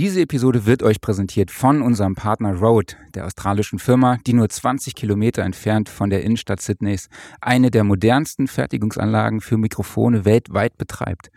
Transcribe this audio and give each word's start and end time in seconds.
Diese 0.00 0.22
Episode 0.22 0.64
wird 0.64 0.82
euch 0.82 1.02
präsentiert 1.02 1.50
von 1.50 1.82
unserem 1.82 2.14
Partner 2.14 2.54
Rode, 2.54 2.94
der 3.14 3.26
australischen 3.26 3.78
Firma, 3.78 4.16
die 4.26 4.32
nur 4.32 4.48
20 4.48 4.94
Kilometer 4.94 5.42
entfernt 5.42 5.90
von 5.90 6.08
der 6.08 6.24
Innenstadt 6.24 6.62
Sydneys 6.62 7.10
eine 7.42 7.70
der 7.70 7.84
modernsten 7.84 8.48
Fertigungsanlagen 8.48 9.42
für 9.42 9.58
Mikrofone 9.58 10.24
weltweit 10.24 10.78
betreibt. 10.78 11.30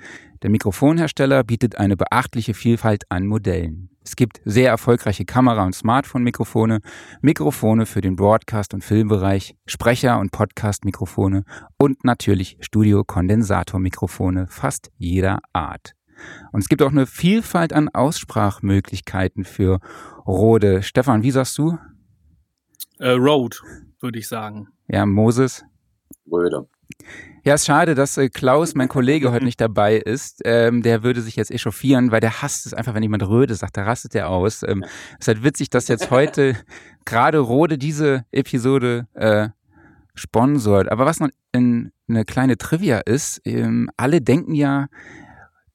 Der 0.44 0.50
Mikrofonhersteller 0.50 1.44
bietet 1.44 1.78
eine 1.78 1.98
beachtliche 1.98 2.54
Vielfalt 2.54 3.04
an 3.10 3.28
Modellen. 3.28 3.90
Es 4.02 4.16
gibt 4.16 4.40
sehr 4.46 4.70
erfolgreiche 4.70 5.26
Kamera- 5.26 5.66
und 5.66 5.76
Smartphone-Mikrofone, 5.76 6.80
Mikrofone 7.20 7.86
für 7.86 8.00
den 8.00 8.16
Broadcast- 8.16 8.74
und 8.74 8.82
Filmbereich, 8.82 9.58
Sprecher- 9.66 10.20
und 10.20 10.32
Podcast-Mikrofone 10.32 11.44
und 11.78 12.06
natürlich 12.06 12.56
Studio-Kondensator-Mikrofone 12.62 14.48
fast 14.48 14.90
jeder 14.98 15.40
Art. 15.52 15.96
Und 16.52 16.62
es 16.62 16.70
gibt 16.70 16.82
auch 16.82 16.92
eine 16.92 17.06
Vielfalt 17.06 17.74
an 17.74 17.90
Aussprachmöglichkeiten 17.90 19.44
für 19.46 19.80
Rode. 20.26 20.84
Stefan, 20.84 21.24
wie 21.24 21.32
sagst 21.32 21.58
du? 21.58 21.78
Äh, 23.00 23.12
Road, 23.12 23.62
würde 24.00 24.20
ich 24.20 24.28
sagen. 24.28 24.68
Ja, 24.88 25.06
Moses. 25.06 25.66
Röde. 26.32 26.68
Ja, 27.46 27.56
ist 27.56 27.66
schade, 27.66 27.94
dass 27.96 28.18
äh, 28.18 28.30
Klaus, 28.30 28.74
mein 28.74 28.88
Kollege, 28.88 29.32
heute 29.32 29.44
nicht 29.44 29.60
dabei 29.60 29.98
ist. 29.98 30.42
Ähm, 30.46 30.82
der 30.82 31.04
würde 31.04 31.22
sich 31.22 31.36
jetzt 31.36 31.52
echauffieren, 31.52 32.12
weil 32.12 32.22
der 32.22 32.42
hasst 32.42 32.66
es 32.66 32.74
einfach, 32.74 32.94
wenn 32.94 33.04
jemand 33.04 33.28
Röde 33.28 33.56
sagt, 33.56 33.76
da 33.76 33.84
rastet 33.84 34.16
er 34.16 34.30
aus. 34.30 34.64
Ähm, 34.64 34.84
es 35.20 35.22
ist 35.22 35.28
halt 35.28 35.44
witzig, 35.44 35.70
dass 35.70 35.90
jetzt 35.90 36.10
heute 36.10 36.56
gerade 37.06 37.40
Rode 37.40 37.78
diese 37.78 38.26
Episode 38.32 39.08
äh, 39.14 39.50
sponsort. 40.16 40.90
Aber 40.90 41.06
was 41.06 41.20
noch 41.20 41.30
in, 41.52 41.92
eine 42.08 42.24
kleine 42.24 42.58
Trivia 42.58 43.00
ist, 43.00 43.42
ähm, 43.46 43.90
alle 43.98 44.22
denken 44.22 44.54
ja, 44.54 44.88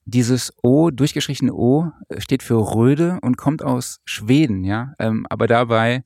dieses 0.08 0.52
O, 0.62 0.90
durchgestrichene 0.90 1.52
O, 1.52 1.90
äh, 2.08 2.20
steht 2.20 2.42
für 2.42 2.56
Röde 2.74 3.18
und 3.22 3.36
kommt 3.36 3.62
aus 3.62 4.00
Schweden, 4.04 4.64
ja. 4.64 4.94
Ähm, 4.98 5.26
aber 5.28 5.46
dabei 5.46 6.04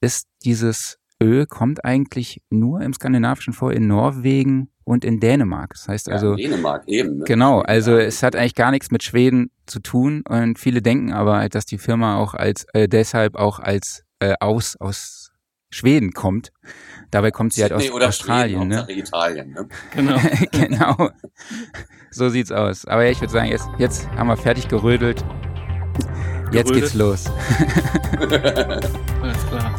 ist 0.00 0.26
dieses 0.44 0.98
Ö 1.22 1.46
kommt 1.46 1.84
eigentlich 1.84 2.40
nur 2.50 2.80
im 2.80 2.92
Skandinavischen 2.92 3.52
vor, 3.52 3.72
in 3.72 3.88
Norwegen 3.88 4.70
und 4.84 5.04
in 5.04 5.20
Dänemark. 5.20 5.74
Das 5.74 5.88
heißt 5.88 6.08
also. 6.08 6.36
Ja, 6.36 6.48
Dänemark 6.48 6.84
eben. 6.86 7.18
Ne? 7.18 7.24
Genau, 7.24 7.60
also 7.60 7.96
es 7.96 8.22
hat 8.22 8.36
eigentlich 8.36 8.54
gar 8.54 8.70
nichts 8.70 8.90
mit 8.90 9.02
Schweden 9.02 9.50
zu 9.66 9.80
tun 9.80 10.22
und 10.28 10.58
viele 10.58 10.80
denken 10.80 11.12
aber, 11.12 11.38
halt, 11.38 11.54
dass 11.54 11.66
die 11.66 11.78
Firma 11.78 12.16
auch 12.16 12.34
als 12.34 12.66
äh, 12.72 12.88
deshalb 12.88 13.34
auch 13.34 13.58
als 13.58 14.04
äh, 14.20 14.34
aus 14.40 14.76
aus 14.76 15.32
Schweden 15.70 16.12
kommt. 16.12 16.50
Dabei 17.10 17.30
kommt 17.30 17.54
sie 17.54 17.62
halt 17.62 17.72
aus 17.72 17.90
oder 17.90 18.08
Australien, 18.08 18.70
Schweden, 18.70 18.86
ne? 18.86 18.92
Italien, 18.92 19.50
ne? 19.52 19.68
Genau. 19.94 20.18
genau. 20.50 21.10
So 22.10 22.28
sieht's 22.28 22.52
aus. 22.52 22.84
Aber 22.86 23.04
ja, 23.04 23.10
ich 23.10 23.20
würde 23.20 23.32
sagen, 23.32 23.48
jetzt, 23.48 23.68
jetzt 23.78 24.08
haben 24.10 24.26
wir 24.28 24.36
fertig 24.36 24.68
gerödelt. 24.68 25.24
Jetzt 26.50 26.68
Gerödelt. 26.68 26.74
geht's 26.74 26.94
los. 26.94 27.26
Alles 29.22 29.46
klar. 29.48 29.74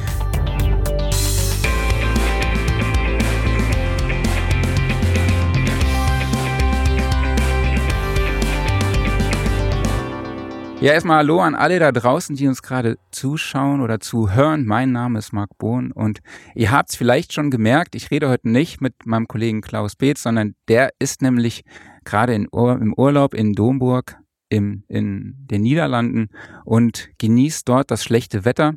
Ja, 10.82 10.94
erstmal 10.94 11.18
Hallo 11.18 11.42
an 11.42 11.56
alle 11.56 11.78
da 11.78 11.92
draußen, 11.92 12.38
die 12.38 12.48
uns 12.48 12.62
gerade 12.62 12.98
zuschauen 13.12 13.82
oder 13.82 14.00
zuhören. 14.00 14.66
Mein 14.66 14.94
Name 14.94 15.20
ist 15.20 15.34
Marc 15.34 15.58
Bohn 15.58 15.92
und 15.92 16.22
ihr 16.56 16.72
habt's 16.72 16.96
vielleicht 16.96 17.34
schon 17.34 17.52
gemerkt, 17.52 17.96
ich 17.96 18.12
rede 18.12 18.30
heute 18.30 18.48
nicht 18.48 18.80
mit 18.80 18.94
meinem 19.06 19.28
Kollegen 19.28 19.60
Klaus 19.60 19.98
Beetz, 19.98 20.24
sondern 20.24 20.56
der 20.70 20.92
ist 20.98 21.22
nämlich 21.22 21.66
gerade 22.06 22.46
Ur 22.54 22.80
im 22.80 22.94
Urlaub 22.94 23.34
in 23.34 23.56
Domburg 23.56 24.20
im, 24.48 24.86
in 24.88 25.36
den 25.52 25.64
Niederlanden 25.64 26.30
und 26.64 27.10
genießt 27.18 27.68
dort 27.68 27.92
das 27.92 28.02
schlechte 28.02 28.46
Wetter. 28.46 28.76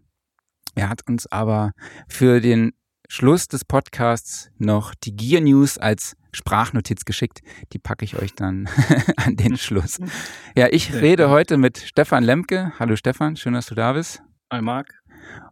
Er 0.74 0.88
hat 0.88 1.08
uns 1.08 1.30
aber 1.30 1.70
für 2.08 2.40
den 2.40 2.72
Schluss 3.08 3.46
des 3.46 3.64
Podcasts 3.64 4.50
noch 4.58 4.96
die 4.96 5.14
Gear 5.14 5.40
News 5.40 5.78
als 5.78 6.16
Sprachnotiz 6.34 7.04
geschickt. 7.04 7.40
Die 7.72 7.78
packe 7.78 8.04
ich 8.04 8.16
euch 8.16 8.34
dann 8.34 8.68
an 9.16 9.36
den 9.36 9.56
Schluss. 9.56 9.98
Ja, 10.54 10.68
ich 10.70 10.92
rede 10.92 11.30
heute 11.30 11.56
mit 11.56 11.78
Stefan 11.78 12.24
Lemke. 12.24 12.72
Hallo 12.78 12.94
Stefan, 12.96 13.36
schön, 13.36 13.54
dass 13.54 13.66
du 13.66 13.74
da 13.74 13.94
bist. 13.94 14.22
Hi 14.52 14.60
Marc. 14.60 14.92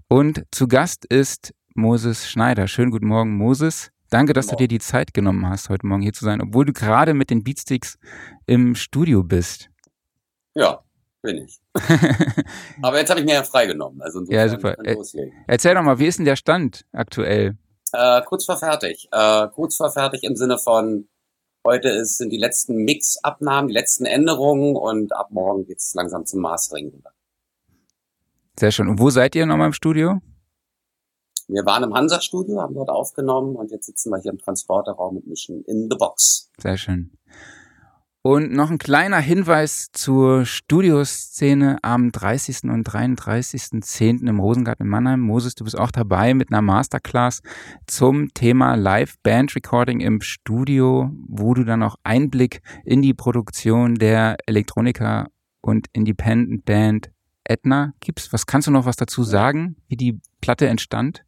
Und 0.08 0.44
zu 0.50 0.68
Gast 0.68 1.06
ist 1.06 1.54
Moses 1.74 2.28
Schneider. 2.28 2.66
Schönen 2.68 2.90
guten 2.90 3.06
Morgen, 3.06 3.36
Moses. 3.36 3.90
Danke, 4.10 4.32
dass 4.34 4.48
du 4.48 4.56
dir 4.56 4.68
die 4.68 4.80
Zeit 4.80 5.14
genommen 5.14 5.48
hast, 5.48 5.68
heute 5.70 5.86
Morgen 5.86 6.02
hier 6.02 6.12
zu 6.12 6.24
sein, 6.24 6.42
obwohl 6.42 6.66
du 6.66 6.72
gerade 6.72 7.14
mit 7.14 7.30
den 7.30 7.44
Beatsticks 7.44 7.96
im 8.46 8.74
Studio 8.74 9.22
bist. 9.22 9.70
Ja, 10.54 10.80
bin 11.22 11.38
ich. 11.46 11.60
Aber 12.82 12.98
jetzt 12.98 13.08
habe 13.10 13.20
ich 13.20 13.26
mir 13.26 13.34
ja 13.34 13.42
freigenommen. 13.44 14.02
Also 14.02 14.22
Ja, 14.28 14.48
super. 14.48 14.74
loslegen. 14.82 15.32
Erzähl 15.46 15.74
doch 15.74 15.82
mal, 15.82 15.98
wie 15.98 16.06
ist 16.06 16.18
denn 16.18 16.26
der 16.26 16.36
Stand 16.36 16.84
aktuell? 16.92 17.56
Äh, 17.92 18.22
kurz 18.22 18.44
vor 18.44 18.56
fertig. 18.56 19.08
Äh, 19.12 19.48
kurz 19.48 19.76
vor 19.76 19.90
fertig 19.90 20.22
im 20.24 20.36
Sinne 20.36 20.58
von, 20.58 21.08
heute 21.64 21.88
ist, 21.88 22.18
sind 22.18 22.30
die 22.30 22.38
letzten 22.38 22.76
Mix-Abnahmen, 22.84 23.68
die 23.68 23.74
letzten 23.74 24.04
Änderungen 24.04 24.76
und 24.76 25.12
ab 25.14 25.30
morgen 25.30 25.64
geht's 25.66 25.94
langsam 25.94 26.26
zum 26.26 26.40
Mastering. 26.40 27.02
Sehr 28.58 28.70
schön. 28.70 28.88
Und 28.88 28.98
wo 28.98 29.10
seid 29.10 29.34
ihr 29.34 29.46
nochmal 29.46 29.68
im 29.68 29.72
Studio? 29.72 30.20
Wir 31.48 31.66
waren 31.66 31.82
im 31.82 31.94
Hansa-Studio, 31.94 32.60
haben 32.60 32.74
dort 32.74 32.90
aufgenommen 32.90 33.56
und 33.56 33.72
jetzt 33.72 33.86
sitzen 33.86 34.10
wir 34.10 34.20
hier 34.20 34.30
im 34.30 34.38
Transporterraum 34.38 35.16
und 35.16 35.26
mischen 35.26 35.64
in 35.64 35.88
the 35.90 35.96
box. 35.96 36.48
Sehr 36.58 36.76
schön. 36.76 37.10
Und 38.22 38.52
noch 38.52 38.70
ein 38.70 38.76
kleiner 38.76 39.18
Hinweis 39.18 39.88
zur 39.94 40.44
Studioszene 40.44 41.78
am 41.80 42.12
30. 42.12 42.64
und 42.64 42.86
33.10. 42.86 44.28
im 44.28 44.40
Rosengarten 44.40 44.84
in 44.84 44.90
Mannheim. 44.90 45.20
Moses, 45.20 45.54
du 45.54 45.64
bist 45.64 45.78
auch 45.78 45.90
dabei 45.90 46.34
mit 46.34 46.52
einer 46.52 46.60
Masterclass 46.60 47.40
zum 47.86 48.34
Thema 48.34 48.74
Live-Band-Recording 48.74 50.00
im 50.00 50.20
Studio, 50.20 51.10
wo 51.28 51.54
du 51.54 51.64
dann 51.64 51.82
auch 51.82 51.96
Einblick 52.04 52.60
in 52.84 53.00
die 53.00 53.14
Produktion 53.14 53.94
der 53.94 54.36
Elektroniker 54.44 55.28
und 55.62 55.86
Independent 55.94 56.66
Band 56.66 57.10
Etna 57.44 57.94
gibst. 58.00 58.34
Was 58.34 58.44
kannst 58.44 58.68
du 58.68 58.70
noch 58.70 58.84
was 58.84 58.96
dazu 58.96 59.22
sagen, 59.22 59.76
wie 59.88 59.96
die 59.96 60.20
Platte 60.42 60.68
entstand? 60.68 61.24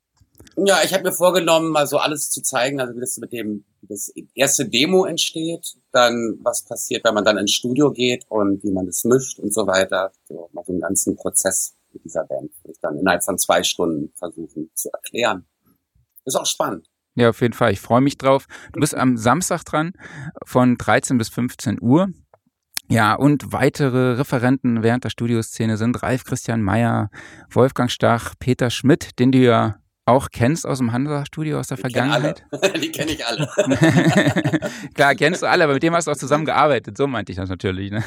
Ja, 0.57 0.81
ich 0.85 0.93
habe 0.93 1.05
mir 1.05 1.13
vorgenommen, 1.13 1.71
mal 1.71 1.87
so 1.87 1.97
alles 1.97 2.29
zu 2.29 2.43
zeigen, 2.43 2.81
also 2.81 2.95
wie 2.95 3.01
das 3.01 3.17
mit 3.17 3.33
dem 3.33 3.65
wie 3.81 3.87
das 3.89 4.13
erste 4.35 4.69
Demo 4.69 5.07
entsteht, 5.07 5.77
dann 5.93 6.39
was 6.43 6.65
passiert, 6.65 7.05
wenn 7.05 7.15
man 7.15 7.25
dann 7.25 7.39
ins 7.39 7.53
Studio 7.53 7.91
geht 7.91 8.25
und 8.29 8.63
wie 8.65 8.73
man 8.73 8.87
das 8.87 9.05
mischt 9.05 9.39
und 9.39 9.53
so 9.53 9.67
weiter. 9.67 10.13
So 10.29 10.49
mal 10.53 10.65
den 10.65 10.81
ganzen 10.81 11.17
Prozess 11.17 11.75
mit 11.93 12.05
dieser 12.05 12.25
Band 12.25 12.51
würde 12.63 12.73
ich 12.73 12.81
dann 12.81 12.99
innerhalb 12.99 13.23
von 13.23 13.39
zwei 13.39 13.63
Stunden 13.63 14.13
versuchen 14.15 14.71
zu 14.75 14.91
erklären. 14.93 15.45
Ist 16.25 16.37
auch 16.37 16.47
spannend. 16.47 16.89
Ja, 17.15 17.29
auf 17.29 17.41
jeden 17.43 17.53
Fall. 17.53 17.73
Ich 17.73 17.81
freue 17.81 18.01
mich 18.01 18.17
drauf. 18.17 18.47
Du 18.73 18.81
bist 18.81 18.95
am 18.95 19.17
Samstag 19.19 19.65
dran 19.65 19.93
von 20.47 20.77
13 20.77 21.19
bis 21.19 21.29
15 21.29 21.79
Uhr. 21.81 22.09
Ja, 22.89 23.15
und 23.15 23.53
weitere 23.53 24.13
Referenten 24.15 24.83
während 24.83 25.05
der 25.05 25.11
Studioszene 25.11 25.77
sind 25.77 26.03
Ralf 26.03 26.25
Christian 26.25 26.63
Meyer, 26.63 27.11
Wolfgang 27.51 27.91
Stach, 27.91 28.35
Peter 28.39 28.71
Schmidt, 28.71 29.19
den 29.19 29.33
du 29.33 29.39
ja 29.39 29.77
auch 30.05 30.31
kennst 30.31 30.67
aus 30.67 30.79
dem 30.79 30.93
Hansa-Studio 30.93 31.61
aus 31.61 31.69
der 31.69 31.77
Die 31.77 31.83
kenn 31.83 31.93
Vergangenheit. 31.93 32.45
alle. 32.51 32.79
Die 32.81 32.91
kenne 32.91 33.13
ich 33.13 33.25
alle. 33.25 33.49
Klar, 34.95 35.15
kennst 35.15 35.43
du 35.43 35.47
alle, 35.49 35.65
aber 35.65 35.75
mit 35.75 35.83
dem 35.83 35.95
hast 35.95 36.07
du 36.09 36.11
auch 36.11 36.17
zusammengearbeitet. 36.17 36.97
So 36.97 37.07
meinte 37.07 37.31
ich 37.33 37.39
das 37.39 37.49
natürlich. 37.49 37.93
Ne? 37.93 38.03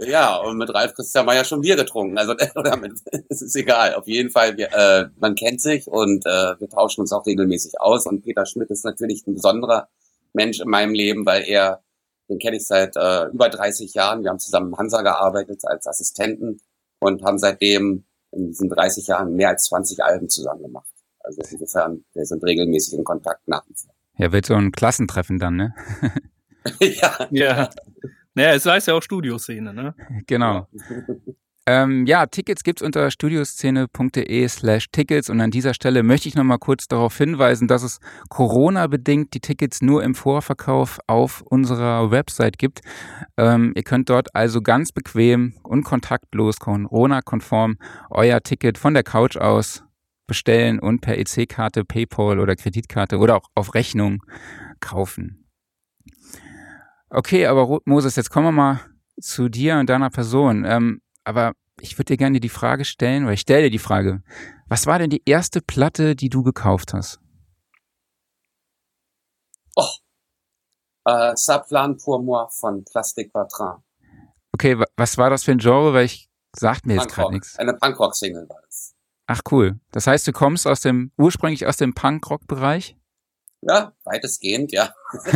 ja, 0.00 0.36
und 0.36 0.58
mit 0.58 0.72
Ralf 0.74 0.94
Christian 0.94 1.26
Meyer 1.26 1.44
schon 1.44 1.60
Bier 1.60 1.76
getrunken. 1.76 2.18
Also 2.18 2.34
es 3.28 3.42
ist 3.42 3.54
egal. 3.54 3.94
Auf 3.94 4.06
jeden 4.08 4.30
Fall, 4.30 4.56
wir, 4.56 4.72
äh, 4.72 5.08
man 5.18 5.36
kennt 5.36 5.60
sich 5.60 5.86
und 5.86 6.26
äh, 6.26 6.58
wir 6.58 6.68
tauschen 6.68 7.02
uns 7.02 7.12
auch 7.12 7.24
regelmäßig 7.24 7.80
aus. 7.80 8.06
Und 8.06 8.22
Peter 8.22 8.44
Schmidt 8.44 8.70
ist 8.70 8.84
natürlich 8.84 9.26
ein 9.26 9.34
besonderer 9.34 9.88
Mensch 10.32 10.60
in 10.60 10.68
meinem 10.68 10.92
Leben, 10.92 11.24
weil 11.24 11.44
er, 11.46 11.82
den 12.28 12.38
kenne 12.40 12.56
ich 12.56 12.66
seit 12.66 12.96
äh, 12.96 13.26
über 13.26 13.48
30 13.48 13.94
Jahren. 13.94 14.24
Wir 14.24 14.30
haben 14.30 14.40
zusammen 14.40 14.72
im 14.72 14.78
Hansa 14.78 15.02
gearbeitet 15.02 15.62
als 15.64 15.86
Assistenten 15.86 16.60
und 16.98 17.22
haben 17.22 17.38
seitdem 17.38 18.04
in 18.32 18.48
diesen 18.48 18.68
30 18.68 19.06
Jahren 19.06 19.34
mehr 19.34 19.50
als 19.50 19.66
20 19.66 20.02
Alben 20.02 20.28
zusammen 20.28 20.62
gemacht. 20.62 20.95
Also 21.26 21.42
insofern, 21.50 22.04
wir 22.14 22.24
sind 22.24 22.42
regelmäßig 22.44 22.98
in 22.98 23.04
Kontakt 23.04 23.46
nach 23.48 23.64
wie 23.68 23.74
vor. 23.74 23.92
Ja, 24.16 24.32
wird 24.32 24.46
so 24.46 24.54
ein 24.54 24.70
Klassentreffen 24.70 25.38
dann, 25.38 25.56
ne? 25.56 25.74
ja. 26.80 27.28
Ja. 27.30 27.70
Naja, 28.34 28.54
es 28.54 28.64
heißt 28.64 28.86
ja 28.86 28.94
auch 28.94 29.02
Studioszene, 29.02 29.74
ne? 29.74 29.94
Genau. 30.26 30.68
Ähm, 31.68 32.06
ja, 32.06 32.26
Tickets 32.26 32.62
gibt's 32.62 32.80
unter 32.80 33.10
studioszene.de 33.10 34.48
slash 34.48 34.86
Tickets 34.92 35.28
und 35.28 35.40
an 35.40 35.50
dieser 35.50 35.74
Stelle 35.74 36.04
möchte 36.04 36.28
ich 36.28 36.36
nochmal 36.36 36.58
kurz 36.58 36.86
darauf 36.86 37.18
hinweisen, 37.18 37.66
dass 37.66 37.82
es 37.82 37.98
Corona-bedingt 38.28 39.34
die 39.34 39.40
Tickets 39.40 39.82
nur 39.82 40.04
im 40.04 40.14
Vorverkauf 40.14 41.00
auf 41.08 41.42
unserer 41.42 42.12
Website 42.12 42.58
gibt. 42.58 42.82
Ähm, 43.36 43.72
ihr 43.74 43.82
könnt 43.82 44.10
dort 44.10 44.32
also 44.36 44.62
ganz 44.62 44.92
bequem 44.92 45.54
und 45.64 45.82
kontaktlos, 45.82 46.60
Corona-konform 46.60 47.78
euer 48.10 48.40
Ticket 48.42 48.78
von 48.78 48.94
der 48.94 49.02
Couch 49.02 49.36
aus 49.36 49.82
bestellen 50.26 50.78
und 50.78 51.00
per 51.00 51.18
EC-Karte, 51.18 51.84
PayPal 51.84 52.40
oder 52.40 52.56
Kreditkarte 52.56 53.18
oder 53.18 53.36
auch 53.36 53.48
auf 53.54 53.74
Rechnung 53.74 54.22
kaufen. 54.80 55.48
Okay, 57.10 57.46
aber 57.46 57.80
Moses, 57.84 58.16
jetzt 58.16 58.30
kommen 58.30 58.46
wir 58.46 58.52
mal 58.52 58.80
zu 59.20 59.48
dir 59.48 59.76
und 59.78 59.88
deiner 59.88 60.10
Person. 60.10 60.64
Ähm, 60.64 61.00
aber 61.24 61.52
ich 61.80 61.98
würde 61.98 62.12
dir 62.12 62.16
gerne 62.16 62.40
die 62.40 62.48
Frage 62.48 62.84
stellen, 62.84 63.24
oder 63.24 63.32
ich 63.32 63.40
stelle 63.40 63.64
dir 63.64 63.70
die 63.70 63.78
Frage, 63.78 64.22
was 64.68 64.86
war 64.86 64.98
denn 64.98 65.10
die 65.10 65.22
erste 65.24 65.60
Platte, 65.60 66.16
die 66.16 66.28
du 66.28 66.42
gekauft 66.42 66.92
hast? 66.92 67.20
Oh, 69.76 69.84
äh, 71.04 71.36
Saplan 71.36 71.96
pour 71.96 72.22
moi 72.22 72.48
von 72.48 72.84
Plastic 72.84 73.32
Bertrand. 73.32 73.82
Okay, 74.52 74.82
was 74.96 75.18
war 75.18 75.30
das 75.30 75.44
für 75.44 75.52
ein 75.52 75.58
Genre? 75.58 75.92
Weil 75.92 76.06
ich 76.06 76.30
sagt 76.54 76.86
mir 76.86 76.94
jetzt 76.94 77.08
gerade 77.14 77.32
nichts. 77.32 77.58
Eine 77.58 77.74
Punkrock-Single 77.74 78.48
war 78.48 78.60
das. 78.64 78.95
Ach 79.26 79.40
cool. 79.50 79.78
Das 79.90 80.06
heißt, 80.06 80.26
du 80.26 80.32
kommst 80.32 80.66
aus 80.66 80.80
dem 80.80 81.10
ursprünglich 81.16 81.66
aus 81.66 81.76
dem 81.76 81.94
Punkrock-Bereich? 81.94 82.96
Ja, 83.62 83.92
weitestgehend, 84.04 84.72
ja. 84.72 84.94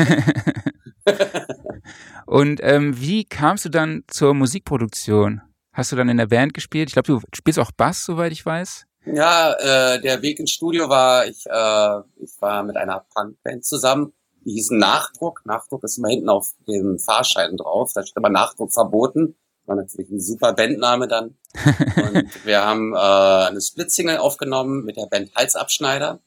Und 2.26 2.60
ähm, 2.62 3.00
wie 3.00 3.24
kamst 3.24 3.64
du 3.64 3.68
dann 3.68 4.04
zur 4.06 4.34
Musikproduktion? 4.34 5.40
Hast 5.72 5.90
du 5.90 5.96
dann 5.96 6.08
in 6.08 6.18
der 6.18 6.26
Band 6.26 6.54
gespielt? 6.54 6.88
Ich 6.88 6.92
glaube, 6.94 7.06
du 7.06 7.20
spielst 7.34 7.58
auch 7.58 7.72
Bass, 7.72 8.04
soweit 8.04 8.32
ich 8.32 8.46
weiß. 8.46 8.86
Ja, 9.06 9.52
äh, 9.54 10.00
der 10.00 10.22
Weg 10.22 10.38
ins 10.38 10.50
Studio 10.50 10.88
war, 10.88 11.26
ich, 11.26 11.46
äh, 11.46 12.00
ich 12.22 12.30
war 12.40 12.62
mit 12.62 12.76
einer 12.76 13.04
Punkband 13.14 13.64
zusammen, 13.64 14.12
die 14.44 14.52
hießen 14.52 14.78
Nachdruck. 14.78 15.42
Nachdruck 15.44 15.84
ist 15.84 15.98
immer 15.98 16.08
hinten 16.08 16.28
auf 16.28 16.52
dem 16.68 16.98
Fahrschein 16.98 17.56
drauf. 17.56 17.92
Da 17.94 18.02
steht 18.02 18.16
aber 18.16 18.28
Nachdruck 18.28 18.72
verboten. 18.72 19.36
War 19.70 19.76
natürlich 19.76 20.10
ein 20.10 20.20
super 20.20 20.52
Bandname 20.52 21.06
dann. 21.06 21.36
und 22.12 22.44
wir 22.44 22.64
haben 22.64 22.92
äh, 22.92 22.96
eine 22.96 23.60
Split-Single 23.60 24.16
aufgenommen 24.16 24.84
mit 24.84 24.96
der 24.96 25.06
Band 25.06 25.32
Halsabschneider. 25.36 26.18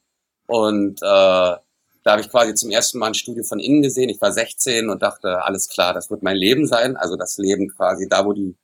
Und 0.48 1.02
äh, 1.02 1.06
da 1.06 1.62
habe 2.06 2.22
ich 2.22 2.30
quasi 2.30 2.54
zum 2.54 2.72
ersten 2.72 3.00
Mal 3.00 3.08
ein 3.08 3.16
Studio 3.16 3.44
von 3.44 3.60
innen 3.60 3.82
gesehen. 3.82 4.08
Ich 4.08 4.22
war 4.22 4.32
16 4.32 4.88
und 4.88 5.02
dachte, 5.02 5.44
alles 5.44 5.68
klar, 5.68 5.94
das 5.94 6.10
wird 6.10 6.24
mein 6.24 6.38
Leben 6.38 6.66
sein. 6.68 6.96
Also 6.96 7.18
das 7.18 7.38
Leben 7.38 7.68
quasi 7.68 8.08
da, 8.08 8.24
wo 8.26 8.32
die 8.32 8.56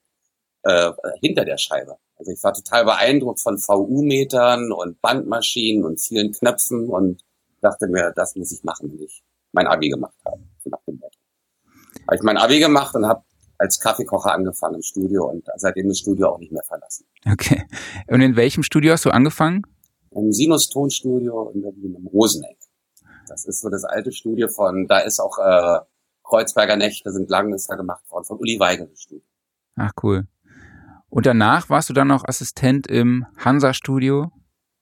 äh, 0.62 0.92
hinter 1.20 1.44
der 1.44 1.58
Scheibe. 1.58 1.98
Also 2.16 2.32
ich 2.32 2.42
war 2.42 2.54
total 2.54 2.86
beeindruckt 2.86 3.40
von 3.42 3.58
VU-Metern 3.58 4.72
und 4.72 4.98
Bandmaschinen 5.02 5.84
und 5.84 6.00
vielen 6.00 6.32
Knöpfen 6.32 6.88
und 6.88 7.22
dachte 7.60 7.86
mir, 7.86 8.14
das 8.16 8.34
muss 8.34 8.50
ich 8.50 8.64
machen, 8.64 8.90
wenn 8.90 9.04
ich 9.04 9.22
mein 9.52 9.66
Abi 9.66 9.90
gemacht 9.90 10.16
habe. 10.24 10.40
Nach 10.64 10.80
dem. 10.86 11.02
Habe 11.02 12.16
ich 12.16 12.22
mein 12.22 12.38
Abi 12.38 12.60
gemacht 12.60 12.94
und 12.94 13.04
habe 13.06 13.22
als 13.60 13.78
Kaffeekocher 13.78 14.32
angefangen 14.32 14.76
im 14.76 14.82
Studio 14.82 15.28
und 15.28 15.46
seitdem 15.56 15.88
das 15.88 15.98
Studio 15.98 16.30
auch 16.30 16.38
nicht 16.38 16.50
mehr 16.50 16.64
verlassen. 16.64 17.06
Okay. 17.30 17.66
Und 18.08 18.22
in 18.22 18.34
welchem 18.34 18.62
Studio 18.62 18.92
hast 18.92 19.04
du 19.04 19.10
angefangen? 19.10 19.62
Im 20.12 20.32
Sinus-Tonstudio 20.32 21.50
in 21.54 21.60
Berlin, 21.60 21.94
im 21.94 22.06
Roseneck. 22.06 22.58
Das 23.28 23.44
ist 23.44 23.60
so 23.60 23.68
das 23.68 23.84
alte 23.84 24.12
Studio 24.12 24.48
von, 24.48 24.86
da 24.88 25.00
ist 25.00 25.20
auch 25.20 25.38
äh, 25.38 25.80
Kreuzberger 26.24 26.76
Nächte 26.76 27.12
sind 27.12 27.28
lang 27.28 27.52
ist 27.52 27.70
da 27.70 27.74
gemacht 27.74 28.10
worden, 28.10 28.24
von 28.24 28.38
Uli 28.38 28.58
Weigel 28.58 28.90
Studio. 28.96 29.24
Ach 29.76 29.92
cool. 30.02 30.26
Und 31.10 31.26
danach 31.26 31.68
warst 31.68 31.90
du 31.90 31.92
dann 31.92 32.08
noch 32.08 32.24
Assistent 32.24 32.86
im 32.86 33.26
Hansa-Studio? 33.36 34.30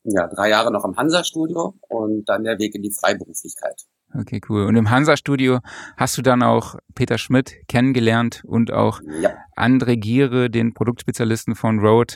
Ja, 0.05 0.29
drei 0.29 0.51
Jahre 0.51 0.71
noch 0.71 0.85
im 0.85 0.97
Hansa-Studio 0.97 1.75
und 1.89 2.29
dann 2.29 2.45
der 2.45 2.59
Weg 2.59 2.75
in 2.75 2.83
die 2.83 2.93
Freiberuflichkeit. 2.93 3.87
Okay, 4.15 4.41
cool. 4.49 4.65
Und 4.65 4.77
im 4.77 4.91
Hansa-Studio 4.91 5.61
hast 5.97 6.17
du 6.17 6.23
dann 6.23 6.43
auch 6.43 6.77
Peter 6.95 7.19
Schmidt 7.19 7.57
kennengelernt 7.69 8.43
und 8.45 8.73
auch 8.73 9.01
ja. 9.21 9.35
André 9.57 9.97
Giere, 9.97 10.49
den 10.49 10.73
Produktspezialisten 10.73 11.55
von 11.55 11.79
Rode, 11.81 12.15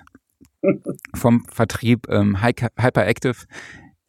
vom 1.15 1.45
Vertrieb 1.47 2.09
ähm, 2.09 2.43
Hyperactive, 2.43 3.47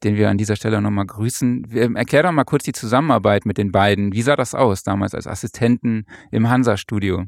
den 0.03 0.15
wir 0.15 0.29
an 0.29 0.37
dieser 0.37 0.55
Stelle 0.55 0.81
nochmal 0.81 1.05
grüßen. 1.05 1.95
Erklär 1.95 2.23
doch 2.23 2.31
mal 2.31 2.43
kurz 2.43 2.63
die 2.63 2.73
Zusammenarbeit 2.73 3.45
mit 3.45 3.57
den 3.57 3.71
beiden. 3.71 4.13
Wie 4.13 4.21
sah 4.21 4.35
das 4.35 4.55
aus 4.55 4.83
damals 4.83 5.13
als 5.13 5.27
Assistenten 5.27 6.05
im 6.31 6.49
Hansa-Studio? 6.49 7.25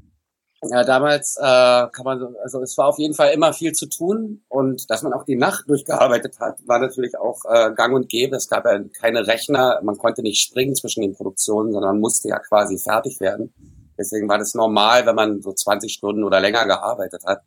Ja, 0.69 0.83
damals 0.83 1.37
äh, 1.37 1.41
kann 1.41 2.03
man 2.03 2.19
so, 2.19 2.33
also 2.41 2.61
es 2.61 2.77
war 2.77 2.87
auf 2.87 2.97
jeden 2.97 3.13
Fall 3.13 3.31
immer 3.31 3.53
viel 3.53 3.73
zu 3.73 3.87
tun 3.87 4.43
und 4.47 4.89
dass 4.89 5.03
man 5.03 5.13
auch 5.13 5.23
die 5.23 5.35
Nacht 5.35 5.69
durchgearbeitet 5.69 6.39
hat, 6.39 6.59
war 6.67 6.79
natürlich 6.79 7.17
auch 7.17 7.41
äh, 7.47 7.73
gang 7.73 7.93
und 7.95 8.09
gäbe. 8.09 8.35
Es 8.35 8.47
gab 8.47 8.65
ja 8.65 8.79
keine 8.99 9.27
Rechner, 9.27 9.79
man 9.83 9.97
konnte 9.97 10.21
nicht 10.21 10.41
springen 10.41 10.75
zwischen 10.75 11.01
den 11.01 11.13
Produktionen, 11.13 11.71
sondern 11.71 11.99
musste 11.99 12.29
ja 12.29 12.39
quasi 12.39 12.77
fertig 12.77 13.19
werden. 13.19 13.53
Deswegen 13.97 14.27
war 14.27 14.37
das 14.37 14.53
normal, 14.53 15.05
wenn 15.05 15.15
man 15.15 15.41
so 15.41 15.53
20 15.53 15.91
Stunden 15.91 16.23
oder 16.23 16.39
länger 16.39 16.65
gearbeitet 16.65 17.23
hat. 17.25 17.41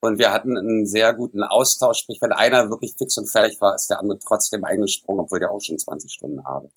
Und 0.00 0.18
wir 0.18 0.32
hatten 0.32 0.58
einen 0.58 0.84
sehr 0.84 1.14
guten 1.14 1.44
Austausch, 1.44 1.98
sprich, 1.98 2.18
wenn 2.20 2.32
einer 2.32 2.70
wirklich 2.70 2.94
fix 2.98 3.16
und 3.18 3.30
fertig 3.30 3.60
war, 3.60 3.76
ist 3.76 3.88
der 3.88 4.00
andere 4.00 4.18
trotzdem 4.18 4.64
eingesprungen, 4.64 5.20
obwohl 5.20 5.38
der 5.38 5.52
auch 5.52 5.60
schon 5.60 5.78
20 5.78 6.12
Stunden 6.12 6.40
arbeitet. 6.40 6.76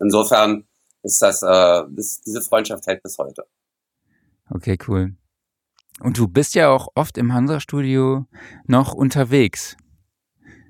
Insofern 0.00 0.66
ist 1.02 1.22
das, 1.22 1.42
äh, 1.42 1.84
das, 1.88 2.20
diese 2.26 2.42
Freundschaft 2.42 2.86
hält 2.86 3.02
bis 3.02 3.18
heute. 3.18 3.44
Okay, 4.50 4.76
cool. 4.88 5.14
Und 6.00 6.18
du 6.18 6.28
bist 6.28 6.54
ja 6.54 6.70
auch 6.70 6.88
oft 6.94 7.16
im 7.16 7.32
Hansa-Studio 7.32 8.26
noch 8.66 8.92
unterwegs. 8.92 9.76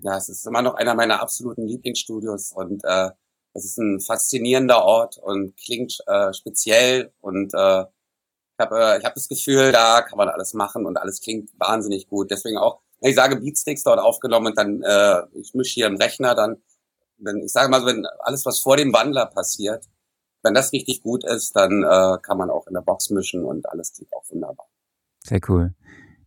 Ja, 0.02 0.16
es 0.16 0.28
ist 0.28 0.46
immer 0.46 0.62
noch 0.62 0.74
einer 0.74 0.94
meiner 0.94 1.20
absoluten 1.20 1.66
Lieblingsstudios 1.66 2.52
und 2.52 2.84
äh, 2.84 3.10
es 3.54 3.64
ist 3.64 3.78
ein 3.78 4.00
faszinierender 4.00 4.84
Ort 4.84 5.18
und 5.18 5.56
klingt 5.56 5.98
äh, 6.06 6.32
speziell 6.32 7.12
und 7.20 7.52
äh, 7.54 7.82
ich 7.82 8.64
habe 8.64 8.78
äh, 8.78 8.98
ich 8.98 9.04
hab 9.04 9.14
das 9.14 9.28
Gefühl, 9.28 9.72
da 9.72 10.02
kann 10.02 10.16
man 10.18 10.28
alles 10.28 10.54
machen 10.54 10.86
und 10.86 10.96
alles 10.96 11.20
klingt 11.20 11.50
wahnsinnig 11.58 12.08
gut. 12.08 12.30
Deswegen 12.30 12.58
auch, 12.58 12.80
wenn 13.00 13.10
ich 13.10 13.16
sage 13.16 13.36
Beatsticks 13.36 13.82
dort 13.82 13.98
aufgenommen 13.98 14.48
und 14.48 14.58
dann 14.58 14.82
äh, 14.82 15.22
ich 15.32 15.54
mische 15.54 15.74
hier 15.74 15.86
im 15.86 15.96
Rechner, 15.96 16.34
dann, 16.34 16.62
wenn 17.18 17.38
ich 17.38 17.52
sage 17.52 17.68
mal 17.68 17.80
so, 17.80 17.86
wenn 17.86 18.06
alles 18.20 18.46
was 18.46 18.60
vor 18.60 18.76
dem 18.76 18.92
Wandler 18.92 19.26
passiert, 19.26 19.86
wenn 20.42 20.54
das 20.54 20.72
richtig 20.72 21.02
gut 21.02 21.24
ist, 21.24 21.56
dann 21.56 21.82
äh, 21.82 22.18
kann 22.22 22.38
man 22.38 22.50
auch 22.50 22.66
in 22.66 22.74
der 22.74 22.82
Box 22.82 23.10
mischen 23.10 23.44
und 23.44 23.68
alles 23.68 23.92
klingt 23.92 24.12
auch 24.14 24.24
wunderbar. 24.30 24.66
Sehr 25.26 25.40
cool. 25.48 25.74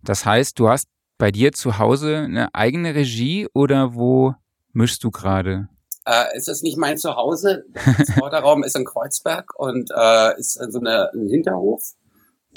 Das 0.04 0.26
heißt, 0.26 0.60
du 0.60 0.68
hast 0.68 0.88
bei 1.18 1.32
dir 1.32 1.54
zu 1.54 1.78
Hause 1.78 2.18
eine 2.18 2.54
eigene 2.54 2.96
Regie 2.96 3.48
oder 3.54 3.96
wo 3.96 4.34
mischst 4.74 5.04
du 5.04 5.12
gerade? 5.12 5.70
Äh, 6.06 6.26
es 6.36 6.50
ist 6.50 6.64
nicht 6.64 6.78
mein 6.78 6.98
Zuhause. 6.98 7.64
Der 7.76 8.06
Vorderraum 8.18 8.64
ist 8.64 8.76
in 8.76 8.84
Kreuzberg 8.84 9.58
und 9.58 9.90
äh, 9.96 10.38
ist 10.38 10.54
so 10.70 10.80
eine, 10.80 11.12
ein 11.14 11.30
Hinterhof. 11.30 11.94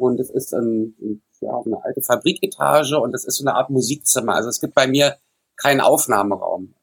Und 0.01 0.19
es 0.19 0.31
ist 0.31 0.53
ein, 0.53 1.23
ja, 1.41 1.61
eine 1.65 1.85
alte 1.85 2.03
Fabriketage 2.03 2.99
und 2.99 3.15
es 3.15 3.25
ist 3.25 3.37
so 3.37 3.45
eine 3.45 3.55
Art 3.55 3.71
Musikzimmer. 3.71 4.35
Also 4.35 4.49
es 4.49 4.61
gibt 4.61 4.75
bei 4.75 4.89
mir 4.89 5.17
keinen 5.57 5.81
Aufnahmeraum, 5.81 6.75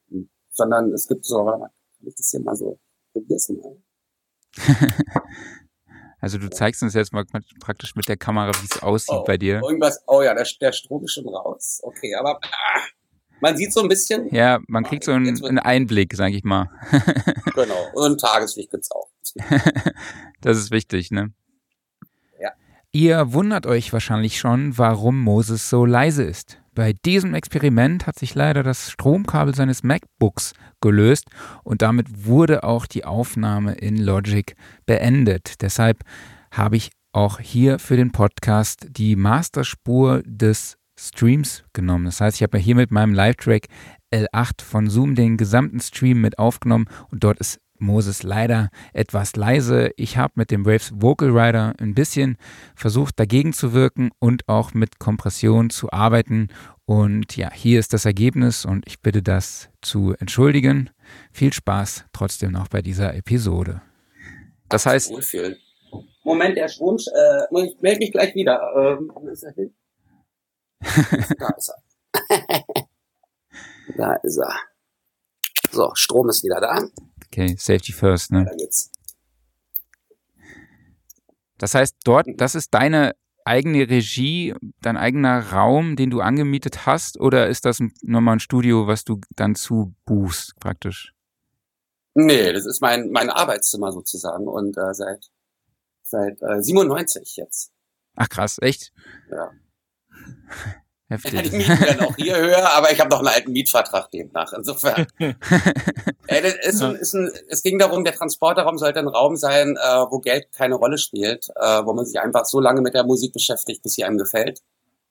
sondern 0.52 0.94
es 0.94 1.08
gibt 1.08 1.26
so, 1.26 1.44
kann 1.46 1.70
ich 2.06 2.16
das 2.16 2.30
hier 2.30 2.40
mal 2.40 2.56
so, 2.56 2.80
probier's 3.12 3.50
mal. 3.50 3.76
Also 6.21 6.38
du 6.38 6.50
zeigst 6.50 6.83
uns 6.83 6.94
jetzt 6.94 7.13
mal 7.13 7.25
praktisch 7.60 7.95
mit 7.95 8.07
der 8.07 8.18
Kamera, 8.18 8.51
wie 8.62 8.68
es 8.69 8.81
aussieht 8.81 9.19
oh, 9.21 9.24
bei 9.24 9.38
dir. 9.38 9.62
Irgendwas, 9.63 10.04
oh 10.07 10.21
ja, 10.21 10.33
der, 10.33 10.45
der 10.60 10.71
Strom 10.71 11.04
ist 11.04 11.13
schon 11.13 11.27
raus. 11.27 11.80
Okay, 11.83 12.13
aber 12.16 12.39
ah, 12.44 12.81
man 13.42 13.56
sieht 13.56 13.73
so 13.73 13.81
ein 13.81 13.88
bisschen. 13.88 14.33
Ja, 14.33 14.59
man 14.68 14.83
kriegt 14.83 15.04
so 15.04 15.11
einen, 15.11 15.44
einen 15.44 15.59
Einblick, 15.59 16.14
sag 16.16 16.33
ich 16.33 16.44
mal. 16.44 16.69
genau, 17.56 17.90
und 17.94 18.19
Tageslicht 18.19 18.71
gibt's 18.71 18.92
auch. 18.92 19.07
das 20.42 20.57
ist 20.57 20.71
wichtig, 20.71 21.11
ne? 21.11 21.31
Ja. 22.42 22.52
Ihr 22.92 23.33
wundert 23.33 23.66
euch 23.66 23.94
wahrscheinlich 23.94 24.40
schon, 24.40 24.78
warum 24.78 25.19
Moses 25.21 25.69
so 25.69 25.85
leise 25.85 26.23
ist. 26.23 26.58
Bei 26.73 26.94
diesem 26.94 27.33
Experiment 27.33 28.07
hat 28.07 28.18
sich 28.18 28.35
leider 28.35 28.64
das 28.64 28.92
Stromkabel 28.92 29.56
seines 29.56 29.83
MacBooks 29.83 30.54
gelöst 30.81 31.28
und 31.64 31.81
damit 31.81 32.26
wurde 32.26 32.64
auch 32.64 32.85
die 32.85 33.06
Aufnahme 33.06 33.73
in 33.73 33.97
Logic 33.97 34.56
beendet. 34.85 35.61
Deshalb 35.61 36.04
habe 36.52 36.78
ich 36.78 36.92
auch 37.11 37.40
hier 37.40 37.80
für 37.80 37.97
den 37.97 38.11
Podcast 38.11 38.88
die 38.90 39.16
Masterspur 39.16 40.21
des 40.26 40.78
Streams 40.99 41.64
genommen. 41.73 42.06
Das 42.06 42.21
heißt, 42.21 42.38
ich 42.38 42.44
habe 42.44 42.57
hier 42.57 42.76
mit 42.76 42.92
meinem 42.92 43.14
Live-Track 43.14 43.68
L8 44.14 44.61
von 44.61 44.90
Zoom 44.90 45.16
den 45.16 45.38
gesamten 45.38 45.80
Stream 45.80 46.21
mit 46.21 46.38
aufgenommen 46.40 46.85
und 47.09 47.23
dort 47.23 47.40
ist 47.40 47.59
Moses 47.81 48.24
leider 48.24 48.69
etwas 48.94 49.36
leise. 49.36 49.92
Ich 49.98 50.18
habe 50.18 50.33
mit 50.36 50.52
dem 50.52 50.66
Waves 50.66 50.92
Vocal 50.95 51.30
Rider 51.30 51.74
ein 51.80 51.94
bisschen 51.94 52.38
versucht 52.76 53.19
dagegen 53.19 53.54
zu 53.54 53.74
wirken 53.74 54.12
und 54.19 54.48
auch 54.48 54.74
mit 54.74 55.00
Kompression 55.00 55.69
zu 55.69 55.92
arbeiten. 55.92 56.50
Und 56.86 57.36
ja, 57.38 57.52
hier 57.52 57.80
ist 57.80 57.94
das 57.94 58.06
Ergebnis 58.06 58.66
und 58.66 58.88
ich 58.88 59.02
bitte 59.02 59.21
das 59.21 59.69
zu 59.81 60.16
entschuldigen. 60.19 60.90
Viel 61.31 61.54
Spaß 61.54 62.06
trotzdem 62.14 62.52
noch 62.52 62.68
bei 62.68 62.81
dieser 62.81 63.14
Episode. 63.16 63.81
Das 64.69 64.86
heißt. 64.86 65.12
Moment, 66.24 66.57
der 66.57 66.68
Strom, 66.68 66.98
äh, 66.98 67.66
ich 67.66 67.80
melde 67.81 68.00
mich 68.00 68.12
gleich 68.12 68.36
wieder. 68.36 68.62
Ähm, 68.76 69.12
ist 69.31 69.44
er 69.44 69.54
hin? 69.54 69.74
da 71.40 71.50
ist 71.57 71.69
er. 71.69 72.64
da 73.98 74.14
ist 74.16 74.38
er. 74.38 74.56
So, 75.71 75.92
Strom 75.94 76.30
ist 76.30 76.44
wieder 76.44 76.62
da. 76.62 76.81
Okay, 77.31 77.56
Safety 77.57 77.92
First, 77.92 78.31
ne? 78.31 78.50
Das 81.57 81.76
heißt, 81.76 81.98
dort, 82.04 82.28
das 82.38 82.56
ist 82.56 82.74
deine 82.74 83.16
eigene 83.45 83.90
Regie, 83.90 84.54
dein 84.81 84.98
eigener 84.98 85.52
Raum, 85.52 85.95
den 85.95 86.09
du 86.09 86.21
angemietet 86.21 86.86
hast, 86.86 87.19
oder 87.19 87.48
ist 87.48 87.66
das 87.66 87.80
nochmal 88.02 88.38
ein 88.38 88.40
Studio, 88.40 88.88
was 88.88 89.04
du 89.04 89.19
dann 89.36 89.56
zu 89.56 89.94
buchst, 90.06 90.56
praktisch? 90.59 91.14
Nee, 92.14 92.52
das 92.54 92.66
ist 92.66 92.81
mein, 92.81 93.12
mein 93.12 93.30
Arbeitszimmer 93.30 93.92
sozusagen 93.92 94.48
und 94.48 94.78
äh, 94.78 94.94
seit, 94.94 95.30
seit 96.04 96.42
äh, 96.42 96.62
97 96.62 97.38
jetzt. 97.38 97.71
Ach 98.16 98.30
krass, 98.30 98.57
echt? 98.62 98.94
Ja. 99.30 99.52
Heftig. 101.09 101.49
Die 101.49 101.57
Mieten 101.57 101.81
werden 101.81 102.06
auch 102.06 102.16
hier 102.18 102.37
höher, 102.37 102.71
aber 102.73 102.92
ich 102.92 102.99
habe 102.99 103.09
noch 103.09 103.19
einen 103.19 103.30
alten 103.30 103.51
Mietvertrag 103.51 104.11
demnach. 104.11 104.54
Insofern. 104.54 105.07
äh, 105.18 105.33
das 106.42 106.54
ist 106.61 106.83
ein, 106.83 106.95
ist 106.95 107.13
ein, 107.16 107.31
es 107.47 107.63
ging 107.63 107.80
darum, 107.80 108.04
der 108.04 108.13
Transporterraum 108.13 108.78
sollte 108.78 108.99
ein 108.99 109.07
Raum 109.07 109.35
sein, 109.35 109.75
äh, 109.75 110.06
wo 110.09 110.19
Geld 110.19 110.51
keine 110.51 110.75
Rolle 110.75 110.99
spielt, 110.99 111.49
äh, 111.56 111.83
wo 111.83 111.94
man 111.94 112.06
sich 112.06 112.19
einfach 112.19 112.45
so 112.45 112.59
lange 112.59 112.81
mit 112.81 112.94
der 112.94 113.06
Musik 113.06 113.33
beschäftigt, 113.33 113.81
bis 113.81 113.94
sie 113.94 114.04
einem 114.04 114.19
gefällt. 114.19 114.61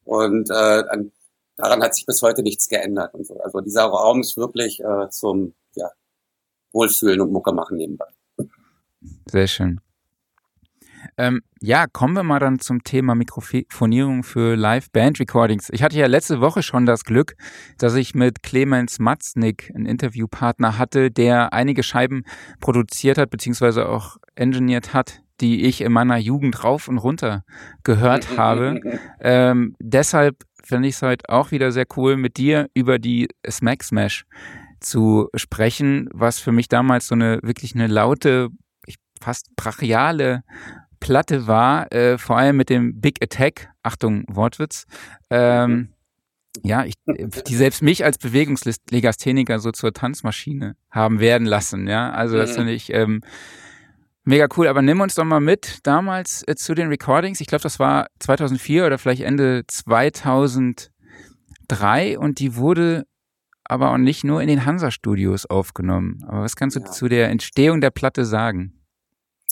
Und 0.04 0.50
äh, 0.50 0.54
an, 0.88 1.10
daran 1.56 1.82
hat 1.82 1.96
sich 1.96 2.06
bis 2.06 2.22
heute 2.22 2.44
nichts 2.44 2.68
geändert. 2.68 3.12
Und 3.14 3.26
so. 3.26 3.40
Also 3.40 3.60
dieser 3.60 3.86
Raum 3.86 4.20
ist 4.20 4.36
wirklich 4.36 4.78
äh, 4.78 5.10
zum 5.10 5.54
ja, 5.74 5.90
Wohlfühlen 6.72 7.20
und 7.20 7.32
Mucke 7.32 7.52
machen 7.52 7.76
nebenbei. 7.76 8.06
Sehr 9.26 9.48
schön. 9.48 9.80
Ähm, 11.16 11.42
ja, 11.60 11.86
kommen 11.86 12.14
wir 12.14 12.22
mal 12.22 12.38
dann 12.38 12.58
zum 12.58 12.84
Thema 12.84 13.14
Mikrofonierung 13.14 14.22
für 14.22 14.56
Live-Band-Recordings. 14.56 15.70
Ich 15.70 15.82
hatte 15.82 15.98
ja 15.98 16.06
letzte 16.06 16.40
Woche 16.40 16.62
schon 16.62 16.86
das 16.86 17.04
Glück, 17.04 17.34
dass 17.78 17.94
ich 17.94 18.14
mit 18.14 18.42
Clemens 18.42 18.98
Matznick 18.98 19.72
einen 19.74 19.86
Interviewpartner 19.86 20.78
hatte, 20.78 21.10
der 21.10 21.52
einige 21.52 21.82
Scheiben 21.82 22.22
produziert 22.60 23.18
hat, 23.18 23.30
beziehungsweise 23.30 23.88
auch 23.88 24.16
engineert 24.34 24.94
hat, 24.94 25.20
die 25.40 25.64
ich 25.64 25.80
in 25.80 25.92
meiner 25.92 26.18
Jugend 26.18 26.64
rauf 26.64 26.88
und 26.88 26.98
runter 26.98 27.44
gehört 27.82 28.28
habe. 28.36 28.80
Ähm, 29.20 29.74
deshalb 29.80 30.44
finde 30.62 30.88
ich 30.88 30.96
es 30.96 31.02
heute 31.02 31.28
auch 31.28 31.50
wieder 31.50 31.72
sehr 31.72 31.86
cool, 31.96 32.16
mit 32.16 32.36
dir 32.36 32.68
über 32.74 32.98
die 32.98 33.28
Smack 33.48 33.82
Smash 33.82 34.24
zu 34.80 35.28
sprechen, 35.34 36.08
was 36.12 36.38
für 36.38 36.52
mich 36.52 36.68
damals 36.68 37.08
so 37.08 37.14
eine 37.14 37.40
wirklich 37.42 37.74
eine 37.74 37.86
laute, 37.86 38.48
fast 39.20 39.54
brachiale 39.56 40.42
Platte 41.00 41.46
war, 41.46 41.92
äh, 41.92 42.18
vor 42.18 42.36
allem 42.36 42.56
mit 42.56 42.70
dem 42.70 43.00
Big 43.00 43.22
Attack, 43.22 43.70
Achtung, 43.82 44.24
Wortwitz, 44.28 44.84
ähm, 45.30 45.70
mhm. 45.70 45.88
ja, 46.64 46.84
ich, 46.84 46.94
die 47.46 47.54
selbst 47.54 47.82
mich 47.82 48.04
als 48.04 48.18
Bewegungslegastheniker 48.18 49.58
so 49.58 49.72
zur 49.72 49.92
Tanzmaschine 49.92 50.76
haben 50.90 51.20
werden 51.20 51.46
lassen, 51.46 51.86
ja, 51.86 52.10
also 52.10 52.36
das 52.36 52.52
mhm. 52.52 52.56
finde 52.56 52.72
ich 52.72 52.92
ähm, 52.92 53.22
mega 54.24 54.46
cool, 54.56 54.68
aber 54.68 54.82
nimm 54.82 55.00
uns 55.00 55.14
doch 55.14 55.24
mal 55.24 55.40
mit 55.40 55.78
damals 55.84 56.46
äh, 56.46 56.54
zu 56.54 56.74
den 56.74 56.88
Recordings, 56.88 57.40
ich 57.40 57.46
glaube, 57.46 57.62
das 57.62 57.78
war 57.78 58.08
2004 58.18 58.86
oder 58.86 58.98
vielleicht 58.98 59.22
Ende 59.22 59.64
2003 59.66 62.18
und 62.18 62.38
die 62.38 62.56
wurde 62.56 63.06
aber 63.68 63.90
auch 63.90 63.98
nicht 63.98 64.24
nur 64.24 64.40
in 64.40 64.48
den 64.48 64.64
Hansa-Studios 64.64 65.46
aufgenommen. 65.46 66.24
Aber 66.26 66.42
was 66.42 66.56
kannst 66.56 66.76
du 66.76 66.80
ja. 66.80 66.86
zu 66.86 67.08
der 67.08 67.28
Entstehung 67.28 67.80
der 67.80 67.90
Platte 67.90 68.24
sagen? 68.24 68.72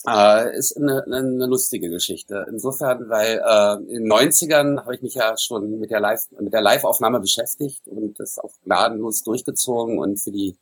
Äh, 0.08 0.56
ist 0.56 0.76
eine, 0.76 1.04
eine 1.04 1.46
lustige 1.46 1.90
Geschichte. 1.90 2.46
Insofern, 2.48 3.08
weil 3.08 3.42
äh, 3.44 3.92
in 3.92 4.04
den 4.04 4.12
90ern 4.12 4.80
habe 4.80 4.94
ich 4.94 5.02
mich 5.02 5.14
ja 5.14 5.36
schon 5.36 5.80
mit 5.80 5.90
der 5.90 6.00
Live 6.00 6.30
mit 6.38 6.52
der 6.52 6.60
Live-Aufnahme 6.60 7.18
beschäftigt 7.18 7.88
und 7.88 8.18
das 8.20 8.38
auch 8.38 8.52
gnadenlos 8.64 9.22
durchgezogen 9.22 9.98
und 9.98 10.18
für 10.18 10.30
die 10.30 10.56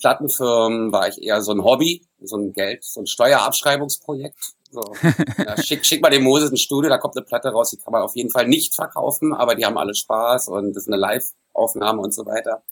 Plattenfirmen 0.00 0.92
war 0.92 1.08
ich 1.08 1.22
eher 1.22 1.42
so 1.42 1.52
ein 1.52 1.62
Hobby, 1.62 2.06
so 2.20 2.36
ein 2.36 2.52
Geld, 2.52 2.84
so 2.84 3.00
ein 3.00 3.06
Steuerabschreibungsprojekt. 3.06 4.38
So, 4.70 4.82
ja, 5.38 5.62
schick, 5.62 5.84
schick 5.86 6.02
mal 6.02 6.10
dem 6.10 6.24
Moses 6.24 6.50
ein 6.50 6.56
Studio, 6.56 6.90
da 6.90 6.98
kommt 6.98 7.16
eine 7.16 7.24
Platte 7.24 7.48
raus, 7.48 7.70
die 7.70 7.78
kann 7.78 7.92
man 7.92 8.02
auf 8.02 8.16
jeden 8.16 8.30
Fall 8.30 8.48
nicht 8.48 8.74
verkaufen, 8.74 9.32
aber 9.32 9.54
die 9.54 9.64
haben 9.64 9.78
alle 9.78 9.94
Spaß 9.94 10.48
und 10.48 10.74
das 10.74 10.84
ist 10.84 10.88
eine 10.88 10.98
Live-Aufnahme 10.98 12.00
und 12.02 12.12
so 12.12 12.26
weiter 12.26 12.62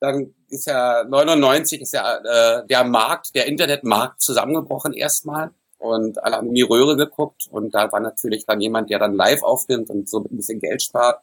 dann 0.00 0.34
ist 0.48 0.66
ja 0.66 1.04
99 1.04 1.80
ist 1.80 1.92
ja 1.92 2.16
äh, 2.16 2.66
der 2.66 2.84
Markt, 2.84 3.34
der 3.34 3.46
Internetmarkt 3.46 4.20
zusammengebrochen 4.20 4.92
erstmal 4.92 5.52
und 5.78 6.22
alle 6.22 6.36
haben 6.36 6.48
in 6.48 6.54
die 6.54 6.62
Röhre 6.62 6.96
geguckt 6.96 7.46
und 7.50 7.74
da 7.74 7.90
war 7.92 8.00
natürlich 8.00 8.46
dann 8.46 8.60
jemand, 8.60 8.90
der 8.90 8.98
dann 8.98 9.14
live 9.14 9.42
aufnimmt 9.42 9.90
und 9.90 10.08
so 10.08 10.18
ein 10.18 10.36
bisschen 10.36 10.60
Geld 10.60 10.82
spart, 10.82 11.20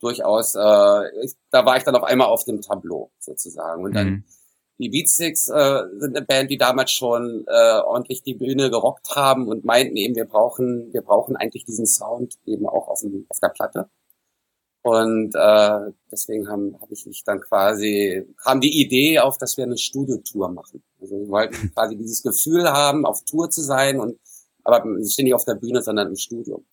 durchaus, 0.00 0.54
äh, 0.54 1.24
ich, 1.24 1.34
da 1.50 1.66
war 1.66 1.76
ich 1.76 1.84
dann 1.84 1.96
auf 1.96 2.04
einmal 2.04 2.28
auf 2.28 2.44
dem 2.44 2.60
Tableau 2.60 3.10
sozusagen 3.18 3.84
und 3.84 3.94
dann 3.94 4.08
mhm. 4.08 4.24
die 4.78 4.88
Beatsticks 4.88 5.48
äh, 5.48 5.82
sind 5.98 6.16
eine 6.16 6.24
Band, 6.24 6.50
die 6.50 6.58
damals 6.58 6.92
schon 6.92 7.44
äh, 7.46 7.80
ordentlich 7.80 8.22
die 8.22 8.34
Bühne 8.34 8.70
gerockt 8.70 9.16
haben 9.16 9.48
und 9.48 9.64
meinten 9.64 9.96
eben, 9.96 10.14
wir 10.14 10.26
brauchen, 10.26 10.92
wir 10.92 11.02
brauchen 11.02 11.36
eigentlich 11.36 11.64
diesen 11.64 11.86
Sound 11.86 12.34
eben 12.46 12.68
auch 12.68 12.88
auf, 12.88 13.00
dem, 13.00 13.26
auf 13.28 13.40
der 13.40 13.48
Platte. 13.48 13.90
Und 14.88 15.34
äh, 15.34 15.92
deswegen 16.10 16.48
habe 16.48 16.72
hab 16.80 16.90
ich 16.90 17.04
mich 17.04 17.22
dann 17.22 17.40
quasi, 17.40 18.24
kam 18.42 18.58
die 18.62 18.80
Idee 18.80 19.18
auf, 19.18 19.36
dass 19.36 19.58
wir 19.58 19.64
eine 19.64 19.76
Studiotour 19.76 20.48
machen. 20.48 20.82
Also 20.98 21.18
wir 21.18 21.28
wollten 21.28 21.74
quasi 21.74 21.94
dieses 21.94 22.22
Gefühl 22.22 22.66
haben, 22.70 23.04
auf 23.04 23.22
Tour 23.24 23.50
zu 23.50 23.60
sein 23.60 24.00
und 24.00 24.18
aber 24.64 24.82
wir 24.84 25.06
stehen 25.06 25.24
nicht 25.24 25.34
auf 25.34 25.44
der 25.44 25.56
Bühne, 25.56 25.82
sondern 25.82 26.08
im 26.08 26.16
Studio. 26.16 26.64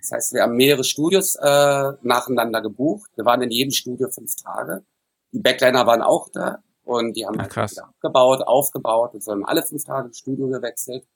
Das 0.00 0.10
heißt, 0.10 0.32
wir 0.34 0.42
haben 0.42 0.56
mehrere 0.56 0.82
Studios 0.82 1.36
äh, 1.36 1.92
nacheinander 2.02 2.60
gebucht. 2.60 3.08
Wir 3.14 3.24
waren 3.24 3.40
in 3.42 3.50
jedem 3.50 3.70
Studio 3.70 4.08
fünf 4.08 4.34
Tage. 4.34 4.82
Die 5.30 5.38
Backliner 5.38 5.86
waren 5.86 6.02
auch 6.02 6.28
da 6.28 6.64
und 6.82 7.16
die 7.16 7.24
haben 7.24 7.38
Ach, 7.38 7.56
halt 7.56 7.70
wieder 7.70 7.84
abgebaut, 7.84 8.42
aufgebaut 8.42 9.14
und 9.14 9.22
so 9.22 9.30
haben 9.30 9.46
alle 9.46 9.62
fünf 9.62 9.84
Tage 9.84 10.08
ins 10.08 10.18
Studio 10.18 10.48
gewechselt. 10.48 11.06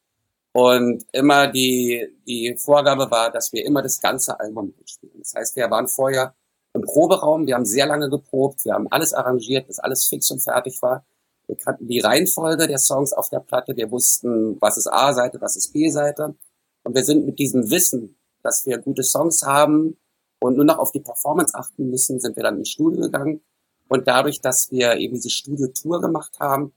Und 0.53 1.05
immer 1.11 1.49
die, 1.49 2.07
die 2.29 2.57
Vorgabe 2.57 3.11
war, 3.11 3.33
dass 3.33 3.53
wir 3.53 3.67
immer 3.67 3.83
das 3.83 4.01
ganze 4.01 4.39
Album 4.39 4.73
mitspielen. 4.79 5.19
Das 5.19 5.35
heißt, 5.35 5.57
wir 5.57 5.69
waren 5.69 5.89
vorher 5.89 6.33
im 6.75 6.83
Proberaum, 6.83 7.47
wir 7.47 7.55
haben 7.55 7.65
sehr 7.65 7.87
lange 7.87 8.11
geprobt, 8.11 8.65
wir 8.65 8.75
haben 8.75 8.89
alles 8.91 9.15
arrangiert, 9.15 9.69
bis 9.69 9.79
alles 9.79 10.07
fix 10.09 10.31
und 10.31 10.41
fertig 10.41 10.83
war. 10.83 11.07
Wir 11.47 11.57
kannten 11.57 11.87
die 11.87 12.01
Reihenfolge 12.01 12.67
der 12.67 12.79
Songs 12.79 13.13
auf 13.13 13.29
der 13.31 13.41
Platte, 13.41 13.77
wir 13.77 13.91
wussten, 13.91 14.61
was 14.61 14.77
ist 14.77 14.89
A-Seite, 14.89 15.41
was 15.41 15.57
ist 15.57 15.73
B-Seite. 15.73 16.35
Und 16.83 16.95
wir 16.95 17.05
sind 17.05 17.27
mit 17.27 17.39
diesem 17.39 17.71
Wissen, 17.71 18.17
dass 18.43 18.67
wir 18.67 18.79
gute 18.79 19.05
Songs 19.05 19.43
haben 19.43 19.97
und 20.41 20.57
nur 20.57 20.65
noch 20.65 20.79
auf 20.79 20.91
die 20.91 21.01
Performance 21.01 21.55
achten 21.55 21.91
müssen, 21.91 22.19
sind 22.19 22.37
wir 22.37 22.43
dann 22.43 22.59
ins 22.59 22.71
Studio 22.71 23.03
gegangen. 23.03 23.41
Und 23.89 24.09
dadurch, 24.09 24.41
dass 24.41 24.71
wir 24.71 24.97
eben 24.97 25.15
diese 25.15 25.31
Studio-Tour 25.31 26.01
gemacht 26.01 26.41
haben, 26.41 26.73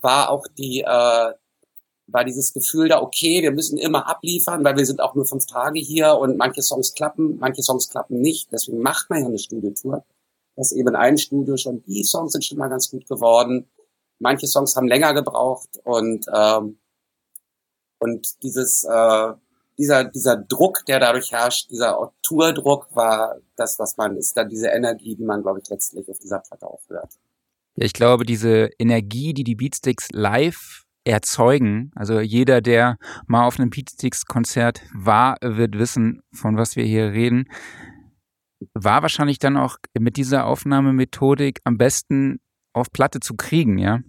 war 0.00 0.30
auch 0.30 0.46
die, 0.46 0.82
äh, 0.86 1.32
war 2.10 2.24
dieses 2.24 2.52
Gefühl 2.52 2.88
da, 2.88 3.02
okay, 3.02 3.42
wir 3.42 3.52
müssen 3.52 3.78
immer 3.78 4.08
abliefern, 4.08 4.64
weil 4.64 4.76
wir 4.76 4.86
sind 4.86 5.00
auch 5.00 5.14
nur 5.14 5.26
fünf 5.26 5.46
Tage 5.46 5.78
hier 5.78 6.14
und 6.14 6.38
manche 6.38 6.62
Songs 6.62 6.94
klappen, 6.94 7.38
manche 7.38 7.62
Songs 7.62 7.88
klappen 7.88 8.20
nicht. 8.20 8.50
Deswegen 8.50 8.80
macht 8.80 9.10
man 9.10 9.20
ja 9.20 9.26
eine 9.26 9.38
Studiotour. 9.38 10.04
Dass 10.56 10.72
eben 10.72 10.88
in 10.88 10.96
einem 10.96 11.18
Studio 11.18 11.56
schon 11.56 11.84
die 11.84 12.02
Songs 12.02 12.32
sind 12.32 12.44
schon 12.44 12.58
mal 12.58 12.68
ganz 12.68 12.90
gut 12.90 13.06
geworden. 13.06 13.68
Manche 14.18 14.48
Songs 14.48 14.74
haben 14.74 14.88
länger 14.88 15.14
gebraucht 15.14 15.68
und 15.84 16.26
ähm, 16.34 16.78
und 18.00 18.42
dieses 18.42 18.84
äh, 18.84 19.32
dieser 19.76 20.04
dieser 20.04 20.36
Druck, 20.36 20.84
der 20.88 20.98
dadurch 20.98 21.30
herrscht, 21.30 21.70
dieser 21.70 22.12
Tourdruck 22.22 22.88
war 22.96 23.36
das, 23.54 23.78
was 23.78 23.96
man 23.96 24.16
ist, 24.16 24.36
dann 24.36 24.48
diese 24.48 24.68
Energie, 24.68 25.14
die 25.14 25.24
man 25.24 25.42
glaube 25.42 25.60
ich 25.62 25.68
letztlich 25.68 26.08
auf 26.08 26.18
dieser 26.18 26.40
Platte 26.40 26.66
auch 26.66 26.80
hört. 26.88 27.12
Ja, 27.76 27.84
ich 27.84 27.92
glaube, 27.92 28.24
diese 28.24 28.70
Energie, 28.80 29.34
die 29.34 29.44
die 29.44 29.54
Beatsticks 29.54 30.08
live 30.10 30.87
erzeugen. 31.08 31.90
Also 31.94 32.20
jeder, 32.20 32.60
der 32.60 32.98
mal 33.26 33.46
auf 33.46 33.58
einem 33.58 33.70
Beatsticks-Konzert 33.70 34.82
war, 34.94 35.36
wird 35.42 35.78
wissen, 35.78 36.20
von 36.32 36.56
was 36.56 36.76
wir 36.76 36.84
hier 36.84 37.12
reden. 37.12 37.48
War 38.74 39.02
wahrscheinlich 39.02 39.38
dann 39.38 39.56
auch 39.56 39.76
mit 39.98 40.16
dieser 40.16 40.46
Aufnahmemethodik 40.46 41.60
am 41.64 41.78
besten 41.78 42.40
auf 42.74 42.92
Platte 42.92 43.20
zu 43.20 43.34
kriegen, 43.34 43.78
ja? 43.78 44.00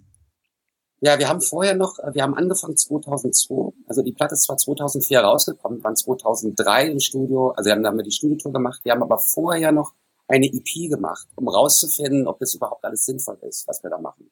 Ja, 1.01 1.17
wir 1.17 1.29
haben 1.29 1.39
vorher 1.39 1.77
noch, 1.77 1.97
wir 2.11 2.23
haben 2.23 2.33
angefangen 2.33 2.75
2002, 2.75 3.71
also 3.87 4.01
die 4.01 4.11
Platte 4.11 4.33
ist 4.33 4.43
zwar 4.43 4.57
2004 4.57 5.21
rausgekommen, 5.21 5.81
waren 5.81 5.95
2003 5.95 6.89
im 6.89 6.99
Studio, 6.99 7.51
also 7.51 7.67
wir 7.67 7.73
haben 7.73 7.83
damit 7.83 8.05
die 8.05 8.11
Studiotour 8.11 8.51
gemacht, 8.51 8.81
wir 8.83 8.91
haben 8.91 9.01
aber 9.01 9.17
vorher 9.17 9.71
noch 9.71 9.93
eine 10.27 10.47
EP 10.47 10.89
gemacht, 10.89 11.25
um 11.35 11.47
rauszufinden, 11.47 12.27
ob 12.27 12.39
das 12.39 12.53
überhaupt 12.53 12.83
alles 12.83 13.05
sinnvoll 13.05 13.37
ist, 13.43 13.65
was 13.69 13.81
wir 13.81 13.89
da 13.89 13.97
machen. 13.97 14.29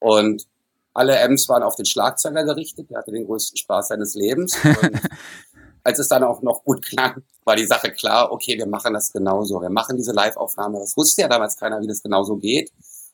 Und 0.00 0.48
alle 0.92 1.16
M's 1.18 1.48
waren 1.48 1.62
auf 1.62 1.76
den 1.76 1.86
Schlagzeuger 1.86 2.44
gerichtet, 2.44 2.90
der 2.90 2.98
hatte 2.98 3.12
den 3.12 3.26
größten 3.26 3.56
Spaß 3.56 3.88
seines 3.88 4.14
Lebens. 4.14 4.56
Und 4.64 5.00
als 5.84 5.98
es 5.98 6.08
dann 6.08 6.24
auch 6.24 6.42
noch 6.42 6.64
gut 6.64 6.84
klang, 6.84 7.22
war 7.44 7.56
die 7.56 7.66
Sache 7.66 7.92
klar, 7.92 8.32
okay, 8.32 8.58
wir 8.58 8.66
machen 8.66 8.94
das 8.94 9.12
genauso. 9.12 9.60
Wir 9.60 9.70
machen 9.70 9.96
diese 9.96 10.12
Live-Aufnahme. 10.12 10.78
Das 10.78 10.96
wusste 10.96 11.22
ja 11.22 11.28
damals 11.28 11.56
keiner, 11.56 11.80
wie 11.80 11.86
das 11.86 12.02
genauso 12.02 12.36
geht. 12.36 12.72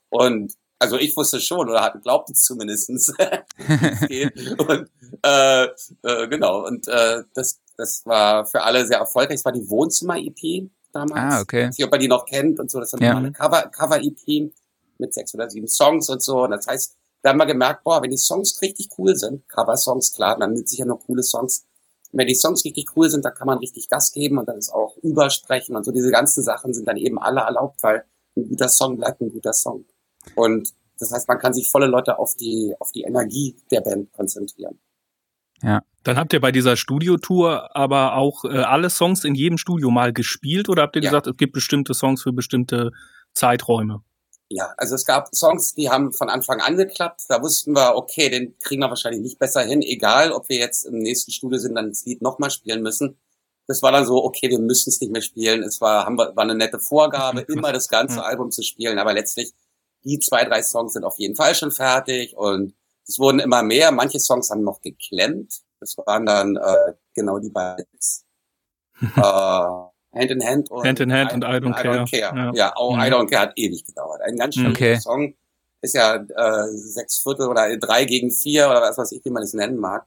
Und 0.09 0.55
also 0.79 0.97
ich 0.99 1.17
wusste 1.17 1.41
schon 1.41 1.69
oder 1.69 1.99
glaubte 2.03 2.33
zumindestens. 2.35 3.09
und 4.59 4.91
äh, 5.23 5.65
äh, 5.65 6.29
genau, 6.29 6.67
und 6.67 6.87
äh, 6.89 7.23
das, 7.35 7.61
das 7.77 8.05
war 8.05 8.47
für 8.47 8.63
alle 8.63 8.87
sehr 8.87 8.99
erfolgreich. 8.99 9.37
Es 9.37 9.45
war 9.45 9.53
die 9.53 9.69
Wohnzimmer-EP 9.69 10.71
damals. 10.93 11.35
Ah, 11.35 11.41
okay. 11.41 11.61
Ich 11.61 11.69
weiß 11.69 11.79
nicht, 11.79 11.85
ob 11.87 11.91
man 11.93 12.01
die 12.01 12.09
noch 12.09 12.27
kennt 12.27 12.61
und 12.61 12.71
so. 12.71 12.81
Das 12.81 12.93
war 12.93 13.01
ja. 13.01 13.17
eine 13.17 13.33
Cover-EP 13.33 13.73
Cover 13.73 14.01
mit 14.99 15.15
sechs 15.15 15.35
oder 15.35 15.49
sieben 15.49 15.69
Songs 15.69 16.09
und 16.09 16.23
so. 16.23 16.45
Und 16.45 16.51
das 16.51 16.67
heißt, 16.67 16.97
da 17.27 17.31
haben 17.31 17.39
wir 17.39 17.47
gemerkt, 17.47 17.83
boah, 17.83 18.01
wenn 18.03 18.11
die 18.11 18.17
Songs 18.17 18.63
richtig 18.63 18.89
cool 18.99 19.17
sind, 19.17 19.49
Cover-Songs, 19.49 20.13
klar, 20.13 20.39
dann 20.39 20.53
nimmt 20.53 20.69
sich 20.69 20.79
ja 20.79 20.85
nur 20.87 21.01
coole 21.01 21.25
Songs. 21.25 21.67
Und 22.13 22.21
wenn 22.21 22.29
die 22.29 22.37
Songs 22.37 22.65
richtig 22.65 22.87
cool 22.97 23.11
sind, 23.11 23.25
dann 23.25 23.35
kann 23.35 23.49
man 23.49 23.59
richtig 23.59 23.89
Gas 23.89 24.13
geben 24.13 24.39
und 24.39 24.49
dann 24.49 24.59
ist 24.59 24.71
auch 24.73 24.97
übersprechen 24.99 25.75
und 25.75 25.83
so 25.83 25.91
diese 25.91 26.13
ganzen 26.13 26.45
Sachen 26.45 26.73
sind 26.73 26.87
dann 26.87 26.97
eben 26.97 27.19
alle 27.19 27.41
erlaubt, 27.41 27.83
weil 27.83 28.05
ein 28.37 28.49
guter 28.49 28.69
Song 28.69 28.97
bleibt 28.97 29.21
ein 29.21 29.33
guter 29.33 29.53
Song. 29.53 29.87
Und 30.37 30.73
das 31.01 31.11
heißt, 31.11 31.27
man 31.27 31.41
kann 31.41 31.53
sich 31.53 31.69
volle 31.69 31.87
Leute 31.89 32.17
auf 32.21 32.37
die, 32.37 32.75
auf 32.79 32.93
die 32.93 33.03
Energie 33.03 33.57
der 33.73 33.81
Band 33.81 34.13
konzentrieren. 34.13 34.79
Ja. 35.63 35.83
Dann 36.05 36.17
habt 36.19 36.33
ihr 36.33 36.41
bei 36.41 36.53
dieser 36.53 36.77
Studiotour 36.77 37.75
aber 37.75 38.15
auch 38.15 38.45
äh, 38.45 38.59
alle 38.59 38.89
Songs 38.89 39.25
in 39.25 39.35
jedem 39.35 39.59
Studio 39.59 39.91
mal 39.91 40.13
gespielt 40.13 40.69
oder 40.69 40.83
habt 40.83 40.95
ihr 40.95 41.03
Ja. 41.03 41.11
gesagt, 41.11 41.27
es 41.27 41.37
gibt 41.37 41.55
bestimmte 41.55 41.93
Songs 41.93 42.23
für 42.23 42.33
bestimmte 42.33 42.93
Zeiträume? 43.35 44.03
Ja, 44.49 44.73
also 44.77 44.95
es 44.95 45.05
gab 45.05 45.35
Songs, 45.35 45.75
die 45.75 45.91
haben 45.91 46.13
von 46.13 46.29
Anfang 46.29 46.61
an 46.61 46.77
geklappt. 46.77 47.23
Da 47.29 47.43
wussten 47.43 47.75
wir, 47.75 47.97
okay, 47.97 48.31
den 48.31 48.57
kriegen 48.59 48.81
wir 48.81 48.89
wahrscheinlich 48.89 49.23
nicht 49.23 49.39
besser 49.39 49.63
hin, 49.63 49.83
egal 49.83 50.31
ob 50.31 50.49
wir 50.49 50.59
jetzt 50.59 50.85
im 50.85 50.99
nächsten 50.99 51.33
Studio 51.33 51.59
sind, 51.59 51.75
dann 51.75 51.89
das 51.89 52.05
Lied 52.05 52.23
nochmal 52.23 52.51
spielen 52.51 52.83
müssen. 52.83 53.19
Das 53.67 53.83
war 53.83 53.91
dann 53.91 54.07
so, 54.07 54.23
okay, 54.25 54.49
wir 54.49 54.61
müssen 54.61 54.91
es 54.91 55.01
nicht 55.01 55.13
mehr 55.13 55.23
spielen. 55.23 55.65
Es 55.65 55.81
war, 55.81 56.07
haben 56.07 56.17
wir, 56.17 56.37
war 56.37 56.45
eine 56.45 56.55
nette 56.55 56.79
Vorgabe, 56.79 57.41
immer 57.49 57.73
das 57.73 57.89
ganze. 57.89 58.25
Album 58.25 58.53
zu 58.53 58.63
spielen, 58.63 58.99
aber 58.99 59.13
letztlich 59.13 59.53
die 60.05 60.21
zwei, 60.21 60.45
drei 60.45 60.63
Songs 60.63 60.93
sind 60.93 61.05
auf 61.05 61.19
jeden 61.19 61.35
Fall 61.35 61.55
schon 61.57 61.73
fertig 61.73 62.37
und 62.37 62.75
es 63.09 63.19
wurden 63.19 63.41
immer 63.41 63.63
mehr. 63.65 63.91
Manche 63.91 64.21
Songs 64.21 64.51
haben 64.51 64.63
noch 64.63 64.81
geklemmt. 64.81 65.61
Das 65.81 65.97
waren 65.99 66.27
dann 66.27 66.57
äh, 66.57 66.95
genau 67.15 67.39
die 67.39 67.51
beiden. 67.51 67.87
äh, 69.01 69.96
Hand 70.17 70.31
in 70.31 70.45
Hand 70.45 70.71
und 70.71 70.85
Hand 70.87 71.01
in 71.01 71.13
Hand 71.13 71.33
und 71.33 71.43
I 71.43 71.47
Don't 71.47 71.75
Care. 71.75 72.05
Ja, 72.13 72.53
Ja. 72.55 72.73
auch 72.77 72.95
Mhm. 72.97 73.01
I 73.03 73.05
Don't 73.05 73.29
Care 73.31 73.43
hat 73.43 73.53
ewig 73.57 73.85
gedauert. 73.85 74.21
Ein 74.23 74.37
ganz 74.37 74.55
schwieriger 74.55 74.73
Okay. 74.73 75.01
Song. 75.01 75.35
Ist 75.83 75.95
ja 75.95 76.17
äh, 76.17 76.67
sechs 76.73 77.19
Viertel 77.23 77.49
oder 77.49 77.77
drei 77.77 78.05
gegen 78.07 78.31
vier 78.31 78.67
oder 78.69 78.81
was 78.81 78.97
weiß 78.99 79.13
ich, 79.13 79.25
wie 79.25 79.31
man 79.31 79.43
es 79.43 79.53
nennen 79.53 79.77
mag. 79.79 80.07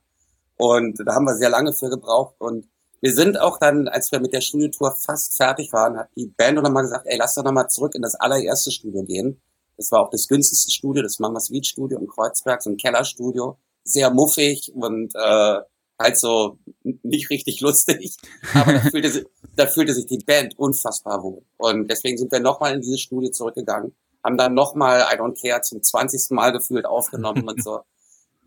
Und 0.57 0.97
da 1.05 1.13
haben 1.15 1.25
wir 1.25 1.35
sehr 1.37 1.49
lange 1.49 1.73
für 1.73 1.89
gebraucht. 1.89 2.35
Und 2.39 2.67
wir 3.01 3.13
sind 3.13 3.39
auch 3.39 3.59
dann, 3.59 3.87
als 3.87 4.11
wir 4.11 4.19
mit 4.19 4.33
der 4.33 4.41
Studiotour 4.41 4.93
fast 4.97 5.37
fertig 5.37 5.71
waren, 5.71 5.97
hat 5.97 6.09
die 6.17 6.27
Band 6.27 6.61
noch 6.61 6.69
mal 6.69 6.81
gesagt, 6.81 7.05
ey, 7.07 7.17
lass 7.17 7.35
doch 7.35 7.43
noch 7.45 7.53
mal 7.53 7.69
zurück 7.69 7.95
in 7.95 8.01
das 8.01 8.15
allererste 8.15 8.71
Studio 8.71 9.03
gehen. 9.03 9.39
Das 9.77 9.89
war 9.93 10.01
auch 10.01 10.09
das 10.09 10.27
günstigste 10.27 10.71
Studio, 10.71 11.01
das 11.03 11.19
Mamas 11.19 11.49
Beat 11.49 11.65
Studio 11.65 11.97
in 11.99 12.07
Kreuzberg, 12.07 12.61
so 12.61 12.69
ein 12.69 12.75
Kellerstudio. 12.75 13.57
Sehr 13.85 14.09
muffig 14.11 14.73
und 14.75 15.13
äh, 15.15 15.59
halt 15.99 16.17
so 16.17 16.57
nicht 17.03 17.29
richtig 17.29 17.61
lustig. 17.61 18.15
Aber 18.53 18.73
da 18.73 18.79
fühlte, 18.91 19.09
sich, 19.11 19.25
da 19.55 19.67
fühlte 19.67 19.93
sich 19.93 20.05
die 20.05 20.19
Band 20.19 20.57
unfassbar 20.57 21.21
wohl. 21.23 21.41
Und 21.57 21.89
deswegen 21.91 22.17
sind 22.17 22.31
wir 22.31 22.39
nochmal 22.39 22.75
in 22.75 22.81
dieses 22.81 23.01
Studio 23.01 23.29
zurückgegangen, 23.31 23.93
haben 24.23 24.37
dann 24.37 24.53
nochmal 24.53 25.01
I 25.13 25.19
Don't 25.19 25.39
Care 25.41 25.61
zum 25.61 25.83
20. 25.83 26.31
Mal 26.31 26.51
gefühlt 26.51 26.85
aufgenommen 26.85 27.47
und 27.47 27.61
so. 27.63 27.79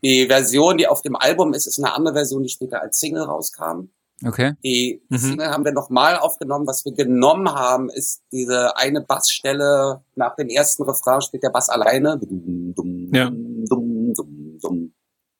Die 0.04 0.26
Version, 0.26 0.78
die 0.78 0.88
auf 0.88 1.00
dem 1.02 1.14
Album 1.14 1.54
ist, 1.54 1.68
ist 1.68 1.78
eine 1.78 1.94
andere 1.94 2.14
Version, 2.14 2.42
die 2.42 2.48
später 2.48 2.82
als 2.82 2.98
Single 2.98 3.22
rauskam. 3.22 3.88
Okay. 4.26 4.54
Die 4.64 5.00
Mhm. 5.08 5.16
Single 5.18 5.46
haben 5.50 5.64
wir 5.64 5.70
nochmal 5.70 6.16
aufgenommen. 6.16 6.66
Was 6.66 6.84
wir 6.84 6.90
genommen 6.92 7.48
haben, 7.54 7.88
ist 7.88 8.20
diese 8.32 8.76
eine 8.76 9.00
Bassstelle 9.02 10.02
nach 10.16 10.34
dem 10.34 10.48
ersten 10.48 10.82
Refrain 10.82 11.20
spielt 11.20 11.44
der 11.44 11.50
Bass 11.50 11.68
alleine. 11.68 12.18
Dum, 12.18 12.74
dum, 12.74 13.10
Ja. 13.14 13.30
dum, 13.30 14.12
dum, 14.14 14.58
dum. 14.60 14.91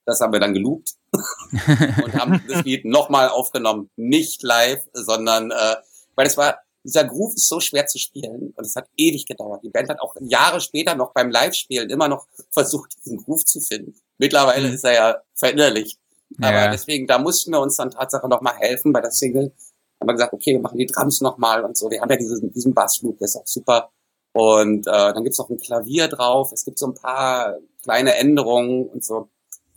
Das 0.05 0.21
haben 0.21 0.33
wir 0.33 0.41
dann 0.41 0.55
geloopt 0.55 0.95
und 1.13 2.15
haben 2.15 2.43
das 2.49 2.65
Lied 2.65 2.85
nochmal 2.85 3.29
aufgenommen. 3.29 3.91
Nicht 3.97 4.43
live, 4.43 4.81
sondern 4.93 5.51
äh, 5.51 5.77
weil 6.17 6.27
es 6.27 6.37
war, 6.37 6.59
dieser 6.85 7.05
Groove 7.05 7.35
ist 7.35 7.49
so 7.49 7.61
schwer 7.61 7.87
zu 7.87 7.99
spielen 7.99 8.53
und 8.57 8.67
es 8.67 8.75
hat 8.75 8.89
ewig 8.97 9.27
gedauert. 9.27 9.63
Die 9.63 9.71
Band 9.71 9.89
hat 9.89 10.01
auch 10.01 10.17
Jahre 10.21 10.61
später 10.61 10.97
noch 10.97 11.13
beim 11.13 11.31
Live-Spielen 11.31 11.89
immer 11.91 12.09
noch 12.09 12.27
versucht, 12.51 12.97
diesen 13.05 13.19
Groove 13.19 13.45
zu 13.45 13.61
finden. 13.61 13.95
Mittlerweile 14.19 14.69
Mhm. 14.69 14.75
ist 14.75 14.85
er 14.85 14.95
ja 14.95 15.17
verinnerlicht. 15.35 15.99
Aber 16.41 16.65
Ja. 16.65 16.71
deswegen, 16.71 17.07
da 17.07 17.19
mussten 17.19 17.53
wir 17.53 17.61
uns 17.61 17.77
dann 17.77 17.91
Tatsache 17.91 18.29
nochmal 18.29 18.57
helfen 18.57 18.93
bei 18.93 19.01
der 19.01 19.13
Single. 19.13 19.53
Haben 20.01 20.09
wir 20.09 20.15
gesagt, 20.15 20.33
okay, 20.33 20.55
wir 20.55 20.61
machen 20.61 20.79
die 20.79 20.87
Drums 20.87 21.21
nochmal 21.21 21.65
und 21.65 21.77
so. 21.77 21.89
Wir 21.89 22.01
haben 22.01 22.11
ja 22.11 22.17
diesen, 22.17 22.51
diesen 22.53 22.75
Bassloop, 22.75 23.19
der 23.19 23.27
ist 23.27 23.37
auch 23.37 23.47
super. 23.47 23.91
Und 24.33 24.87
äh, 24.89 24.91
dann 24.91 25.23
gibt's 25.23 25.39
noch 25.39 25.51
ein 25.51 25.59
Klavier 25.59 26.09
drauf. 26.09 26.51
Es 26.53 26.65
gibt 26.65 26.79
so 26.81 26.87
ein 26.87 26.95
paar 26.95 27.59
kleine 27.85 28.15
Änderungen 28.17 28.89
und 28.89 29.05
so. 29.05 29.29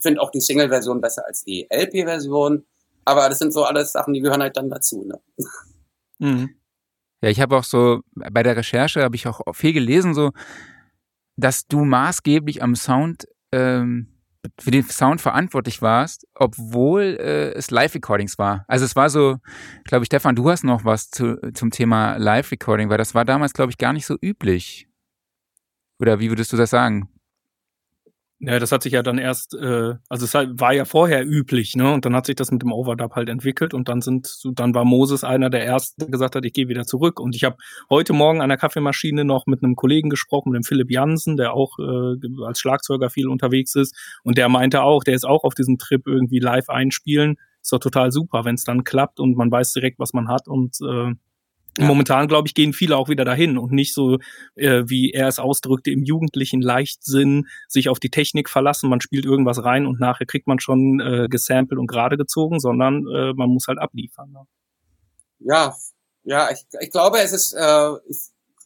Finde 0.06 0.20
auch 0.20 0.30
die 0.30 0.40
Single-Version 0.40 1.00
besser 1.00 1.26
als 1.26 1.42
die 1.42 1.66
LP-Version. 1.68 2.64
Aber 3.04 3.28
das 3.28 3.40
sind 3.40 3.52
so 3.52 3.64
alles 3.64 3.90
Sachen, 3.90 4.14
die 4.14 4.20
gehören 4.20 4.40
halt 4.40 4.56
dann 4.56 4.70
dazu. 4.70 5.04
Ne? 5.04 5.20
Mhm. 6.18 6.50
Ja, 7.22 7.30
ich 7.30 7.40
habe 7.40 7.56
auch 7.56 7.64
so, 7.64 8.02
bei 8.14 8.44
der 8.44 8.56
Recherche 8.56 9.02
habe 9.02 9.16
ich 9.16 9.26
auch 9.26 9.40
viel 9.52 9.72
gelesen, 9.72 10.14
so, 10.14 10.30
dass 11.36 11.66
du 11.66 11.84
maßgeblich 11.84 12.62
am 12.62 12.76
Sound, 12.76 13.26
ähm, 13.50 14.12
für 14.60 14.70
den 14.70 14.84
Sound 14.84 15.20
verantwortlich 15.20 15.82
warst, 15.82 16.26
obwohl 16.34 17.18
äh, 17.20 17.52
es 17.54 17.72
Live-Recordings 17.72 18.38
war. 18.38 18.64
Also 18.68 18.84
es 18.84 18.94
war 18.94 19.10
so, 19.10 19.38
glaube 19.84 20.04
ich, 20.04 20.06
Stefan, 20.06 20.36
du 20.36 20.48
hast 20.48 20.62
noch 20.62 20.84
was 20.84 21.10
zu, 21.10 21.36
zum 21.52 21.72
Thema 21.72 22.16
Live-Recording, 22.16 22.88
weil 22.88 22.98
das 22.98 23.14
war 23.14 23.24
damals, 23.24 23.54
glaube 23.54 23.72
ich, 23.72 23.78
gar 23.78 23.92
nicht 23.92 24.06
so 24.06 24.16
üblich. 24.22 24.88
Oder 26.00 26.20
wie 26.20 26.28
würdest 26.28 26.52
du 26.52 26.56
das 26.56 26.70
sagen? 26.70 27.08
Ja, 28.38 28.58
das 28.58 28.70
hat 28.70 28.82
sich 28.82 28.92
ja 28.92 29.02
dann 29.02 29.16
erst, 29.16 29.54
äh, 29.54 29.94
also 30.10 30.26
es 30.26 30.34
war 30.34 30.74
ja 30.74 30.84
vorher 30.84 31.24
üblich, 31.26 31.74
ne? 31.74 31.90
Und 31.94 32.04
dann 32.04 32.14
hat 32.14 32.26
sich 32.26 32.36
das 32.36 32.50
mit 32.50 32.60
dem 32.60 32.70
Overdub 32.70 33.14
halt 33.14 33.30
entwickelt 33.30 33.72
und 33.72 33.88
dann 33.88 34.02
sind, 34.02 34.28
dann 34.52 34.74
war 34.74 34.84
Moses 34.84 35.24
einer 35.24 35.48
der 35.48 35.64
ersten, 35.64 36.02
der 36.02 36.10
gesagt 36.10 36.36
hat, 36.36 36.44
ich 36.44 36.52
gehe 36.52 36.68
wieder 36.68 36.84
zurück. 36.84 37.18
Und 37.18 37.34
ich 37.34 37.44
habe 37.44 37.56
heute 37.88 38.12
Morgen 38.12 38.42
an 38.42 38.50
der 38.50 38.58
Kaffeemaschine 38.58 39.24
noch 39.24 39.46
mit 39.46 39.62
einem 39.62 39.74
Kollegen 39.74 40.10
gesprochen, 40.10 40.50
mit 40.52 40.62
dem 40.62 40.64
Philipp 40.64 40.90
Jansen, 40.90 41.38
der 41.38 41.54
auch 41.54 41.78
äh, 41.78 42.44
als 42.44 42.58
Schlagzeuger 42.60 43.08
viel 43.08 43.28
unterwegs 43.28 43.74
ist. 43.74 43.96
Und 44.22 44.36
der 44.36 44.50
meinte 44.50 44.82
auch, 44.82 45.02
der 45.02 45.14
ist 45.14 45.24
auch 45.24 45.42
auf 45.42 45.54
diesem 45.54 45.78
Trip 45.78 46.06
irgendwie 46.06 46.38
live 46.38 46.68
einspielen. 46.68 47.36
Ist 47.62 47.72
doch 47.72 47.78
total 47.78 48.12
super, 48.12 48.44
wenn 48.44 48.56
es 48.56 48.64
dann 48.64 48.84
klappt 48.84 49.18
und 49.18 49.34
man 49.36 49.50
weiß 49.50 49.72
direkt, 49.72 49.98
was 49.98 50.12
man 50.12 50.28
hat 50.28 50.46
und 50.46 50.76
äh, 50.82 51.14
Ja. 51.78 51.84
Momentan, 51.86 52.28
glaube 52.28 52.48
ich, 52.48 52.54
gehen 52.54 52.72
viele 52.72 52.96
auch 52.96 53.08
wieder 53.08 53.24
dahin 53.24 53.58
und 53.58 53.72
nicht 53.72 53.92
so, 53.92 54.18
äh, 54.54 54.84
wie 54.86 55.10
er 55.10 55.28
es 55.28 55.38
ausdrückte, 55.38 55.90
im 55.90 56.02
jugendlichen 56.04 56.62
Leichtsinn 56.62 57.46
sich 57.68 57.88
auf 57.88 57.98
die 58.00 58.10
Technik 58.10 58.48
verlassen. 58.48 58.88
Man 58.88 59.00
spielt 59.00 59.24
irgendwas 59.24 59.62
rein 59.62 59.86
und 59.86 60.00
nachher 60.00 60.26
kriegt 60.26 60.46
man 60.46 60.58
schon 60.58 61.00
äh, 61.00 61.28
gesampelt 61.28 61.78
und 61.78 61.86
gerade 61.86 62.16
gezogen, 62.16 62.60
sondern 62.60 63.06
äh, 63.08 63.32
man 63.34 63.50
muss 63.50 63.66
halt 63.68 63.78
abliefern. 63.78 64.32
Ne? 64.32 64.46
Ja, 65.40 65.74
ja, 66.24 66.50
ich, 66.50 66.64
ich 66.80 66.90
glaube, 66.90 67.18
es 67.18 67.32
ist, 67.32 67.52
äh, 67.52 67.90
ich, 68.08 68.18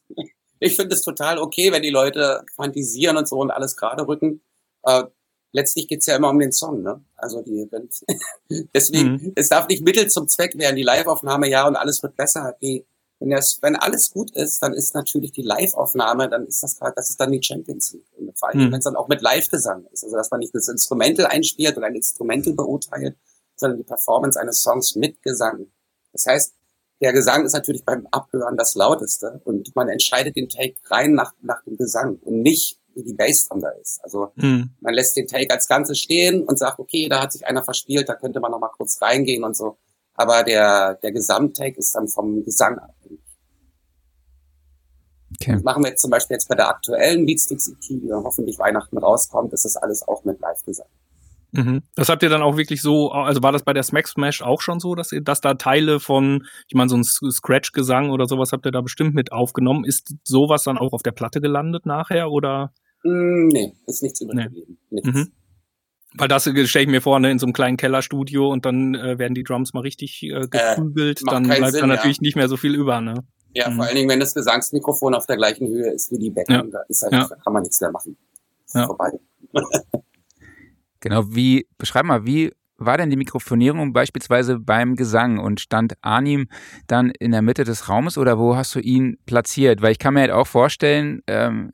ich 0.59 0.75
finde 0.75 0.95
es 0.95 1.01
total 1.01 1.37
okay, 1.37 1.71
wenn 1.71 1.81
die 1.83 1.89
Leute 1.89 2.43
fantasieren 2.55 3.17
und 3.17 3.27
so 3.27 3.39
und 3.39 3.51
alles 3.51 3.75
gerade 3.75 4.07
rücken. 4.07 4.41
Äh, 4.83 5.03
letztlich 5.51 5.87
geht's 5.87 6.05
ja 6.05 6.15
immer 6.15 6.29
um 6.29 6.39
den 6.39 6.51
Song, 6.51 6.81
ne? 6.81 7.03
Also 7.17 7.41
die, 7.41 7.67
wenn, 7.71 7.89
deswegen, 8.73 9.11
Mhm. 9.11 9.33
es 9.35 9.49
darf 9.49 9.67
nicht 9.67 9.83
Mittel 9.83 10.07
zum 10.07 10.27
Zweck 10.27 10.57
werden. 10.57 10.75
Die 10.75 10.83
Live-Aufnahme, 10.83 11.49
ja, 11.49 11.67
und 11.67 11.75
alles 11.75 12.01
wird 12.01 12.15
besser. 12.15 12.55
Die, 12.61 12.85
wenn 13.21 13.29
das, 13.29 13.59
wenn 13.61 13.75
alles 13.75 14.11
gut 14.11 14.31
ist, 14.35 14.61
dann 14.61 14.73
ist 14.73 14.93
natürlich 14.95 15.31
die 15.31 15.43
Live-Aufnahme, 15.43 16.27
dann 16.27 16.45
ist 16.47 16.61
das 16.63 16.77
gerade, 16.77 16.93
das 16.95 17.09
ist 17.11 17.19
dann 17.19 17.31
die 17.31 17.41
Champions 17.41 17.93
League. 17.93 18.05
Und 18.17 18.37
vor 18.37 18.49
allem, 18.49 18.59
Mhm. 18.67 18.71
wenn 18.71 18.79
es 18.79 18.83
dann 18.85 18.95
auch 18.97 19.07
mit 19.07 19.21
Live-Gesang 19.21 19.85
ist. 19.93 20.03
Also, 20.03 20.15
dass 20.17 20.31
man 20.31 20.39
nicht 20.39 20.53
das 20.55 20.67
Instrumental 20.67 21.27
einspielt 21.27 21.77
oder 21.77 21.87
ein 21.87 21.95
Instrumental 21.95 22.53
beurteilt, 22.53 23.15
sondern 23.55 23.77
die 23.77 23.83
Performance 23.85 24.39
eines 24.39 24.59
Songs 24.61 24.95
mit 24.95 25.21
Gesang. 25.21 25.67
Das 26.11 26.25
heißt, 26.25 26.53
der 26.99 27.13
Gesang 27.13 27.45
ist 27.45 27.53
natürlich 27.53 27.85
beim 27.85 28.07
Abhören 28.11 28.57
das 28.57 28.75
lauteste 28.75 29.39
und 29.45 29.75
man 29.75 29.87
entscheidet 29.89 30.35
den 30.35 30.49
Take 30.49 30.75
rein 30.85 31.13
nach, 31.13 31.33
nach 31.41 31.63
dem 31.63 31.77
Gesang 31.77 32.17
und 32.21 32.41
nicht, 32.41 32.79
wie 32.93 33.03
die 33.03 33.13
Bassdrum 33.13 33.61
da 33.61 33.69
ist. 33.69 33.99
Also 34.03 34.31
Mhm. 34.35 34.71
man 34.81 34.93
lässt 34.93 35.15
den 35.15 35.27
Take 35.27 35.51
als 35.53 35.67
Ganzes 35.67 35.97
stehen 35.99 36.43
und 36.43 36.59
sagt, 36.59 36.79
okay, 36.79 37.07
da 37.07 37.21
hat 37.21 37.31
sich 37.31 37.45
einer 37.45 37.63
verspielt, 37.63 38.09
da 38.09 38.15
könnte 38.15 38.39
man 38.39 38.51
noch 38.51 38.59
mal 38.59 38.69
kurz 38.75 39.01
reingehen 39.01 39.43
und 39.43 39.55
so. 39.55 39.77
Aber 40.21 40.43
der, 40.43 40.95
der 40.95 41.11
Gesamttake 41.11 41.77
ist 41.77 41.95
dann 41.95 42.07
vom 42.07 42.43
Gesang 42.43 42.77
abhängig. 42.77 43.19
Okay. 45.39 45.53
Das 45.53 45.63
machen 45.63 45.83
wir 45.83 45.89
jetzt 45.89 46.01
zum 46.01 46.11
Beispiel 46.11 46.35
jetzt 46.35 46.47
bei 46.47 46.55
der 46.55 46.69
aktuellen 46.69 47.25
Beatsticks 47.25 47.69
EP, 47.69 47.79
die 47.81 48.07
dann 48.07 48.23
hoffentlich 48.23 48.59
Weihnachten 48.59 48.97
rauskommt, 48.97 49.53
ist 49.53 49.65
das 49.65 49.75
alles 49.77 50.07
auch 50.07 50.23
mit 50.23 50.39
Live-Gesang. 50.39 50.87
Mhm. 51.53 51.81
Das 51.95 52.09
habt 52.09 52.23
ihr 52.23 52.29
dann 52.29 52.43
auch 52.43 52.57
wirklich 52.57 52.81
so, 52.81 53.09
also 53.11 53.43
war 53.43 53.51
das 53.51 53.63
bei 53.63 53.73
der 53.73 53.83
Smack 53.83 54.07
Smash 54.07 54.41
auch 54.41 54.61
schon 54.61 54.79
so, 54.79 54.95
dass 54.95 55.11
ihr, 55.11 55.21
dass 55.21 55.41
da 55.41 55.55
Teile 55.55 55.99
von, 55.99 56.45
ich 56.67 56.75
meine, 56.75 56.89
so 56.89 56.95
ein 56.95 57.03
Scratch-Gesang 57.03 58.11
oder 58.11 58.25
sowas 58.25 58.51
habt 58.51 58.65
ihr 58.65 58.71
da 58.71 58.81
bestimmt 58.81 59.15
mit 59.15 59.31
aufgenommen. 59.31 59.83
Ist 59.83 60.13
sowas 60.23 60.63
dann 60.63 60.77
auch 60.77 60.93
auf 60.93 61.01
der 61.01 61.11
Platte 61.11 61.41
gelandet 61.41 61.85
nachher 61.85 62.29
oder? 62.29 62.71
Mm, 63.03 63.47
nee, 63.47 63.73
ist 63.85 64.03
nichts 64.03 64.21
übrig 64.21 64.43
geblieben. 64.45 64.77
Nichts. 64.89 65.09
Mhm. 65.09 65.31
Weil 66.15 66.27
das 66.27 66.45
äh, 66.47 66.67
stelle 66.67 66.83
ich 66.83 66.89
mir 66.91 67.01
vor, 67.01 67.19
ne, 67.19 67.31
in 67.31 67.39
so 67.39 67.45
einem 67.45 67.53
kleinen 67.53 67.77
Kellerstudio 67.77 68.49
und 68.49 68.65
dann 68.65 68.95
äh, 68.95 69.17
werden 69.17 69.33
die 69.33 69.43
Drums 69.43 69.73
mal 69.73 69.79
richtig 69.81 70.21
äh, 70.23 70.47
geprügelt, 70.47 71.21
macht 71.23 71.35
dann 71.35 71.43
bleibt 71.43 71.71
Sinn, 71.71 71.81
da 71.81 71.87
ja. 71.87 71.95
natürlich 71.95 72.21
nicht 72.21 72.35
mehr 72.35 72.49
so 72.49 72.57
viel 72.57 72.75
über, 72.75 72.99
ne? 73.01 73.15
Ja, 73.53 73.69
Mhm. 73.69 73.75
vor 73.75 73.85
allen 73.85 73.95
Dingen, 73.95 74.09
wenn 74.09 74.19
das 74.19 74.33
Gesangsmikrofon 74.33 75.13
auf 75.13 75.25
der 75.25 75.37
gleichen 75.37 75.67
Höhe 75.67 75.91
ist 75.91 76.11
wie 76.11 76.17
die 76.19 76.29
Becken, 76.29 76.53
Ja. 76.55 76.63
da 76.63 76.79
ist 76.87 77.03
halt, 77.03 77.13
Ja. 77.13 77.27
da 77.29 77.35
kann 77.35 77.53
man 77.53 77.63
nichts 77.63 77.79
mehr 77.81 77.91
machen. 77.91 78.17
Ja. 78.73 78.85
vorbei. 78.87 79.11
Genau, 81.03 81.23
wie, 81.29 81.67
beschreib 81.79 82.05
mal, 82.05 82.25
wie 82.25 82.51
war 82.77 82.97
denn 82.97 83.09
die 83.09 83.15
Mikrofonierung 83.17 83.91
beispielsweise 83.93 84.59
beim 84.59 84.95
Gesang 84.95 85.39
und 85.39 85.59
stand 85.59 85.93
Arnim 86.01 86.47
dann 86.87 87.09
in 87.09 87.31
der 87.31 87.41
Mitte 87.41 87.63
des 87.63 87.89
Raumes 87.89 88.17
oder 88.17 88.37
wo 88.37 88.55
hast 88.55 88.75
du 88.75 88.79
ihn 88.79 89.17
platziert? 89.25 89.81
Weil 89.81 89.91
ich 89.91 89.99
kann 89.99 90.13
mir 90.13 90.21
halt 90.21 90.31
auch 90.31 90.47
vorstellen, 90.47 91.21
ähm, 91.27 91.71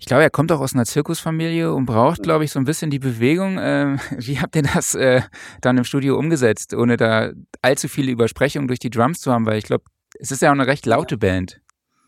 ich 0.00 0.06
glaube, 0.06 0.22
er 0.22 0.30
kommt 0.30 0.50
auch 0.50 0.60
aus 0.60 0.72
einer 0.74 0.86
Zirkusfamilie 0.86 1.72
und 1.74 1.84
braucht, 1.84 2.22
glaube 2.22 2.44
ich, 2.44 2.50
so 2.52 2.58
ein 2.58 2.64
bisschen 2.64 2.90
die 2.90 2.98
Bewegung. 2.98 3.58
Ähm, 3.60 4.00
wie 4.16 4.40
habt 4.40 4.56
ihr 4.56 4.62
das 4.62 4.94
äh, 4.94 5.20
dann 5.60 5.76
im 5.76 5.84
Studio 5.84 6.18
umgesetzt, 6.18 6.74
ohne 6.74 6.96
da 6.96 7.32
allzu 7.60 7.86
viele 7.86 8.10
Übersprechungen 8.10 8.66
durch 8.66 8.80
die 8.80 8.88
Drums 8.90 9.20
zu 9.20 9.30
haben? 9.30 9.44
Weil 9.44 9.58
ich 9.58 9.64
glaube, 9.64 9.84
es 10.18 10.30
ist 10.30 10.40
ja 10.40 10.48
auch 10.48 10.54
eine 10.54 10.66
recht 10.66 10.86
laute 10.86 11.18
Band. 11.18 11.60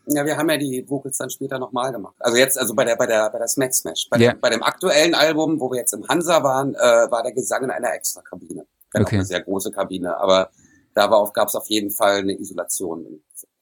Ja, 0.07 0.25
wir 0.25 0.35
haben 0.35 0.49
ja 0.49 0.57
die 0.57 0.83
Vocals 0.87 1.17
dann 1.17 1.29
später 1.29 1.59
nochmal 1.59 1.91
gemacht. 1.91 2.15
Also 2.19 2.37
jetzt, 2.37 2.59
also 2.59 2.73
bei 2.73 2.83
der, 2.83 2.97
bei 2.97 3.05
der, 3.05 3.29
bei 3.29 3.37
der 3.37 3.47
Smack 3.47 3.73
Smash. 3.73 4.07
Bei, 4.09 4.17
Ja. 4.17 4.33
dem, 4.33 4.41
bei 4.41 4.49
dem 4.49 4.63
aktuellen 4.63 5.13
Album, 5.15 5.59
wo 5.59 5.71
wir 5.71 5.77
jetzt 5.77 5.93
im 5.93 6.05
Hansa 6.09 6.43
waren, 6.43 6.73
äh, 6.75 6.77
war 7.11 7.23
der 7.23 7.31
Gesang 7.31 7.63
in 7.63 7.71
einer 7.71 7.93
extra 7.93 8.21
Kabine. 8.21 8.65
Okay. 8.95 9.15
eine 9.15 9.25
sehr 9.25 9.41
große 9.41 9.71
Kabine, 9.71 10.17
aber 10.17 10.49
da 10.93 11.09
war 11.09 11.17
auf, 11.17 11.33
gab 11.33 11.47
es 11.47 11.55
auf 11.55 11.67
jeden 11.67 11.89
Fall 11.89 12.17
eine 12.17 12.33
Isolation. 12.39 13.21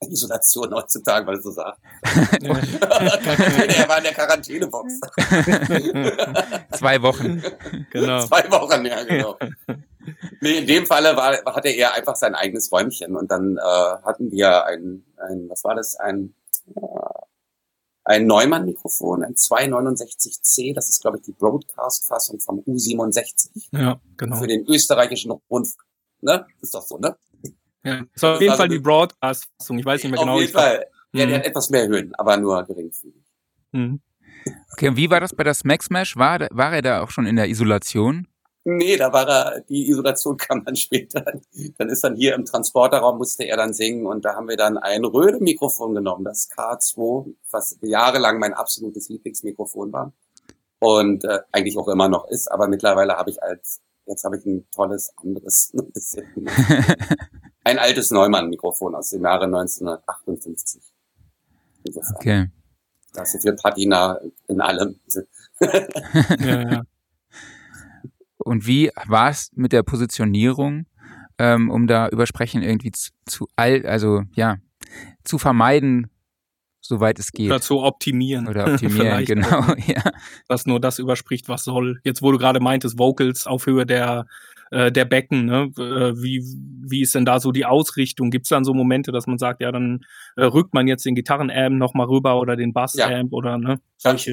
Isolation 0.09 0.73
heutzutage, 0.73 1.27
weil 1.27 1.37
es 1.37 1.43
so 1.43 1.51
sagt. 1.51 1.79
der 2.41 3.87
war 3.87 3.97
in 3.97 4.03
der 4.03 4.13
Quarantänebox. 4.13 4.99
Zwei 6.77 7.01
Wochen. 7.01 7.43
genau. 7.91 8.25
Zwei 8.25 8.51
Wochen, 8.51 8.85
ja, 8.85 9.03
genau. 9.03 9.37
Nee, 10.41 10.59
in 10.59 10.67
dem 10.67 10.85
Falle 10.85 11.15
war, 11.15 11.43
hatte 11.53 11.69
er 11.69 11.93
einfach 11.93 12.15
sein 12.15 12.33
eigenes 12.33 12.71
Räumchen 12.71 13.15
und 13.15 13.29
dann 13.29 13.57
äh, 13.57 13.61
hatten 13.61 14.31
wir 14.31 14.65
ein, 14.65 15.05
ein, 15.17 15.47
was 15.49 15.63
war 15.63 15.75
das, 15.75 15.95
ein, 15.95 16.33
äh, 16.75 16.81
ein 18.03 18.25
Neumann-Mikrofon, 18.25 19.23
ein 19.23 19.35
269C, 19.35 20.73
das 20.73 20.89
ist, 20.89 21.01
glaube 21.01 21.17
ich, 21.17 21.23
die 21.23 21.33
Broadcast-Fassung 21.33 22.39
vom 22.39 22.59
U67 22.61 23.69
Ja, 23.71 24.01
genau. 24.17 24.37
für 24.37 24.47
den 24.47 24.65
österreichischen 24.65 25.31
Rundfunk. 25.31 25.85
Ne? 26.21 26.45
Ist 26.61 26.73
doch 26.73 26.81
so, 26.83 26.97
ne? 26.97 27.15
Ja. 27.83 28.03
Das 28.13 28.23
war 28.23 28.35
auf 28.35 28.41
jeden 28.41 28.51
Also 28.51 28.61
Fall 28.61 28.69
die 28.69 28.79
Broadcast-Fassung. 28.79 29.79
Ich 29.79 29.85
weiß 29.85 30.03
nicht 30.03 30.11
mehr 30.11 30.19
genau. 30.19 30.33
Auf 30.35 30.41
jeden 30.41 30.53
Fall. 30.53 30.85
Ja, 31.13 31.25
Mhm. 31.25 31.29
der 31.29 31.39
hat 31.39 31.45
etwas 31.45 31.69
mehr 31.69 31.87
Höhen, 31.87 32.13
aber 32.15 32.37
nur 32.37 32.63
geringfügig. 32.63 33.23
Mhm. 33.71 34.01
Okay, 34.73 34.87
und 34.89 34.95
wie 34.97 35.09
war 35.09 35.19
das 35.19 35.35
bei 35.35 35.43
der 35.43 35.53
Smack 35.53 35.83
Smash? 35.83 36.15
War, 36.17 36.47
war 36.51 36.73
er 36.73 36.81
da 36.81 37.01
auch 37.01 37.09
schon 37.11 37.25
in 37.25 37.35
der 37.35 37.49
Isolation? 37.49 38.27
Nee, 38.63 38.95
da 38.95 39.11
war 39.11 39.27
er, 39.27 39.61
die 39.61 39.89
Isolation 39.89 40.37
kam 40.37 40.63
dann 40.63 40.75
später. 40.75 41.23
Dann 41.77 41.89
ist 41.89 42.03
dann 42.03 42.15
hier 42.15 42.35
im 42.35 42.45
Transporterraum, 42.45 43.17
musste 43.17 43.43
er 43.43 43.57
dann 43.57 43.73
singen 43.73 44.05
und 44.05 44.23
da 44.23 44.35
haben 44.35 44.47
wir 44.47 44.57
dann 44.57 44.77
ein 44.77 45.03
Röhre-Mikrofon 45.03 45.95
genommen, 45.95 46.23
das 46.23 46.49
K2, 46.51 47.33
was 47.51 47.77
jahrelang 47.81 48.39
mein 48.39 48.53
absolutes 48.53 49.09
Lieblingsmikrofon 49.09 49.91
war 49.91 50.13
und 50.79 51.23
äh, 51.25 51.39
eigentlich 51.51 51.77
auch 51.77 51.87
immer 51.87 52.07
noch 52.07 52.27
ist, 52.27 52.47
aber 52.51 52.67
mittlerweile 52.67 53.15
habe 53.17 53.31
ich 53.31 53.41
als, 53.43 53.81
jetzt 54.11 54.23
habe 54.23 54.37
ich 54.37 54.45
ein 54.45 54.65
tolles 54.71 55.13
anderes, 55.17 55.71
ein 57.63 57.79
altes 57.79 58.11
Neumann-Mikrofon 58.11 58.95
aus 58.95 59.09
dem 59.09 59.23
Jahre 59.23 59.45
1958. 59.45 60.81
Insofern, 61.83 62.15
Okay. 62.15 62.47
da 63.13 63.23
ist 63.23 63.31
so 63.31 63.39
viel 63.39 63.55
Patina 63.55 64.19
in 64.47 64.61
allem. 64.61 64.99
Ja, 66.39 66.71
ja. 66.71 66.81
Und 68.39 68.65
wie 68.65 68.89
war 69.05 69.29
es 69.29 69.51
mit 69.53 69.71
der 69.71 69.83
Positionierung, 69.83 70.87
ähm, 71.37 71.69
um 71.69 71.85
da 71.85 72.09
Übersprechen 72.09 72.63
irgendwie 72.63 72.91
zu, 72.91 73.11
zu 73.27 73.47
all, 73.55 73.85
also 73.85 74.23
ja, 74.33 74.57
zu 75.23 75.37
vermeiden, 75.37 76.09
soweit 76.81 77.19
es 77.19 77.31
geht. 77.31 77.47
Oder 77.47 77.61
zu 77.61 77.81
optimieren. 77.81 78.47
Oder 78.47 78.73
optimieren, 78.73 79.25
genau, 79.25 79.73
ja. 79.87 80.03
Dass 80.47 80.65
nur 80.65 80.79
das 80.79 80.99
überspricht, 80.99 81.47
was 81.47 81.63
soll. 81.63 81.99
Jetzt, 82.03 82.21
wo 82.21 82.31
du 82.31 82.37
gerade 82.37 82.59
meintest, 82.59 82.97
Vocals 82.99 83.47
auf 83.47 83.65
Höhe 83.65 83.85
der, 83.85 84.25
äh, 84.71 84.91
der 84.91 85.05
Becken, 85.05 85.45
ne? 85.45 85.71
Äh, 85.77 86.21
wie, 86.21 86.43
wie 86.87 87.01
ist 87.01 87.15
denn 87.15 87.25
da 87.25 87.39
so 87.39 87.51
die 87.51 87.65
Ausrichtung? 87.65 88.31
Gibt 88.31 88.45
es 88.45 88.49
dann 88.49 88.63
so 88.65 88.73
Momente, 88.73 89.11
dass 89.11 89.27
man 89.27 89.37
sagt, 89.37 89.61
ja, 89.61 89.71
dann 89.71 90.01
äh, 90.35 90.43
rückt 90.43 90.73
man 90.73 90.87
jetzt 90.87 91.05
den 91.05 91.15
Gitarrenamp 91.15 91.77
nochmal 91.77 92.07
rüber 92.07 92.39
oder 92.39 92.55
den 92.55 92.73
Bassamp 92.73 93.31
oder 93.33 93.57
ne? 93.57 93.79
Ganz. 94.03 94.25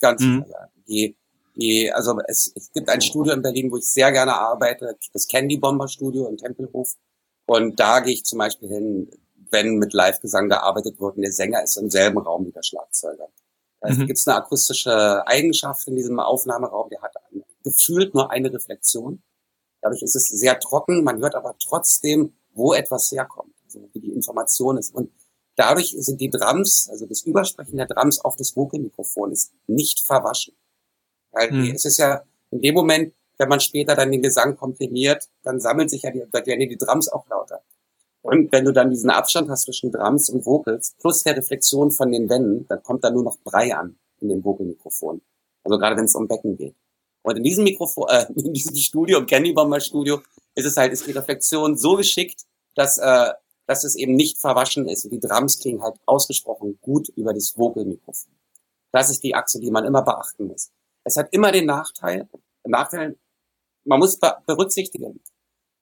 Ganz 0.00 0.22
Mhm. 0.22 0.44
sicher, 0.44 0.48
ja. 0.50 0.68
Die, 0.88 1.16
die, 1.56 1.92
also 1.92 2.18
es, 2.26 2.52
es 2.56 2.72
gibt 2.72 2.88
ein 2.88 3.00
Studio 3.02 3.34
in 3.34 3.42
Berlin, 3.42 3.70
wo 3.70 3.76
ich 3.76 3.84
sehr 3.84 4.10
gerne 4.12 4.34
arbeite, 4.34 4.96
das 5.12 5.28
Candy 5.28 5.58
Bomber 5.58 5.88
Studio 5.88 6.26
in 6.28 6.38
Tempelhof. 6.38 6.94
Und 7.46 7.78
da 7.78 8.00
gehe 8.00 8.14
ich 8.14 8.24
zum 8.24 8.38
Beispiel 8.38 8.68
hin, 8.68 9.08
wenn 9.50 9.76
mit 9.76 9.92
Live-Gesang 9.92 10.48
gearbeitet 10.48 11.00
wird 11.00 11.16
und 11.16 11.22
der 11.22 11.32
Sänger 11.32 11.62
ist 11.62 11.76
im 11.76 11.90
selben 11.90 12.18
Raum 12.18 12.46
wie 12.46 12.52
der 12.52 12.62
Schlagzeuger. 12.62 13.28
Also 13.80 14.02
Mhm. 14.02 14.06
gibt 14.06 14.18
es 14.18 14.28
eine 14.28 14.36
akustische 14.36 15.26
Eigenschaft 15.26 15.86
in 15.88 15.96
diesem 15.96 16.20
Aufnahmeraum, 16.20 16.88
der 16.90 17.00
hat 17.02 17.14
gefühlt 17.64 18.14
nur 18.14 18.30
eine 18.30 18.52
Reflexion. 18.52 19.22
Dadurch 19.82 20.02
ist 20.02 20.14
es 20.16 20.28
sehr 20.28 20.58
trocken, 20.60 21.02
man 21.04 21.20
hört 21.20 21.34
aber 21.34 21.54
trotzdem, 21.62 22.34
wo 22.52 22.74
etwas 22.74 23.10
herkommt, 23.10 23.54
also 23.64 23.88
wie 23.92 24.00
die 24.00 24.12
Information 24.12 24.76
ist. 24.76 24.94
Und 24.94 25.10
dadurch 25.56 25.94
sind 25.98 26.20
die 26.20 26.28
Drums, 26.30 26.88
also 26.90 27.06
das 27.06 27.22
Übersprechen 27.22 27.76
der 27.76 27.86
Drums 27.86 28.18
auf 28.20 28.36
das 28.36 28.54
Vocalmikrofon 28.56 29.32
ist 29.32 29.52
nicht 29.66 30.00
verwaschen. 30.06 30.54
Weil 31.32 31.50
Mhm. 31.52 31.70
es 31.74 31.84
ist 31.84 31.98
ja 31.98 32.22
in 32.50 32.60
dem 32.60 32.74
Moment, 32.74 33.14
wenn 33.38 33.48
man 33.48 33.60
später 33.60 33.94
dann 33.94 34.12
den 34.12 34.20
Gesang 34.20 34.56
komprimiert, 34.56 35.28
dann 35.42 35.60
sammelt 35.60 35.88
sich 35.88 36.02
ja 36.02 36.10
die, 36.10 36.20
werden 36.30 36.68
die 36.68 36.76
Drums 36.76 37.08
auch 37.08 37.26
lauter. 37.28 37.62
Und 38.22 38.52
wenn 38.52 38.64
du 38.64 38.72
dann 38.72 38.90
diesen 38.90 39.10
Abstand 39.10 39.48
hast 39.48 39.64
zwischen 39.64 39.90
Drums 39.90 40.28
und 40.28 40.44
Vocals 40.44 40.94
plus 41.00 41.22
der 41.22 41.36
Reflexion 41.36 41.90
von 41.90 42.12
den 42.12 42.28
Wänden, 42.28 42.66
dann 42.68 42.82
kommt 42.82 43.02
da 43.02 43.10
nur 43.10 43.24
noch 43.24 43.38
Brei 43.38 43.74
an 43.74 43.98
in 44.20 44.28
dem 44.28 44.44
Vocalmikrofon. 44.44 45.22
Also 45.64 45.78
gerade 45.78 45.96
wenn 45.96 46.04
es 46.04 46.14
um 46.14 46.28
Becken 46.28 46.56
geht. 46.56 46.74
Und 47.22 47.36
in 47.36 47.42
diesem 47.42 47.64
Mikrofon, 47.64 48.06
äh, 48.08 48.26
in 48.34 48.52
diesem 48.52 48.74
Studio, 48.76 49.18
im 49.18 49.26
Candy 49.26 49.52
Bomber 49.52 49.80
Studio, 49.80 50.20
ist 50.54 50.66
es 50.66 50.76
halt, 50.76 50.92
ist 50.92 51.06
die 51.06 51.12
Reflexion 51.12 51.76
so 51.76 51.96
geschickt, 51.96 52.44
dass, 52.74 52.98
äh, 52.98 53.32
dass 53.66 53.84
es 53.84 53.94
eben 53.94 54.14
nicht 54.14 54.38
verwaschen 54.38 54.88
ist. 54.88 55.04
Und 55.04 55.12
die 55.12 55.20
Drums 55.20 55.58
klingen 55.58 55.82
halt 55.82 55.96
ausgesprochen 56.06 56.78
gut 56.80 57.08
über 57.10 57.32
das 57.32 57.56
Vocalmikrofon. 57.56 58.32
Das 58.92 59.10
ist 59.10 59.22
die 59.22 59.34
Achse, 59.34 59.60
die 59.60 59.70
man 59.70 59.84
immer 59.84 60.02
beachten 60.02 60.46
muss. 60.46 60.70
Es 61.04 61.16
hat 61.16 61.32
immer 61.32 61.52
den 61.52 61.66
Nachteil, 61.66 62.28
Nachteil, 62.64 63.16
man 63.84 63.98
muss 63.98 64.18
be 64.18 64.36
berücksichtigen, 64.46 65.20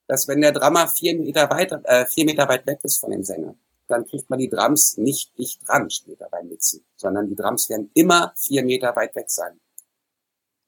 dass 0.09 0.27
wenn 0.27 0.41
der 0.41 0.51
Drummer 0.51 0.87
vier 0.87 1.15
Meter 1.15 1.51
weiter, 1.51 1.81
äh, 1.85 2.03
vier 2.07 2.25
Meter 2.25 2.49
weit 2.49 2.65
weg 2.65 2.79
ist 2.81 2.99
von 2.99 3.11
dem 3.11 3.23
Sänger, 3.23 3.55
dann 3.87 4.05
kriegt 4.05 4.27
man 4.27 4.39
die 4.39 4.49
Drums 4.49 4.97
nicht 4.97 5.37
dicht 5.37 5.67
dran 5.67 5.87
später 5.91 6.27
beim 6.31 6.47
Mixen, 6.47 6.83
sondern 6.95 7.27
die 7.27 7.35
Drums 7.35 7.69
werden 7.69 7.91
immer 7.93 8.33
vier 8.35 8.65
Meter 8.65 8.95
weit 8.95 9.15
weg 9.15 9.29
sein. 9.29 9.59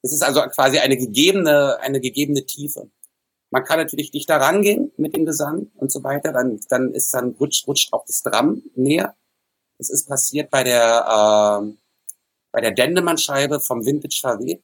Es 0.04 0.13
ist 0.13 0.21
also 0.21 0.41
quasi 0.41 0.77
eine 0.77 0.95
gegebene, 0.95 1.80
eine 1.80 1.99
gegebene 1.99 2.45
Tiefe. 2.45 2.91
Man 3.49 3.63
kann 3.63 3.80
natürlich 3.80 4.12
dichter 4.12 4.38
rangehen 4.38 4.91
mit 4.97 5.15
dem 5.15 5.25
Gesang 5.25 5.71
und 5.75 5.91
so 5.91 6.04
weiter, 6.04 6.32
dann, 6.34 6.60
dann 6.69 6.93
ist 6.93 7.12
dann 7.12 7.32
rutscht, 7.32 7.67
rutscht 7.67 7.91
auch 7.93 8.06
das 8.06 8.21
Drum 8.21 8.62
näher. 8.75 9.15
Es 9.80 9.89
ist 9.89 10.08
passiert 10.08 10.51
bei 10.51 10.63
der, 10.63 11.60
ähm, 11.63 11.80
bei 12.51 12.62
der 12.62 12.71
Dendemann-Scheibe 12.71 13.60
vom 13.60 13.84
Vintage 13.88 14.19
VW 14.21 14.62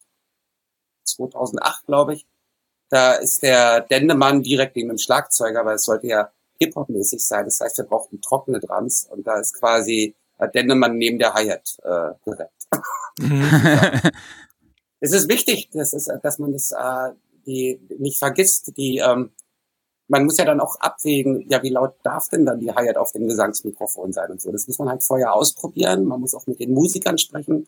2008, 1.03 1.87
glaube 1.87 2.13
ich. 2.13 2.27
Da 2.89 3.13
ist 3.13 3.43
der 3.43 3.81
Dendemann 3.81 4.43
direkt 4.43 4.75
neben 4.75 4.89
dem 4.89 4.97
Schlagzeuger, 4.97 5.65
weil 5.65 5.75
es 5.75 5.83
sollte 5.83 6.07
ja 6.07 6.31
Hip-Hop-mäßig 6.59 7.25
sein. 7.25 7.45
Das 7.45 7.59
heißt, 7.59 7.77
wir 7.77 7.85
brauchten 7.85 8.21
trockene 8.21 8.59
Drums 8.59 9.07
und 9.11 9.27
da 9.27 9.39
ist 9.39 9.53
quasi 9.53 10.15
der 10.39 10.47
Dendemann 10.47 10.97
neben 10.97 11.19
der 11.19 11.33
Hi-Hat 11.33 11.77
äh, 11.83 12.13
direkt. 12.25 12.53
Mhm. 13.19 14.11
Es 14.99 15.13
ist 15.13 15.29
wichtig, 15.29 15.69
dass, 15.73 15.93
es, 15.93 16.09
dass 16.23 16.39
man 16.39 16.53
das 16.53 16.71
äh, 16.71 17.11
die, 17.45 17.79
nicht 17.99 18.17
vergisst. 18.17 18.75
Die, 18.77 18.97
ähm, 18.97 19.31
man 20.07 20.25
muss 20.25 20.37
ja 20.37 20.45
dann 20.45 20.59
auch 20.59 20.79
abwägen, 20.79 21.45
ja, 21.49 21.61
wie 21.63 21.69
laut 21.69 21.95
darf 22.03 22.29
denn 22.29 22.45
dann 22.45 22.59
die 22.59 22.71
Hi-Hat 22.71 22.97
auf 22.97 23.11
dem 23.11 23.27
Gesangsmikrofon 23.27 24.13
sein 24.13 24.31
und 24.31 24.41
so. 24.41 24.51
Das 24.51 24.67
muss 24.67 24.79
man 24.79 24.89
halt 24.89 25.03
vorher 25.03 25.33
ausprobieren. 25.33 26.05
Man 26.05 26.19
muss 26.19 26.33
auch 26.33 26.47
mit 26.47 26.59
den 26.59 26.73
Musikern 26.73 27.17
sprechen, 27.17 27.67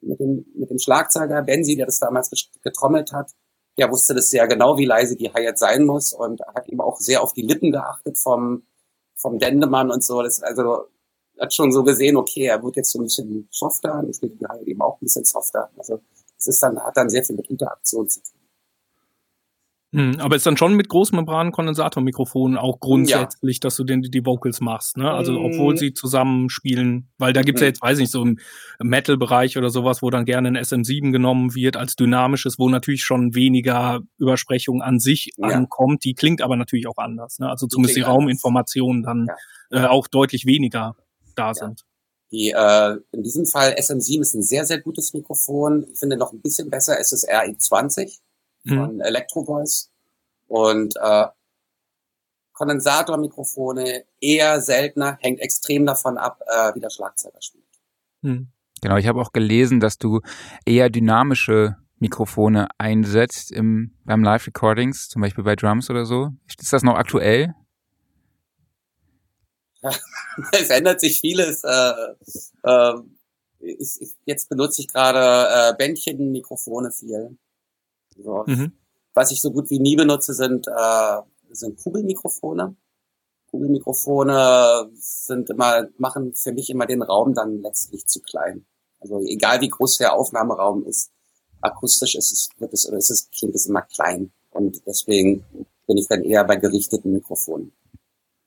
mit 0.00 0.20
dem, 0.20 0.44
mit 0.54 0.70
dem 0.70 0.78
Schlagzeuger 0.78 1.42
Benzi, 1.42 1.76
der 1.76 1.86
das 1.86 2.00
damals 2.00 2.30
getrommelt 2.62 3.12
hat. 3.12 3.30
Der 3.78 3.90
wusste 3.90 4.14
das 4.14 4.30
sehr 4.30 4.46
genau, 4.48 4.76
wie 4.76 4.84
leise 4.84 5.16
die 5.16 5.32
Hi-Hat 5.32 5.58
sein 5.58 5.84
muss 5.84 6.12
und 6.12 6.40
hat 6.54 6.68
eben 6.68 6.80
auch 6.80 6.98
sehr 6.98 7.22
auf 7.22 7.32
die 7.32 7.42
Lippen 7.42 7.70
geachtet 7.70 8.18
vom, 8.18 8.64
vom 9.14 9.38
Dendemann 9.38 9.90
und 9.90 10.02
so. 10.02 10.22
Das, 10.22 10.42
also 10.42 10.86
hat 11.38 11.54
schon 11.54 11.72
so 11.72 11.84
gesehen, 11.84 12.16
okay, 12.16 12.46
er 12.46 12.62
wird 12.62 12.76
jetzt 12.76 12.90
so 12.90 12.98
ein 12.98 13.04
bisschen 13.04 13.48
softer, 13.50 14.04
ich 14.08 14.20
will 14.20 14.30
die 14.30 14.46
Hi-Hat 14.46 14.66
eben 14.66 14.82
auch 14.82 14.96
ein 14.96 15.04
bisschen 15.04 15.24
softer. 15.24 15.70
Also 15.78 16.00
es 16.36 16.48
ist 16.48 16.62
dann, 16.62 16.78
hat 16.80 16.96
dann 16.96 17.08
sehr 17.08 17.24
viel 17.24 17.36
mit 17.36 17.48
Interaktion 17.48 18.08
zu 18.08 18.20
tun. 18.20 18.37
Mhm, 19.98 20.20
Aber 20.20 20.36
ist 20.36 20.46
dann 20.46 20.56
schon 20.56 20.74
mit 20.74 20.88
Großmembran-Kondensatormikrofonen 20.88 22.56
auch 22.56 22.78
grundsätzlich, 22.80 23.58
dass 23.60 23.76
du 23.76 23.84
den, 23.84 24.02
die 24.02 24.24
Vocals 24.24 24.60
machst, 24.60 24.96
ne? 24.96 25.10
Also 25.10 25.32
Mm. 25.32 25.44
obwohl 25.44 25.76
sie 25.76 25.92
zusammenspielen, 25.92 27.08
weil 27.18 27.32
da 27.32 27.42
gibt's 27.42 27.60
ja 27.60 27.66
Mhm. 27.66 27.70
jetzt, 27.70 27.82
weiß 27.82 27.98
nicht, 27.98 28.12
so 28.12 28.22
im 28.22 28.38
Metal-Bereich 28.80 29.58
oder 29.58 29.70
sowas, 29.70 30.02
wo 30.02 30.10
dann 30.10 30.24
gerne 30.24 30.48
ein 30.48 30.56
SM7 30.56 31.10
genommen 31.12 31.54
wird 31.54 31.76
als 31.76 31.96
dynamisches, 31.96 32.58
wo 32.58 32.68
natürlich 32.68 33.02
schon 33.02 33.34
weniger 33.34 34.00
Übersprechung 34.18 34.82
an 34.82 35.00
sich 35.00 35.30
Ja. 35.36 35.48
ankommt. 35.48 36.04
Die 36.04 36.14
klingt 36.14 36.42
aber 36.42 36.56
natürlich 36.56 36.86
auch 36.86 36.98
anders, 36.98 37.38
ne? 37.40 37.48
Also 37.50 37.66
zumindest 37.66 37.96
die 37.96 38.02
anders. 38.02 38.14
Rauminformationen 38.16 39.02
dann 39.02 39.26
äh, 39.70 39.84
auch 39.84 40.06
deutlich 40.08 40.46
weniger 40.46 40.94
da 41.34 41.48
Ja. 41.48 41.54
sind. 41.54 41.82
Die, 42.30 42.50
äh, 42.54 42.96
in 43.12 43.22
diesem 43.22 43.46
Fall 43.46 43.74
SM7 43.78 44.20
ist 44.20 44.34
ein 44.34 44.42
sehr, 44.42 44.64
sehr 44.66 44.80
gutes 44.80 45.12
Mikrofon. 45.14 45.86
Ich 45.92 45.98
finde 45.98 46.16
noch 46.18 46.32
ein 46.32 46.40
bisschen 46.40 46.68
besser 46.70 46.98
ist 47.00 47.10
das 47.12 47.26
RI20 47.26 48.04
Mhm. 48.04 48.27
Von 48.76 49.00
Electro 49.00 49.44
Voice. 49.44 49.90
Und 50.46 50.94
äh, 50.96 51.26
Kondensatormikrofone 52.52 54.04
eher 54.20 54.60
seltener, 54.60 55.16
hängt 55.20 55.40
extrem 55.40 55.86
davon 55.86 56.18
ab, 56.18 56.40
äh, 56.46 56.74
wie 56.74 56.80
der 56.80 56.90
Schlagzeuger 56.90 57.40
spielt. 57.40 57.64
Mhm. 58.22 58.48
Genau, 58.80 58.96
ich 58.96 59.06
habe 59.06 59.20
auch 59.20 59.32
gelesen, 59.32 59.80
dass 59.80 59.98
du 59.98 60.20
eher 60.64 60.90
dynamische 60.90 61.76
Mikrofone 61.98 62.68
einsetzt 62.78 63.50
im, 63.52 63.92
beim 64.04 64.22
Live-Recordings, 64.22 65.08
zum 65.08 65.22
Beispiel 65.22 65.44
bei 65.44 65.56
Drums 65.56 65.90
oder 65.90 66.04
so. 66.04 66.30
Ist 66.46 66.72
das 66.72 66.82
noch 66.82 66.94
aktuell? 66.94 67.54
es 70.52 70.70
ändert 70.70 71.00
sich 71.00 71.20
vieles. 71.20 71.62
Äh, 71.64 71.92
äh, 72.64 72.94
ich, 73.60 74.16
jetzt 74.24 74.48
benutze 74.48 74.82
ich 74.82 74.88
gerade 74.88 75.72
äh, 75.72 75.76
Bändchenmikrofone 75.76 76.92
viel. 76.92 77.36
So. 78.22 78.44
Mhm. 78.46 78.72
Was 79.14 79.32
ich 79.32 79.40
so 79.40 79.50
gut 79.50 79.70
wie 79.70 79.80
nie 79.80 79.96
benutze, 79.96 80.34
sind, 80.34 80.66
äh, 80.68 81.20
sind 81.50 81.78
Kugelmikrofone. 81.82 82.76
Kugelmikrofone 83.50 84.90
sind 84.94 85.50
immer, 85.50 85.88
machen 85.96 86.34
für 86.34 86.52
mich 86.52 86.70
immer 86.70 86.86
den 86.86 87.02
Raum 87.02 87.34
dann 87.34 87.62
letztlich 87.62 88.06
zu 88.06 88.20
klein. 88.20 88.66
Also 89.00 89.20
egal 89.26 89.60
wie 89.60 89.68
groß 89.68 89.98
der 89.98 90.12
Aufnahmeraum 90.14 90.84
ist, 90.84 91.10
akustisch 91.60 92.14
ist 92.14 92.32
es, 92.32 92.48
wird 92.58 92.72
es, 92.72 92.86
oder 92.86 92.98
ist 92.98 93.10
es, 93.10 93.30
klingt 93.30 93.54
es 93.54 93.66
immer 93.66 93.82
klein. 93.82 94.32
Und 94.50 94.82
deswegen 94.86 95.44
bin 95.86 95.96
ich 95.96 96.08
dann 96.08 96.22
eher 96.22 96.44
bei 96.44 96.56
gerichteten 96.56 97.12
Mikrofonen. 97.12 97.72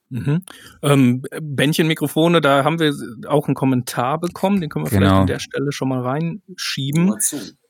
Mhm. 0.10 0.44
Ähm, 0.84 1.24
Bändchenmikrofone, 1.42 2.42
da 2.42 2.66
haben 2.66 2.80
wir 2.80 2.94
auch 3.28 3.48
einen 3.48 3.56
Kommentar 3.56 4.20
bekommen, 4.20 4.60
den 4.60 4.70
können 4.70 4.86
wir 4.86 4.90
genau. 4.90 5.00
vielleicht 5.00 5.22
an 5.22 5.28
der 5.28 5.40
Stelle 5.40 5.72
schon 5.72 5.88
mal 5.88 6.02
reinschieben. 6.02 7.18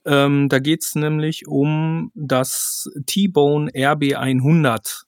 Ähm, 0.05 0.49
da 0.49 0.59
geht's 0.59 0.95
nämlich 0.95 1.47
um 1.47 2.11
das 2.15 2.89
T-Bone 3.05 3.71
RB100, 3.71 5.03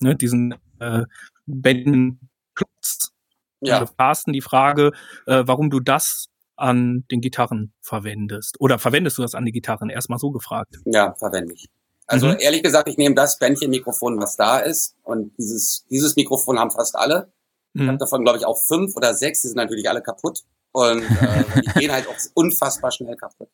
ne, 0.00 0.16
diesen 0.16 0.54
äh, 0.78 1.02
Bändchenklotz. 1.46 3.12
Ja. 3.60 3.80
Also 3.80 3.92
Carsten, 3.96 4.32
die 4.32 4.42
Frage, 4.42 4.92
äh, 5.26 5.42
warum 5.46 5.70
du 5.70 5.80
das 5.80 6.28
an 6.56 7.04
den 7.10 7.20
Gitarren 7.20 7.72
verwendest. 7.80 8.56
Oder 8.60 8.78
verwendest 8.78 9.18
du 9.18 9.22
das 9.22 9.34
an 9.34 9.44
die 9.44 9.52
Gitarren? 9.52 9.90
Erstmal 9.90 10.18
so 10.18 10.30
gefragt. 10.30 10.76
Ja, 10.84 11.14
verwende 11.14 11.54
ich. 11.54 11.68
Also 12.06 12.28
mhm. 12.28 12.36
ehrlich 12.38 12.62
gesagt, 12.62 12.88
ich 12.88 12.96
nehme 12.96 13.14
das 13.14 13.38
Bändchenmikrofon, 13.38 14.20
was 14.20 14.36
da 14.36 14.58
ist. 14.58 14.94
Und 15.02 15.36
dieses, 15.38 15.84
dieses 15.90 16.16
Mikrofon 16.16 16.58
haben 16.58 16.70
fast 16.70 16.96
alle. 16.96 17.32
Mhm. 17.74 17.82
Ich 17.82 17.88
habe 17.88 17.98
davon, 17.98 18.22
glaube 18.22 18.38
ich, 18.38 18.46
auch 18.46 18.58
fünf 18.62 18.96
oder 18.96 19.14
sechs. 19.14 19.42
Die 19.42 19.48
sind 19.48 19.56
natürlich 19.56 19.88
alle 19.88 20.02
kaputt. 20.02 20.44
Und 20.72 21.02
äh, 21.02 21.44
die 21.62 21.72
gehen 21.80 21.92
halt 21.92 22.06
auch 22.06 22.16
unfassbar 22.34 22.90
schnell 22.90 23.16
kaputt. 23.16 23.48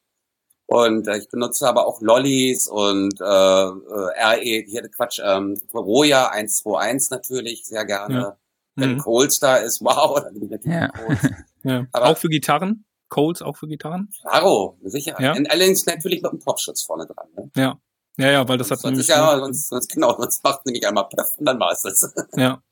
Und 0.73 1.07
äh, 1.07 1.19
ich 1.19 1.29
benutze 1.29 1.69
aber 1.69 1.87
auch 1.87 2.01
Lollis 2.01 2.67
und 2.67 3.21
äh, 3.21 3.25
äh 3.25 3.27
RE, 3.27 4.65
hier 4.67 4.89
Quatsch, 4.89 5.21
ähm, 5.23 5.61
Roya 5.75 6.29
121 6.29 7.11
natürlich 7.11 7.67
sehr 7.67 7.85
gerne. 7.85 8.15
Ja. 8.15 8.37
Wenn 8.77 8.95
mhm. 8.95 8.99
Coles 8.99 9.39
da 9.39 9.57
ist, 9.57 9.81
wow, 9.85 10.19
dann 10.23 10.33
bin 10.33 10.45
ich 10.45 10.51
natürlich 10.51 10.81
ja. 10.81 10.89
Coles. 10.89 11.19
ja. 11.65 11.87
Aber 11.93 12.07
auch 12.07 12.17
für 12.17 12.31
Gitarren? 12.31 12.87
Coles 13.11 13.43
auch 13.43 13.59
für 13.59 13.69
Gitarren? 13.69 14.09
Klaro, 14.23 14.79
sicher. 14.85 15.15
Ja. 15.21 15.33
allerdings 15.33 15.85
natürlich 15.85 16.23
mit 16.23 16.31
einem 16.31 16.41
Popschutz 16.41 16.83
vorne 16.83 17.07
dran. 17.07 17.27
Ne? 17.37 17.51
Ja. 17.55 17.79
Ja, 18.17 18.31
ja, 18.31 18.49
weil 18.49 18.57
das 18.57 18.71
hat 18.71 18.83
nämlich. 18.85 19.09
Ja, 19.09 19.39
sonst, 19.39 19.69
sonst, 19.69 19.93
genau, 19.93 20.17
sonst 20.17 20.43
macht 20.43 20.65
nämlich 20.65 20.87
einmal 20.87 21.09
Puff 21.09 21.35
und 21.37 21.45
dann 21.45 21.61
war 21.61 21.73
es 21.73 21.83
das. 21.83 22.15
Ja. 22.37 22.63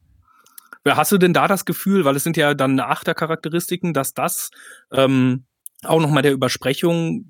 Hast 0.87 1.13
du 1.13 1.19
denn 1.19 1.35
da 1.35 1.47
das 1.47 1.67
Gefühl, 1.67 2.07
weil 2.07 2.17
es 2.17 2.25
sind 2.25 2.39
ja 2.39 2.55
dann 2.55 2.81
Achtercharakteristiken, 2.81 3.93
dass 3.93 4.15
das 4.15 4.51
ähm, 4.91 5.45
auch 5.85 6.01
nochmal 6.01 6.23
der 6.23 6.33
Übersprechung 6.33 7.25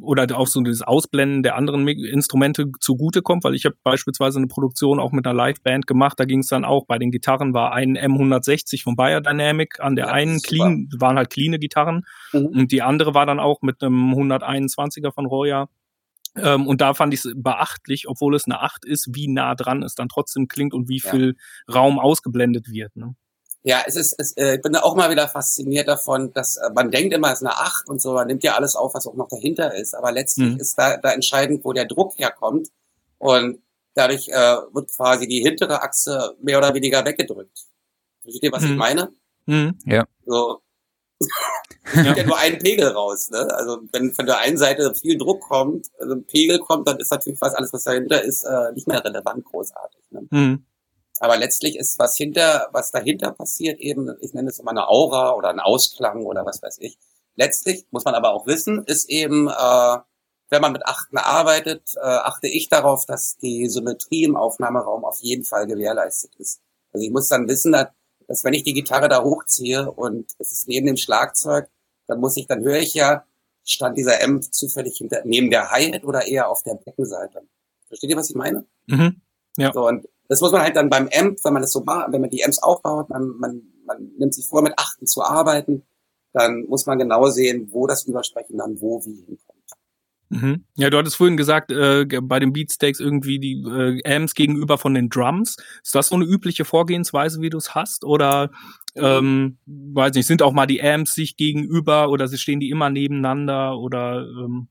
oder 0.00 0.26
auch 0.36 0.46
so 0.46 0.60
dieses 0.60 0.82
Ausblenden 0.82 1.42
der 1.42 1.56
anderen 1.56 1.88
Instrumente 1.88 2.66
zugutekommt, 2.80 3.44
weil 3.44 3.54
ich 3.54 3.64
habe 3.64 3.76
beispielsweise 3.82 4.38
eine 4.38 4.48
Produktion 4.48 5.00
auch 5.00 5.12
mit 5.12 5.26
einer 5.26 5.34
Liveband 5.34 5.86
gemacht, 5.86 6.20
da 6.20 6.24
ging 6.24 6.40
es 6.40 6.48
dann 6.48 6.64
auch, 6.64 6.86
bei 6.86 6.98
den 6.98 7.10
Gitarren 7.10 7.54
war 7.54 7.72
ein 7.72 7.96
M160 7.96 8.82
von 8.82 8.96
Bayer 8.96 9.20
Dynamic, 9.20 9.80
an 9.80 9.96
der 9.96 10.06
ja, 10.06 10.12
einen 10.12 10.40
clean, 10.40 10.88
waren 10.98 11.16
halt 11.16 11.30
cleane 11.30 11.58
Gitarren 11.58 12.02
mhm. 12.32 12.46
und 12.46 12.72
die 12.72 12.82
andere 12.82 13.14
war 13.14 13.26
dann 13.26 13.40
auch 13.40 13.62
mit 13.62 13.82
einem 13.82 14.12
121er 14.12 15.12
von 15.12 15.26
Roya 15.26 15.68
ähm, 16.36 16.66
und 16.66 16.80
da 16.80 16.94
fand 16.94 17.14
ich 17.14 17.24
es 17.24 17.32
beachtlich, 17.36 18.08
obwohl 18.08 18.34
es 18.34 18.46
eine 18.46 18.60
8 18.60 18.84
ist, 18.84 19.10
wie 19.12 19.28
nah 19.28 19.54
dran 19.54 19.82
es 19.82 19.94
dann 19.94 20.08
trotzdem 20.08 20.48
klingt 20.48 20.74
und 20.74 20.88
wie 20.88 21.00
viel 21.00 21.36
ja. 21.68 21.74
Raum 21.74 21.98
ausgeblendet 21.98 22.68
wird. 22.70 22.96
Ne? 22.96 23.14
Ja, 23.66 23.82
es 23.86 23.96
ist, 23.96 24.14
es, 24.18 24.36
äh, 24.36 24.56
ich 24.56 24.62
bin 24.62 24.74
da 24.74 24.82
auch 24.82 24.94
mal 24.94 25.10
wieder 25.10 25.26
fasziniert 25.26 25.88
davon, 25.88 26.32
dass 26.34 26.58
äh, 26.58 26.70
man 26.74 26.90
denkt 26.90 27.14
immer, 27.14 27.32
es 27.32 27.40
ist 27.40 27.46
eine 27.46 27.56
8 27.56 27.88
und 27.88 28.00
so, 28.00 28.12
man 28.12 28.26
nimmt 28.26 28.44
ja 28.44 28.56
alles 28.56 28.76
auf, 28.76 28.92
was 28.92 29.06
auch 29.06 29.14
noch 29.14 29.28
dahinter 29.28 29.74
ist. 29.74 29.94
Aber 29.94 30.12
letztlich 30.12 30.52
mhm. 30.52 30.60
ist 30.60 30.78
da, 30.78 30.98
da 30.98 31.12
entscheidend, 31.12 31.64
wo 31.64 31.72
der 31.72 31.86
Druck 31.86 32.12
herkommt. 32.18 32.68
Und 33.16 33.62
dadurch 33.94 34.28
äh, 34.28 34.56
wird 34.72 34.90
quasi 34.94 35.26
die 35.26 35.40
hintere 35.40 35.80
Achse 35.80 36.36
mehr 36.42 36.58
oder 36.58 36.74
weniger 36.74 37.06
weggedrückt. 37.06 37.58
Versteht 38.22 38.42
ihr, 38.42 38.52
was 38.52 38.64
mhm. 38.64 38.70
ich 38.72 38.76
meine? 38.76 39.12
Mhm. 39.46 39.78
Ja. 39.86 40.04
So, 40.26 40.60
ja. 41.94 42.14
ja 42.14 42.24
nur 42.24 42.36
einen 42.36 42.58
Pegel 42.58 42.88
raus. 42.88 43.30
Ne? 43.30 43.48
Also 43.54 43.80
wenn 43.92 44.12
von 44.12 44.26
der 44.26 44.40
einen 44.40 44.58
Seite 44.58 44.94
viel 44.94 45.16
Druck 45.16 45.40
kommt, 45.40 45.86
also 45.98 46.14
ein 46.14 46.26
Pegel 46.26 46.58
kommt, 46.58 46.86
dann 46.86 46.98
ist 46.98 47.10
natürlich 47.10 47.38
fast 47.38 47.56
alles, 47.56 47.72
was 47.72 47.84
dahinter 47.84 48.22
ist, 48.22 48.44
äh, 48.44 48.72
nicht 48.72 48.86
mehr 48.86 49.02
relevant 49.02 49.42
großartig. 49.46 50.02
Ne? 50.10 50.26
Mhm. 50.30 50.66
Aber 51.20 51.36
letztlich 51.36 51.76
ist 51.76 51.98
was 51.98 52.16
hinter, 52.16 52.68
was 52.72 52.90
dahinter 52.90 53.32
passiert 53.32 53.78
eben, 53.78 54.14
ich 54.20 54.34
nenne 54.34 54.50
es 54.50 54.58
immer 54.58 54.72
eine 54.72 54.88
Aura 54.88 55.34
oder 55.34 55.50
ein 55.50 55.60
Ausklang 55.60 56.24
oder 56.24 56.44
was 56.44 56.62
weiß 56.62 56.78
ich. 56.80 56.98
Letztlich 57.36 57.86
muss 57.90 58.04
man 58.04 58.14
aber 58.14 58.32
auch 58.32 58.46
wissen, 58.46 58.84
ist 58.84 59.08
eben, 59.08 59.48
äh, 59.48 59.96
wenn 60.50 60.62
man 60.62 60.72
mit 60.72 60.86
Achten 60.86 61.18
arbeitet, 61.18 61.94
äh, 61.96 62.00
achte 62.00 62.48
ich 62.48 62.68
darauf, 62.68 63.06
dass 63.06 63.36
die 63.38 63.68
Symmetrie 63.68 64.24
im 64.24 64.36
Aufnahmeraum 64.36 65.04
auf 65.04 65.18
jeden 65.20 65.44
Fall 65.44 65.66
gewährleistet 65.66 66.34
ist. 66.36 66.60
Also 66.92 67.04
ich 67.04 67.12
muss 67.12 67.28
dann 67.28 67.48
wissen, 67.48 67.72
dass 67.72 67.88
dass 68.26 68.44
wenn 68.44 68.54
ich 68.54 68.62
die 68.62 68.72
Gitarre 68.72 69.08
da 69.08 69.22
hochziehe 69.22 69.90
und 69.90 70.32
es 70.38 70.52
ist 70.52 70.68
neben 70.68 70.86
dem 70.86 70.96
Schlagzeug, 70.96 71.68
dann 72.06 72.20
muss 72.20 72.36
ich, 72.36 72.46
dann 72.46 72.62
höre 72.62 72.78
ich 72.78 72.94
ja, 72.94 73.24
stand 73.64 73.96
dieser 73.96 74.22
Amp 74.22 74.44
zufällig 74.52 74.96
hinter, 74.98 75.22
neben 75.24 75.50
der 75.50 75.70
Hi-Hat 75.70 76.04
oder 76.04 76.26
eher 76.26 76.48
auf 76.48 76.62
der 76.62 76.74
Beckenseite. 76.74 77.42
Versteht 77.88 78.10
ihr, 78.10 78.16
was 78.16 78.30
ich 78.30 78.36
meine? 78.36 78.66
Mhm. 78.86 79.20
Ja. 79.56 79.72
So, 79.72 79.86
und 79.86 80.06
das 80.28 80.40
muss 80.40 80.52
man 80.52 80.62
halt 80.62 80.76
dann 80.76 80.90
beim 80.90 81.08
Amp, 81.12 81.38
wenn 81.42 81.52
man 81.52 81.62
das 81.62 81.72
so 81.72 81.82
macht, 81.84 82.12
wenn 82.12 82.20
man 82.20 82.30
die 82.30 82.44
Amps 82.44 82.62
aufbaut, 82.62 83.10
man, 83.10 83.36
man, 83.38 83.62
man 83.86 84.12
nimmt 84.18 84.34
sich 84.34 84.46
vor, 84.46 84.62
mit 84.62 84.74
Achten 84.78 85.06
zu 85.06 85.22
arbeiten, 85.22 85.82
dann 86.32 86.64
muss 86.68 86.86
man 86.86 86.98
genau 86.98 87.28
sehen, 87.28 87.68
wo 87.70 87.86
das 87.86 88.04
Übersprechen 88.04 88.58
dann 88.58 88.80
wo 88.80 89.04
wie 89.04 89.24
hinkommt. 89.24 89.54
Mhm. 90.30 90.64
Ja, 90.74 90.90
du 90.90 90.98
hattest 90.98 91.16
vorhin 91.16 91.36
gesagt, 91.36 91.70
äh, 91.70 92.06
bei 92.22 92.40
den 92.40 92.52
Beatsteaks 92.52 92.98
irgendwie 92.98 93.38
die 93.38 93.62
äh, 93.62 94.16
Amps 94.16 94.34
gegenüber 94.34 94.78
von 94.78 94.94
den 94.94 95.08
Drums. 95.08 95.56
Ist 95.82 95.94
das 95.94 96.08
so 96.08 96.16
eine 96.16 96.24
übliche 96.24 96.64
Vorgehensweise, 96.64 97.40
wie 97.40 97.50
du 97.50 97.58
es 97.58 97.74
hast? 97.74 98.04
Oder 98.04 98.50
ähm, 98.96 99.58
weiß 99.66 100.14
nicht, 100.14 100.26
sind 100.26 100.42
auch 100.42 100.52
mal 100.52 100.66
die 100.66 100.82
Amps 100.82 101.14
sich 101.14 101.36
gegenüber 101.36 102.10
oder 102.10 102.26
sie 102.26 102.38
stehen 102.38 102.58
die 102.58 102.70
immer 102.70 102.90
nebeneinander 102.90 103.78
oder 103.78 104.26
ähm, 104.26 104.68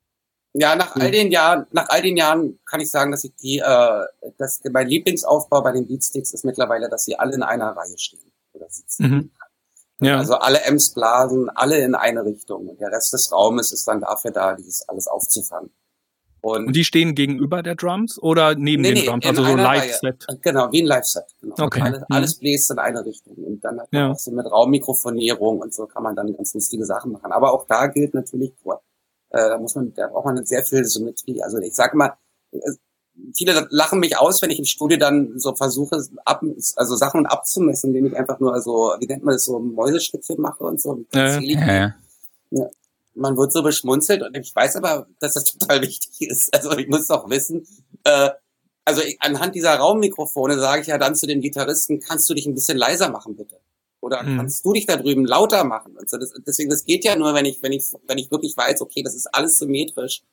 ja, 0.54 0.76
nach 0.76 0.96
all 0.96 1.10
den 1.10 1.32
Jahren, 1.32 1.66
nach 1.72 1.90
all 1.90 2.02
den 2.02 2.16
Jahren 2.16 2.60
kann 2.66 2.80
ich 2.80 2.90
sagen, 2.92 3.12
dass 3.12 3.24
ich 3.24 3.36
die, 3.36 3.58
äh, 3.60 4.06
dass 4.38 4.62
mein 4.72 4.88
Lieblingsaufbau 4.88 5.62
bei 5.62 5.72
den 5.72 5.88
Beatsticks 5.88 6.34
ist 6.34 6.46
mittlerweile, 6.46 6.90
dass 6.90 7.06
sie 7.06 7.18
alle 7.18 7.34
in 7.34 7.44
einer 7.44 7.76
Reihe 7.76 7.98
stehen 7.98 8.32
oder 8.54 8.70
sitzen. 8.70 9.04
Mhm. 9.04 9.32
Ja. 10.00 10.18
Also 10.18 10.36
alle 10.36 10.62
Ems 10.62 10.94
blasen, 10.94 11.50
alle 11.50 11.78
in 11.80 11.96
eine 11.96 12.24
Richtung. 12.24 12.68
Und 12.68 12.80
der 12.80 12.92
Rest 12.92 13.14
des 13.14 13.32
Raumes 13.32 13.72
ist 13.72 13.88
dann 13.88 14.02
dafür 14.02 14.32
da, 14.32 14.56
dieses 14.56 14.88
alles 14.88 15.08
aufzufangen. 15.08 15.72
Und, 16.42 16.68
und 16.68 16.76
die 16.76 16.84
stehen 16.84 17.16
gegenüber 17.16 17.64
der 17.64 17.76
Drums 17.76 18.22
oder 18.22 18.54
neben 18.54 18.82
nee, 18.82 18.90
den 18.90 19.04
nee, 19.04 19.10
Drums? 19.10 19.26
Also 19.26 19.46
so 19.46 19.56
Live-Set? 19.56 20.28
Genau, 20.42 20.70
wie 20.74 20.82
ein 20.82 20.88
Live-Set. 20.88 21.24
Genau. 21.40 21.56
Okay. 21.58 21.82
Alles, 21.82 22.00
mhm. 22.02 22.06
alles 22.10 22.36
bläst 22.36 22.70
in 22.70 22.80
eine 22.80 23.06
Richtung. 23.06 23.36
Und 23.36 23.64
dann 23.64 23.80
hat 23.80 23.92
man 23.94 24.02
ja. 24.02 24.12
auch 24.12 24.20
so 24.20 24.30
mit 24.32 24.46
Raummikrofonierung 24.46 25.62
und 25.62 25.74
so 25.74 25.88
kann 25.88 26.04
man 26.04 26.18
dann 26.18 26.36
ganz 26.36 26.54
lustige 26.54 26.86
Sachen 26.86 27.14
machen. 27.14 27.32
Aber 27.32 27.54
auch 27.54 27.66
da 27.66 27.88
gilt 27.88 28.14
natürlich, 28.14 28.52
äh, 29.34 29.50
da 29.50 29.58
muss 29.58 29.76
man, 29.76 29.94
da 29.94 30.08
braucht 30.08 30.26
man 30.26 30.46
sehr 30.46 30.64
viel 30.64 30.86
Symmetrie. 30.86 31.44
Also 31.44 31.58
ich 31.58 31.76
sage 31.76 31.98
mal, 31.98 32.14
viele 33.36 33.68
lachen 33.70 34.00
mich 34.00 34.18
aus, 34.18 34.42
wenn 34.42 34.52
ich 34.52 34.60
im 34.60 34.66
Studio 34.66 34.98
dann 34.98 35.40
so 35.40 35.56
versuche, 35.56 36.04
ab, 36.24 36.44
also 36.76 36.96
Sachen 36.96 37.26
abzumessen, 37.26 37.90
indem 37.90 38.08
ich 38.08 38.18
einfach 38.18 38.40
nur 38.40 38.60
so, 38.62 38.94
wie 39.00 39.08
nennt 39.08 39.24
man 39.24 39.34
das, 39.34 39.46
so 39.46 39.60
Mäuseschritte 39.60 40.40
mache 40.40 40.64
und 40.64 40.80
so. 40.82 41.04
Ja, 41.14 41.40
ja. 41.40 41.96
ja. 42.52 42.68
Man 43.16 43.38
wird 43.38 43.52
so 43.52 43.62
beschmunzelt 43.62 44.24
und 44.24 44.36
ich 44.38 44.56
weiß 44.56 44.76
aber, 44.76 45.08
dass 45.20 45.34
das 45.34 45.44
total 45.58 45.82
wichtig 45.82 46.30
ist. 46.30 46.54
Also 46.54 46.72
ich 46.78 46.88
muss 46.88 47.08
doch 47.08 47.30
wissen, 47.30 47.68
äh, 48.04 48.30
also 48.86 49.02
ich, 49.02 49.18
anhand 49.22 49.56
dieser 49.56 49.76
Raummikrofone 49.76 50.60
sage 50.60 50.82
ich 50.82 50.88
ja 50.88 50.98
dann 50.98 51.16
zu 51.16 51.26
dem 51.26 51.42
Gitarristen, 51.42 52.00
kannst 52.00 52.30
du 52.30 52.34
dich 52.34 52.46
ein 52.46 52.54
bisschen 52.54 52.78
leiser 52.78 53.10
machen, 53.10 53.36
bitte? 53.36 53.60
Oder 54.04 54.22
mhm. 54.22 54.36
kannst 54.36 54.66
du 54.66 54.74
dich 54.74 54.86
da 54.86 54.98
drüben 54.98 55.26
lauter 55.26 55.64
machen? 55.64 55.96
Und 55.98 56.10
so, 56.10 56.18
das, 56.18 56.34
deswegen, 56.46 56.70
das 56.70 56.84
geht 56.84 57.06
ja 57.06 57.16
nur, 57.16 57.34
wenn 57.34 57.46
ich, 57.46 57.64
wenn 57.64 57.72
ich, 57.72 57.86
wenn 58.06 58.18
ich 58.18 58.30
wirklich 58.30 58.58
weiß, 58.58 58.82
okay, 58.82 59.02
das 59.02 59.16
ist 59.16 59.28
alles 59.34 59.58
symmetrisch 59.60 60.24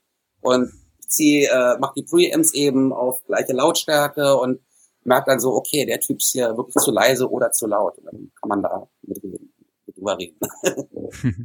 und 0.41 0.73
ziehe, 1.07 1.49
äh, 1.49 1.79
mache 1.79 1.95
die 1.97 2.03
Preamps 2.03 2.53
eben 2.53 2.93
auf 2.93 3.25
gleiche 3.27 3.53
Lautstärke 3.53 4.37
und 4.37 4.59
merkt 5.05 5.29
dann 5.29 5.39
so, 5.39 5.55
okay, 5.55 5.87
der 5.87 6.01
Typ 6.01 6.19
ist 6.19 6.33
hier 6.33 6.57
wirklich 6.57 6.75
zu 6.75 6.91
leise 6.91 7.31
oder 7.31 7.53
zu 7.53 7.69
laut. 7.69 7.97
Und 7.99 8.07
dann 8.07 8.33
kann 8.41 8.49
man 8.49 8.63
da 8.63 8.89
mit 9.03 9.23
drüber 10.01 10.19
reden. 10.19 10.37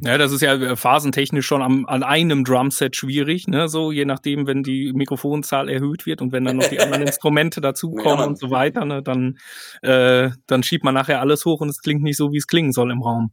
ja, 0.02 0.18
das 0.18 0.32
ist 0.32 0.40
ja 0.40 0.54
äh, 0.54 0.76
phasentechnisch 0.76 1.46
schon 1.46 1.62
am, 1.62 1.86
an 1.86 2.02
einem 2.02 2.44
Drumset 2.44 2.96
schwierig, 2.96 3.46
ne? 3.46 3.68
So, 3.68 3.92
je 3.92 4.04
nachdem, 4.04 4.46
wenn 4.46 4.62
die 4.62 4.92
Mikrofonzahl 4.94 5.68
erhöht 5.68 6.06
wird 6.06 6.22
und 6.22 6.32
wenn 6.32 6.44
dann 6.44 6.56
noch 6.56 6.68
die 6.68 6.80
anderen 6.80 7.02
Instrumente 7.06 7.60
dazukommen 7.60 8.20
ja, 8.20 8.26
und 8.26 8.38
so 8.38 8.50
weiter, 8.50 8.84
ne, 8.84 9.02
dann, 9.02 9.38
äh, 9.82 10.30
dann 10.46 10.62
schiebt 10.62 10.84
man 10.84 10.94
nachher 10.94 11.20
alles 11.20 11.44
hoch 11.44 11.60
und 11.60 11.68
es 11.68 11.80
klingt 11.80 12.02
nicht 12.02 12.16
so, 12.16 12.32
wie 12.32 12.38
es 12.38 12.46
klingen 12.46 12.72
soll 12.72 12.90
im 12.90 13.02
Raum. 13.02 13.30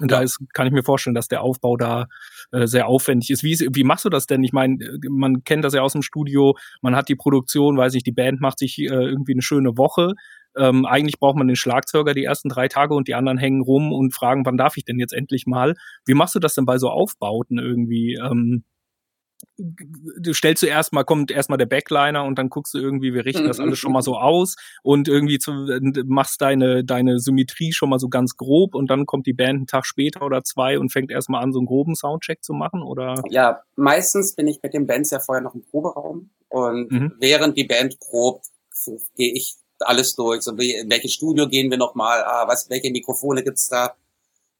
Und 0.00 0.10
ja. 0.10 0.18
da 0.18 0.22
ist, 0.22 0.38
kann 0.52 0.66
ich 0.66 0.72
mir 0.72 0.84
vorstellen, 0.84 1.14
dass 1.14 1.28
der 1.28 1.42
Aufbau 1.42 1.76
da 1.76 2.06
äh, 2.52 2.66
sehr 2.66 2.86
aufwendig 2.86 3.30
ist. 3.30 3.42
Wie, 3.42 3.58
wie 3.72 3.84
machst 3.84 4.04
du 4.04 4.10
das 4.10 4.26
denn? 4.26 4.42
Ich 4.44 4.52
meine, 4.52 4.82
äh, 4.82 4.98
man 5.08 5.42
kennt 5.44 5.64
das 5.64 5.74
ja 5.74 5.82
aus 5.82 5.92
dem 5.92 6.02
Studio, 6.02 6.56
man 6.82 6.94
hat 6.94 7.08
die 7.08 7.16
Produktion, 7.16 7.76
weiß 7.76 7.94
ich, 7.94 8.04
die 8.04 8.12
Band 8.12 8.40
macht 8.40 8.58
sich 8.58 8.78
äh, 8.78 8.84
irgendwie 8.84 9.32
eine 9.32 9.42
schöne 9.42 9.76
Woche. 9.76 10.14
Ähm, 10.58 10.84
eigentlich 10.84 11.18
braucht 11.18 11.36
man 11.36 11.46
den 11.46 11.56
Schlagzeuger 11.56 12.14
die 12.14 12.24
ersten 12.24 12.48
drei 12.48 12.68
Tage 12.68 12.94
und 12.94 13.08
die 13.08 13.14
anderen 13.14 13.38
hängen 13.38 13.62
rum 13.62 13.92
und 13.92 14.14
fragen, 14.14 14.44
wann 14.44 14.56
darf 14.56 14.76
ich 14.76 14.84
denn 14.84 14.98
jetzt 14.98 15.12
endlich 15.12 15.46
mal? 15.46 15.74
Wie 16.04 16.14
machst 16.14 16.34
du 16.34 16.38
das 16.38 16.54
denn 16.54 16.66
bei 16.66 16.78
so 16.78 16.90
Aufbauten 16.90 17.58
irgendwie? 17.58 18.14
Ähm, 18.14 18.64
du 19.56 20.32
stellst 20.34 20.62
du 20.62 20.66
erstmal, 20.66 21.04
kommt 21.04 21.30
erstmal 21.30 21.58
der 21.58 21.66
Backliner 21.66 22.24
und 22.24 22.38
dann 22.38 22.48
guckst 22.48 22.74
du 22.74 22.78
irgendwie, 22.78 23.12
wir 23.12 23.24
richten 23.24 23.46
das 23.46 23.60
alles 23.60 23.78
schon 23.78 23.92
mal 23.92 24.02
so 24.02 24.16
aus 24.16 24.56
und 24.82 25.08
irgendwie 25.08 25.38
zu, 25.38 25.52
machst 26.06 26.40
deine, 26.40 26.84
deine 26.84 27.18
Symmetrie 27.18 27.72
schon 27.72 27.90
mal 27.90 27.98
so 27.98 28.08
ganz 28.08 28.36
grob 28.36 28.74
und 28.74 28.90
dann 28.90 29.06
kommt 29.06 29.26
die 29.26 29.32
Band 29.32 29.56
einen 29.56 29.66
Tag 29.66 29.86
später 29.86 30.22
oder 30.22 30.42
zwei 30.44 30.78
und 30.78 30.90
fängt 30.90 31.10
erstmal 31.10 31.42
an, 31.42 31.52
so 31.52 31.58
einen 31.58 31.66
groben 31.66 31.94
Soundcheck 31.94 32.42
zu 32.42 32.52
machen, 32.52 32.82
oder? 32.82 33.22
Ja, 33.30 33.62
meistens 33.76 34.34
bin 34.34 34.46
ich 34.46 34.60
mit 34.62 34.74
den 34.74 34.86
Bands 34.86 35.10
ja 35.10 35.20
vorher 35.20 35.42
noch 35.42 35.54
im 35.54 35.62
Proberaum 35.62 36.30
und 36.48 36.90
mhm. 36.90 37.12
während 37.20 37.56
die 37.56 37.64
Band 37.64 37.98
probt, 38.00 38.46
gehe 39.16 39.32
ich 39.34 39.56
alles 39.80 40.14
durch. 40.14 40.42
So 40.42 40.56
wie, 40.58 40.74
in 40.74 40.90
welches 40.90 41.12
Studio 41.12 41.48
gehen 41.48 41.70
wir 41.70 41.78
nochmal? 41.78 42.22
Ah, 42.24 42.46
was, 42.48 42.68
welche 42.70 42.90
Mikrofone 42.90 43.42
gibt's 43.42 43.68
da? 43.68 43.94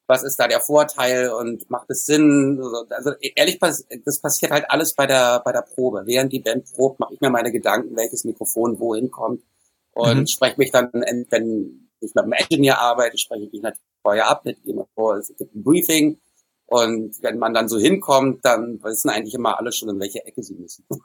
was 0.09 0.23
ist 0.23 0.37
da 0.37 0.47
der 0.47 0.59
Vorteil 0.59 1.29
und 1.29 1.69
macht 1.69 1.89
es 1.91 2.07
Sinn? 2.07 2.59
Also 2.89 3.11
ehrlich, 3.21 3.59
das 3.59 4.19
passiert 4.19 4.51
halt 4.51 4.65
alles 4.69 4.95
bei 4.95 5.05
der 5.05 5.39
bei 5.45 5.51
der 5.51 5.61
Probe. 5.61 6.01
Während 6.05 6.33
die 6.33 6.39
Band 6.39 6.65
probt, 6.73 6.99
mache 6.99 7.13
ich 7.13 7.21
mir 7.21 7.29
meine 7.29 7.51
Gedanken, 7.51 7.95
welches 7.95 8.23
Mikrofon 8.23 8.79
wohin 8.79 9.11
kommt 9.11 9.43
und 9.91 10.21
mhm. 10.21 10.27
spreche 10.27 10.55
mich 10.57 10.71
dann, 10.71 10.89
wenn 10.91 11.89
ich 11.99 12.15
mit 12.15 12.23
einem 12.23 12.33
Engineer 12.33 12.79
arbeite, 12.79 13.19
spreche 13.19 13.43
ich 13.45 13.51
mich 13.51 13.61
natürlich 13.61 13.85
vorher 14.01 14.27
ab 14.27 14.45
mit 14.45 14.57
ihm 14.65 14.83
vor. 14.95 15.17
Es 15.17 15.27
gibt 15.37 15.53
ein 15.53 15.63
Briefing 15.63 16.19
und 16.65 17.21
wenn 17.21 17.37
man 17.37 17.53
dann 17.53 17.69
so 17.69 17.77
hinkommt, 17.77 18.43
dann 18.43 18.81
wissen 18.83 19.09
eigentlich 19.09 19.35
immer 19.35 19.59
alle 19.59 19.71
schon, 19.71 19.89
in 19.89 19.99
welche 19.99 20.25
Ecke 20.25 20.43
sie 20.43 20.55
müssen. 20.55 20.85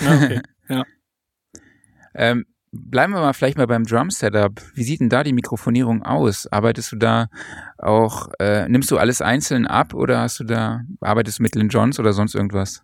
Okay, 0.00 0.40
ja. 0.68 0.84
ähm, 2.14 2.46
Bleiben 2.70 3.12
wir 3.12 3.20
mal 3.20 3.32
vielleicht 3.32 3.56
mal 3.56 3.66
beim 3.66 3.84
Drum-Setup. 3.84 4.60
Wie 4.74 4.82
sieht 4.82 5.00
denn 5.00 5.08
da 5.08 5.22
die 5.22 5.32
Mikrofonierung 5.32 6.02
aus? 6.02 6.46
Arbeitest 6.50 6.92
du 6.92 6.96
da 6.96 7.28
auch, 7.78 8.28
äh, 8.38 8.68
nimmst 8.68 8.90
du 8.90 8.98
alles 8.98 9.22
einzeln 9.22 9.66
ab 9.66 9.94
oder 9.94 10.20
hast 10.20 10.40
du 10.40 10.44
da, 10.44 10.82
arbeitest 11.00 11.38
du 11.38 11.42
mit 11.42 11.54
Lynn 11.54 11.68
Johns 11.68 11.98
oder 11.98 12.12
sonst 12.12 12.34
irgendwas? 12.34 12.82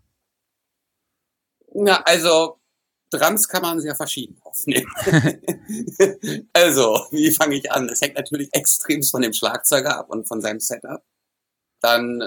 Na, 1.74 2.00
also 2.04 2.58
Drums 3.10 3.48
kann 3.48 3.62
man 3.62 3.80
sehr 3.80 3.94
verschieden 3.94 4.40
aufnehmen. 4.42 4.90
also, 6.52 7.06
wie 7.10 7.30
fange 7.30 7.56
ich 7.56 7.70
an? 7.70 7.88
Das 7.88 8.00
hängt 8.00 8.16
natürlich 8.16 8.48
extrem 8.52 9.02
von 9.02 9.22
dem 9.22 9.32
Schlagzeuger 9.32 9.98
ab 9.98 10.10
und 10.10 10.26
von 10.26 10.40
seinem 10.40 10.60
Setup. 10.60 11.02
Dann, 11.80 12.22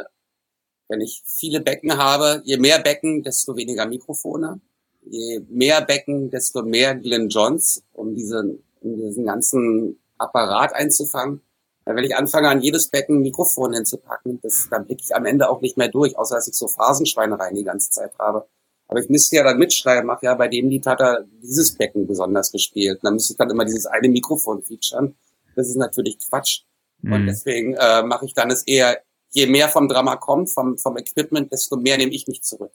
wenn 0.90 1.02
ich 1.02 1.24
viele 1.26 1.62
Becken 1.62 1.98
habe, 1.98 2.42
je 2.46 2.58
mehr 2.58 2.80
Becken, 2.80 3.24
desto 3.24 3.56
weniger 3.56 3.86
Mikrofone 3.86 4.62
je 5.10 5.42
mehr 5.50 5.82
Becken, 5.82 6.30
desto 6.30 6.64
mehr 6.64 6.96
Glenn 6.96 7.30
Johns, 7.30 7.84
um 7.94 8.16
diesen, 8.16 8.64
um 8.82 8.98
diesen 8.98 9.26
ganzen 9.26 10.00
Apparat 10.18 10.74
einzufangen. 10.74 11.42
Wenn 11.86 12.04
ich 12.04 12.16
anfange, 12.16 12.50
an 12.50 12.62
jedes 12.62 12.90
Becken 12.90 13.18
ein 13.18 13.22
Mikrofon 13.22 13.74
hinzupacken, 13.74 14.40
das, 14.42 14.68
dann 14.70 14.86
blicke 14.86 15.04
ich 15.06 15.16
am 15.16 15.26
Ende 15.26 15.50
auch 15.50 15.62
nicht 15.62 15.78
mehr 15.78 15.88
durch, 15.88 16.18
außer 16.18 16.36
dass 16.36 16.48
ich 16.48 16.56
so 16.56 16.68
Phasenschweinereien 16.68 17.56
die 17.56 17.64
ganze 17.64 17.90
Zeit 17.90 18.12
habe. 18.20 18.46
Aber 18.90 19.00
ich 19.00 19.10
müsste 19.10 19.38
ja 19.38 19.44
dann 19.44 19.58
mitschreiben, 19.58 20.10
ach 20.10 20.22
ja, 20.22 20.36
bei 20.36 20.48
dem 20.48 20.70
Lied 20.70 20.86
hat 20.86 21.02
er 21.02 21.26
dieses 21.42 21.76
Becken 21.76 22.08
besonders 22.08 22.52
gespielt. 22.52 22.98
Und 22.98 23.06
dann 23.06 23.14
müsste 23.16 23.34
ich 23.34 23.38
dann 23.38 23.50
immer 23.50 23.66
dieses 23.66 23.86
eine 23.86 24.10
Mikrofon 24.10 24.64
featuren. 24.64 25.16
Das 25.56 25.68
ist 25.68 25.76
natürlich 25.76 26.20
Quatsch. 26.20 26.64
Mhm. 27.02 27.14
Und 27.14 27.26
deswegen 27.26 27.74
äh, 27.76 28.04
mache 28.04 28.26
ich 28.26 28.34
dann 28.34 28.52
es 28.52 28.64
eher, 28.64 29.02
je 29.32 29.48
mehr 29.48 29.70
vom 29.70 29.88
Drama 29.88 30.16
kommt, 30.16 30.50
vom, 30.50 30.78
vom 30.78 30.98
Equipment, 30.98 31.52
desto 31.52 31.78
mehr 31.78 31.98
nehme 31.98 32.14
ich 32.14 32.28
mich 32.28 32.44
zurück. 32.44 32.72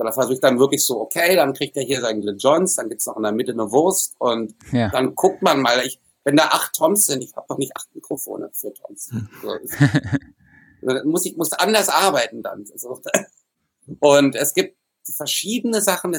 So, 0.00 0.04
da 0.04 0.12
versuche 0.12 0.32
ich 0.32 0.40
dann 0.40 0.58
wirklich 0.58 0.82
so, 0.82 0.98
okay, 0.98 1.36
dann 1.36 1.52
kriegt 1.52 1.76
er 1.76 1.82
hier 1.82 2.00
seinen 2.00 2.22
Glen 2.22 2.38
Johns, 2.38 2.76
dann 2.76 2.88
gibt's 2.88 3.04
noch 3.04 3.18
in 3.18 3.22
der 3.22 3.32
Mitte 3.32 3.52
eine 3.52 3.70
Wurst 3.70 4.14
und 4.18 4.54
ja. 4.72 4.88
dann 4.88 5.14
guckt 5.14 5.42
man 5.42 5.60
mal, 5.60 5.84
ich, 5.84 6.00
wenn 6.24 6.36
da 6.36 6.44
acht 6.44 6.74
Toms 6.74 7.04
sind, 7.04 7.22
ich 7.22 7.36
habe 7.36 7.44
doch 7.46 7.58
nicht 7.58 7.76
acht 7.76 7.94
Mikrofone 7.94 8.48
für 8.54 8.72
Toms. 8.72 9.10
Hm. 9.10 9.28
So, 9.42 9.50
also, 10.86 11.06
muss 11.06 11.26
ich 11.26 11.36
muss 11.36 11.52
anders 11.52 11.90
arbeiten 11.90 12.42
dann. 12.42 12.64
Und 14.00 14.36
es 14.36 14.54
gibt 14.54 14.78
verschiedene 15.04 15.82
Sachen. 15.82 16.16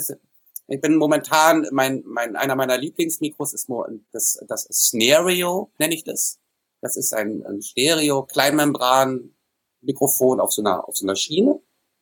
Ich 0.68 0.80
bin 0.80 0.98
momentan, 0.98 1.66
mein, 1.72 2.04
mein, 2.06 2.36
einer 2.36 2.54
meiner 2.54 2.78
Lieblingsmikros 2.78 3.56
ist 3.56 3.68
das, 4.12 4.46
das 4.48 4.66
Scenario, 4.66 5.72
nenne 5.80 5.96
ich 5.96 6.04
das. 6.04 6.38
Das 6.82 6.98
ist 6.98 7.16
ein, 7.16 7.44
ein 7.48 7.64
Stereo-Kleinmembran-Mikrofon 7.64 10.40
auf 10.40 10.52
so 10.52 10.62
einer, 10.62 10.88
auf 10.88 10.96
so 10.96 11.08
einer 11.08 11.16
Schiene, 11.16 11.60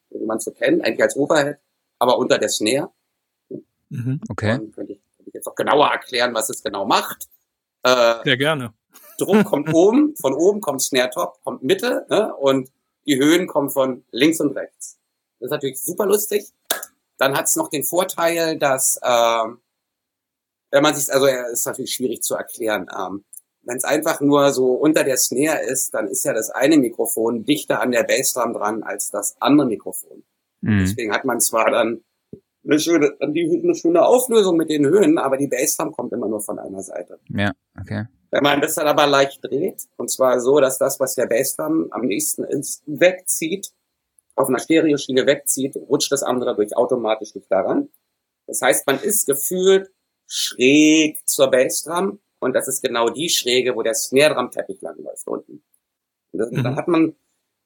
wie 0.09 0.25
man 0.25 0.39
es 0.39 0.43
so 0.43 0.51
kennt, 0.51 0.83
eigentlich 0.83 1.03
als 1.03 1.15
Overhead 1.15 1.55
aber 1.99 2.17
unter 2.17 2.38
der 2.38 2.49
Snare. 2.49 2.89
Mhm, 3.89 4.21
okay. 4.29 4.57
Dann 4.57 4.71
könnte 4.71 4.93
ich, 4.93 5.01
könnte 5.15 5.29
ich 5.29 5.33
jetzt 5.33 5.47
auch 5.47 5.55
genauer 5.55 5.88
erklären, 5.88 6.33
was 6.33 6.49
es 6.49 6.63
genau 6.63 6.85
macht. 6.85 7.27
Äh, 7.83 8.15
Sehr 8.23 8.38
gerne. 8.38 8.73
Druck 9.17 9.45
kommt 9.45 9.69
oben, 9.73 10.15
von 10.15 10.33
oben 10.33 10.62
kommt 10.62 10.81
Snare 10.81 11.09
Top, 11.09 11.39
kommt 11.43 11.63
Mitte 11.63 12.05
ne? 12.09 12.33
und 12.35 12.71
die 13.05 13.17
Höhen 13.17 13.47
kommen 13.47 13.69
von 13.69 14.03
links 14.12 14.39
und 14.39 14.55
rechts. 14.55 14.97
Das 15.39 15.47
ist 15.47 15.51
natürlich 15.51 15.81
super 15.81 16.05
lustig. 16.05 16.45
Dann 17.17 17.35
hat 17.35 17.45
es 17.45 17.55
noch 17.55 17.69
den 17.69 17.83
Vorteil, 17.83 18.57
dass 18.57 18.99
äh, 19.01 19.43
wenn 20.71 20.83
man 20.83 20.95
sich, 20.95 21.12
also 21.12 21.25
ist 21.25 21.65
natürlich 21.65 21.93
schwierig 21.93 22.21
zu 22.21 22.35
erklären. 22.35 22.88
Ähm, 22.95 23.25
wenn 23.63 23.77
es 23.77 23.83
einfach 23.83 24.21
nur 24.21 24.51
so 24.51 24.73
unter 24.73 25.03
der 25.03 25.17
Snare 25.17 25.62
ist, 25.62 25.93
dann 25.93 26.07
ist 26.07 26.23
ja 26.23 26.33
das 26.33 26.49
eine 26.49 26.77
Mikrofon 26.77 27.45
dichter 27.45 27.81
an 27.81 27.91
der 27.91 28.03
Bassdrum 28.03 28.53
dran 28.53 28.83
als 28.83 29.12
das 29.12 29.35
andere 29.39 29.67
Mikrofon. 29.67 30.23
Mhm. 30.61 30.79
Deswegen 30.79 31.13
hat 31.13 31.25
man 31.25 31.39
zwar 31.39 31.71
dann 31.71 32.03
eine 32.63 32.79
schöne, 32.79 33.15
eine 33.19 33.75
schöne 33.75 34.05
Auflösung 34.05 34.57
mit 34.57 34.69
den 34.69 34.85
Höhen, 34.85 35.17
aber 35.17 35.37
die 35.37 35.47
Bassdrum 35.47 35.91
kommt 35.91 36.13
immer 36.13 36.27
nur 36.27 36.41
von 36.41 36.59
einer 36.59 36.81
Seite. 36.81 37.19
Ja, 37.29 37.53
okay. 37.79 38.05
Wenn 38.31 38.43
man 38.43 38.61
das 38.61 38.75
dann 38.75 38.87
aber 38.87 39.07
leicht 39.07 39.43
dreht, 39.43 39.87
und 39.97 40.11
zwar 40.11 40.39
so, 40.39 40.59
dass 40.59 40.77
das, 40.77 40.99
was 40.99 41.15
der 41.15 41.25
Bassdrum 41.25 41.87
am 41.91 42.01
nächsten 42.01 42.43
ist, 42.43 42.83
wegzieht, 42.85 43.71
auf 44.35 44.49
einer 44.49 44.59
Stereoschiene 44.59 45.25
wegzieht, 45.25 45.75
rutscht 45.75 46.11
das 46.11 46.23
andere 46.23 46.55
durch 46.55 46.75
automatisch 46.75 47.33
durch 47.33 47.47
daran. 47.47 47.89
Das 48.47 48.61
heißt, 48.61 48.87
man 48.87 48.99
ist 48.99 49.25
gefühlt 49.25 49.91
schräg 50.27 51.27
zur 51.27 51.49
Bassdrum 51.49 52.19
und 52.39 52.53
das 52.53 52.67
ist 52.67 52.81
genau 52.81 53.09
die 53.09 53.29
Schräge, 53.29 53.75
wo 53.75 53.81
der 53.81 53.95
Snare 53.95 54.35
Drum 54.35 54.51
Teppich 54.51 54.81
langläuft 54.81 55.27
unten. 55.27 55.63
Und 56.31 56.39
das, 56.39 56.51
mhm. 56.51 56.63
dann 56.63 56.75
hat 56.75 56.87
man, 56.87 57.15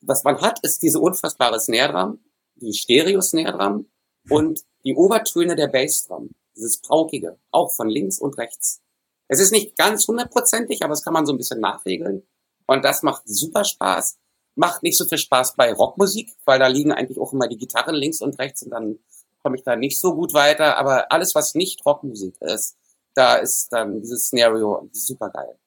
was 0.01 0.23
man 0.23 0.41
hat, 0.41 0.59
ist 0.63 0.81
diese 0.81 0.99
unfassbare 0.99 1.59
Snare 1.59 1.91
Drum, 1.91 2.19
die 2.55 2.73
Stereo-Snare 2.73 3.57
Drum 3.57 3.89
und 4.29 4.61
die 4.83 4.95
Obertöne 4.95 5.55
der 5.55 5.67
Bassdrum. 5.67 6.31
Dieses 6.55 6.81
Paukige, 6.81 7.39
auch 7.51 7.73
von 7.73 7.89
links 7.89 8.19
und 8.19 8.37
rechts. 8.37 8.81
Es 9.27 9.39
ist 9.39 9.51
nicht 9.51 9.75
ganz 9.75 10.07
hundertprozentig, 10.07 10.83
aber 10.83 10.91
das 10.91 11.03
kann 11.03 11.13
man 11.13 11.25
so 11.25 11.33
ein 11.33 11.37
bisschen 11.37 11.59
nachregeln. 11.59 12.23
Und 12.67 12.85
das 12.85 13.01
macht 13.01 13.23
super 13.25 13.63
Spaß. 13.63 14.19
Macht 14.55 14.83
nicht 14.83 14.97
so 14.97 15.05
viel 15.05 15.17
Spaß 15.17 15.55
bei 15.55 15.73
Rockmusik, 15.73 16.31
weil 16.45 16.59
da 16.59 16.67
liegen 16.67 16.91
eigentlich 16.91 17.19
auch 17.19 17.33
immer 17.33 17.47
die 17.47 17.57
Gitarren 17.57 17.95
links 17.95 18.21
und 18.21 18.37
rechts 18.37 18.61
und 18.61 18.69
dann 18.69 18.99
komme 19.41 19.57
ich 19.57 19.63
da 19.63 19.75
nicht 19.75 19.99
so 19.99 20.13
gut 20.13 20.33
weiter. 20.33 20.77
Aber 20.77 21.11
alles, 21.11 21.33
was 21.33 21.55
nicht 21.55 21.83
Rockmusik 21.85 22.39
ist, 22.41 22.77
da 23.15 23.35
ist 23.35 23.69
dann 23.71 24.01
dieses 24.01 24.27
Szenario 24.27 24.89
super 24.91 25.29
geil. 25.29 25.57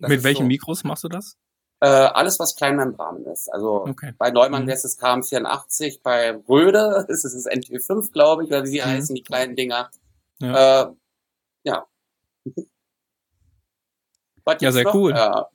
Mit 0.00 0.22
welchen 0.22 0.44
so. 0.44 0.48
Mikros 0.48 0.84
machst 0.84 1.04
du 1.04 1.08
das? 1.08 1.36
Äh, 1.80 1.86
alles, 1.86 2.40
was 2.40 2.56
Kleinmembran 2.56 3.24
ist. 3.26 3.52
Also 3.52 3.84
okay. 3.86 4.12
bei 4.18 4.32
Neumann 4.32 4.64
mhm. 4.64 4.66
wäre 4.66 4.76
es 4.76 4.82
das 4.82 4.98
KM84, 4.98 6.00
bei 6.02 6.36
Röde 6.48 7.06
ist 7.08 7.24
es 7.24 7.34
das 7.34 7.46
NT5, 7.46 8.10
glaube 8.12 8.44
ich, 8.44 8.50
oder 8.50 8.64
wie 8.64 8.68
sie 8.68 8.80
mhm. 8.80 8.86
heißen, 8.86 9.14
die 9.14 9.22
kleinen 9.22 9.54
Dinger. 9.54 9.90
Ja. 10.40 10.82
Äh, 10.82 10.92
ja. 11.64 11.86
ja, 14.60 14.72
sehr 14.72 14.84
noch? 14.84 14.94
cool. 14.94 15.12
Ja. 15.12 15.48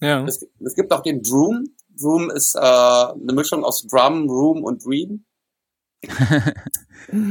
ja. 0.00 0.24
Es, 0.26 0.46
es, 0.64 0.74
gibt 0.74 0.92
auch 0.92 1.02
den 1.02 1.22
Droom. 1.22 1.64
Droom 1.98 2.30
ist 2.30 2.54
äh, 2.54 2.58
eine 2.58 3.32
Mischung 3.32 3.64
aus 3.64 3.86
Drum, 3.86 4.28
Room 4.28 4.64
und 4.64 4.84
Dream. 4.84 5.24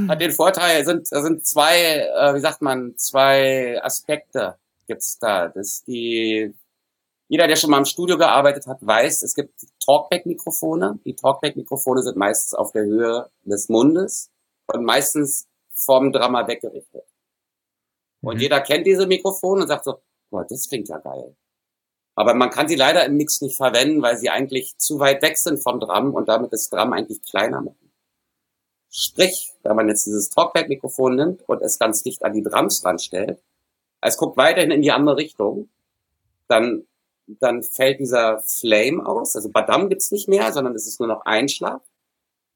Hat 0.07 0.21
den 0.21 0.31
Vorteil, 0.31 0.83
sind, 0.85 1.11
da 1.11 1.21
sind 1.21 1.45
zwei, 1.45 1.99
äh, 1.99 2.33
wie 2.33 2.39
sagt 2.39 2.61
man, 2.61 2.97
zwei 2.97 3.79
Aspekte 3.83 4.57
gibt's 4.87 5.19
da. 5.19 5.49
Das 5.49 5.67
ist 5.67 5.87
die 5.87 6.53
jeder, 7.29 7.47
der 7.47 7.57
schon 7.57 7.69
mal 7.69 7.79
im 7.79 7.85
Studio 7.85 8.17
gearbeitet 8.17 8.67
hat, 8.67 8.85
weiß, 8.85 9.23
es 9.23 9.35
gibt 9.35 9.65
Talkback-Mikrofone. 9.85 10.99
Die 11.05 11.15
Talkback-Mikrofone 11.15 12.01
sind 12.01 12.15
meistens 12.15 12.53
auf 12.53 12.71
der 12.71 12.83
Höhe 12.83 13.29
des 13.43 13.67
Mundes 13.67 14.31
und 14.67 14.85
meistens 14.85 15.47
vom 15.71 16.11
Drama 16.11 16.47
weggerichtet. 16.47 17.03
Und 18.21 18.35
mhm. 18.35 18.41
jeder 18.41 18.61
kennt 18.61 18.87
diese 18.87 19.07
Mikrofone 19.07 19.63
und 19.63 19.67
sagt 19.67 19.85
so, 19.85 19.99
boah, 20.29 20.45
das 20.45 20.69
klingt 20.69 20.87
ja 20.87 20.97
geil. 20.99 21.35
Aber 22.15 22.33
man 22.33 22.49
kann 22.49 22.67
sie 22.67 22.75
leider 22.75 23.05
im 23.05 23.17
Mix 23.17 23.41
nicht 23.41 23.57
verwenden, 23.57 24.01
weil 24.01 24.17
sie 24.17 24.29
eigentlich 24.29 24.77
zu 24.77 24.99
weit 24.99 25.21
weg 25.21 25.37
sind 25.37 25.61
vom 25.61 25.79
Drum 25.79 26.13
und 26.15 26.27
damit 26.29 26.51
das 26.51 26.69
Drum 26.69 26.93
eigentlich 26.93 27.21
kleiner 27.21 27.61
machen. 27.61 27.91
Sprich, 28.89 29.53
wenn 29.63 29.75
man 29.75 29.89
jetzt 29.89 30.07
dieses 30.07 30.29
Talkback-Mikrofon 30.29 31.15
nimmt 31.15 31.47
und 31.47 31.61
es 31.61 31.77
ganz 31.77 32.03
dicht 32.03 32.23
an 32.23 32.33
die 32.33 32.41
Drums 32.41 32.83
ranstellt, 32.85 33.43
es 34.01 34.17
guckt 34.17 34.37
weiterhin 34.37 34.71
in 34.71 34.81
die 34.81 34.91
andere 34.91 35.17
Richtung, 35.17 35.69
dann 36.47 36.87
dann 37.27 37.63
fällt 37.63 37.99
dieser 37.99 38.39
Flame 38.39 39.05
aus. 39.05 39.35
Also 39.35 39.49
Badam 39.49 39.89
gibt's 39.89 40.11
nicht 40.11 40.27
mehr, 40.27 40.51
sondern 40.53 40.75
es 40.75 40.87
ist 40.87 40.99
nur 40.99 41.09
noch 41.09 41.25
Einschlag. 41.25 41.81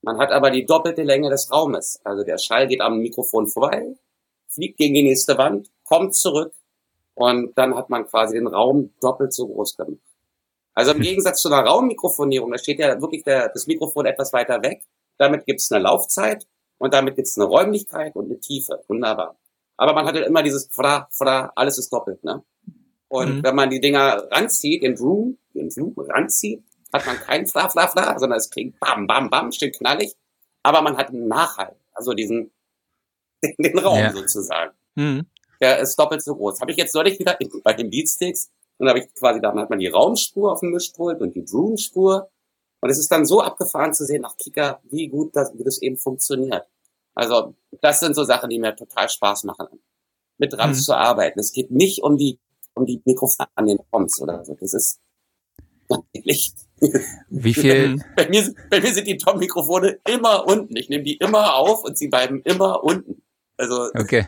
Man 0.01 0.17
hat 0.17 0.31
aber 0.31 0.49
die 0.49 0.65
doppelte 0.65 1.03
Länge 1.03 1.29
des 1.29 1.51
Raumes. 1.51 1.99
Also 2.03 2.23
der 2.23 2.37
Schall 2.37 2.67
geht 2.67 2.81
am 2.81 2.99
Mikrofon 2.99 3.47
vorbei, 3.47 3.95
fliegt 4.47 4.77
gegen 4.77 4.95
die 4.95 5.03
nächste 5.03 5.37
Wand, 5.37 5.69
kommt 5.83 6.15
zurück 6.15 6.53
Und 7.13 7.55
dann 7.57 7.75
hat 7.75 7.89
man 7.89 8.07
quasi 8.07 8.37
den 8.37 8.47
Raum 8.47 8.93
doppelt 9.01 9.33
so 9.33 9.47
groß 9.47 9.77
gemacht. 9.77 9.99
Also 10.73 10.91
im. 10.91 11.01
Gegensatz 11.01 11.41
zu 11.41 11.49
einer 11.49 11.67
Raummikrofonierung, 11.67 12.51
da 12.51 12.57
steht 12.57 12.79
ja 12.79 12.99
wirklich 13.01 13.23
der, 13.23 13.49
das 13.49 13.67
Mikrofon 13.67 14.05
etwas 14.05 14.33
weiter 14.33 14.63
weg. 14.63 14.83
Damit 15.17 15.45
gibt 15.45 15.59
es 15.59 15.71
eine 15.71 15.83
Laufzeit 15.83 16.47
und 16.79 16.93
damit 16.93 17.15
gibt 17.15 17.27
es 17.27 17.37
eine 17.37 17.45
Räumlichkeit 17.45 18.15
und 18.15 18.25
eine 18.25 18.39
Tiefe. 18.39 18.83
Wunderbar. 18.87 19.37
Aber 19.77 19.93
man 19.93 20.05
hat 20.05 20.15
ja 20.15 20.25
immer 20.25 20.41
dieses 20.41 20.67
Fra, 20.71 21.07
Fra, 21.11 21.51
alles 21.55 21.77
ist 21.77 21.91
doppelt, 21.91 22.23
ne? 22.23 22.43
Und 23.11 23.39
mhm. 23.39 23.43
wenn 23.43 23.55
man 23.55 23.69
die 23.69 23.81
Dinger 23.81 24.25
ranzieht, 24.31 24.83
den 24.83 24.97
Room, 24.97 25.37
den 25.53 25.69
Room 25.77 25.93
ranzieht, 25.97 26.63
hat 26.93 27.05
man 27.05 27.17
kein 27.17 27.45
Fra, 27.45 27.67
Fra, 27.67 27.87
Fra, 27.87 28.17
sondern 28.17 28.37
es 28.39 28.49
klingt 28.49 28.79
bam, 28.79 29.05
bam, 29.05 29.29
bam, 29.29 29.51
steht 29.51 29.77
knallig. 29.77 30.15
Aber 30.63 30.81
man 30.81 30.95
hat 30.95 31.09
einen 31.09 31.27
Nachhall, 31.27 31.75
also 31.91 32.13
diesen, 32.13 32.51
den 33.43 33.77
Raum 33.77 33.99
ja. 33.99 34.13
sozusagen. 34.13 34.71
Mhm. 34.95 35.25
Der 35.59 35.79
ist 35.79 35.99
doppelt 35.99 36.23
so 36.23 36.35
groß. 36.35 36.61
Habe 36.61 36.71
ich 36.71 36.77
jetzt 36.77 36.95
neulich 36.95 37.19
wieder 37.19 37.37
bei 37.65 37.73
den 37.73 37.89
Beatsticks 37.89 38.49
und 38.77 38.87
habe 38.87 38.99
ich 38.99 39.13
quasi, 39.13 39.41
dann 39.41 39.59
hat 39.59 39.69
man 39.69 39.79
die 39.79 39.87
Raumspur 39.87 40.53
auf 40.53 40.61
dem 40.61 40.71
Mischpult 40.71 41.19
und 41.19 41.35
die 41.35 41.45
Room-Spur. 41.51 42.29
Und 42.79 42.89
es 42.89 42.97
ist 42.97 43.11
dann 43.11 43.25
so 43.25 43.41
abgefahren 43.41 43.93
zu 43.93 44.05
sehen, 44.05 44.23
ach 44.25 44.37
Kicker, 44.37 44.79
wie 44.83 45.09
gut 45.09 45.35
das, 45.35 45.51
wie 45.57 45.65
das 45.65 45.81
eben 45.81 45.97
funktioniert. 45.97 46.65
Also 47.13 47.55
das 47.81 47.99
sind 47.99 48.15
so 48.15 48.23
Sachen, 48.23 48.49
die 48.49 48.57
mir 48.57 48.73
total 48.73 49.09
Spaß 49.09 49.43
machen, 49.43 49.67
mit 50.37 50.53
Drums 50.53 50.77
mhm. 50.77 50.83
zu 50.83 50.95
arbeiten. 50.95 51.41
Es 51.41 51.51
geht 51.51 51.71
nicht 51.71 52.03
um 52.03 52.17
die 52.17 52.39
um 52.73 52.85
die 52.85 53.01
Mikrofone 53.05 53.49
an 53.55 53.65
den 53.65 53.79
Toms 53.91 54.21
oder 54.21 54.43
so. 54.45 54.55
Das 54.59 54.73
ist 54.73 54.99
natürlich. 55.89 56.53
Wie 57.29 57.53
viel? 57.53 57.97
Bei 58.15 58.27
mir, 58.27 58.55
bei 58.71 58.81
mir 58.81 58.91
sind 58.91 59.05
die 59.05 59.17
Tom-Mikrofone 59.17 59.99
immer 60.09 60.47
unten. 60.47 60.75
Ich 60.75 60.89
nehme 60.89 61.03
die 61.03 61.17
immer 61.17 61.53
auf 61.53 61.83
und 61.83 61.95
sie 61.95 62.07
bleiben 62.07 62.41
immer 62.43 62.83
unten. 62.83 63.21
Also. 63.57 63.89
Okay. 63.93 64.27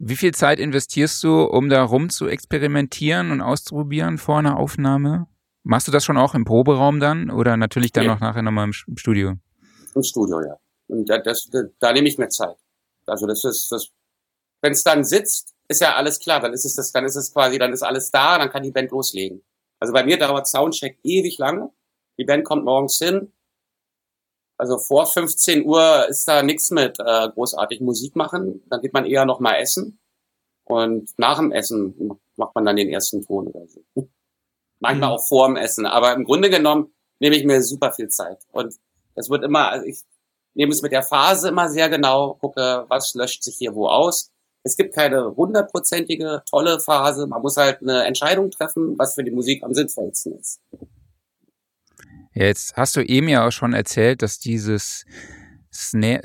Wie 0.00 0.16
viel 0.16 0.32
Zeit 0.34 0.58
investierst 0.58 1.22
du, 1.22 1.42
um 1.42 1.68
da 1.68 1.82
rum 1.84 2.10
zu 2.10 2.26
experimentieren 2.26 3.30
und 3.30 3.40
auszuprobieren 3.40 4.18
vor 4.18 4.38
einer 4.38 4.56
Aufnahme? 4.56 5.28
Machst 5.62 5.86
du 5.86 5.92
das 5.92 6.04
schon 6.04 6.16
auch 6.16 6.34
im 6.34 6.44
Proberaum 6.44 6.98
dann 6.98 7.30
oder 7.30 7.56
natürlich 7.56 7.92
dann 7.92 8.04
nee. 8.04 8.10
noch 8.10 8.20
nachher 8.20 8.42
nochmal 8.42 8.64
im, 8.64 8.72
Studio? 8.72 9.34
Im 9.94 10.02
Studio, 10.02 10.40
ja. 10.40 10.56
Und 10.86 11.08
da, 11.08 11.18
das, 11.18 11.48
da, 11.50 11.62
da 11.78 11.92
nehme 11.92 12.08
ich 12.08 12.16
mir 12.16 12.28
Zeit. 12.28 12.56
Also 13.06 13.26
das 13.26 13.44
ist, 13.44 13.70
das, 13.70 13.88
wenn 14.62 14.72
es 14.72 14.82
dann 14.82 15.04
sitzt, 15.04 15.54
ist 15.68 15.80
ja 15.80 15.94
alles 15.94 16.18
klar. 16.18 16.40
Dann 16.40 16.52
ist 16.52 16.64
es 16.64 16.74
das, 16.74 16.92
dann 16.92 17.04
ist 17.04 17.16
es 17.16 17.32
quasi, 17.32 17.58
dann 17.58 17.72
ist 17.72 17.82
alles 17.82 18.10
da, 18.10 18.38
dann 18.38 18.50
kann 18.50 18.62
die 18.62 18.70
Band 18.70 18.90
loslegen. 18.90 19.42
Also 19.80 19.92
bei 19.92 20.04
mir 20.04 20.18
dauert 20.18 20.48
Soundcheck 20.48 20.98
ewig 21.04 21.38
lange. 21.38 21.70
Die 22.18 22.24
Band 22.24 22.44
kommt 22.44 22.64
morgens 22.64 22.98
hin, 22.98 23.32
also 24.58 24.76
vor 24.78 25.06
15 25.06 25.64
Uhr 25.64 26.08
ist 26.08 26.26
da 26.26 26.42
nichts 26.42 26.70
mit 26.72 26.98
äh, 26.98 27.28
großartig 27.28 27.80
Musik 27.80 28.16
machen. 28.16 28.60
Dann 28.68 28.80
geht 28.80 28.92
man 28.92 29.06
eher 29.06 29.24
noch 29.24 29.38
mal 29.38 29.54
essen. 29.54 30.00
Und 30.64 31.10
nach 31.16 31.38
dem 31.38 31.52
Essen 31.52 32.20
macht 32.36 32.54
man 32.56 32.64
dann 32.64 32.76
den 32.76 32.88
ersten 32.88 33.22
Ton 33.22 33.46
oder 33.46 33.66
so. 33.68 33.80
Manchmal 34.80 35.10
mhm. 35.10 35.14
auch 35.14 35.28
vor 35.28 35.46
dem 35.46 35.56
Essen. 35.56 35.86
Aber 35.86 36.12
im 36.12 36.24
Grunde 36.24 36.50
genommen 36.50 36.92
nehme 37.20 37.36
ich 37.36 37.44
mir 37.44 37.62
super 37.62 37.92
viel 37.92 38.08
Zeit. 38.08 38.44
Und 38.50 38.74
es 39.14 39.30
wird 39.30 39.44
immer, 39.44 39.70
also 39.70 39.86
ich 39.86 40.02
nehme 40.54 40.72
es 40.72 40.82
mit 40.82 40.92
der 40.92 41.04
Phase 41.04 41.48
immer 41.48 41.68
sehr 41.68 41.88
genau, 41.88 42.34
gucke, 42.34 42.84
was 42.88 43.14
löscht 43.14 43.44
sich 43.44 43.56
hier 43.56 43.76
wo 43.76 43.86
aus. 43.86 44.32
Es 44.68 44.76
gibt 44.76 44.94
keine 44.94 45.34
hundertprozentige 45.34 46.42
tolle 46.48 46.78
Phase. 46.78 47.26
Man 47.26 47.40
muss 47.40 47.56
halt 47.56 47.80
eine 47.80 48.04
Entscheidung 48.04 48.50
treffen, 48.50 48.98
was 48.98 49.14
für 49.14 49.24
die 49.24 49.30
Musik 49.30 49.64
am 49.64 49.72
sinnvollsten 49.72 50.38
ist. 50.38 50.60
Jetzt 52.34 52.76
hast 52.76 52.94
du 52.94 53.00
eben 53.00 53.28
ja 53.28 53.46
auch 53.46 53.50
schon 53.50 53.72
erzählt, 53.72 54.20
dass 54.20 54.38
dieses 54.38 55.06
äh, 55.94 56.20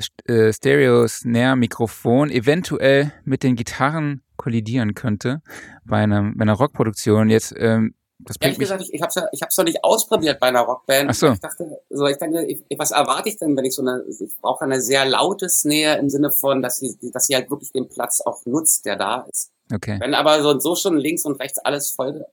Stereo-Snare-Mikrofon 0.52 2.30
eventuell 2.30 3.12
mit 3.24 3.42
den 3.42 3.56
Gitarren 3.56 4.22
kollidieren 4.36 4.92
könnte 4.94 5.40
bei 5.86 6.02
einer, 6.02 6.32
bei 6.34 6.42
einer 6.42 6.52
Rockproduktion. 6.52 7.30
Jetzt, 7.30 7.54
ähm, 7.56 7.94
das 8.26 8.36
Ehrlich 8.40 8.58
gesagt, 8.58 8.82
ich, 8.82 8.94
ich 8.94 9.02
habe 9.02 9.08
es 9.08 9.14
ja, 9.14 9.26
ich 9.32 9.42
hab's 9.42 9.56
noch 9.56 9.64
nicht 9.64 9.84
ausprobiert 9.84 10.40
bei 10.40 10.48
einer 10.48 10.60
Rockband. 10.60 11.10
Ach 11.10 11.14
so. 11.14 11.32
Ich 11.32 11.40
dachte, 11.40 11.78
so, 11.90 12.06
ich 12.06 12.16
dachte, 12.16 12.44
ich, 12.44 12.78
was 12.78 12.90
erwarte 12.90 13.28
ich 13.28 13.38
denn, 13.38 13.56
wenn 13.56 13.64
ich 13.64 13.74
so 13.74 13.82
eine, 13.82 14.04
ich 14.08 14.36
brauche 14.40 14.64
eine 14.64 14.80
sehr 14.80 15.04
laute 15.04 15.48
Snare 15.48 15.98
im 15.98 16.08
Sinne 16.08 16.30
von, 16.30 16.62
dass 16.62 16.78
sie, 16.78 16.96
dass 17.12 17.26
sie 17.26 17.34
halt 17.34 17.50
wirklich 17.50 17.72
den 17.72 17.88
Platz 17.88 18.20
auch 18.20 18.44
nutzt, 18.46 18.86
der 18.86 18.96
da 18.96 19.26
ist. 19.30 19.50
Okay. 19.72 19.98
Wenn 20.00 20.14
aber 20.14 20.42
so 20.42 20.50
und 20.50 20.62
so 20.62 20.74
schon 20.74 20.96
links 20.96 21.24
und 21.24 21.40
rechts 21.40 21.58
alles 21.58 21.90
voll 21.90 22.24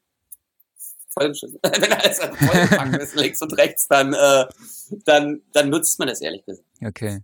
vollgeschissen. 1.14 1.60
Wenn 1.64 1.94
alles 1.94 2.20
vollgepackt 2.20 2.98
ist, 2.98 3.16
links 3.16 3.42
und 3.42 3.58
rechts, 3.58 3.88
dann, 3.88 4.14
äh, 4.14 4.46
dann, 5.06 5.42
dann 5.54 5.70
nutzt 5.70 6.00
man 6.00 6.08
das 6.08 6.22
ehrlich 6.22 6.46
gesagt. 6.46 6.68
Okay. 6.84 7.22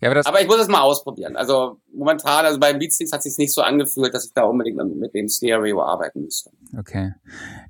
Ja, 0.00 0.08
aber, 0.08 0.14
das 0.16 0.26
aber 0.26 0.40
ich 0.40 0.46
muss 0.46 0.60
es 0.60 0.68
mal 0.68 0.82
ausprobieren. 0.82 1.36
Also 1.36 1.80
momentan, 1.92 2.44
also 2.44 2.60
beim 2.60 2.78
Beatstings 2.78 3.12
hat 3.12 3.18
es 3.20 3.24
sich 3.24 3.38
nicht 3.38 3.52
so 3.52 3.62
angefühlt, 3.62 4.14
dass 4.14 4.26
ich 4.26 4.32
da 4.32 4.44
unbedingt 4.44 4.76
mit 4.96 5.14
dem 5.14 5.28
Stereo 5.28 5.82
arbeiten 5.82 6.22
müsste. 6.22 6.50
Okay. 6.78 7.14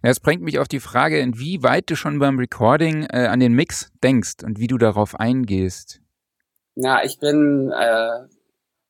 Das 0.02 0.20
bringt 0.20 0.42
mich 0.42 0.58
auf 0.58 0.68
die 0.68 0.80
Frage, 0.80 1.18
inwieweit 1.18 1.88
du 1.90 1.96
schon 1.96 2.18
beim 2.18 2.38
Recording 2.38 3.04
äh, 3.04 3.26
an 3.26 3.40
den 3.40 3.52
Mix 3.52 3.90
denkst 4.02 4.44
und 4.44 4.58
wie 4.58 4.66
du 4.66 4.78
darauf 4.78 5.18
eingehst. 5.18 6.00
Na, 6.74 7.04
ich 7.04 7.18
bin, 7.18 7.72
äh, 7.72 8.26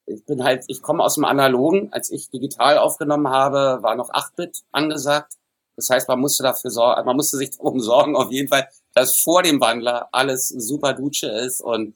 ich 0.07 0.25
bin 0.27 0.45
halt, 0.45 0.65
ich 0.69 0.83
komme 0.83 1.03
aus 1.03 1.15
dem 1.15 1.25
Analogen. 1.25 1.93
Als 1.93 2.11
ich 2.11 2.31
digital 2.31 2.79
aufgenommen 2.79 3.29
habe, 3.29 3.83
war 3.83 3.95
noch 3.95 4.11
8-Bit 4.11 4.63
angesagt. 4.73 5.35
Das 5.81 5.91
heißt, 5.91 6.09
man 6.09 6.21
musste 6.21 6.43
dafür 6.43 6.71
sorgen, 6.71 7.07
man 7.07 7.17
musste 7.17 7.37
sich 7.37 7.51
darum 7.57 7.81
sorgen, 7.81 8.17
auf 8.17 8.31
jeden 8.31 8.49
Fall, 8.49 8.69
dass 8.95 9.17
vor 9.17 9.43
dem 9.43 9.61
Wandler 9.61 10.09
alles 10.13 10.49
super 10.49 10.95
Dutsche 10.95 11.29
ist 11.29 11.61
und 11.61 11.95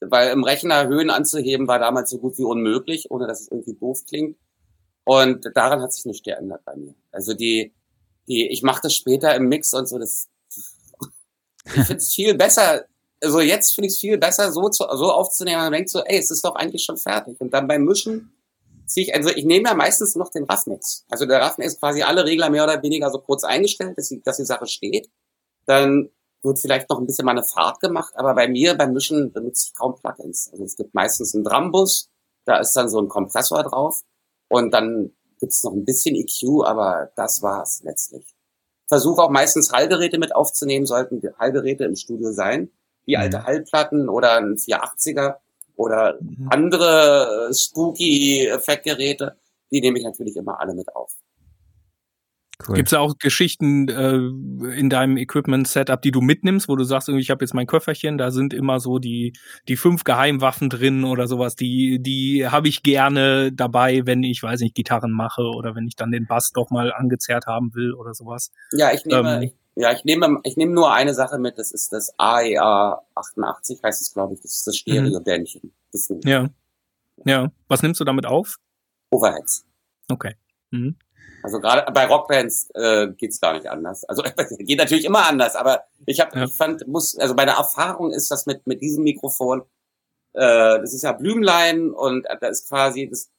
weil 0.00 0.30
im 0.30 0.42
Rechner 0.42 0.88
Höhen 0.88 1.10
anzuheben 1.10 1.68
war 1.68 1.78
damals 1.78 2.10
so 2.10 2.18
gut 2.18 2.36
wie 2.38 2.44
unmöglich, 2.44 3.10
ohne 3.10 3.26
dass 3.26 3.42
es 3.42 3.48
irgendwie 3.48 3.74
doof 3.74 4.00
klingt. 4.08 4.36
Und 5.04 5.48
daran 5.54 5.80
hat 5.80 5.92
sich 5.92 6.04
nichts 6.04 6.24
geändert 6.24 6.62
bei 6.64 6.76
mir. 6.76 6.94
Also 7.12 7.34
die, 7.34 7.72
die, 8.28 8.48
ich 8.48 8.62
mache 8.62 8.82
das 8.82 8.94
später 8.94 9.34
im 9.34 9.48
Mix 9.48 9.72
und 9.74 9.88
so, 9.88 9.98
das, 9.98 10.28
ich 11.64 11.72
finde 11.72 11.94
es 11.94 12.12
viel 12.14 12.34
besser, 12.34 12.84
also 13.22 13.40
jetzt 13.40 13.74
finde 13.74 13.86
ich 13.86 13.94
es 13.94 14.00
viel 14.00 14.18
besser, 14.18 14.52
so, 14.52 14.68
zu, 14.68 14.84
so 14.94 15.12
aufzunehmen, 15.12 15.62
man 15.62 15.72
denkt 15.72 15.90
so, 15.90 16.00
ey, 16.00 16.18
es 16.18 16.30
ist 16.30 16.44
doch 16.44 16.56
eigentlich 16.56 16.84
schon 16.84 16.96
fertig. 16.96 17.40
Und 17.40 17.52
dann 17.54 17.68
beim 17.68 17.84
Mischen 17.84 18.32
ziehe 18.86 19.06
ich, 19.06 19.14
also 19.14 19.30
ich 19.30 19.44
nehme 19.44 19.68
ja 19.68 19.74
meistens 19.74 20.16
noch 20.16 20.30
den 20.30 20.44
Raffmix. 20.44 21.04
Also 21.10 21.26
der 21.26 21.40
Raffmix 21.40 21.74
ist 21.74 21.80
quasi 21.80 22.02
alle 22.02 22.24
Regler 22.24 22.50
mehr 22.50 22.64
oder 22.64 22.82
weniger 22.82 23.10
so 23.10 23.18
kurz 23.18 23.44
eingestellt, 23.44 23.98
dass 23.98 24.08
die, 24.08 24.22
dass 24.22 24.36
die 24.36 24.44
Sache 24.44 24.66
steht. 24.66 25.10
Dann 25.66 26.10
wird 26.42 26.60
vielleicht 26.60 26.90
noch 26.90 26.98
ein 26.98 27.06
bisschen 27.06 27.24
mal 27.24 27.32
eine 27.32 27.44
Fahrt 27.44 27.80
gemacht, 27.80 28.14
aber 28.16 28.34
bei 28.34 28.48
mir 28.48 28.74
beim 28.74 28.92
Mischen 28.92 29.32
benutze 29.32 29.68
ich 29.68 29.74
kaum 29.74 29.94
Plugins. 29.94 30.50
Also 30.52 30.64
es 30.64 30.76
gibt 30.76 30.94
meistens 30.94 31.34
einen 31.34 31.44
Drumbus, 31.44 32.10
da 32.44 32.58
ist 32.58 32.72
dann 32.72 32.88
so 32.88 33.00
ein 33.00 33.08
Kompressor 33.08 33.62
drauf 33.62 34.02
und 34.48 34.72
dann 34.72 35.12
gibt's 35.38 35.62
noch 35.62 35.72
ein 35.72 35.84
bisschen 35.84 36.16
EQ, 36.16 36.64
aber 36.64 37.10
das 37.16 37.42
war's 37.42 37.82
letztlich. 37.84 38.34
Versuche 38.88 39.22
auch 39.22 39.30
meistens 39.30 39.72
Hallgeräte 39.72 40.18
mit 40.18 40.34
aufzunehmen, 40.34 40.86
sollten 40.86 41.22
Hallgeräte 41.38 41.84
im 41.84 41.96
Studio 41.96 42.32
sein, 42.32 42.70
wie 43.04 43.16
alte 43.16 43.38
mhm. 43.38 43.44
Hallplatten 43.44 44.08
oder 44.08 44.36
ein 44.36 44.56
480er 44.56 45.36
oder 45.82 46.18
mhm. 46.20 46.48
andere 46.50 47.48
äh, 47.50 47.54
spooky 47.54 48.46
Effektgeräte, 48.46 49.36
die 49.70 49.80
nehme 49.80 49.98
ich 49.98 50.04
natürlich 50.04 50.36
immer 50.36 50.60
alle 50.60 50.74
mit 50.74 50.94
auf. 50.94 51.12
Cool. 52.66 52.76
Gibt 52.76 52.88
es 52.88 52.94
auch 52.94 53.18
Geschichten 53.18 53.88
äh, 53.88 54.14
in 54.78 54.88
deinem 54.88 55.16
Equipment-Setup, 55.16 56.00
die 56.00 56.12
du 56.12 56.20
mitnimmst, 56.20 56.68
wo 56.68 56.76
du 56.76 56.84
sagst, 56.84 57.08
ich 57.08 57.30
habe 57.30 57.44
jetzt 57.44 57.54
mein 57.54 57.66
Köfferchen, 57.66 58.18
da 58.18 58.30
sind 58.30 58.54
immer 58.54 58.78
so 58.78 58.98
die 58.98 59.32
die 59.68 59.76
fünf 59.76 60.04
Geheimwaffen 60.04 60.70
drin 60.70 61.04
oder 61.04 61.26
sowas, 61.26 61.56
die 61.56 61.98
die 62.00 62.46
habe 62.46 62.68
ich 62.68 62.82
gerne 62.82 63.52
dabei, 63.52 64.02
wenn 64.06 64.22
ich 64.22 64.42
weiß 64.42 64.60
nicht 64.60 64.76
Gitarren 64.76 65.10
mache 65.10 65.42
oder 65.42 65.74
wenn 65.74 65.88
ich 65.88 65.96
dann 65.96 66.12
den 66.12 66.26
Bass 66.26 66.52
doch 66.52 66.70
mal 66.70 66.92
angezerrt 66.92 67.46
haben 67.46 67.74
will 67.74 67.94
oder 67.94 68.14
sowas. 68.14 68.52
Ja, 68.72 68.92
ich 68.92 69.04
nehme 69.04 69.36
ähm, 69.36 69.42
ich, 69.42 69.54
ja, 69.74 69.92
ich 69.92 70.04
nehme, 70.04 70.40
ich 70.44 70.56
nehme 70.56 70.72
nur 70.72 70.92
eine 70.92 71.14
Sache 71.14 71.38
mit, 71.38 71.58
das 71.58 71.72
ist 71.72 71.92
das 71.92 72.12
AEA 72.18 73.02
88, 73.14 73.82
heißt 73.82 74.02
es, 74.02 74.12
glaube 74.12 74.34
ich, 74.34 74.40
das 74.40 74.54
ist 74.56 74.66
das 74.66 74.76
Stereo-Bändchen. 74.76 75.72
Mhm. 75.92 76.20
Ja. 76.24 76.50
Ja. 77.24 77.52
Was 77.68 77.82
nimmst 77.82 78.00
du 78.00 78.04
damit 78.04 78.26
auf? 78.26 78.56
Overheads. 79.10 79.64
Okay. 80.10 80.34
Mhm. 80.70 80.96
Also 81.42 81.58
gerade 81.58 81.90
bei 81.90 82.06
Rockbands 82.06 82.70
äh, 82.74 83.08
geht's 83.16 83.40
gar 83.40 83.54
nicht 83.54 83.66
anders. 83.66 84.04
Also 84.04 84.22
geht 84.58 84.78
natürlich 84.78 85.04
immer 85.04 85.26
anders, 85.26 85.56
aber 85.56 85.84
ich 86.06 86.20
habe, 86.20 86.38
ja. 86.38 86.44
ich 86.44 86.52
fand, 86.52 86.86
muss, 86.86 87.16
also 87.18 87.34
bei 87.34 87.44
der 87.44 87.54
Erfahrung 87.54 88.12
ist 88.12 88.30
das 88.30 88.46
mit 88.46 88.66
mit 88.66 88.80
diesem 88.80 89.02
Mikrofon, 89.02 89.62
äh, 90.34 90.78
das 90.80 90.94
ist 90.94 91.02
ja 91.02 91.12
Blümlein 91.12 91.90
und 91.90 92.26
da 92.40 92.46
ist 92.46 92.68
quasi 92.68 93.08
das 93.08 93.30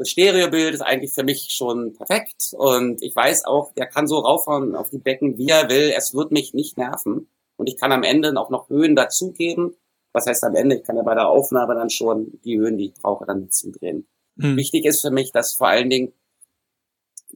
das 0.00 0.08
Stereobild 0.08 0.72
ist 0.72 0.80
eigentlich 0.80 1.12
für 1.12 1.24
mich 1.24 1.48
schon 1.50 1.92
perfekt 1.92 2.54
und 2.56 3.02
ich 3.02 3.14
weiß 3.14 3.44
auch, 3.44 3.74
der 3.74 3.86
kann 3.86 4.06
so 4.06 4.16
raufhauen 4.16 4.74
auf 4.74 4.88
die 4.88 4.98
Becken, 4.98 5.36
wie 5.36 5.48
er 5.48 5.68
will. 5.68 5.92
Es 5.94 6.14
wird 6.14 6.32
mich 6.32 6.54
nicht 6.54 6.78
nerven 6.78 7.28
und 7.56 7.68
ich 7.68 7.76
kann 7.76 7.92
am 7.92 8.02
Ende 8.02 8.32
auch 8.40 8.48
noch 8.48 8.70
Höhen 8.70 8.96
dazugeben. 8.96 9.76
Was 10.14 10.24
heißt 10.24 10.42
am 10.44 10.54
Ende? 10.54 10.76
Ich 10.76 10.84
kann 10.84 10.96
ja 10.96 11.02
bei 11.02 11.14
der 11.14 11.28
Aufnahme 11.28 11.74
dann 11.74 11.90
schon 11.90 12.40
die 12.46 12.58
Höhen, 12.58 12.78
die 12.78 12.86
ich 12.86 12.94
brauche, 12.94 13.26
dann 13.26 13.42
dazudrehen. 13.42 14.08
Mhm. 14.36 14.56
Wichtig 14.56 14.86
ist 14.86 15.02
für 15.02 15.10
mich, 15.10 15.32
dass 15.32 15.52
vor 15.52 15.68
allen 15.68 15.90
Dingen 15.90 16.14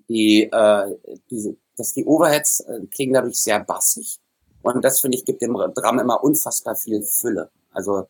die, 0.08 0.48
äh, 0.50 0.96
diese, 1.30 1.58
dass 1.76 1.92
die 1.92 2.06
Overheads 2.06 2.60
äh, 2.60 2.86
klingen 2.86 3.12
dadurch 3.12 3.36
sehr 3.36 3.60
bassig 3.60 4.20
und 4.62 4.82
das 4.82 5.02
finde 5.02 5.18
ich 5.18 5.26
gibt 5.26 5.42
dem 5.42 5.52
Drum 5.52 5.98
immer 5.98 6.24
unfassbar 6.24 6.76
viel 6.76 7.02
Fülle. 7.02 7.50
Also 7.70 8.06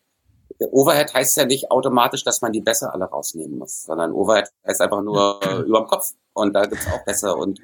Overhead 0.59 1.13
heißt 1.13 1.37
ja 1.37 1.45
nicht 1.45 1.71
automatisch, 1.71 2.23
dass 2.23 2.41
man 2.41 2.51
die 2.51 2.61
Bässe 2.61 2.93
alle 2.93 3.05
rausnehmen 3.05 3.57
muss, 3.57 3.83
sondern 3.83 4.11
Overhead 4.11 4.49
heißt 4.67 4.81
einfach 4.81 5.01
nur 5.01 5.39
äh, 5.43 5.61
über 5.61 5.79
dem 5.81 5.87
Kopf. 5.87 6.11
Und 6.33 6.53
da 6.53 6.65
gibt's 6.65 6.87
auch 6.87 7.03
Bässe 7.05 7.35
und 7.35 7.59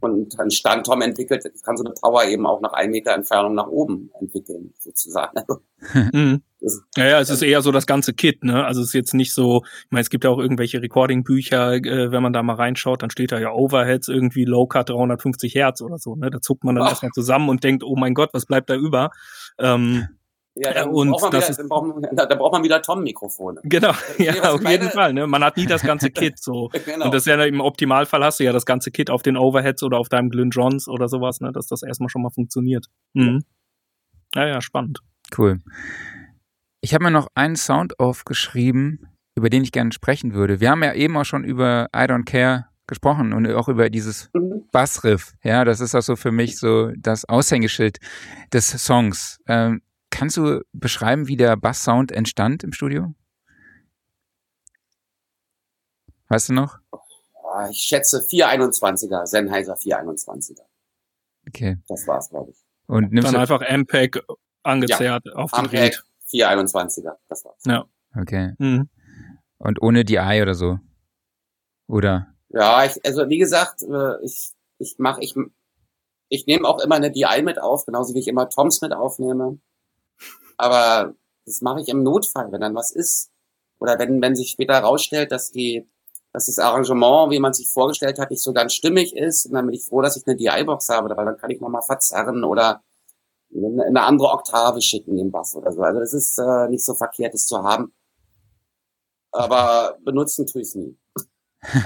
und 0.00 0.38
ein 0.40 0.50
Stand 0.50 0.86
Tom 0.86 1.02
entwickelt, 1.02 1.44
kann 1.62 1.76
so 1.76 1.84
eine 1.84 1.94
Power 1.94 2.24
eben 2.24 2.46
auch 2.46 2.60
nach 2.60 2.72
einem 2.72 2.92
Meter 2.92 3.12
Entfernung 3.12 3.54
nach 3.54 3.66
oben 3.66 4.10
entwickeln, 4.18 4.72
sozusagen. 4.78 5.38
mhm. 6.12 6.42
Ja, 6.96 7.06
ja, 7.06 7.20
es 7.20 7.30
ist 7.30 7.42
eher 7.42 7.62
so 7.62 7.72
das 7.72 7.86
ganze 7.86 8.12
Kit, 8.12 8.44
ne? 8.44 8.64
Also 8.64 8.82
es 8.82 8.88
ist 8.88 8.94
jetzt 8.94 9.14
nicht 9.14 9.32
so, 9.32 9.62
ich 9.64 9.90
meine, 9.90 10.02
es 10.02 10.10
gibt 10.10 10.24
ja 10.24 10.30
auch 10.30 10.38
irgendwelche 10.38 10.82
Recording-Bücher, 10.82 11.74
äh, 11.74 12.12
wenn 12.12 12.22
man 12.22 12.34
da 12.34 12.42
mal 12.42 12.56
reinschaut, 12.56 13.02
dann 13.02 13.10
steht 13.10 13.32
da 13.32 13.38
ja 13.38 13.52
Overheads 13.52 14.08
irgendwie 14.08 14.44
Low-Cut 14.44 14.90
350 14.90 15.54
Hertz 15.54 15.80
oder 15.80 15.98
so, 15.98 16.16
ne? 16.16 16.30
Da 16.30 16.40
zuckt 16.40 16.64
man 16.64 16.74
dann 16.74 16.86
erstmal 16.86 17.12
zusammen 17.12 17.48
und 17.48 17.64
denkt, 17.64 17.82
oh 17.82 17.96
mein 17.96 18.14
Gott, 18.14 18.30
was 18.32 18.44
bleibt 18.44 18.68
da 18.68 18.74
über? 18.74 19.10
Ähm, 19.58 20.08
ja, 20.62 20.74
dann, 20.74 20.90
und 20.90 21.10
braucht, 21.10 21.22
man 21.22 21.32
das 21.32 21.48
wieder, 21.48 21.62
ist, 21.62 21.68
braucht 21.68 21.86
man, 21.86 22.02
da, 22.16 22.26
braucht 22.26 22.52
man 22.52 22.62
wieder 22.62 22.82
Tom-Mikrofone. 22.82 23.60
Genau, 23.64 23.92
ja, 24.18 24.52
auf 24.52 24.68
jeden 24.68 24.90
Fall. 24.90 25.14
Ne? 25.14 25.26
Man 25.26 25.42
hat 25.42 25.56
nie 25.56 25.66
das 25.66 25.82
ganze 25.82 26.10
Kit 26.10 26.38
so. 26.38 26.70
genau. 26.84 27.06
Und 27.06 27.14
das 27.14 27.22
ist 27.22 27.26
ja 27.26 27.42
im 27.42 27.60
Optimalfall 27.60 28.22
hast 28.22 28.40
du 28.40 28.44
ja 28.44 28.52
das 28.52 28.66
ganze 28.66 28.90
Kit 28.90 29.08
auf 29.08 29.22
den 29.22 29.36
Overheads 29.36 29.82
oder 29.82 29.98
auf 29.98 30.10
deinem 30.10 30.28
Glyn 30.28 30.50
Johns 30.50 30.86
oder 30.86 31.08
sowas, 31.08 31.40
ne? 31.40 31.50
dass 31.52 31.66
das 31.66 31.82
erstmal 31.82 32.10
schon 32.10 32.22
mal 32.22 32.30
funktioniert. 32.30 32.86
Mhm. 33.14 33.44
Ja, 34.34 34.46
ja, 34.46 34.60
spannend. 34.60 35.00
Cool. 35.36 35.60
Ich 36.82 36.92
habe 36.92 37.04
mir 37.04 37.10
noch 37.10 37.28
einen 37.34 37.56
Sound 37.56 37.98
aufgeschrieben, 37.98 39.08
über 39.34 39.48
den 39.48 39.62
ich 39.62 39.72
gerne 39.72 39.92
sprechen 39.92 40.34
würde. 40.34 40.60
Wir 40.60 40.70
haben 40.70 40.82
ja 40.82 40.92
eben 40.92 41.16
auch 41.16 41.24
schon 41.24 41.44
über 41.44 41.88
I 41.94 42.00
Don't 42.00 42.24
Care 42.24 42.66
gesprochen 42.86 43.32
und 43.32 43.50
auch 43.52 43.68
über 43.68 43.88
dieses 43.88 44.28
mhm. 44.34 44.64
Bassriff. 44.72 45.32
Ja, 45.42 45.64
das 45.64 45.80
ist 45.80 45.94
auch 45.94 46.02
so 46.02 46.16
für 46.16 46.32
mich 46.32 46.58
so 46.58 46.90
das 46.96 47.24
Aushängeschild 47.24 47.98
des 48.52 48.68
Songs. 48.68 49.40
Ähm, 49.46 49.80
Kannst 50.20 50.36
du 50.36 50.60
beschreiben, 50.74 51.28
wie 51.28 51.36
der 51.38 51.56
Bass-Sound 51.56 52.12
entstand 52.12 52.62
im 52.62 52.74
Studio? 52.74 53.14
Weißt 56.28 56.50
du 56.50 56.52
noch? 56.52 56.78
Ich 57.70 57.78
schätze 57.78 58.18
421er, 58.18 59.24
Sennheiser 59.24 59.76
421er. 59.76 60.60
Okay. 61.48 61.78
Das 61.88 62.06
war's, 62.06 62.28
glaube 62.28 62.50
ich. 62.50 62.58
Und 62.86 63.12
nimmst 63.12 63.32
dann 63.32 63.40
einfach 63.40 63.62
MPEG 63.62 64.22
angezerrt 64.62 65.22
ja, 65.24 65.32
auf 65.36 65.52
MPEG 65.52 66.02
421er, 66.30 67.16
das 67.30 67.46
war's. 67.46 67.62
Ja. 67.64 67.86
Okay. 68.14 68.52
Mhm. 68.58 68.90
Und 69.56 69.80
ohne 69.80 70.04
DI 70.04 70.42
oder 70.42 70.52
so? 70.52 70.80
Oder? 71.86 72.34
Ja, 72.50 72.84
ich, 72.84 73.02
also 73.06 73.26
wie 73.30 73.38
gesagt, 73.38 73.84
äh, 73.84 74.22
ich, 74.22 74.52
ich 74.76 74.96
mache, 74.98 75.22
ich, 75.22 75.34
ich 76.28 76.44
nehme 76.44 76.68
auch 76.68 76.78
immer 76.84 76.96
eine 76.96 77.10
DI 77.10 77.40
mit 77.42 77.58
auf, 77.58 77.86
genauso 77.86 78.12
wie 78.12 78.18
ich 78.18 78.28
immer 78.28 78.50
Toms 78.50 78.82
mit 78.82 78.92
aufnehme. 78.92 79.58
Aber 80.60 81.14
das 81.46 81.62
mache 81.62 81.80
ich 81.80 81.88
im 81.88 82.02
Notfall, 82.02 82.52
wenn 82.52 82.60
dann 82.60 82.74
was 82.74 82.90
ist. 82.90 83.30
Oder 83.78 83.98
wenn, 83.98 84.20
wenn 84.20 84.36
sich 84.36 84.50
später 84.50 84.74
herausstellt, 84.74 85.32
dass 85.32 85.50
die, 85.50 85.88
dass 86.34 86.46
das 86.46 86.58
Arrangement, 86.58 87.30
wie 87.30 87.38
man 87.38 87.54
sich 87.54 87.68
vorgestellt 87.68 88.18
hat, 88.18 88.30
nicht 88.30 88.42
so 88.42 88.52
ganz 88.52 88.74
stimmig 88.74 89.16
ist. 89.16 89.46
Und 89.46 89.54
dann 89.54 89.64
bin 89.64 89.74
ich 89.74 89.86
froh, 89.86 90.02
dass 90.02 90.18
ich 90.18 90.26
eine 90.26 90.36
DI-Box 90.36 90.90
habe, 90.90 91.16
weil 91.16 91.24
dann 91.24 91.38
kann 91.38 91.50
ich 91.50 91.60
nochmal 91.60 91.80
verzerren 91.80 92.44
oder 92.44 92.82
eine, 93.54 94.02
andere 94.02 94.28
Oktave 94.28 94.82
schicken 94.82 95.18
im 95.18 95.30
Bass 95.30 95.54
oder 95.54 95.72
so. 95.72 95.80
Also 95.80 95.98
das 95.98 96.12
ist 96.12 96.38
äh, 96.38 96.68
nicht 96.68 96.84
so 96.84 96.94
verkehrt, 96.94 97.32
das 97.32 97.46
zu 97.46 97.62
haben. 97.62 97.94
Aber 99.32 99.96
benutzen 100.04 100.46
tue 100.46 100.60
ich 100.60 100.68
es 100.68 100.74
nie. 100.74 100.94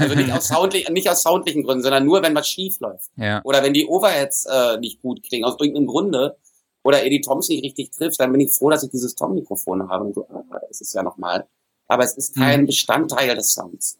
Also 0.01 0.16
nicht 0.16 0.33
aus, 0.33 0.49
soundlich, 0.49 0.89
nicht 0.89 1.09
aus 1.09 1.22
soundlichen 1.22 1.62
Gründen, 1.62 1.85
sondern 1.85 2.05
nur, 2.05 2.22
wenn 2.22 2.35
was 2.35 2.49
schief 2.49 2.81
läuft. 2.81 3.11
Ja. 3.16 3.41
Oder 3.45 3.62
wenn 3.62 3.72
die 3.72 3.87
Overheads 3.87 4.47
äh, 4.47 4.79
nicht 4.79 5.01
gut 5.01 5.22
klingen, 5.22 5.45
aus 5.45 5.57
irgendeinem 5.61 5.87
Grunde, 5.87 6.37
oder 6.85 7.05
Eddie 7.05 7.22
Toms 7.22 7.49
nicht 7.49 7.64
richtig 7.64 7.91
trifft, 7.91 8.20
dann 8.20 8.30
bin 8.30 8.43
ich 8.43 8.53
froh, 8.53 8.70
dass 8.70 8.85
ich 8.85 8.91
dieses 8.91 9.14
Tom-Mikrofon 9.14 9.89
habe. 9.89 10.05
Und 10.05 10.14
so, 10.14 10.28
ah, 10.28 10.45
ist 10.70 10.82
es 10.82 10.93
ja 10.93 11.03
nochmal. 11.03 11.49
Aber 11.89 12.05
es 12.05 12.16
ist 12.16 12.37
kein 12.37 12.62
mhm. 12.62 12.66
Bestandteil 12.66 13.35
des 13.35 13.53
Sounds. 13.53 13.99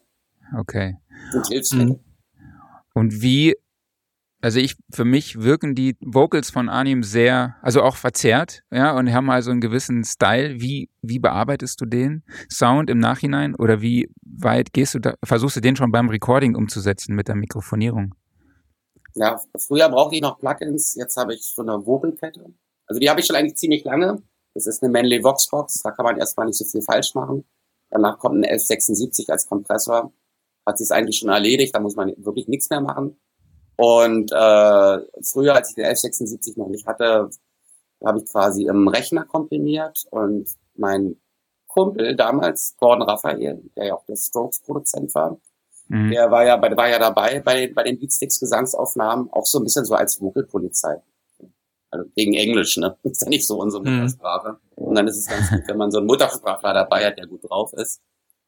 Okay. 0.57 0.97
Und 1.33 1.47
Hilfsmittel. 1.47 1.95
Mhm. 1.95 1.99
Und 2.93 3.21
wie, 3.21 3.55
also 4.39 4.59
ich, 4.59 4.77
für 4.93 5.03
mich 5.03 5.41
wirken 5.41 5.73
die 5.73 5.97
Vocals 5.99 6.51
von 6.51 6.69
Arnim 6.69 7.01
sehr, 7.01 7.55
also 7.61 7.81
auch 7.81 7.95
verzerrt, 7.95 8.61
ja, 8.71 8.95
und 8.95 9.11
haben 9.11 9.29
also 9.31 9.49
einen 9.49 9.61
gewissen 9.61 10.03
Style. 10.03 10.61
Wie, 10.61 10.89
wie 11.01 11.19
bearbeitest 11.19 11.81
du 11.81 11.85
den 11.85 12.23
Sound 12.51 12.91
im 12.91 12.99
Nachhinein? 12.99 13.55
Oder 13.55 13.81
wie 13.81 14.09
weit 14.21 14.73
gehst 14.73 14.93
du 14.93 14.99
da, 14.99 15.15
versuchst 15.23 15.57
du 15.57 15.61
den 15.61 15.75
schon 15.75 15.91
beim 15.91 16.09
Recording 16.09 16.55
umzusetzen 16.55 17.15
mit 17.15 17.27
der 17.27 17.35
Mikrofonierung? 17.35 18.13
Ja, 19.15 19.39
früher 19.57 19.89
brauchte 19.89 20.15
ich 20.15 20.21
noch 20.21 20.37
Plugins, 20.37 20.93
jetzt 20.95 21.17
habe 21.17 21.33
ich 21.33 21.41
so 21.41 21.61
eine 21.61 21.85
Vocalkette. 21.85 22.53
Also 22.87 22.99
die 22.99 23.09
habe 23.09 23.19
ich 23.19 23.25
schon 23.25 23.35
eigentlich 23.35 23.57
ziemlich 23.57 23.83
lange. 23.83 24.21
Das 24.53 24.67
ist 24.67 24.81
eine 24.81 24.91
Manley 24.91 25.23
Voxbox, 25.23 25.81
da 25.83 25.91
kann 25.91 26.05
man 26.05 26.17
erstmal 26.17 26.45
nicht 26.47 26.57
so 26.57 26.65
viel 26.65 26.81
falsch 26.81 27.13
machen. 27.13 27.45
Danach 27.89 28.19
kommt 28.19 28.35
ein 28.35 28.45
1176 28.45 29.29
als 29.29 29.47
Kompressor. 29.47 30.13
Hat 30.65 30.77
sich 30.77 30.91
eigentlich 30.91 31.17
schon 31.17 31.29
erledigt, 31.29 31.75
da 31.75 31.79
muss 31.79 31.95
man 31.95 32.13
wirklich 32.17 32.47
nichts 32.47 32.69
mehr 32.69 32.81
machen. 32.81 33.17
Und 33.77 34.31
äh, 34.31 34.99
früher, 35.21 35.55
als 35.55 35.69
ich 35.69 35.75
den 35.75 35.85
1176 35.85 36.57
noch 36.57 36.69
nicht 36.69 36.87
hatte, 36.87 37.29
habe 38.03 38.19
ich 38.19 38.25
quasi 38.31 38.65
im 38.65 38.87
Rechner 38.87 39.25
komprimiert 39.25 40.05
und 40.11 40.49
mein 40.75 41.17
Kumpel 41.67 42.15
damals, 42.15 42.75
Gordon 42.77 43.07
Raphael, 43.07 43.61
der 43.75 43.85
ja 43.87 43.95
auch 43.95 44.05
der 44.05 44.15
Strokes-Produzent 44.15 45.13
war, 45.13 45.37
mhm. 45.87 46.11
der 46.11 46.31
war 46.31 46.45
ja, 46.45 46.55
bei, 46.55 46.75
war 46.75 46.89
ja 46.89 46.99
dabei 46.99 47.41
bei, 47.41 47.71
bei 47.73 47.83
den 47.83 47.99
Beatsticks 47.99 48.39
Gesangsaufnahmen, 48.39 49.29
auch 49.31 49.45
so 49.45 49.59
ein 49.59 49.63
bisschen 49.65 49.85
so 49.85 49.93
als 49.93 50.21
Vocal-Polizei. 50.21 51.01
Also 51.95 52.09
wegen 52.15 52.33
Englisch, 52.33 52.77
ne? 52.77 52.97
ist 53.03 53.21
ja 53.21 53.29
nicht 53.29 53.47
so 53.47 53.59
unsere 53.59 53.83
mhm. 53.83 53.95
Muttersprache. 53.95 54.57
Mhm. 54.75 54.83
Und 54.83 54.95
dann 54.95 55.07
ist 55.07 55.17
es 55.17 55.27
ganz 55.27 55.49
gut, 55.49 55.63
wenn 55.67 55.77
man 55.77 55.91
so 55.91 55.99
einen 55.99 56.07
Muttersprachler 56.07 56.73
dabei 56.73 57.05
hat, 57.05 57.17
der 57.17 57.27
gut 57.27 57.49
drauf 57.49 57.73
ist. 57.73 58.01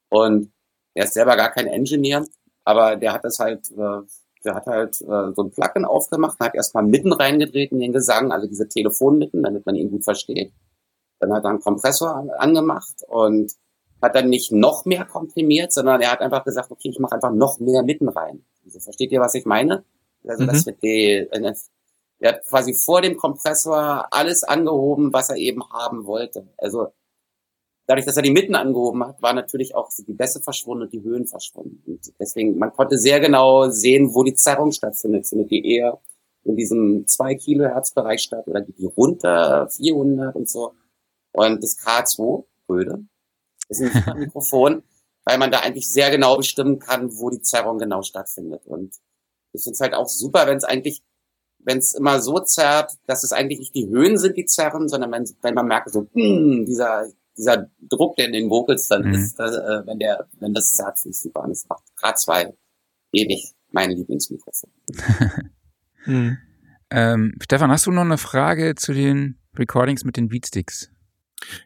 Und 0.10 0.52
er 0.93 1.06
ist 1.06 1.14
selber 1.14 1.36
gar 1.36 1.52
kein 1.52 1.68
Engineer, 1.68 2.26
aber 2.64 2.95
der 2.95 3.14
hat 3.14 3.24
das 3.24 3.39
halt, 3.39 3.70
äh, 3.72 4.02
der 4.43 4.56
hat 4.56 4.66
halt 4.66 5.02
äh, 5.02 5.34
so 5.34 5.43
ein 5.43 5.52
Plugin 5.52 5.86
aufgemacht, 5.86 6.39
hat 6.39 6.56
erstmal 6.56 6.84
mitten 6.84 7.14
reingedreht 7.14 7.72
in 7.72 7.80
den 7.80 7.91
Gesang, 7.91 8.32
also 8.32 8.48
diese 8.48 8.68
Telefonmitten, 8.68 9.43
damit 9.43 9.66
man 9.66 9.76
ihn 9.76 9.91
gut 9.91 10.04
versteht. 10.04 10.54
Dann 11.20 11.34
hat 11.34 11.43
er 11.43 11.52
einen 11.52 11.60
Kompressor 11.60 12.30
angemacht 12.38 13.04
und 13.08 13.52
hat 14.02 14.16
dann 14.16 14.30
nicht 14.30 14.52
noch 14.52 14.86
mehr 14.86 15.06
komprimiert, 15.06 15.74
sondern 15.74 16.02
er 16.02 16.12
hat 16.12 16.22
einfach 16.22 16.43
gesagt, 16.43 16.72
okay, 16.72 16.89
ich 16.89 17.00
mache 17.00 17.16
einfach 17.16 17.32
noch 17.32 17.60
mehr 17.60 17.84
mitten 17.84 18.08
rein. 18.08 18.45
Also, 18.66 18.80
versteht 18.80 19.12
ihr, 19.12 19.20
was 19.20 19.34
ich 19.34 19.45
meine? 19.45 19.84
Also 20.28 20.43
mhm. 20.43 20.48
das 20.48 20.66
mit 20.66 20.82
die, 20.84 21.28
er 22.20 22.34
hat 22.34 22.45
quasi 22.45 22.74
vor 22.74 23.01
dem 23.01 23.18
Kompressor 23.18 24.07
alles 24.11 24.43
angehoben, 24.43 25.13
was 25.13 25.30
er 25.30 25.38
eben 25.38 25.63
haben 25.70 26.05
wollte. 26.05 26.47
Also 26.57 26.93
dadurch, 27.86 28.05
dass 28.05 28.18
er 28.18 28.24
die 28.24 28.32
Mitten 28.32 28.55
angehoben 28.55 29.05
hat, 29.05 29.22
war 29.22 29.34
natürlich 29.34 29.76
auch 29.76 29.89
die 29.97 30.13
Bässe 30.13 30.41
verschwunden 30.41 30.84
und 30.84 30.93
die 30.93 31.03
Höhen 31.03 31.28
verschwunden. 31.28 31.82
Und 31.86 32.13
deswegen, 32.20 32.57
man 32.57 32.74
konnte 32.74 32.97
sehr 32.97 33.20
genau 33.20 33.70
sehen, 33.70 34.13
wo 34.13 34.24
die 34.24 34.36
Zerrung 34.36 34.72
stattfindet. 34.72 35.28
Findet 35.28 35.51
die 35.51 35.76
eher 35.76 35.99
in 36.43 36.55
diesem 36.55 37.05
2 37.07 37.36
Kilohertz 37.36 37.91
Bereich 37.91 38.22
statt 38.22 38.47
oder 38.47 38.61
geht 38.61 38.80
die 38.80 38.86
runter 38.86 39.70
400 39.70 40.36
und 40.36 40.49
so. 40.49 40.74
Und 41.34 41.63
das 41.63 41.78
K2, 41.78 42.45
Röde, 42.70 43.03
ist 43.70 43.82
ein 43.82 43.91
Mikrofon, 44.20 44.84
weil 45.26 45.38
man 45.38 45.51
da 45.51 45.59
eigentlich 45.59 45.91
sehr 45.91 46.09
genau 46.09 46.38
bestimmen 46.38 46.80
kann, 46.80 47.18
wo 47.18 47.30
die 47.30 47.41
Zerrung 47.41 47.78
genau 47.78 48.01
stattfindet. 48.01 48.65
Und 48.65 48.95
ich 49.53 49.63
finde 49.63 49.74
es 49.74 49.82
halt 49.82 49.93
auch 49.93 50.07
super, 50.07 50.47
wenn 50.47 50.57
es 50.57 50.63
eigentlich 50.63 51.03
wenn 51.68 51.80
es 51.80 51.93
immer 51.93 52.22
so 52.22 52.39
zerrt, 52.39 52.93
dass 53.07 53.26
es 53.26 53.34
eigentlich 53.34 53.59
nicht 53.59 53.76
die 53.76 53.89
Höhen 53.89 54.18
sind, 54.18 54.38
die 54.38 54.45
zerren, 54.45 54.88
sondern 54.88 55.11
wenn, 55.11 55.30
wenn 55.41 55.53
man 55.53 55.68
merkt, 55.68 55.91
so, 55.91 56.07
hm, 56.13 56.65
dieser, 56.65 57.07
dieser 57.38 57.70
Druck, 57.82 58.15
der 58.15 58.28
in 58.28 58.32
den 58.32 58.49
Vocals 58.49 58.88
dann 58.88 59.03
mhm. 59.03 59.13
ist, 59.13 59.38
äh, 59.38 59.86
wenn 59.86 59.99
der, 59.99 60.28
wenn 60.39 60.53
das 60.53 60.72
zerrt, 60.72 60.97
finde 60.97 61.11
ich 61.11 61.22
super. 61.22 61.43
Und 61.43 61.49
das 61.49 61.68
macht 61.68 61.84
Grad 61.97 62.18
zwei 62.18 62.53
ewig 63.11 63.53
mein 63.72 63.91
Lieblingsmikrofon. 63.91 64.72
mhm. 66.05 66.38
ähm, 66.89 67.34
Stefan, 67.43 67.70
hast 67.70 67.86
du 67.86 67.91
noch 67.91 68.03
eine 68.03 68.18
Frage 68.18 68.76
zu 68.76 68.93
den 68.93 69.38
Recordings 69.57 70.05
mit 70.05 70.15
den 70.15 70.30
Beatsticks? 70.30 70.89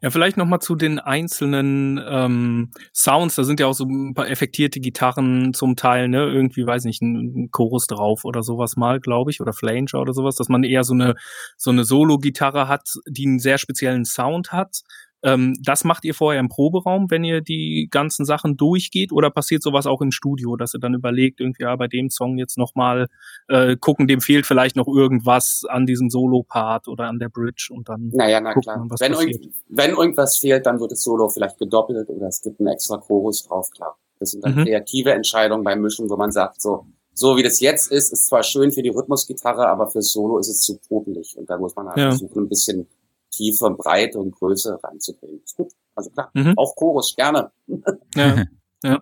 Ja, 0.01 0.09
vielleicht 0.09 0.37
noch 0.37 0.45
mal 0.45 0.59
zu 0.59 0.75
den 0.75 0.99
einzelnen 0.99 1.99
ähm, 2.05 2.71
Sounds. 2.93 3.35
Da 3.35 3.43
sind 3.43 3.59
ja 3.59 3.67
auch 3.67 3.73
so 3.73 3.85
ein 3.85 4.13
paar 4.13 4.29
effektierte 4.29 4.79
Gitarren 4.79 5.53
zum 5.53 5.75
Teil, 5.75 6.09
ne? 6.09 6.25
Irgendwie, 6.25 6.65
weiß 6.65 6.83
nicht, 6.85 7.01
ein 7.01 7.49
Chorus 7.51 7.87
drauf 7.87 8.25
oder 8.25 8.43
sowas 8.43 8.75
mal, 8.75 8.99
glaube 8.99 9.31
ich, 9.31 9.39
oder 9.41 9.53
Flanger 9.53 10.01
oder 10.01 10.13
sowas, 10.13 10.35
dass 10.35 10.49
man 10.49 10.63
eher 10.63 10.83
so 10.83 10.93
eine 10.93 11.15
so 11.57 11.71
eine 11.71 11.85
Solo-Gitarre 11.85 12.67
hat, 12.67 12.89
die 13.07 13.25
einen 13.25 13.39
sehr 13.39 13.57
speziellen 13.57 14.05
Sound 14.05 14.51
hat. 14.51 14.81
Ähm, 15.23 15.55
das 15.63 15.83
macht 15.83 16.03
ihr 16.05 16.13
vorher 16.13 16.39
im 16.39 16.49
Proberaum, 16.49 17.09
wenn 17.09 17.23
ihr 17.23 17.41
die 17.41 17.87
ganzen 17.91 18.25
Sachen 18.25 18.57
durchgeht, 18.57 19.11
oder 19.11 19.29
passiert 19.29 19.61
sowas 19.61 19.85
auch 19.85 20.01
im 20.01 20.11
Studio, 20.11 20.55
dass 20.55 20.73
ihr 20.73 20.79
dann 20.79 20.93
überlegt, 20.93 21.39
irgendwie, 21.39 21.63
ja, 21.63 21.75
bei 21.75 21.87
dem 21.87 22.09
Song 22.09 22.37
jetzt 22.37 22.57
nochmal 22.57 23.07
äh, 23.47 23.75
gucken, 23.77 24.07
dem 24.07 24.21
fehlt 24.21 24.45
vielleicht 24.45 24.75
noch 24.75 24.87
irgendwas 24.87 25.63
an 25.69 25.85
diesem 25.85 26.09
Solo-Part 26.09 26.87
oder 26.87 27.05
an 27.05 27.19
der 27.19 27.29
Bridge 27.29 27.69
und 27.71 27.89
dann. 27.89 28.09
Naja, 28.13 28.41
na 28.41 28.53
klar. 28.53 28.77
Man, 28.77 28.89
wenn, 28.99 29.13
irgend, 29.13 29.53
wenn 29.69 29.91
irgendwas 29.91 30.37
fehlt, 30.37 30.65
dann 30.65 30.79
wird 30.79 30.91
das 30.91 31.01
Solo 31.01 31.29
vielleicht 31.29 31.57
gedoppelt 31.57 32.09
oder 32.09 32.27
es 32.27 32.41
gibt 32.41 32.59
einen 32.59 32.69
extra 32.69 32.97
Chorus 32.97 33.47
drauf, 33.47 33.69
klar. 33.71 33.97
Das 34.19 34.31
sind 34.31 34.43
dann 34.45 34.55
mhm. 34.55 34.65
kreative 34.65 35.13
Entscheidungen 35.13 35.63
beim 35.63 35.81
Mischen, 35.81 36.09
wo 36.09 36.15
man 36.15 36.31
sagt, 36.31 36.61
so, 36.61 36.85
so 37.13 37.37
wie 37.37 37.43
das 37.43 37.59
jetzt 37.59 37.91
ist, 37.91 38.13
ist 38.13 38.27
zwar 38.27 38.43
schön 38.43 38.71
für 38.71 38.83
die 38.83 38.89
Rhythmusgitarre, 38.89 39.67
aber 39.67 39.89
fürs 39.89 40.11
Solo 40.11 40.37
ist 40.37 40.47
es 40.47 40.61
zu 40.61 40.77
popelig. 40.77 41.35
Und 41.37 41.49
da 41.49 41.57
muss 41.57 41.75
man 41.75 41.87
halt 41.87 41.97
ja. 41.97 42.09
versuchen, 42.09 42.43
ein 42.43 42.49
bisschen 42.49 42.87
Tiefe, 43.31 43.71
Breite 43.71 44.19
und 44.19 44.31
Größe 44.35 44.77
reinzubringen. 44.83 45.41
Ist 45.43 45.57
gut. 45.57 45.71
Also 45.95 46.09
klar, 46.11 46.31
mhm. 46.33 46.53
auch 46.57 46.75
Chorus, 46.75 47.15
gerne. 47.15 47.51
Ja, 48.15 48.43
ja. 48.83 49.01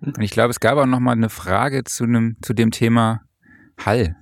und 0.00 0.20
ich 0.20 0.30
glaube, 0.30 0.50
es 0.50 0.60
gab 0.60 0.76
auch 0.78 0.86
noch 0.86 1.00
mal 1.00 1.12
eine 1.12 1.30
Frage 1.30 1.84
zu 1.84 2.04
einem, 2.04 2.36
zu 2.42 2.52
dem 2.52 2.70
Thema 2.70 3.22
Hall. 3.78 4.16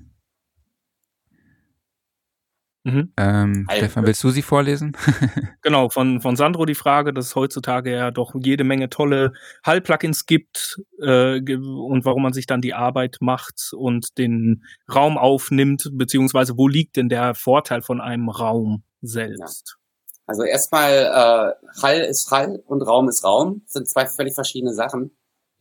Mhm. 2.87 3.13
Ähm, 3.17 3.67
Stefan, 3.69 4.07
willst 4.07 4.23
du 4.23 4.31
sie 4.31 4.43
vorlesen? 4.43 4.97
genau, 5.63 5.89
von, 5.89 6.21
von 6.21 6.37
Sandro 6.37 6.67
die 6.67 6.77
Frage, 6.77 7.13
dass 7.13 7.27
es 7.27 7.35
heutzutage 7.35 7.91
ja 7.91 8.13
doch 8.13 8.33
jede 8.41 8.63
Menge 8.63 8.89
tolle 8.89 9.33
Hall-Plugins 9.65 10.27
gibt 10.27 10.81
äh, 11.01 11.41
und 11.41 12.05
warum 12.05 12.23
man 12.23 12.33
sich 12.33 12.47
dann 12.47 12.61
die 12.61 12.75
Arbeit 12.75 13.17
macht 13.19 13.73
und 13.73 14.19
den 14.19 14.63
Raum 14.89 15.19
aufnimmt, 15.19 15.91
beziehungsweise 15.95 16.57
wo 16.57 16.69
liegt 16.69 16.95
denn 16.95 17.09
der 17.09 17.35
Vorteil 17.35 17.83
von 17.83 18.01
einem 18.01 18.29
Raum 18.29 18.85
selbst? 19.03 19.75
Ja. 19.77 19.83
Also 20.29 20.45
erstmal, 20.45 20.93
äh, 20.93 21.83
Hall 21.83 22.01
ist 22.03 22.31
Hall 22.31 22.63
und 22.67 22.83
Raum 22.83 23.09
ist 23.09 23.25
Raum. 23.25 23.63
Das 23.65 23.73
sind 23.73 23.89
zwei 23.89 24.07
völlig 24.07 24.35
verschiedene 24.35 24.75
Sachen. 24.75 25.11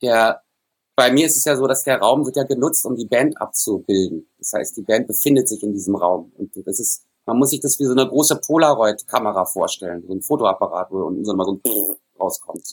Der 0.03 0.43
bei 0.95 1.11
mir 1.11 1.25
ist 1.25 1.37
es 1.37 1.45
ja 1.45 1.57
so, 1.57 1.67
dass 1.67 1.83
der 1.83 1.97
Raum 1.97 2.25
wird 2.25 2.37
ja 2.37 2.43
genutzt, 2.43 2.85
um 2.85 2.95
die 2.95 3.07
Band 3.07 3.41
abzubilden. 3.41 4.29
Das 4.37 4.53
heißt, 4.53 4.77
die 4.77 4.83
Band 4.83 5.07
befindet 5.07 5.49
sich 5.49 5.61
in 5.61 5.73
diesem 5.73 5.95
Raum. 5.95 6.31
Und 6.37 6.55
das 6.65 6.79
ist 6.79 7.05
man 7.25 7.37
muss 7.37 7.49
sich 7.49 7.59
das 7.59 7.79
wie 7.79 7.85
so 7.85 7.91
eine 7.91 8.07
große 8.07 8.37
Polaroid-Kamera 8.37 9.45
vorstellen, 9.45 10.03
so 10.07 10.13
ein 10.13 10.21
Fotoapparat, 10.21 10.91
wo 10.91 11.03
unten 11.03 11.25
so 11.25 11.35
mal 11.35 11.45
so 11.45 11.53
ein 11.53 11.61
rauskommt. 12.19 12.63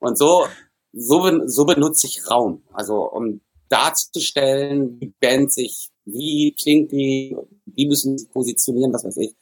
Und 0.00 0.18
so, 0.18 0.46
so, 0.92 1.46
so 1.46 1.64
benutze 1.64 2.06
ich 2.06 2.28
Raum. 2.30 2.62
Also 2.72 3.10
um 3.10 3.40
darzustellen, 3.68 5.00
wie 5.00 5.14
Band 5.20 5.52
sich, 5.52 5.90
wie 6.04 6.54
klingt 6.54 6.92
die, 6.92 7.36
wie 7.66 7.86
müssen 7.86 8.18
sie 8.18 8.26
positionieren, 8.26 8.92
was 8.92 9.04
weiß 9.04 9.16
ich. 9.18 9.34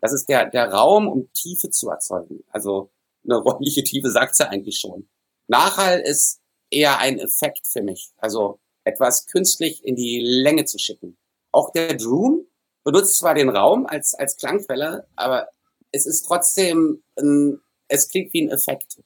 Das 0.00 0.12
ist 0.12 0.28
der, 0.28 0.48
der 0.48 0.72
Raum, 0.72 1.08
um 1.08 1.32
Tiefe 1.32 1.70
zu 1.70 1.90
erzeugen. 1.90 2.44
Also 2.48 2.90
eine 3.24 3.36
räumliche 3.36 3.82
Tiefe 3.82 4.10
sagt 4.10 4.38
ja 4.38 4.48
eigentlich 4.48 4.78
schon. 4.78 5.08
Nachhall 5.48 6.00
ist 6.00 6.40
eher 6.70 6.98
ein 6.98 7.18
Effekt 7.18 7.66
für 7.66 7.82
mich. 7.82 8.12
Also 8.16 8.60
etwas 8.84 9.26
künstlich 9.26 9.84
in 9.84 9.96
die 9.96 10.20
Länge 10.20 10.64
zu 10.64 10.78
schicken. 10.78 11.16
Auch 11.52 11.72
der 11.72 11.94
Droom 11.94 12.45
benutzt 12.86 13.18
zwar 13.18 13.34
den 13.34 13.48
Raum 13.48 13.84
als, 13.84 14.14
als 14.14 14.36
Klangquelle, 14.36 15.08
aber 15.16 15.48
es 15.90 16.06
ist 16.06 16.22
trotzdem, 16.22 17.02
ein, 17.18 17.60
es 17.88 18.08
klingt 18.08 18.32
wie 18.32 18.46
ein 18.46 18.48
Effekt. 18.48 19.02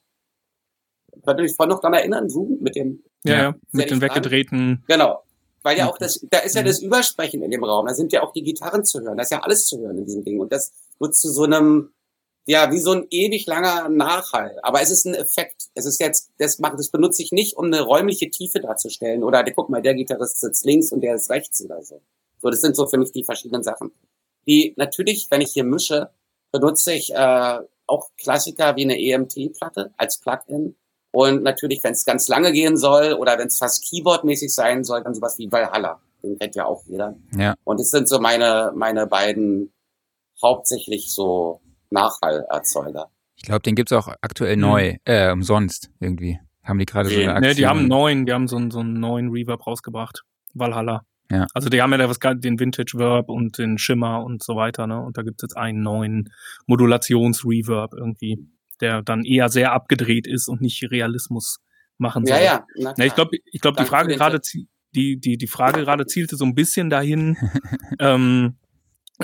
Könnt 1.24 1.40
ihr 1.40 1.44
euch 1.44 1.56
vorhin 1.56 1.70
noch 1.70 1.80
daran 1.80 1.94
erinnern, 1.94 2.28
Zoom 2.28 2.58
mit 2.60 2.76
dem, 2.76 3.02
ja, 3.24 3.34
ja 3.34 3.54
mit 3.72 3.90
den 3.90 4.02
weggedrehten. 4.02 4.84
Genau. 4.86 5.24
Weil 5.62 5.78
ja 5.78 5.88
auch 5.88 5.96
das, 5.96 6.24
da 6.30 6.40
ist 6.40 6.56
ja 6.56 6.62
das 6.62 6.80
Übersprechen 6.80 7.42
in 7.42 7.50
dem 7.50 7.64
Raum, 7.64 7.86
da 7.86 7.94
sind 7.94 8.12
ja 8.12 8.22
auch 8.22 8.32
die 8.32 8.42
Gitarren 8.42 8.84
zu 8.84 9.00
hören, 9.00 9.16
da 9.16 9.22
ist 9.22 9.30
ja 9.30 9.40
alles 9.42 9.64
zu 9.64 9.78
hören 9.78 9.96
in 9.96 10.04
diesem 10.04 10.24
Ding. 10.24 10.40
Und 10.40 10.52
das 10.52 10.72
wird 10.98 11.14
zu 11.14 11.30
so 11.30 11.44
einem, 11.44 11.92
ja, 12.44 12.70
wie 12.70 12.80
so 12.80 12.92
ein 12.92 13.06
ewig 13.08 13.46
langer 13.46 13.88
Nachhall. 13.88 14.58
Aber 14.62 14.82
es 14.82 14.90
ist 14.90 15.06
ein 15.06 15.14
Effekt. 15.14 15.68
Es 15.74 15.86
ist 15.86 16.00
jetzt, 16.00 16.30
das 16.36 16.58
macht, 16.58 16.78
das 16.78 16.90
benutze 16.90 17.22
ich 17.22 17.32
nicht, 17.32 17.56
um 17.56 17.66
eine 17.66 17.80
räumliche 17.80 18.28
Tiefe 18.28 18.60
darzustellen. 18.60 19.24
Oder 19.24 19.42
guck 19.44 19.70
mal, 19.70 19.80
der 19.80 19.94
Gitarrist 19.94 20.38
sitzt 20.40 20.66
links 20.66 20.92
und 20.92 21.00
der 21.00 21.14
ist 21.14 21.30
rechts 21.30 21.64
oder 21.64 21.82
so. 21.82 22.02
So, 22.40 22.50
das 22.50 22.60
sind 22.60 22.76
so 22.76 22.86
für 22.86 22.98
mich 22.98 23.12
die 23.12 23.24
verschiedenen 23.24 23.62
Sachen. 23.62 23.92
Die 24.46 24.74
natürlich, 24.76 25.28
wenn 25.30 25.40
ich 25.40 25.52
hier 25.52 25.64
mische, 25.64 26.10
benutze 26.52 26.92
ich 26.92 27.12
äh, 27.14 27.58
auch 27.86 28.10
Klassiker 28.16 28.76
wie 28.76 28.84
eine 28.84 28.98
EMT-Platte 28.98 29.92
als 29.96 30.20
Plugin. 30.20 30.76
Und 31.12 31.42
natürlich, 31.42 31.82
wenn 31.82 31.92
es 31.92 32.04
ganz 32.04 32.28
lange 32.28 32.52
gehen 32.52 32.76
soll 32.76 33.14
oder 33.14 33.36
wenn 33.38 33.48
es 33.48 33.58
fast 33.58 33.84
Keyboard-mäßig 33.84 34.50
sein 34.54 34.84
soll, 34.84 35.02
dann 35.02 35.14
sowas 35.14 35.38
wie 35.38 35.50
Valhalla. 35.50 36.00
Den 36.22 36.38
kennt 36.38 36.54
ja 36.54 36.66
auch 36.66 36.84
jeder. 36.86 37.16
Ja. 37.36 37.54
Und 37.64 37.80
es 37.80 37.90
sind 37.90 38.08
so 38.08 38.20
meine, 38.20 38.72
meine 38.74 39.06
beiden 39.06 39.72
hauptsächlich 40.40 41.12
so 41.12 41.60
Nachhallerzeuger. 41.90 43.10
Ich 43.36 43.44
glaube, 43.44 43.62
den 43.62 43.74
gibt's 43.74 43.92
auch 43.92 44.08
aktuell 44.20 44.56
mhm. 44.56 44.62
neu, 44.62 44.96
äh, 45.04 45.32
umsonst 45.32 45.90
irgendwie. 45.98 46.38
Haben 46.62 46.78
die 46.78 46.86
gerade 46.86 47.08
so 47.08 47.16
eine 47.16 47.32
Aktion? 47.32 47.48
Ne, 47.48 47.54
die 47.54 47.66
haben 47.66 47.78
einen 47.80 47.88
neuen, 47.88 48.26
die 48.26 48.32
haben 48.32 48.46
so 48.46 48.56
einen, 48.56 48.70
so 48.70 48.80
einen 48.80 49.00
neuen 49.00 49.30
Reverb 49.30 49.66
rausgebracht. 49.66 50.22
Valhalla. 50.54 51.02
Ja. 51.30 51.46
Also 51.54 51.68
die 51.68 51.80
haben 51.80 51.92
ja 51.92 52.08
was, 52.08 52.18
den 52.18 52.58
Vintage 52.58 52.92
Verb 52.96 53.28
und 53.28 53.56
den 53.58 53.78
Shimmer 53.78 54.24
und 54.24 54.42
so 54.42 54.56
weiter, 54.56 54.86
ne? 54.86 55.00
Und 55.00 55.16
da 55.16 55.22
gibt 55.22 55.40
es 55.40 55.42
jetzt 55.42 55.56
einen 55.56 55.80
neuen 55.80 56.32
Modulationsreverb 56.66 57.94
irgendwie, 57.94 58.38
der 58.80 59.02
dann 59.02 59.24
eher 59.24 59.48
sehr 59.48 59.72
abgedreht 59.72 60.26
ist 60.26 60.48
und 60.48 60.60
nicht 60.60 60.82
Realismus 60.90 61.58
machen 61.98 62.26
soll. 62.26 62.38
Ja, 62.38 62.64
ja. 62.74 62.94
ja 62.96 63.04
ich 63.04 63.14
glaube, 63.14 63.38
ich 63.44 63.60
glaube, 63.60 63.80
die 63.80 63.86
Frage 63.86 64.14
gerade, 64.14 64.40
die, 64.94 65.20
die, 65.20 65.38
die 65.38 65.46
Frage 65.46 65.82
gerade 65.82 66.06
zielte 66.06 66.34
so 66.36 66.44
ein 66.44 66.54
bisschen 66.54 66.90
dahin, 66.90 67.36
ähm, 68.00 68.56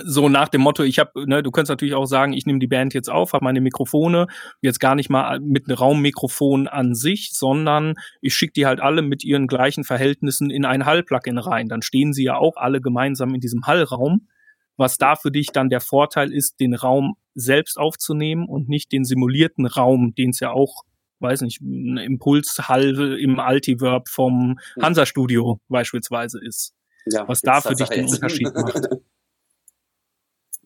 so 0.05 0.29
nach 0.29 0.49
dem 0.49 0.61
Motto, 0.61 0.83
ich 0.83 0.99
habe, 0.99 1.27
ne, 1.27 1.43
du 1.43 1.51
könntest 1.51 1.71
natürlich 1.71 1.95
auch 1.95 2.07
sagen, 2.07 2.33
ich 2.33 2.47
nehme 2.47 2.59
die 2.59 2.67
Band 2.67 2.95
jetzt 2.95 3.11
auf, 3.11 3.33
habe 3.33 3.45
meine 3.45 3.61
Mikrofone, 3.61 4.27
jetzt 4.61 4.81
gar 4.81 4.95
nicht 4.95 5.11
mal 5.11 5.41
mit 5.41 5.69
einem 5.69 5.79
Raummikrofon 5.79 6.69
an 6.69 6.95
sich, 6.95 7.31
sondern 7.33 7.95
ich 8.21 8.35
schicke 8.35 8.53
die 8.55 8.67
halt 8.67 8.81
alle 8.81 9.03
mit 9.03 9.25
ihren 9.25 9.47
gleichen 9.47 9.85
Verhältnissen 9.85 10.51
in 10.51 10.65
ein 10.65 10.85
Hall-Plugin 10.85 11.39
rein. 11.39 11.69
Dann 11.69 11.83
stehen 11.83 12.13
sie 12.13 12.25
ja 12.25 12.37
auch 12.37 12.57
alle 12.57 12.81
gemeinsam 12.81 13.35
in 13.35 13.41
diesem 13.41 13.67
Hallraum. 13.67 14.29
Was 14.77 14.99
da 14.99 15.17
für 15.17 15.31
dich 15.31 15.49
dann 15.53 15.71
der 15.71 15.81
Vorteil 15.81 16.33
ist, 16.33 16.61
den 16.61 16.75
Raum 16.75 17.15
selbst 17.35 17.79
aufzunehmen 17.79 18.47
und 18.47 18.69
nicht 18.69 18.93
den 18.93 19.05
simulierten 19.05 19.67
Raum, 19.67 20.15
den 20.15 20.31
es 20.31 20.41
ja 20.41 20.51
auch, 20.51 20.83
weiß 21.21 21.41
nicht, 21.41 21.63
ein 21.63 21.97
Impulshall 21.97 23.19
im 23.19 23.41
Altiverb 23.41 24.09
vom 24.11 24.59
Hansa-Studio 24.81 25.61
beispielsweise 25.69 26.39
ist. 26.45 26.75
Ja, 27.07 27.27
was 27.27 27.41
da 27.41 27.61
für 27.61 27.75
dich 27.75 27.89
den 27.89 28.07
Unterschied 28.07 28.53
macht. 28.53 28.89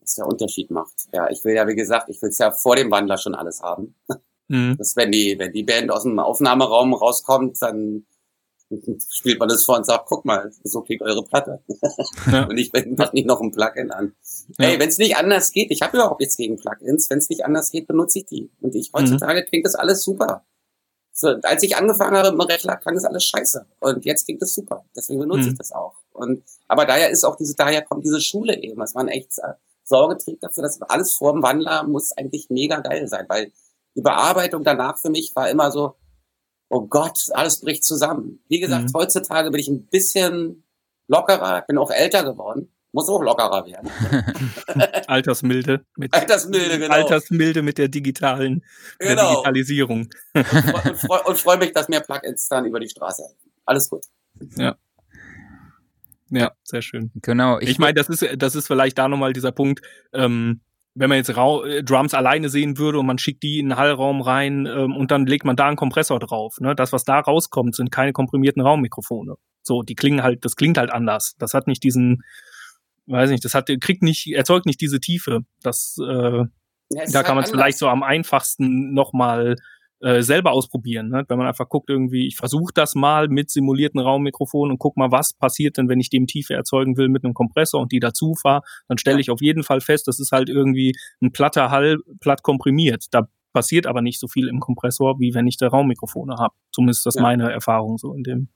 was 0.01 0.15
der 0.15 0.27
Unterschied 0.27 0.71
macht. 0.71 0.93
Ja, 1.13 1.29
ich 1.29 1.43
will 1.45 1.55
ja, 1.55 1.67
wie 1.67 1.75
gesagt, 1.75 2.09
ich 2.09 2.21
will 2.21 2.29
es 2.29 2.37
ja 2.37 2.51
vor 2.51 2.75
dem 2.75 2.91
Wandler 2.91 3.17
schon 3.17 3.35
alles 3.35 3.61
haben. 3.61 3.95
Mhm. 4.47 4.75
Dass 4.77 4.95
wenn 4.95 5.11
die, 5.11 5.37
wenn 5.39 5.53
die 5.53 5.63
Band 5.63 5.91
aus 5.91 6.03
dem 6.03 6.19
Aufnahmeraum 6.19 6.93
rauskommt, 6.93 7.61
dann 7.61 8.05
spielt 9.09 9.39
man 9.39 9.49
das 9.49 9.65
vor 9.65 9.77
und 9.77 9.85
sagt, 9.85 10.05
guck 10.07 10.25
mal, 10.25 10.51
so 10.63 10.81
klingt 10.81 11.01
eure 11.01 11.23
Platte. 11.23 11.61
Ja. 12.31 12.45
und 12.49 12.57
ich 12.57 12.71
mach 12.97 13.13
nicht 13.13 13.27
noch 13.27 13.41
ein 13.41 13.51
Plugin 13.51 13.91
an. 13.91 14.13
Ja. 14.57 14.67
Hey, 14.67 14.79
wenn 14.79 14.89
es 14.89 14.97
nicht 14.97 15.17
anders 15.17 15.51
geht, 15.51 15.71
ich 15.71 15.81
habe 15.81 15.97
überhaupt 15.97 16.19
nichts 16.19 16.37
gegen 16.37 16.57
Plugins, 16.57 17.09
wenn 17.09 17.17
es 17.17 17.29
nicht 17.29 17.45
anders 17.45 17.71
geht, 17.71 17.87
benutze 17.87 18.19
ich 18.19 18.25
die. 18.25 18.49
Und 18.61 18.75
ich 18.75 18.91
heutzutage 18.93 19.41
mhm. 19.41 19.45
klingt 19.45 19.65
das 19.65 19.75
alles 19.75 20.03
super. 20.03 20.45
So, 21.13 21.27
als 21.43 21.63
ich 21.63 21.75
angefangen 21.75 22.15
habe 22.15 22.31
mit 22.31 22.41
dem 22.41 22.51
Rechner, 22.51 22.77
klang 22.77 22.95
das 22.95 23.05
alles 23.05 23.25
scheiße. 23.25 23.65
Und 23.79 24.05
jetzt 24.05 24.25
klingt 24.25 24.41
das 24.41 24.53
super. 24.53 24.85
Deswegen 24.95 25.19
benutze 25.19 25.43
mhm. 25.43 25.51
ich 25.51 25.57
das 25.57 25.71
auch. 25.71 25.95
Und 26.13 26.43
aber 26.67 26.85
daher 26.85 27.09
ist 27.09 27.23
auch 27.23 27.35
diese, 27.35 27.55
daher 27.55 27.81
kommt 27.81 28.05
diese 28.05 28.21
Schule 28.21 28.61
eben, 28.61 28.79
was 28.79 28.93
man 28.93 29.07
echt 29.07 29.33
Sorge 29.91 30.17
trägt 30.17 30.43
dafür, 30.43 30.63
dass 30.63 30.81
alles 30.81 31.15
vor 31.15 31.33
dem 31.33 31.43
Wandler 31.43 31.83
muss 31.83 32.11
eigentlich 32.17 32.47
mega 32.49 32.79
geil 32.79 33.07
sein, 33.07 33.25
weil 33.29 33.51
die 33.95 34.01
Bearbeitung 34.01 34.63
danach 34.63 34.97
für 34.97 35.09
mich 35.09 35.31
war 35.35 35.49
immer 35.49 35.71
so, 35.71 35.95
oh 36.69 36.87
Gott, 36.87 37.29
alles 37.33 37.59
bricht 37.59 37.83
zusammen. 37.83 38.43
Wie 38.47 38.59
gesagt, 38.59 38.89
mhm. 38.89 38.93
heutzutage 38.95 39.51
bin 39.51 39.59
ich 39.59 39.67
ein 39.67 39.87
bisschen 39.87 40.63
lockerer, 41.07 41.63
bin 41.67 41.77
auch 41.77 41.91
älter 41.91 42.23
geworden, 42.23 42.73
muss 42.93 43.09
auch 43.09 43.21
lockerer 43.21 43.65
werden. 43.65 43.89
Altersmilde. 45.07 45.85
Mit, 45.97 46.13
Altersmilde, 46.13 46.79
genau. 46.79 46.93
Altersmilde 46.93 47.61
mit 47.61 47.77
der 47.77 47.89
digitalen, 47.89 48.63
genau. 48.97 49.15
der 49.15 49.29
Digitalisierung. 49.29 50.09
und 50.33 50.45
freue 50.45 50.95
freu, 50.95 51.35
freu 51.35 51.57
mich, 51.57 51.73
dass 51.73 51.89
mehr 51.89 52.01
Plugins 52.01 52.47
dann 52.47 52.65
über 52.65 52.79
die 52.79 52.89
Straße 52.89 53.23
helfen. 53.23 53.51
Alles 53.65 53.89
gut. 53.89 54.05
Ja. 54.55 54.77
Ja, 56.31 56.51
sehr 56.63 56.81
schön. 56.81 57.11
Genau. 57.15 57.59
Ich, 57.59 57.69
ich 57.69 57.79
meine, 57.79 57.93
das 57.93 58.09
ist, 58.09 58.25
das 58.37 58.55
ist 58.55 58.67
vielleicht 58.67 58.97
da 58.97 59.07
nochmal 59.07 59.33
dieser 59.33 59.51
Punkt, 59.51 59.81
ähm, 60.13 60.61
wenn 60.95 61.09
man 61.09 61.17
jetzt 61.17 61.35
Ra 61.35 61.63
äh, 61.65 61.83
Drums 61.83 62.13
alleine 62.13 62.49
sehen 62.49 62.77
würde 62.77 62.99
und 62.99 63.05
man 63.05 63.17
schickt 63.17 63.43
die 63.43 63.59
in 63.59 63.69
den 63.69 63.77
Hallraum 63.77 64.21
rein 64.21 64.65
ähm, 64.65 64.95
und 64.95 65.11
dann 65.11 65.25
legt 65.25 65.45
man 65.45 65.55
da 65.55 65.67
einen 65.67 65.77
Kompressor 65.77 66.19
drauf. 66.19 66.59
Ne? 66.59 66.73
Das, 66.73 66.93
was 66.93 67.03
da 67.03 67.19
rauskommt, 67.19 67.75
sind 67.75 67.91
keine 67.91 68.13
komprimierten 68.13 68.61
Raummikrofone. 68.61 69.35
So, 69.61 69.83
die 69.83 69.95
klingen 69.95 70.23
halt, 70.23 70.43
das 70.43 70.55
klingt 70.55 70.77
halt 70.77 70.91
anders. 70.91 71.35
Das 71.37 71.53
hat 71.53 71.67
nicht 71.67 71.83
diesen, 71.83 72.23
weiß 73.07 73.29
nicht, 73.29 73.43
das 73.45 73.53
hat, 73.53 73.69
kriegt 73.81 74.01
nicht, 74.01 74.33
erzeugt 74.33 74.65
nicht 74.65 74.81
diese 74.81 74.99
Tiefe. 74.99 75.41
Das, 75.61 75.97
äh, 76.01 76.43
ja, 76.93 77.03
da 77.11 77.23
kann 77.23 77.35
man 77.35 77.43
es 77.43 77.51
vielleicht 77.51 77.77
so 77.77 77.87
am 77.87 78.03
einfachsten 78.03 78.93
nochmal 78.93 79.55
äh, 80.01 80.21
selber 80.21 80.51
ausprobieren. 80.51 81.09
Ne? 81.09 81.25
Wenn 81.27 81.37
man 81.37 81.47
einfach 81.47 81.69
guckt, 81.69 81.89
irgendwie, 81.89 82.27
ich 82.27 82.35
versuche 82.35 82.73
das 82.73 82.95
mal 82.95 83.27
mit 83.27 83.49
simulierten 83.49 83.99
Raummikrofonen 83.99 84.71
und 84.71 84.79
guck 84.79 84.97
mal, 84.97 85.11
was 85.11 85.33
passiert 85.33 85.77
denn, 85.77 85.89
wenn 85.89 85.99
ich 85.99 86.09
dem 86.09 86.27
Tiefe 86.27 86.53
erzeugen 86.53 86.97
will 86.97 87.09
mit 87.09 87.23
einem 87.23 87.33
Kompressor 87.33 87.81
und 87.81 87.91
die 87.91 87.99
dazu 87.99 88.35
fahre, 88.35 88.61
dann 88.87 88.97
stelle 88.97 89.19
ich 89.19 89.29
auf 89.29 89.41
jeden 89.41 89.63
Fall 89.63 89.81
fest, 89.81 90.07
das 90.07 90.19
ist 90.19 90.31
halt 90.31 90.49
irgendwie 90.49 90.93
ein 91.21 91.31
platter 91.31 91.71
Hall, 91.71 91.99
platt 92.19 92.43
komprimiert. 92.43 93.05
Da 93.11 93.27
passiert 93.53 93.85
aber 93.87 94.01
nicht 94.01 94.19
so 94.19 94.27
viel 94.27 94.47
im 94.47 94.59
Kompressor, 94.59 95.19
wie 95.19 95.33
wenn 95.33 95.47
ich 95.47 95.57
da 95.57 95.67
Raummikrofone 95.67 96.35
habe. 96.37 96.53
Zumindest 96.71 97.01
ist 97.01 97.05
das 97.05 97.15
ja. 97.15 97.21
meine 97.21 97.51
Erfahrung 97.51 97.97
so 97.97 98.13
in 98.13 98.23
dem. 98.23 98.49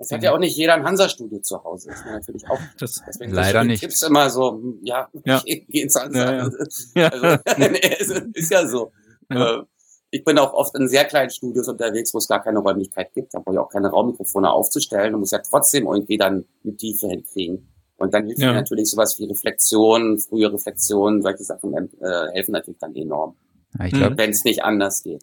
Es 0.00 0.12
hat 0.12 0.22
ja 0.22 0.32
auch 0.32 0.38
nicht 0.38 0.56
jeder 0.56 0.74
ein 0.74 0.84
Hansa-Studio 0.84 1.40
zu 1.40 1.62
Hause. 1.62 1.88
Das 1.90 2.00
ist 2.00 2.06
natürlich 2.06 2.48
auch. 2.48 2.58
Das 2.78 3.02
Deswegen 3.06 3.32
leider 3.32 3.64
nicht. 3.64 3.80
Tipps 3.80 4.02
immer 4.02 4.30
so, 4.30 4.62
ja, 4.82 5.08
ja. 5.24 5.42
geh, 5.44 5.64
geh 5.68 5.82
ins 5.82 5.96
Hansa. 5.96 6.48
Ja, 6.94 7.10
ja. 7.12 7.40
Also, 7.98 8.14
ist 8.34 8.50
ja 8.50 8.66
so. 8.66 8.92
Ja. 9.30 9.58
Äh, 9.58 9.62
ich 10.10 10.24
bin 10.24 10.38
auch 10.38 10.54
oft 10.54 10.74
in 10.76 10.88
sehr 10.88 11.04
kleinen 11.04 11.30
Studios 11.30 11.68
unterwegs, 11.68 12.14
wo 12.14 12.18
es 12.18 12.28
gar 12.28 12.42
keine 12.42 12.60
Räumlichkeit 12.60 13.12
gibt. 13.14 13.34
Da 13.34 13.40
brauche 13.40 13.54
ich 13.54 13.58
auch 13.58 13.68
keine 13.68 13.88
Raummikrofone 13.88 14.50
aufzustellen. 14.50 15.12
Du 15.12 15.18
musst 15.18 15.32
ja 15.32 15.38
trotzdem 15.38 15.86
irgendwie 15.86 16.16
dann 16.16 16.44
eine 16.64 16.76
Tiefe 16.76 17.08
hinkriegen. 17.08 17.68
Und 17.96 18.14
dann 18.14 18.26
hilft 18.26 18.40
ja. 18.40 18.52
natürlich 18.52 18.88
sowas 18.88 19.18
wie 19.18 19.24
Reflexion, 19.24 20.18
frühe 20.18 20.52
Reflexion, 20.52 21.20
solche 21.20 21.42
Sachen 21.42 21.74
äh, 21.74 22.32
helfen 22.32 22.52
natürlich 22.52 22.78
dann 22.78 22.94
enorm. 22.94 23.34
Ja, 23.78 24.16
Wenn 24.16 24.30
es 24.30 24.44
nicht 24.44 24.62
anders 24.62 25.02
geht. 25.02 25.22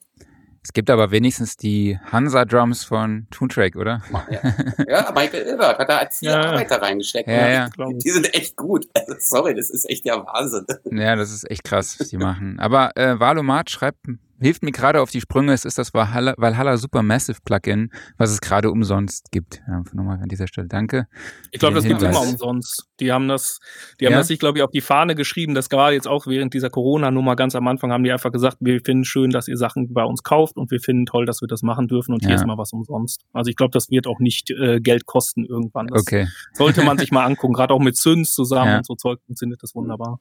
Es 0.61 0.73
gibt 0.73 0.89
aber 0.89 1.11
wenigstens 1.11 1.57
die 1.57 1.99
Hansa-Drums 2.11 2.83
von 2.83 3.27
Toontrack, 3.29 3.75
oder? 3.75 4.01
Ja, 4.31 4.55
ja 4.87 5.11
Michael 5.15 5.47
Ilbert 5.47 5.77
hat 5.77 5.89
da 5.89 5.97
als 5.99 6.21
ja. 6.21 6.41
Arbeiter 6.41 6.81
reingesteckt. 6.81 7.29
Ja, 7.29 7.47
ja. 7.49 7.69
Die 7.77 8.09
sind 8.09 8.33
echt 8.33 8.55
gut. 8.55 8.87
Also, 8.93 9.13
sorry, 9.19 9.55
das 9.55 9.69
ist 9.69 9.87
echt 9.89 10.05
der 10.05 10.25
Wahnsinn. 10.25 10.65
Ja, 10.91 11.15
das 11.15 11.31
ist 11.31 11.49
echt 11.49 11.63
krass, 11.63 11.95
was 11.99 12.09
die 12.09 12.17
machen. 12.17 12.59
Aber 12.59 12.97
äh, 12.97 13.19
Valomat 13.19 13.69
schreibt 13.69 14.07
hilft 14.39 14.63
mir 14.63 14.71
gerade 14.71 15.01
auf 15.01 15.11
die 15.11 15.21
Sprünge. 15.21 15.53
Es 15.53 15.65
ist 15.65 15.77
das 15.77 15.93
Valhalla, 15.93 16.33
Valhalla 16.37 16.77
Supermassive 16.77 17.39
Plugin, 17.43 17.91
was 18.17 18.31
es 18.31 18.41
gerade 18.41 18.71
umsonst 18.71 19.31
gibt. 19.31 19.61
Ja, 19.67 19.83
nochmal 19.93 20.19
an 20.21 20.29
dieser 20.29 20.47
Stelle 20.47 20.67
danke. 20.67 21.07
Ich 21.51 21.59
glaube, 21.59 21.75
das 21.75 21.85
gibt 21.85 22.01
es 22.01 22.09
immer 22.09 22.21
umsonst. 22.21 22.85
Die 22.99 23.11
haben 23.11 23.27
das, 23.27 23.59
die 23.99 24.05
haben 24.05 24.13
ja? 24.13 24.19
das 24.19 24.27
sich, 24.27 24.39
glaube 24.39 24.57
ich, 24.57 24.63
auf 24.63 24.71
die 24.71 24.81
Fahne 24.81 25.15
geschrieben. 25.15 25.53
Das 25.53 25.69
gerade 25.69 25.95
jetzt 25.95 26.07
auch 26.07 26.27
während 26.27 26.53
dieser 26.53 26.69
Corona-Nummer 26.69 27.35
ganz 27.35 27.55
am 27.55 27.67
Anfang 27.67 27.91
haben 27.91 28.03
die 28.03 28.11
einfach 28.11 28.31
gesagt, 28.31 28.57
wir 28.59 28.81
finden 28.81 29.05
schön, 29.05 29.31
dass 29.31 29.47
ihr 29.47 29.57
Sachen 29.57 29.93
bei 29.93 30.03
uns 30.03 30.23
kauft 30.23 30.57
und 30.57 30.71
wir 30.71 30.79
finden 30.79 31.05
toll, 31.05 31.25
dass 31.25 31.41
wir 31.41 31.47
das 31.47 31.61
machen 31.61 31.87
dürfen 31.87 32.13
und 32.13 32.23
ja. 32.23 32.29
hier 32.29 32.35
ist 32.35 32.45
mal 32.45 32.57
was 32.57 32.73
umsonst. 32.73 33.25
Also 33.33 33.49
ich 33.49 33.55
glaube, 33.55 33.71
das 33.71 33.89
wird 33.89 34.07
auch 34.07 34.19
nicht 34.19 34.49
äh, 34.51 34.79
Geld 34.79 35.05
kosten 35.05 35.45
irgendwann. 35.45 35.87
Das 35.87 36.01
okay. 36.01 36.27
sollte 36.53 36.83
man 36.83 36.97
sich 36.97 37.11
mal 37.11 37.25
angucken, 37.25 37.53
gerade 37.53 37.73
auch 37.73 37.79
mit 37.79 37.95
Züns 37.95 38.33
zusammen 38.33 38.71
ja. 38.71 38.77
und 38.77 38.85
so 38.85 38.95
Zeug 38.95 39.19
funktioniert 39.25 39.61
das 39.63 39.75
wunderbar. 39.75 40.19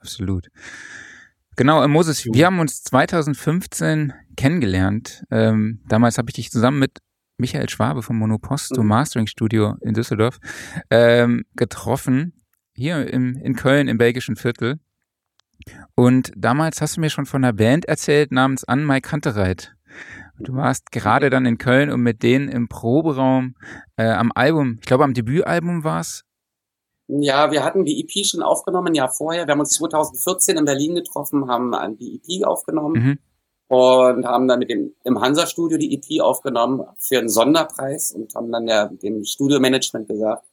Absolut. 0.00 0.48
Genau, 1.56 1.82
äh, 1.82 1.88
Moses, 1.88 2.26
wir 2.26 2.44
haben 2.44 2.60
uns 2.60 2.82
2015 2.82 4.12
kennengelernt. 4.36 5.24
Ähm, 5.30 5.80
damals 5.88 6.18
habe 6.18 6.28
ich 6.28 6.34
dich 6.34 6.50
zusammen 6.50 6.78
mit 6.78 6.98
Michael 7.38 7.70
Schwabe 7.70 8.02
vom 8.02 8.18
Monoposto 8.18 8.82
mhm. 8.82 8.88
Mastering 8.88 9.26
Studio 9.26 9.74
in 9.80 9.94
Düsseldorf 9.94 10.38
ähm, 10.90 11.44
getroffen, 11.54 12.44
hier 12.74 13.10
im, 13.10 13.36
in 13.36 13.56
Köln 13.56 13.88
im 13.88 13.96
belgischen 13.96 14.36
Viertel. 14.36 14.80
Und 15.94 16.30
damals 16.36 16.82
hast 16.82 16.98
du 16.98 17.00
mir 17.00 17.08
schon 17.08 17.24
von 17.24 17.42
einer 17.42 17.54
Band 17.54 17.86
erzählt 17.86 18.32
namens 18.32 18.64
Anne 18.64 18.84
Mai 18.84 19.00
Kantereit. 19.00 19.74
Du 20.38 20.54
warst 20.54 20.92
gerade 20.92 21.30
dann 21.30 21.46
in 21.46 21.56
Köln 21.56 21.90
und 21.90 22.02
mit 22.02 22.22
denen 22.22 22.50
im 22.50 22.68
Proberaum 22.68 23.54
äh, 23.96 24.04
am 24.04 24.30
Album, 24.34 24.76
ich 24.80 24.86
glaube 24.86 25.04
am 25.04 25.14
Debütalbum 25.14 25.84
war 25.84 26.00
es, 26.00 26.25
ja, 27.08 27.52
wir 27.52 27.64
hatten 27.64 27.84
die 27.84 28.00
EP 28.00 28.26
schon 28.26 28.42
aufgenommen, 28.42 28.88
ein 28.88 28.94
Jahr 28.94 29.12
vorher. 29.12 29.46
Wir 29.46 29.52
haben 29.52 29.60
uns 29.60 29.74
2014 29.74 30.56
in 30.56 30.64
Berlin 30.64 30.94
getroffen, 30.96 31.48
haben 31.48 31.72
die 31.98 32.20
EP 32.20 32.46
aufgenommen 32.46 32.92
mhm. 32.92 33.18
und 33.68 34.26
haben 34.26 34.48
dann 34.48 34.58
mit 34.58 34.70
dem 34.70 34.94
im 35.04 35.20
Hansa-Studio 35.20 35.78
die 35.78 35.94
EP 35.94 36.20
aufgenommen 36.22 36.84
für 36.98 37.18
einen 37.18 37.28
Sonderpreis 37.28 38.10
und 38.10 38.34
haben 38.34 38.50
dann 38.50 38.66
der, 38.66 38.88
dem 38.88 39.24
Studiomanagement 39.24 40.08
gesagt, 40.08 40.44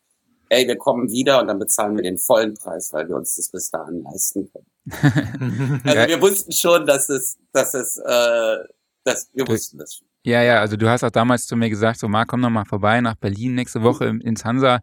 ey, 0.49 0.67
wir 0.67 0.77
kommen 0.77 1.09
wieder 1.11 1.41
und 1.41 1.47
dann 1.47 1.57
bezahlen 1.57 1.95
wir 1.95 2.03
den 2.03 2.19
vollen 2.19 2.53
Preis, 2.53 2.93
weil 2.93 3.07
wir 3.07 3.15
uns 3.15 3.35
das 3.35 3.49
bis 3.49 3.71
dahin 3.71 4.03
leisten 4.03 4.51
können. 4.51 5.81
also 5.85 6.07
wir 6.07 6.21
wussten 6.21 6.51
schon, 6.51 6.85
dass 6.85 7.09
es, 7.09 7.37
dass 7.51 7.73
es, 7.73 7.97
äh, 7.97 8.57
dass 9.03 9.29
wir 9.33 9.47
wussten 9.47 9.79
das 9.79 9.95
schon. 9.95 10.07
Ja, 10.25 10.41
ja, 10.41 10.61
also 10.61 10.77
du 10.77 10.87
hast 10.89 11.03
auch 11.03 11.11
damals 11.11 11.47
zu 11.47 11.57
mir 11.57 11.69
gesagt, 11.69 11.99
so 11.99 12.07
Marc, 12.07 12.29
komm 12.29 12.39
noch 12.39 12.49
mal 12.49 12.63
vorbei 12.63 13.01
nach 13.01 13.15
Berlin 13.15 13.55
nächste 13.55 13.83
Woche 13.83 14.05
ins 14.05 14.45
Hansa. 14.45 14.79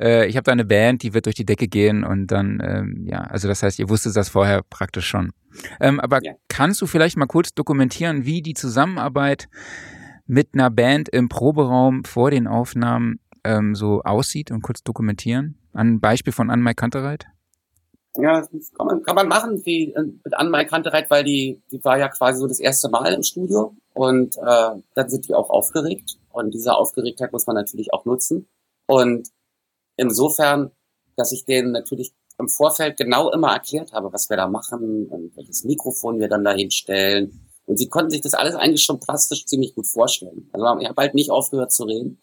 Äh, 0.00 0.26
ich 0.28 0.36
habe 0.36 0.44
da 0.44 0.52
eine 0.52 0.64
Band, 0.64 1.02
die 1.02 1.14
wird 1.14 1.26
durch 1.26 1.34
die 1.34 1.44
Decke 1.44 1.66
gehen 1.66 2.04
und 2.04 2.28
dann, 2.28 2.62
ähm, 2.64 3.04
ja, 3.08 3.22
also 3.22 3.48
das 3.48 3.64
heißt, 3.64 3.80
ihr 3.80 3.88
wusstet 3.88 4.14
das 4.14 4.28
vorher 4.28 4.62
praktisch 4.62 5.08
schon. 5.08 5.32
Ähm, 5.80 5.98
aber 5.98 6.20
ja. 6.22 6.34
kannst 6.48 6.80
du 6.80 6.86
vielleicht 6.86 7.16
mal 7.16 7.26
kurz 7.26 7.52
dokumentieren, 7.54 8.24
wie 8.24 8.40
die 8.40 8.54
Zusammenarbeit 8.54 9.48
mit 10.26 10.50
einer 10.54 10.70
Band 10.70 11.08
im 11.08 11.28
Proberaum 11.28 12.04
vor 12.04 12.30
den 12.30 12.46
Aufnahmen 12.46 13.18
ähm, 13.42 13.74
so 13.74 14.02
aussieht 14.02 14.52
und 14.52 14.62
kurz 14.62 14.84
dokumentieren? 14.84 15.58
Ein 15.72 15.98
Beispiel 15.98 16.32
von 16.32 16.50
Anne 16.50 16.72
Kantereit? 16.74 17.26
Ja, 18.16 18.42
kann 18.76 18.86
man, 18.86 19.02
kann 19.02 19.16
man 19.16 19.28
machen, 19.28 19.64
wie 19.66 19.92
äh, 19.92 20.02
mit 20.02 20.34
Anne 20.34 20.66
Kantereit, 20.66 21.10
weil 21.10 21.24
die, 21.24 21.60
die 21.72 21.82
war 21.84 21.98
ja 21.98 22.08
quasi 22.08 22.38
so 22.38 22.46
das 22.46 22.60
erste 22.60 22.88
Mal 22.88 23.12
im 23.12 23.24
Studio 23.24 23.74
und 23.92 24.36
äh, 24.36 24.82
dann 24.94 25.08
sind 25.08 25.26
die 25.28 25.34
auch 25.34 25.50
aufgeregt. 25.50 26.16
Und 26.30 26.54
diese 26.54 26.74
Aufgeregtheit 26.74 27.32
muss 27.32 27.46
man 27.46 27.56
natürlich 27.56 27.92
auch 27.92 28.04
nutzen. 28.04 28.48
Und 28.86 29.28
insofern, 29.96 30.70
dass 31.16 31.32
ich 31.32 31.44
denen 31.44 31.72
natürlich 31.72 32.12
im 32.38 32.48
Vorfeld 32.48 32.96
genau 32.96 33.30
immer 33.30 33.52
erklärt 33.52 33.92
habe, 33.92 34.12
was 34.12 34.28
wir 34.28 34.36
da 34.36 34.48
machen 34.48 35.06
und 35.08 35.36
welches 35.36 35.64
Mikrofon 35.64 36.18
wir 36.18 36.28
dann 36.28 36.44
da 36.44 36.52
hinstellen. 36.52 37.48
Und 37.66 37.78
sie 37.78 37.88
konnten 37.88 38.10
sich 38.10 38.20
das 38.20 38.34
alles 38.34 38.54
eigentlich 38.54 38.82
schon 38.82 39.00
plastisch 39.00 39.46
ziemlich 39.46 39.74
gut 39.74 39.86
vorstellen. 39.86 40.50
Also 40.52 40.78
ich 40.80 40.88
habe 40.88 41.00
halt 41.00 41.14
nicht 41.14 41.30
aufgehört 41.30 41.72
zu 41.72 41.84
reden. 41.84 42.20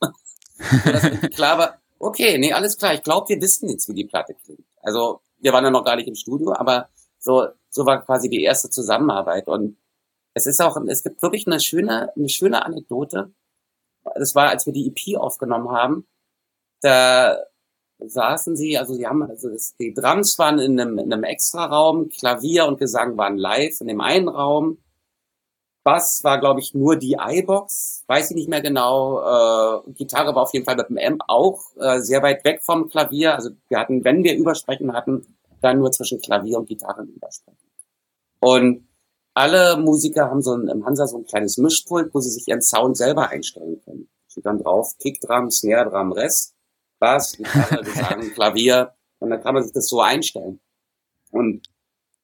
klar 1.33 1.57
war, 1.57 1.81
okay, 1.99 2.37
nee, 2.37 2.53
alles 2.53 2.77
klar, 2.77 2.93
ich 2.93 3.01
glaube, 3.01 3.29
wir 3.29 3.41
wissen 3.41 3.69
jetzt, 3.69 3.87
wie 3.89 3.93
die 3.93 4.05
Platte 4.05 4.35
klingt. 4.35 4.65
Also 4.81 5.21
wir 5.41 5.53
waren 5.53 5.63
ja 5.63 5.71
noch 5.71 5.83
gar 5.83 5.95
nicht 5.95 6.07
im 6.07 6.15
Studio, 6.15 6.53
aber 6.53 6.89
so, 7.19 7.47
so 7.69 7.85
war 7.85 8.03
quasi 8.03 8.29
die 8.29 8.43
erste 8.43 8.69
Zusammenarbeit. 8.69 9.47
Und 9.47 9.77
es 10.33 10.45
ist 10.45 10.61
auch, 10.61 10.77
es 10.87 11.03
gibt 11.03 11.21
wirklich 11.21 11.47
eine 11.47 11.59
schöne, 11.59 12.11
eine 12.15 12.29
schöne 12.29 12.65
Anekdote. 12.65 13.33
Das 14.15 14.35
war, 14.35 14.49
als 14.49 14.65
wir 14.65 14.73
die 14.73 14.87
EP 14.87 15.17
aufgenommen 15.19 15.69
haben. 15.71 16.07
Da 16.81 17.37
saßen 17.99 18.55
sie, 18.55 18.77
also 18.77 18.93
sie 18.93 19.05
haben, 19.05 19.21
also 19.23 19.49
das, 19.49 19.75
die 19.77 19.93
Drums 19.93 20.39
waren 20.39 20.59
in 20.59 20.79
einem, 20.79 20.97
in 20.97 21.13
einem 21.13 21.23
extra 21.23 21.65
Raum, 21.65 22.09
Klavier 22.09 22.65
und 22.65 22.79
Gesang 22.79 23.17
waren 23.17 23.37
live 23.37 23.79
in 23.81 23.87
dem 23.87 24.01
einen 24.01 24.27
Raum. 24.27 24.79
Bass 25.83 26.23
war, 26.23 26.39
glaube 26.39 26.59
ich, 26.59 26.73
nur 26.73 26.95
die 26.95 27.17
iBox, 27.19 28.03
weiß 28.07 28.31
ich 28.31 28.35
nicht 28.35 28.49
mehr 28.49 28.61
genau. 28.61 29.19
Äh, 29.87 29.91
Gitarre 29.93 30.35
war 30.35 30.43
auf 30.43 30.53
jeden 30.53 30.65
Fall 30.65 30.75
mit 30.75 30.89
dem 30.89 30.97
Amp 30.97 31.23
auch 31.27 31.59
äh, 31.77 31.99
sehr 32.01 32.21
weit 32.21 32.45
weg 32.45 32.61
vom 32.63 32.87
Klavier. 32.87 33.35
Also 33.35 33.49
wir 33.67 33.79
hatten, 33.79 34.03
wenn 34.03 34.23
wir 34.23 34.35
Übersprechen 34.35 34.93
hatten, 34.93 35.25
dann 35.61 35.79
nur 35.79 35.91
zwischen 35.91 36.21
Klavier 36.21 36.57
und 36.57 36.67
Gitarre 36.67 37.03
Übersprechen. 37.03 37.57
Und 38.39 38.87
alle 39.33 39.77
Musiker 39.77 40.29
haben 40.29 40.41
so 40.41 40.53
ein, 40.55 40.67
im 40.67 40.85
Hansa 40.85 41.07
so 41.07 41.17
ein 41.17 41.25
kleines 41.25 41.57
Mischpult, 41.57 42.13
wo 42.13 42.19
sie 42.19 42.29
sich 42.31 42.47
ihren 42.47 42.61
Sound 42.61 42.97
selber 42.97 43.29
einstellen 43.29 43.81
können. 43.83 44.09
Steht 44.27 44.45
dann 44.45 44.59
drauf 44.59 44.97
Kickdrum, 44.99 45.49
Snare 45.49 45.89
Drum, 45.89 46.11
Rest, 46.11 46.53
Bass, 46.99 47.37
Gitarre, 47.37 47.83
Gesang, 47.83 48.33
Klavier. 48.33 48.93
Und 49.19 49.29
dann 49.29 49.41
kann 49.41 49.53
man 49.53 49.63
sich 49.63 49.73
das 49.73 49.87
so 49.87 50.01
einstellen. 50.01 50.59
Und 51.31 51.67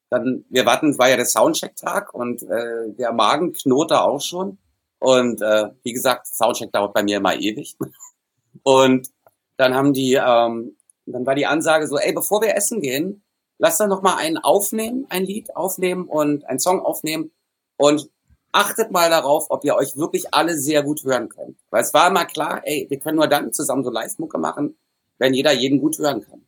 dann, 0.09 0.45
wir 0.49 0.65
warten, 0.65 0.97
war 0.97 1.09
ja 1.09 1.15
der 1.17 1.25
Soundcheck-Tag 1.25 2.13
und 2.13 2.43
äh, 2.43 2.93
der 2.97 3.11
Magen 3.13 3.53
knurrte 3.53 4.01
auch 4.01 4.21
schon. 4.21 4.57
Und 4.99 5.41
äh, 5.41 5.69
wie 5.83 5.93
gesagt, 5.93 6.27
Soundcheck 6.27 6.71
dauert 6.71 6.93
bei 6.93 7.03
mir 7.03 7.17
immer 7.17 7.35
ewig. 7.35 7.75
Und 8.63 9.09
dann 9.57 9.75
haben 9.75 9.93
die, 9.93 10.13
ähm, 10.15 10.75
dann 11.05 11.25
war 11.25 11.35
die 11.35 11.45
Ansage 11.45 11.87
so, 11.87 11.97
ey, 11.97 12.13
bevor 12.13 12.41
wir 12.41 12.55
essen 12.55 12.81
gehen, 12.81 13.23
lasst 13.59 13.79
doch 13.79 13.87
noch 13.87 14.01
mal 14.01 14.15
einen 14.15 14.37
aufnehmen, 14.37 15.05
ein 15.09 15.23
Lied 15.23 15.55
aufnehmen 15.55 16.05
und 16.05 16.45
einen 16.45 16.59
Song 16.59 16.81
aufnehmen 16.81 17.31
und 17.77 18.09
achtet 18.51 18.91
mal 18.91 19.09
darauf, 19.09 19.47
ob 19.49 19.63
ihr 19.63 19.75
euch 19.75 19.97
wirklich 19.97 20.33
alle 20.33 20.57
sehr 20.57 20.83
gut 20.83 21.03
hören 21.03 21.29
könnt. 21.29 21.57
Weil 21.69 21.83
es 21.83 21.93
war 21.93 22.09
immer 22.09 22.25
klar, 22.25 22.61
ey, 22.63 22.87
wir 22.89 22.99
können 22.99 23.17
nur 23.17 23.27
dann 23.27 23.53
zusammen 23.53 23.83
so 23.83 23.91
Live-Mucke 23.91 24.37
machen, 24.37 24.77
wenn 25.17 25.33
jeder 25.33 25.53
jeden 25.53 25.79
gut 25.79 25.97
hören 25.97 26.21
kann. 26.21 26.45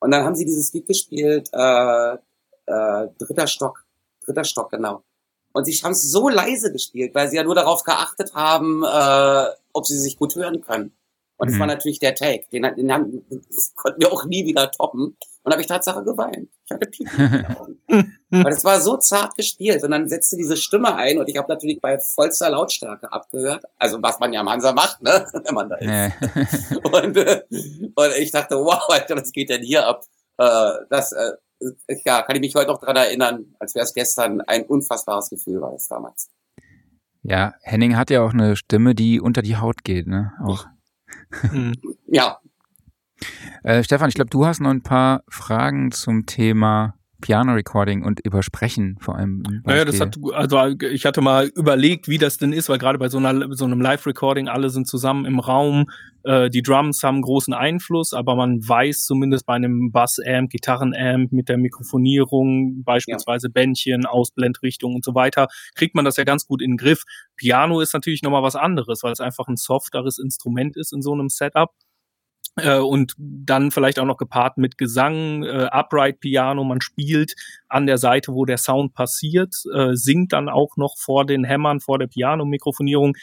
Und 0.00 0.12
dann 0.12 0.24
haben 0.24 0.34
sie 0.34 0.44
dieses 0.44 0.72
Lied 0.72 0.86
gespielt, 0.86 1.50
äh, 1.52 2.16
äh, 2.70 3.08
dritter 3.18 3.46
Stock, 3.46 3.84
dritter 4.24 4.44
Stock, 4.44 4.70
genau. 4.70 5.02
Und 5.52 5.64
sie 5.64 5.72
haben 5.82 5.92
es 5.92 6.10
so 6.10 6.28
leise 6.28 6.72
gespielt, 6.72 7.14
weil 7.14 7.28
sie 7.28 7.36
ja 7.36 7.42
nur 7.42 7.54
darauf 7.54 7.82
geachtet 7.82 8.34
haben, 8.34 8.84
äh, 8.84 9.46
ob 9.72 9.86
sie 9.86 9.98
sich 9.98 10.16
gut 10.16 10.36
hören 10.36 10.60
können. 10.60 10.92
Und 11.40 11.48
mhm. 11.48 11.52
das 11.52 11.58
war 11.58 11.66
natürlich 11.66 11.98
der 11.98 12.14
Take. 12.14 12.44
Den, 12.52 12.62
den, 12.62 12.92
haben, 12.92 13.24
konnten 13.74 14.00
wir 14.00 14.12
auch 14.12 14.24
nie 14.26 14.44
wieder 14.44 14.70
toppen. 14.70 15.16
Und 15.42 15.52
habe 15.52 15.62
ich 15.62 15.68
Tatsache 15.68 16.04
geweint. 16.04 16.50
Ich 16.66 16.70
hatte 16.70 16.86
Pipi 16.86 17.16
in 17.16 17.32
den 17.32 17.46
Augen. 17.56 17.80
Weil 18.30 18.52
es 18.52 18.62
war 18.62 18.78
so 18.78 18.98
zart 18.98 19.34
gespielt. 19.36 19.82
Und 19.82 19.90
dann 19.90 20.06
setzte 20.06 20.36
diese 20.36 20.58
Stimme 20.58 20.94
ein 20.94 21.18
und 21.18 21.30
ich 21.30 21.38
habe 21.38 21.50
natürlich 21.50 21.80
bei 21.80 21.98
vollster 21.98 22.50
Lautstärke 22.50 23.10
abgehört. 23.10 23.64
Also 23.78 24.02
was 24.02 24.20
man 24.20 24.34
ja 24.34 24.40
am 24.40 24.50
Hansa 24.50 24.72
macht, 24.72 25.02
ne? 25.02 25.26
wenn 25.44 25.54
man 25.54 25.70
da 25.70 25.76
ist. 25.76 26.76
und, 26.84 27.16
äh, 27.16 27.42
und 27.48 28.16
ich 28.18 28.30
dachte, 28.30 28.56
wow, 28.56 28.84
Alter, 28.88 29.16
was 29.16 29.32
geht 29.32 29.48
denn 29.48 29.62
hier 29.62 29.86
ab? 29.86 30.04
Äh, 30.36 30.72
das, 30.90 31.12
äh, 31.12 31.32
ja, 32.04 32.22
kann 32.22 32.36
ich 32.36 32.40
mich 32.40 32.54
heute 32.54 32.68
noch 32.68 32.80
dran 32.80 32.96
erinnern, 32.96 33.54
als 33.58 33.74
wäre 33.74 33.84
es 33.84 33.94
gestern 33.94 34.40
ein 34.42 34.64
unfassbares 34.64 35.30
Gefühl 35.30 35.60
war 35.60 35.74
es 35.74 35.88
damals. 35.88 36.30
Ja, 37.22 37.54
Henning 37.62 37.96
hat 37.96 38.10
ja 38.10 38.22
auch 38.22 38.32
eine 38.32 38.56
Stimme, 38.56 38.94
die 38.94 39.20
unter 39.20 39.42
die 39.42 39.56
Haut 39.56 39.84
geht, 39.84 40.06
ne? 40.06 40.32
Auch. 40.42 40.66
Mhm. 41.52 41.74
ja. 42.06 42.38
Äh, 43.62 43.82
Stefan, 43.82 44.08
ich 44.08 44.14
glaube, 44.14 44.30
du 44.30 44.46
hast 44.46 44.60
noch 44.60 44.70
ein 44.70 44.82
paar 44.82 45.22
Fragen 45.28 45.92
zum 45.92 46.24
Thema 46.24 46.94
Piano 47.20 47.52
Recording 47.52 48.02
und 48.04 48.20
Übersprechen 48.20 48.96
vor 49.00 49.16
allem. 49.16 49.42
Naja, 49.64 49.84
das 49.84 50.00
hat, 50.00 50.16
also 50.32 50.58
ich 50.80 51.04
hatte 51.06 51.20
mal 51.20 51.46
überlegt, 51.54 52.08
wie 52.08 52.18
das 52.18 52.36
denn 52.36 52.52
ist, 52.52 52.68
weil 52.68 52.78
gerade 52.78 52.98
bei 52.98 53.08
so, 53.08 53.18
einer, 53.18 53.54
so 53.54 53.64
einem 53.64 53.80
Live-Recording 53.80 54.48
alle 54.48 54.70
sind 54.70 54.86
zusammen 54.86 55.24
im 55.24 55.38
Raum, 55.38 55.86
äh, 56.22 56.50
die 56.50 56.62
Drums 56.62 57.02
haben 57.02 57.22
großen 57.22 57.54
Einfluss, 57.54 58.12
aber 58.12 58.34
man 58.36 58.66
weiß 58.66 59.04
zumindest 59.04 59.46
bei 59.46 59.54
einem 59.54 59.90
Bass-Amp, 59.90 60.50
Gitarren-Amp 60.50 61.32
mit 61.32 61.48
der 61.48 61.58
Mikrofonierung, 61.58 62.82
beispielsweise 62.84 63.48
ja. 63.48 63.52
Bändchen, 63.52 64.06
Ausblendrichtung 64.06 64.94
und 64.94 65.04
so 65.04 65.14
weiter, 65.14 65.48
kriegt 65.74 65.94
man 65.94 66.04
das 66.04 66.16
ja 66.16 66.24
ganz 66.24 66.46
gut 66.46 66.62
in 66.62 66.72
den 66.72 66.76
Griff. 66.76 67.04
Piano 67.36 67.80
ist 67.80 67.94
natürlich 67.94 68.22
nochmal 68.22 68.42
was 68.42 68.56
anderes, 68.56 69.02
weil 69.02 69.12
es 69.12 69.20
einfach 69.20 69.48
ein 69.48 69.56
softeres 69.56 70.18
Instrument 70.18 70.76
ist 70.76 70.92
in 70.92 71.02
so 71.02 71.12
einem 71.12 71.28
Setup. 71.28 71.70
Äh, 72.56 72.78
und 72.78 73.14
dann 73.18 73.70
vielleicht 73.70 73.98
auch 73.98 74.04
noch 74.04 74.16
gepaart 74.16 74.58
mit 74.58 74.76
Gesang, 74.78 75.44
äh, 75.44 75.68
Upright 75.70 76.20
Piano, 76.20 76.64
man 76.64 76.80
spielt 76.80 77.34
an 77.68 77.86
der 77.86 77.98
Seite, 77.98 78.32
wo 78.32 78.44
der 78.44 78.58
Sound 78.58 78.92
passiert, 78.94 79.54
äh, 79.74 79.94
singt 79.94 80.32
dann 80.32 80.48
auch 80.48 80.76
noch 80.76 80.96
vor 80.98 81.24
den 81.24 81.44
Hämmern, 81.44 81.80
vor 81.80 81.98
der 81.98 82.08
Piano-Mikrofonierung. 82.08 83.14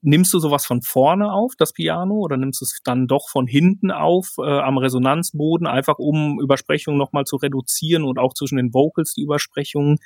Nimmst 0.00 0.32
du 0.32 0.38
sowas 0.38 0.64
von 0.64 0.80
vorne 0.82 1.32
auf, 1.32 1.54
das 1.58 1.72
Piano, 1.72 2.14
oder 2.14 2.36
nimmst 2.36 2.60
du 2.60 2.64
es 2.64 2.80
dann 2.84 3.08
doch 3.08 3.28
von 3.30 3.48
hinten 3.48 3.90
auf, 3.90 4.28
äh, 4.38 4.60
am 4.60 4.78
Resonanzboden, 4.78 5.66
einfach 5.66 5.98
um 5.98 6.38
Übersprechungen 6.40 6.98
nochmal 6.98 7.24
zu 7.24 7.36
reduzieren 7.36 8.04
und 8.04 8.18
auch 8.18 8.34
zwischen 8.34 8.58
den 8.58 8.72
Vocals 8.72 9.14
die 9.14 9.22
Übersprechungen 9.22 9.98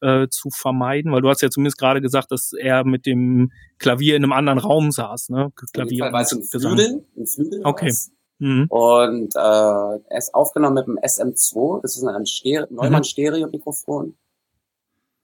äh, 0.00 0.28
zu 0.28 0.50
vermeiden? 0.50 1.12
Weil 1.12 1.22
du 1.22 1.28
hast 1.28 1.42
ja 1.42 1.50
zumindest 1.50 1.78
gerade 1.78 2.00
gesagt, 2.00 2.30
dass 2.30 2.52
er 2.52 2.84
mit 2.84 3.06
dem 3.06 3.52
Klavier 3.78 4.16
in 4.16 4.24
einem 4.24 4.32
anderen 4.32 4.58
Raum 4.58 4.90
saß, 4.90 5.30
ne? 5.30 5.52
Klavier. 5.72 6.06
In 6.06 6.12
war 6.12 6.20
es 6.20 6.32
ein 6.32 6.42
Flügel, 6.42 7.04
ein 7.16 7.26
Flügel. 7.26 7.60
Okay. 7.64 7.92
Mhm. 8.40 8.66
Und 8.68 9.36
äh, 9.36 9.38
er 9.38 10.18
ist 10.18 10.34
aufgenommen 10.34 10.74
mit 10.74 10.86
dem 10.86 10.98
SM2, 10.98 11.82
das 11.82 11.96
ist 11.96 12.04
ein 12.04 12.26
Stereo, 12.26 12.66
Neumann 12.70 13.00
mhm. 13.00 13.04
Stereo 13.04 13.46
Mikrofon, 13.48 14.16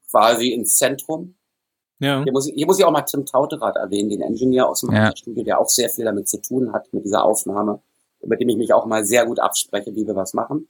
quasi 0.09 0.49
ins 0.49 0.75
Zentrum. 0.75 1.33
Ja. 1.99 2.23
Hier, 2.23 2.31
muss 2.31 2.47
ich, 2.47 2.53
hier 2.53 2.67
muss 2.67 2.77
ich 2.77 2.85
auch 2.85 2.91
mal 2.91 3.01
Tim 3.01 3.25
Tauterath 3.25 3.75
erwähnen, 3.75 4.09
den 4.09 4.21
Ingenieur 4.21 4.69
aus 4.69 4.81
dem 4.81 4.93
ja. 4.93 5.11
Studio, 5.15 5.43
der 5.43 5.59
auch 5.59 5.67
sehr 5.67 5.89
viel 5.89 6.05
damit 6.05 6.29
zu 6.29 6.39
tun 6.39 6.71
hat, 6.73 6.93
mit 6.93 7.05
dieser 7.05 7.23
Aufnahme, 7.23 7.81
mit 8.23 8.39
dem 8.39 8.49
ich 8.49 8.57
mich 8.57 8.71
auch 8.71 8.85
mal 8.85 9.03
sehr 9.03 9.25
gut 9.25 9.39
abspreche, 9.39 9.95
wie 9.95 10.05
wir 10.05 10.15
was 10.15 10.35
machen. 10.35 10.67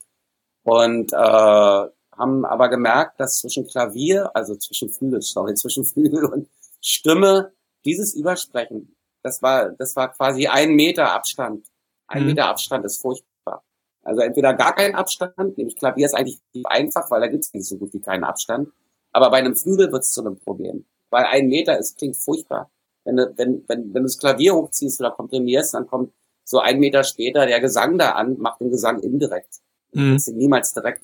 Und 0.62 1.12
äh, 1.12 1.86
haben 2.18 2.44
aber 2.44 2.68
gemerkt, 2.68 3.20
dass 3.20 3.38
zwischen 3.38 3.66
Klavier, 3.66 4.34
also 4.34 4.56
zwischen 4.56 4.90
Flügel, 4.90 5.22
sorry, 5.22 5.54
zwischen 5.54 5.84
Flügel 5.84 6.24
und 6.24 6.48
Stimme, 6.80 7.52
dieses 7.84 8.14
Übersprechen, 8.14 8.96
das 9.22 9.42
war, 9.42 9.70
das 9.70 9.96
war 9.96 10.12
quasi 10.12 10.46
ein 10.46 10.74
Meter 10.74 11.12
Abstand. 11.12 11.66
Ein 12.06 12.22
mhm. 12.22 12.28
Meter 12.28 12.46
Abstand 12.46 12.84
ist 12.84 13.00
furchtbar. 13.00 13.62
Also 14.02 14.20
entweder 14.20 14.54
gar 14.54 14.74
kein 14.74 14.94
Abstand, 14.94 15.58
nämlich 15.58 15.76
Klavier 15.76 16.06
ist 16.06 16.14
eigentlich 16.14 16.40
einfach, 16.64 17.10
weil 17.10 17.20
da 17.20 17.26
gibt 17.26 17.44
es 17.44 17.52
nicht 17.52 17.66
so 17.66 17.76
gut 17.76 17.92
wie 17.92 18.00
keinen 18.00 18.24
Abstand. 18.24 18.68
Aber 19.12 19.30
bei 19.30 19.38
einem 19.38 19.56
Flügel 19.56 19.90
wird 19.92 20.02
es 20.02 20.12
zu 20.12 20.20
einem 20.20 20.38
Problem. 20.38 20.86
Weil 21.10 21.24
ein 21.24 21.48
Meter 21.48 21.78
ist, 21.78 21.98
klingt 21.98 22.16
furchtbar. 22.16 22.70
Wenn 23.04 23.16
du, 23.16 23.32
wenn, 23.36 23.64
wenn, 23.68 23.94
wenn 23.94 24.02
du 24.02 24.02
das 24.02 24.18
Klavier 24.18 24.54
hochziehst 24.54 25.00
oder 25.00 25.10
komprimierst, 25.10 25.74
dann 25.74 25.86
kommt 25.86 26.12
so 26.44 26.58
ein 26.58 26.78
Meter 26.78 27.04
später 27.04 27.46
der 27.46 27.60
Gesang 27.60 27.98
da 27.98 28.12
an, 28.12 28.38
macht 28.38 28.60
den 28.60 28.70
Gesang 28.70 29.00
indirekt. 29.00 29.60
Mhm. 29.92 30.18
niemals 30.34 30.72
direkt. 30.72 31.02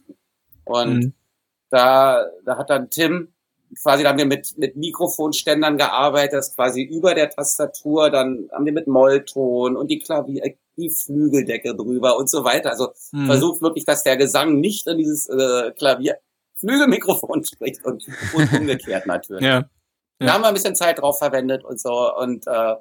Und 0.65 0.95
mhm. 0.95 1.12
da, 1.71 2.27
da 2.45 2.59
hat 2.59 2.71
dann 2.71 2.91
Tim, 2.91 3.33
quasi 3.81 4.03
da 4.03 4.11
haben 4.11 4.19
wir 4.19 4.27
mit, 4.27 4.57
mit 4.59 4.77
Mikrofonständern 4.77 5.77
gearbeitet, 5.79 6.35
das 6.35 6.55
quasi 6.55 6.83
über 6.83 7.15
der 7.15 7.31
Tastatur, 7.31 8.11
dann 8.11 8.49
haben 8.53 8.65
wir 8.65 8.73
mit 8.73 8.87
Mollton 8.87 9.77
und 9.77 9.91
die 9.91 9.99
Klavier, 9.99 10.55
die 10.77 10.91
Flügeldecke 10.91 11.75
drüber 11.75 12.17
und 12.19 12.29
so 12.29 12.45
weiter. 12.45 12.71
Also 12.71 12.93
mhm. 13.12 13.27
versucht 13.27 13.62
wirklich, 13.62 13.85
dass 13.85 14.03
der 14.03 14.17
Gesang 14.17 14.61
nicht 14.61 14.87
in 14.87 14.99
dieses 14.99 15.29
äh, 15.29 15.73
Klavier 15.73 16.19
Flügelmikrofon 16.57 17.45
spricht 17.53 17.85
und, 17.85 18.05
und 18.35 18.53
umgekehrt 18.53 19.07
natürlich. 19.07 19.45
Ja. 19.45 19.65
Ja. 20.21 20.27
Da 20.27 20.35
haben 20.35 20.43
wir 20.43 20.49
ein 20.49 20.55
bisschen 20.55 20.77
Zeit 20.77 21.01
drauf 21.01 21.19
verwendet 21.19 21.65
und 21.65 21.81
so 21.81 22.15
und 22.17 22.47
äh, 22.47 22.75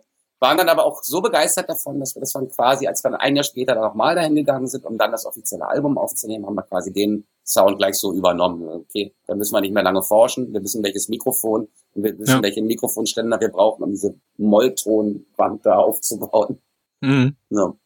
waren 0.44 0.58
dann 0.58 0.68
aber 0.68 0.86
auch 0.86 1.02
so 1.04 1.22
begeistert 1.22 1.70
davon, 1.70 2.02
dass 2.02 2.16
wir 2.16 2.20
das 2.20 2.34
dann 2.34 2.50
quasi, 2.50 2.86
als 2.86 3.02
wir 3.02 3.12
dann 3.12 3.20
ein 3.20 3.36
Jahr 3.36 3.46
später 3.46 3.76
dann 3.76 3.84
nochmal 3.84 4.14
dahin 4.14 4.36
gegangen 4.36 4.68
sind, 4.68 4.86
um 4.86 4.98
dann 4.98 5.12
das 5.12 5.26
offizielle 5.26 5.66
Album 5.66 5.98
aufzunehmen, 5.98 6.46
haben 6.46 6.56
wir 6.56 6.64
quasi 6.64 6.92
den 6.92 7.26
Sound 7.46 7.78
gleich 7.78 7.96
so 7.96 8.14
übernommen. 8.14 8.68
Okay, 8.68 9.14
dann 9.26 9.38
müssen 9.38 9.56
wir 9.56 9.62
nicht 9.62 9.74
mehr 9.74 9.84
lange 9.84 10.04
forschen, 10.04 10.54
wir 10.54 10.62
wissen 10.62 10.84
welches 10.84 11.08
Mikrofon, 11.08 11.70
wir 11.96 12.20
wissen 12.20 12.36
ja. 12.36 12.44
welche 12.44 12.62
Mikrofonständer 12.62 13.40
wir 13.40 13.50
brauchen, 13.50 13.84
um 13.84 13.92
diese 13.92 14.16
Molltonwand 14.38 15.66
da 15.66 15.78
aufzubauen. 15.78 16.60
Mhm. 17.00 17.38
So. 17.50 17.78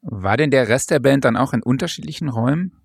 War 0.00 0.38
denn 0.38 0.50
der 0.50 0.68
Rest 0.68 0.90
der 0.90 1.00
Band 1.00 1.26
dann 1.26 1.36
auch 1.36 1.52
in 1.52 1.62
unterschiedlichen 1.62 2.30
Räumen? 2.30 2.80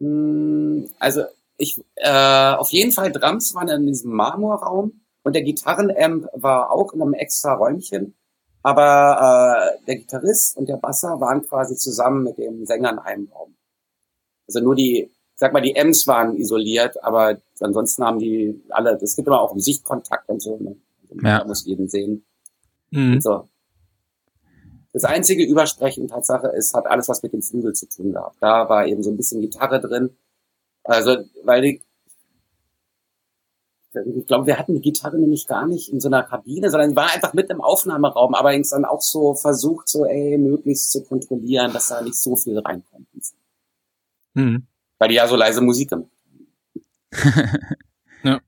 Hm, 0.00 0.90
also 0.98 1.22
ich 1.56 1.82
äh, 1.96 2.52
auf 2.54 2.68
jeden 2.70 2.92
Fall 2.92 3.10
Drums 3.10 3.54
waren 3.54 3.68
in 3.68 3.86
diesem 3.86 4.12
Marmorraum 4.12 4.99
und 5.22 5.34
der 5.34 5.42
Gitarrenamp 5.42 6.26
war 6.32 6.70
auch 6.70 6.92
in 6.92 7.02
einem 7.02 7.14
extra 7.14 7.54
Räumchen. 7.54 8.14
Aber 8.62 9.78
äh, 9.80 9.84
der 9.86 9.96
Gitarrist 9.96 10.56
und 10.56 10.68
der 10.68 10.76
Basser 10.76 11.20
waren 11.20 11.42
quasi 11.46 11.76
zusammen 11.76 12.24
mit 12.24 12.38
dem 12.38 12.66
Sänger 12.66 12.90
in 12.90 12.98
einem 12.98 13.28
Raum. 13.32 13.54
Also 14.46 14.60
nur 14.60 14.74
die, 14.74 15.10
sag 15.34 15.52
mal, 15.52 15.62
die 15.62 15.74
M's 15.74 16.06
waren 16.06 16.36
isoliert, 16.36 17.02
aber 17.02 17.38
ansonsten 17.60 18.04
haben 18.04 18.18
die 18.18 18.62
alle, 18.68 18.98
es 19.00 19.16
gibt 19.16 19.28
immer 19.28 19.40
auch 19.40 19.52
einen 19.52 19.60
Sichtkontakt 19.60 20.28
und 20.28 20.42
so. 20.42 20.58
Ne? 20.58 20.76
Also 21.02 21.14
ja. 21.26 21.38
Da 21.38 21.44
muss 21.46 21.64
jeden 21.64 21.88
sehen. 21.88 22.24
Mhm. 22.90 23.20
So. 23.20 23.48
Das 24.92 25.04
einzige 25.04 25.44
Übersprechen 25.44 26.08
Tatsache 26.08 26.48
ist, 26.48 26.74
hat 26.74 26.86
alles 26.86 27.08
was 27.08 27.22
mit 27.22 27.32
dem 27.32 27.42
Flügel 27.42 27.72
zu 27.72 27.88
tun 27.88 28.12
gehabt. 28.12 28.36
Da 28.40 28.68
war 28.68 28.86
eben 28.86 29.02
so 29.02 29.10
ein 29.10 29.16
bisschen 29.16 29.40
Gitarre 29.40 29.80
drin. 29.80 30.10
Also, 30.82 31.18
weil 31.44 31.62
die, 31.62 31.82
ich 33.92 34.26
glaube, 34.26 34.46
wir 34.46 34.58
hatten 34.58 34.74
die 34.74 34.80
Gitarre 34.80 35.18
nämlich 35.18 35.46
gar 35.46 35.66
nicht 35.66 35.92
in 35.92 36.00
so 36.00 36.08
einer 36.08 36.22
Kabine, 36.22 36.70
sondern 36.70 36.94
war 36.94 37.12
einfach 37.12 37.32
mit 37.32 37.50
im 37.50 37.60
Aufnahmeraum, 37.60 38.34
aber 38.34 38.52
dann 38.56 38.84
auch 38.84 39.02
so 39.02 39.34
versucht, 39.34 39.88
so, 39.88 40.04
ey, 40.04 40.38
möglichst 40.38 40.92
zu 40.92 41.04
kontrollieren, 41.04 41.72
dass 41.72 41.88
da 41.88 42.00
nicht 42.00 42.16
so 42.16 42.36
viel 42.36 42.58
reinkommt. 42.58 43.06
Mhm. 44.34 44.66
Weil 44.98 45.08
die 45.08 45.16
ja 45.16 45.26
so 45.26 45.36
leise 45.36 45.60
Musik 45.60 45.90
gemacht 45.90 46.10
haben. 46.24 46.46
ja. 48.22 48.40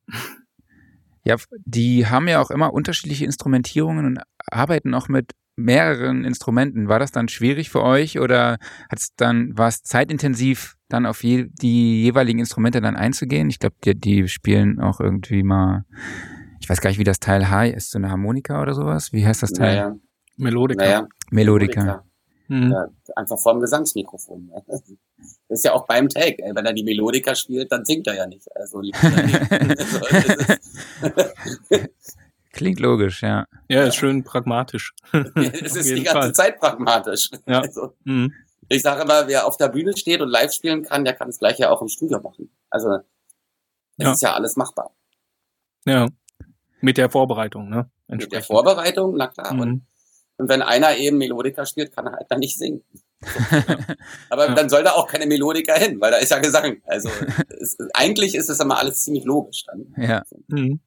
Ja, 1.24 1.36
die 1.64 2.06
haben 2.06 2.26
ja 2.26 2.40
auch 2.40 2.50
immer 2.50 2.72
unterschiedliche 2.72 3.24
Instrumentierungen 3.24 4.06
und 4.06 4.20
arbeiten 4.50 4.92
auch 4.94 5.08
mit 5.08 5.32
mehreren 5.56 6.24
Instrumenten. 6.24 6.88
War 6.88 6.98
das 6.98 7.12
dann 7.12 7.28
schwierig 7.28 7.70
für 7.70 7.82
euch 7.82 8.18
oder 8.18 8.58
hat's 8.90 9.14
dann, 9.16 9.56
war 9.56 9.68
es 9.68 9.82
zeitintensiv, 9.82 10.76
dann 10.92 11.06
auf 11.06 11.22
je, 11.24 11.48
die 11.50 12.02
jeweiligen 12.02 12.38
Instrumente 12.38 12.80
dann 12.80 12.96
einzugehen? 12.96 13.48
Ich 13.50 13.58
glaube, 13.58 13.76
die, 13.84 13.94
die 13.94 14.28
spielen 14.28 14.80
auch 14.80 15.00
irgendwie 15.00 15.42
mal, 15.42 15.84
ich 16.60 16.68
weiß 16.68 16.80
gar 16.80 16.90
nicht, 16.90 16.98
wie 16.98 17.04
das 17.04 17.20
Teil 17.20 17.48
heißt, 17.48 17.90
so 17.90 17.98
eine 17.98 18.10
Harmonika 18.10 18.60
oder 18.60 18.74
sowas. 18.74 19.12
Wie 19.12 19.26
heißt 19.26 19.42
das 19.42 19.52
Teil? 19.52 19.76
Naja. 19.76 19.96
Melodika. 20.36 20.84
Naja. 20.84 21.08
Melodika. 21.30 21.80
Melodika. 21.80 22.04
Mhm. 22.48 22.70
Ja, 22.70 22.86
einfach 23.16 23.38
vorm 23.38 23.60
Gesangsmikrofon. 23.60 24.50
Das 24.66 24.82
ist 25.48 25.64
ja 25.64 25.72
auch 25.72 25.86
beim 25.86 26.08
Take. 26.08 26.42
Wenn 26.54 26.66
er 26.66 26.72
die 26.72 26.84
Melodika 26.84 27.34
spielt, 27.34 27.72
dann 27.72 27.84
singt 27.84 28.06
er 28.06 28.14
ja 28.16 28.26
nicht. 28.26 28.46
Also, 28.54 28.82
Klingt 32.52 32.80
logisch, 32.80 33.22
ja. 33.22 33.46
Ja, 33.68 33.84
ist 33.84 33.96
schön 33.96 34.22
pragmatisch. 34.24 34.92
es 35.34 35.76
ist 35.76 35.88
die 35.90 36.02
ganze 36.02 36.20
Fall. 36.20 36.32
Zeit 36.34 36.60
pragmatisch. 36.60 37.30
Ja. 37.46 37.60
Also, 37.60 37.94
mhm. 38.04 38.34
Ich 38.72 38.82
sage 38.82 39.02
immer, 39.02 39.28
wer 39.28 39.46
auf 39.46 39.56
der 39.56 39.68
Bühne 39.68 39.96
steht 39.96 40.20
und 40.20 40.28
live 40.28 40.52
spielen 40.52 40.82
kann, 40.82 41.04
der 41.04 41.14
kann 41.14 41.28
das 41.28 41.38
gleiche 41.38 41.70
auch 41.70 41.82
im 41.82 41.88
Studio 41.88 42.20
machen. 42.20 42.50
Also 42.70 42.88
das 43.98 44.06
ja. 44.06 44.12
ist 44.12 44.22
ja 44.22 44.34
alles 44.34 44.56
machbar. 44.56 44.94
Ja. 45.84 46.08
Mit 46.80 46.96
der 46.96 47.10
Vorbereitung, 47.10 47.68
ne? 47.68 47.90
Mit 48.08 48.32
der 48.32 48.42
Vorbereitung, 48.42 49.14
na 49.16 49.28
klar. 49.28 49.52
Mhm. 49.54 49.60
Und, 49.60 49.86
und 50.38 50.48
wenn 50.48 50.62
einer 50.62 50.96
eben 50.96 51.18
Melodika 51.18 51.66
spielt, 51.66 51.94
kann 51.94 52.06
er 52.06 52.12
halt 52.12 52.26
dann 52.30 52.40
nicht 52.40 52.58
singen. 52.58 52.82
Aber 54.30 54.48
ja. 54.48 54.54
dann 54.54 54.68
soll 54.68 54.82
da 54.82 54.92
auch 54.92 55.06
keine 55.06 55.26
Melodika 55.26 55.74
hin, 55.74 56.00
weil 56.00 56.10
da 56.10 56.16
ist 56.16 56.30
ja 56.30 56.38
Gesang. 56.38 56.82
Also 56.84 57.08
es, 57.60 57.76
eigentlich 57.94 58.34
ist 58.34 58.48
es 58.48 58.58
immer 58.58 58.78
alles 58.78 59.04
ziemlich 59.04 59.24
logisch 59.24 59.64
dann. 59.64 59.94
Ja. 59.96 60.22
Mhm. 60.48 60.80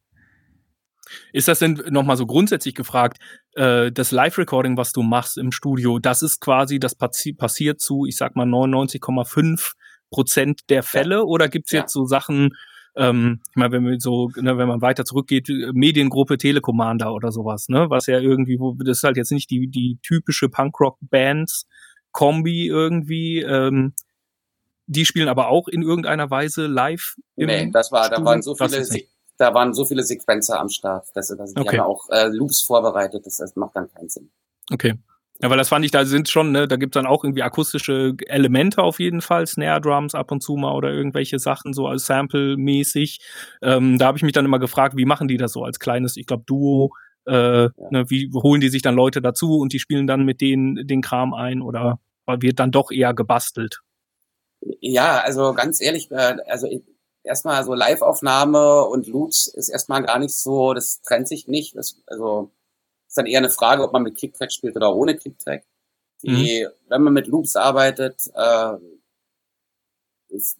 Ist 1.34 1.48
das 1.48 1.60
denn 1.60 1.82
nochmal 1.90 2.18
so 2.18 2.26
grundsätzlich 2.26 2.76
gefragt, 2.76 3.20
äh, 3.54 3.92
das 3.92 4.12
Live-Recording, 4.12 4.78
was 4.78 4.92
du 4.92 5.04
machst 5.04 5.38
im 5.38 5.52
Studio, 5.52 6.00
das 6.00 6.22
ist 6.22 6.40
quasi, 6.40 6.80
das 6.80 6.96
passi 6.96 7.34
passiert 7.34 7.80
zu, 7.80 8.06
ich 8.06 8.18
sag 8.18 8.36
mal, 8.36 8.48
99,5 8.48 9.74
Prozent 10.10 10.62
der 10.70 10.84
Fälle? 10.84 11.16
Ja. 11.16 11.22
Oder 11.22 11.50
gibt's 11.50 11.72
jetzt 11.72 11.94
so 11.94 12.06
Sachen, 12.06 12.56
ähm, 12.96 13.42
ich 13.50 13.56
meine, 13.56 13.72
wenn 13.74 13.84
man 13.84 14.00
so, 14.00 14.30
ne, 14.36 14.58
wenn 14.58 14.68
man 14.68 14.82
weiter 14.82 15.06
zurückgeht, 15.06 15.50
Mediengruppe 15.74 16.38
Telekommander 16.38 17.14
oder 17.14 17.32
sowas, 17.32 17.70
ne, 17.70 17.90
was 17.90 18.08
ja 18.08 18.20
irgendwie, 18.20 18.60
wo, 18.60 18.74
das 18.74 18.98
ist 18.98 19.04
halt 19.04 19.18
jetzt 19.18 19.32
nicht 19.32 19.52
die, 19.52 19.68
die 19.68 20.00
typische 20.02 20.50
Punkrock-Bands-Kombi 20.50 22.68
irgendwie, 22.68 23.42
ähm, 23.42 23.94
die 24.88 25.06
spielen 25.06 25.28
aber 25.28 25.50
auch 25.50 25.68
in 25.68 25.82
irgendeiner 25.82 26.30
Weise 26.30 26.68
live. 26.68 27.16
Im 27.36 27.48
nee, 27.48 27.70
das 27.72 27.92
war, 27.92 28.06
Studio. 28.06 28.24
da 28.24 28.30
waren 28.30 28.42
so 28.42 28.56
viele, 28.56 28.86
da 29.38 29.54
waren 29.54 29.74
so 29.74 29.86
viele 29.86 30.04
Sequenzer 30.04 30.60
am 30.60 30.70
Start, 30.70 31.08
dass, 31.14 31.28
dass 31.28 31.54
die 31.54 31.62
okay. 31.62 31.78
haben 31.78 31.86
auch 31.86 32.10
äh, 32.10 32.28
Loops 32.28 32.62
vorbereitet, 32.62 33.26
das, 33.26 33.38
das 33.38 33.56
macht 33.56 33.76
dann 33.76 33.92
keinen 33.92 34.10
Sinn. 34.10 34.30
Okay. 34.72 34.96
Ja, 35.42 35.50
weil 35.50 35.58
das 35.58 35.68
fand 35.68 35.84
ich, 35.84 35.92
da 35.92 36.06
sind 36.06 36.30
schon, 36.30 36.54
ne, 36.54 36.66
da 36.66 36.78
gibt's 36.78 36.94
dann 36.94 37.06
auch 37.06 37.24
irgendwie 37.24 37.44
akustische 37.44 38.16
Elemente 38.28 38.82
auf 38.82 39.00
jeden 39.00 39.22
Fall, 39.22 39.46
Snare 39.46 39.82
Drums 39.82 40.16
ab 40.16 40.32
und 40.32 40.42
zu 40.42 40.56
mal 40.56 40.74
oder 40.74 40.92
irgendwelche 40.92 41.40
Sachen 41.40 41.74
so 41.74 41.88
als 41.88 42.06
Sample-mäßig. 42.06 43.20
Ähm, 43.62 43.98
da 43.98 44.08
habe 44.08 44.18
ich 44.18 44.24
mich 44.24 44.32
dann 44.32 44.46
immer 44.46 44.60
gefragt, 44.60 44.96
wie 44.96 45.06
machen 45.06 45.28
die 45.28 45.36
das 45.36 45.52
so 45.52 45.64
als 45.64 45.80
kleines, 45.80 46.16
ich 46.16 46.26
glaube, 46.26 46.44
Duo, 46.46 46.92
äh, 47.28 47.64
ja. 47.64 47.72
ne, 47.90 48.10
wie 48.10 48.32
holen 48.34 48.62
die 48.62 48.70
sich 48.70 48.82
dann 48.82 48.96
Leute 48.96 49.22
dazu 49.22 49.58
und 49.58 49.74
die 49.74 49.80
spielen 49.80 50.08
dann 50.08 50.24
mit 50.24 50.40
denen 50.40 50.88
den 50.88 51.02
Kram 51.02 51.34
ein 51.34 51.62
oder 51.62 52.00
wird 52.28 52.60
dann 52.60 52.72
doch 52.72 52.90
eher 52.92 53.14
gebastelt? 53.14 53.82
Ja, 54.80 55.20
also 55.20 55.54
ganz 55.54 55.82
ehrlich, 55.82 56.10
äh, 56.12 56.38
also 56.48 56.68
erstmal 57.26 57.64
so 57.64 57.74
Live-Aufnahme 57.74 58.86
und 58.86 59.08
Loops 59.08 59.48
ist 59.48 59.70
erstmal 59.70 60.04
gar 60.04 60.20
nicht 60.20 60.36
so, 60.36 60.74
das 60.74 61.02
trennt 61.02 61.28
sich 61.28 61.48
nicht. 61.48 61.76
Das, 61.76 62.02
also 62.08 62.52
ist 63.08 63.18
dann 63.18 63.26
eher 63.26 63.40
eine 63.40 63.50
Frage, 63.50 63.84
ob 63.84 63.94
man 63.94 64.04
mit 64.04 64.18
Clicktrack 64.18 64.52
spielt 64.52 64.76
oder 64.76 64.96
ohne 64.96 65.16
Clicktrack. 65.16 65.64
Die, 66.22 66.66
mhm. 66.66 66.70
wenn 66.90 67.02
man 67.04 67.14
mit 67.14 67.28
Loops 67.28 67.56
arbeitet, 67.56 68.30
äh, 68.34 68.78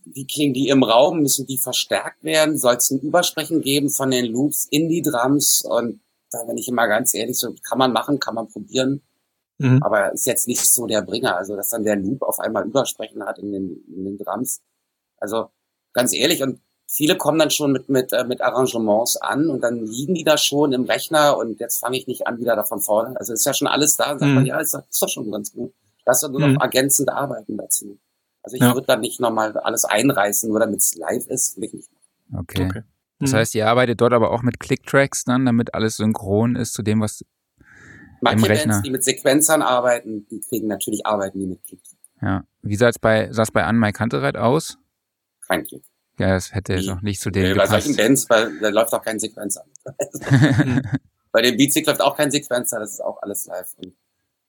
wie 0.06 0.28
klingen 0.28 0.54
die 0.54 0.70
im 0.70 0.84
Raum? 0.84 1.22
Müssen 1.22 1.48
die 1.48 1.58
verstärkt 1.58 2.24
werden? 2.24 2.58
Soll 2.58 2.76
es 2.76 2.92
ein 2.92 3.00
Übersprechen 3.00 3.62
geben 3.62 3.90
von 3.90 4.12
den 4.12 4.26
Loops 4.26 4.68
in 4.70 4.90
die 4.90 5.02
Drums? 5.02 5.64
Und 5.68 6.02
da 6.32 6.44
bin 6.44 6.58
ich 6.58 6.68
immer 6.68 6.88
ganz 6.88 7.14
ehrlich, 7.14 7.38
so 7.38 7.54
kann 7.68 7.78
man 7.78 7.92
machen, 7.92 8.20
kann 8.20 8.36
man 8.36 8.48
probieren. 8.48 9.02
Mhm. 9.58 9.82
Aber 9.84 10.14
ist 10.14 10.28
jetzt 10.28 10.48
nicht 10.48 10.72
so 10.72 10.86
der 10.86 11.02
Bringer, 11.02 11.38
also 11.38 11.56
dass 11.56 11.70
dann 11.70 11.84
der 11.84 11.96
Loop 11.96 12.22
auf 12.22 12.40
einmal 12.40 12.66
Übersprechen 12.66 13.24
hat 13.24 13.40
in 13.40 13.52
den, 13.52 13.84
in 13.88 14.06
den 14.06 14.18
Drums. 14.18 14.62
Also 15.18 15.50
ganz 15.96 16.14
ehrlich, 16.14 16.44
und 16.44 16.60
viele 16.88 17.18
kommen 17.18 17.40
dann 17.40 17.50
schon 17.50 17.72
mit, 17.72 17.90
mit, 17.90 18.14
äh, 18.14 18.26
mit 18.26 18.42
Arrangements 18.42 19.18
an 19.18 19.50
und 19.50 19.62
dann 19.62 19.86
liegen 19.86 20.14
die 20.14 20.24
da 20.24 20.38
schon 20.38 20.72
im 20.74 20.84
Rechner 20.84 21.38
und 21.38 21.60
jetzt 21.60 21.80
fange 21.80 21.98
ich 21.98 22.06
nicht 22.06 22.28
an 22.28 22.38
wieder 22.38 22.56
davon 22.56 22.82
vorne. 22.82 23.20
Also 23.20 23.34
ist 23.34 23.46
ja 23.46 23.54
schon 23.54 23.68
alles 23.68 23.98
da, 23.98 24.10
sagt 24.10 24.22
mhm. 24.22 24.36
man, 24.36 24.46
ja, 24.46 24.60
ist, 24.60 24.76
ist 24.76 25.02
doch 25.02 25.10
schon 25.10 25.32
ganz 25.32 25.52
gut. 25.52 25.74
Lass 26.06 26.22
doch 26.22 26.30
nur 26.30 26.42
noch 26.42 26.50
mhm. 26.50 26.58
ergänzend 26.58 27.10
arbeiten 27.10 27.58
dazu. 27.58 27.98
Also 28.44 28.58
ich 28.58 28.62
ja. 28.62 28.76
würde 28.76 28.86
da 28.86 28.96
nicht 28.96 29.20
nochmal 29.20 29.58
alles 29.58 29.86
einreißen, 29.86 30.50
nur 30.50 30.60
damit 30.60 30.80
es 30.80 30.96
live 30.96 31.26
ist, 31.28 31.58
will 31.58 31.64
ich 31.64 31.74
nicht 31.74 31.90
machen. 31.92 32.44
Okay. 32.44 32.66
okay. 32.66 32.84
Das 33.20 33.32
mhm. 33.32 33.38
heißt, 33.38 33.56
ihr 33.56 33.68
arbeitet 33.68 34.02
dort 34.02 34.14
aber 34.14 34.32
auch 34.32 34.44
mit 34.44 34.60
Click-Tracks 34.60 35.24
dann, 35.24 35.46
damit 35.46 35.74
alles 35.74 35.98
synchron 35.98 36.56
ist 36.56 36.74
zu 36.74 36.84
dem, 36.84 37.02
was 37.02 37.26
Manche 38.22 38.46
im 38.46 38.52
Rechner... 38.52 38.74
Bands, 38.74 38.84
die 38.84 38.92
mit 38.92 39.04
Sequenzern 39.04 39.62
arbeiten, 39.62 40.28
die 40.30 40.42
kriegen 40.42 40.68
natürlich 40.68 41.06
arbeiten 41.06 41.40
die 41.40 41.48
mit 41.48 41.64
Click. 41.64 41.80
Ja. 42.22 42.44
Wie 42.62 42.76
sah 42.76 42.90
es 42.90 43.00
bei, 43.00 43.32
sah 43.32 43.44
es 43.44 43.52
bei 43.52 43.64
Anne 43.64 43.92
Kantereit 43.94 44.38
aus? 44.38 44.78
Kein 45.48 45.64
Klick. 45.66 45.84
Ja, 46.18 46.34
das 46.34 46.54
hätte 46.54 46.80
auch 46.94 47.02
nicht 47.02 47.20
zu 47.20 47.30
dem 47.30 47.44
nee, 47.44 47.54
gepasst. 47.54 47.72
Bei 47.72 47.80
solchen 47.82 47.98
Bands, 47.98 48.30
weil, 48.30 48.60
da 48.60 48.70
läuft 48.70 48.94
auch 48.94 49.02
kein 49.02 49.20
Sequenzer. 49.20 49.66
bei 51.32 51.42
dem 51.42 51.58
Beatstick 51.58 51.86
läuft 51.88 52.02
auch 52.02 52.16
kein 52.16 52.32
Sequenzer, 52.32 52.80
das 52.80 52.94
ist 52.94 53.02
auch 53.02 53.22
alles 53.22 53.46
live. 53.48 53.76
Und, 53.78 53.94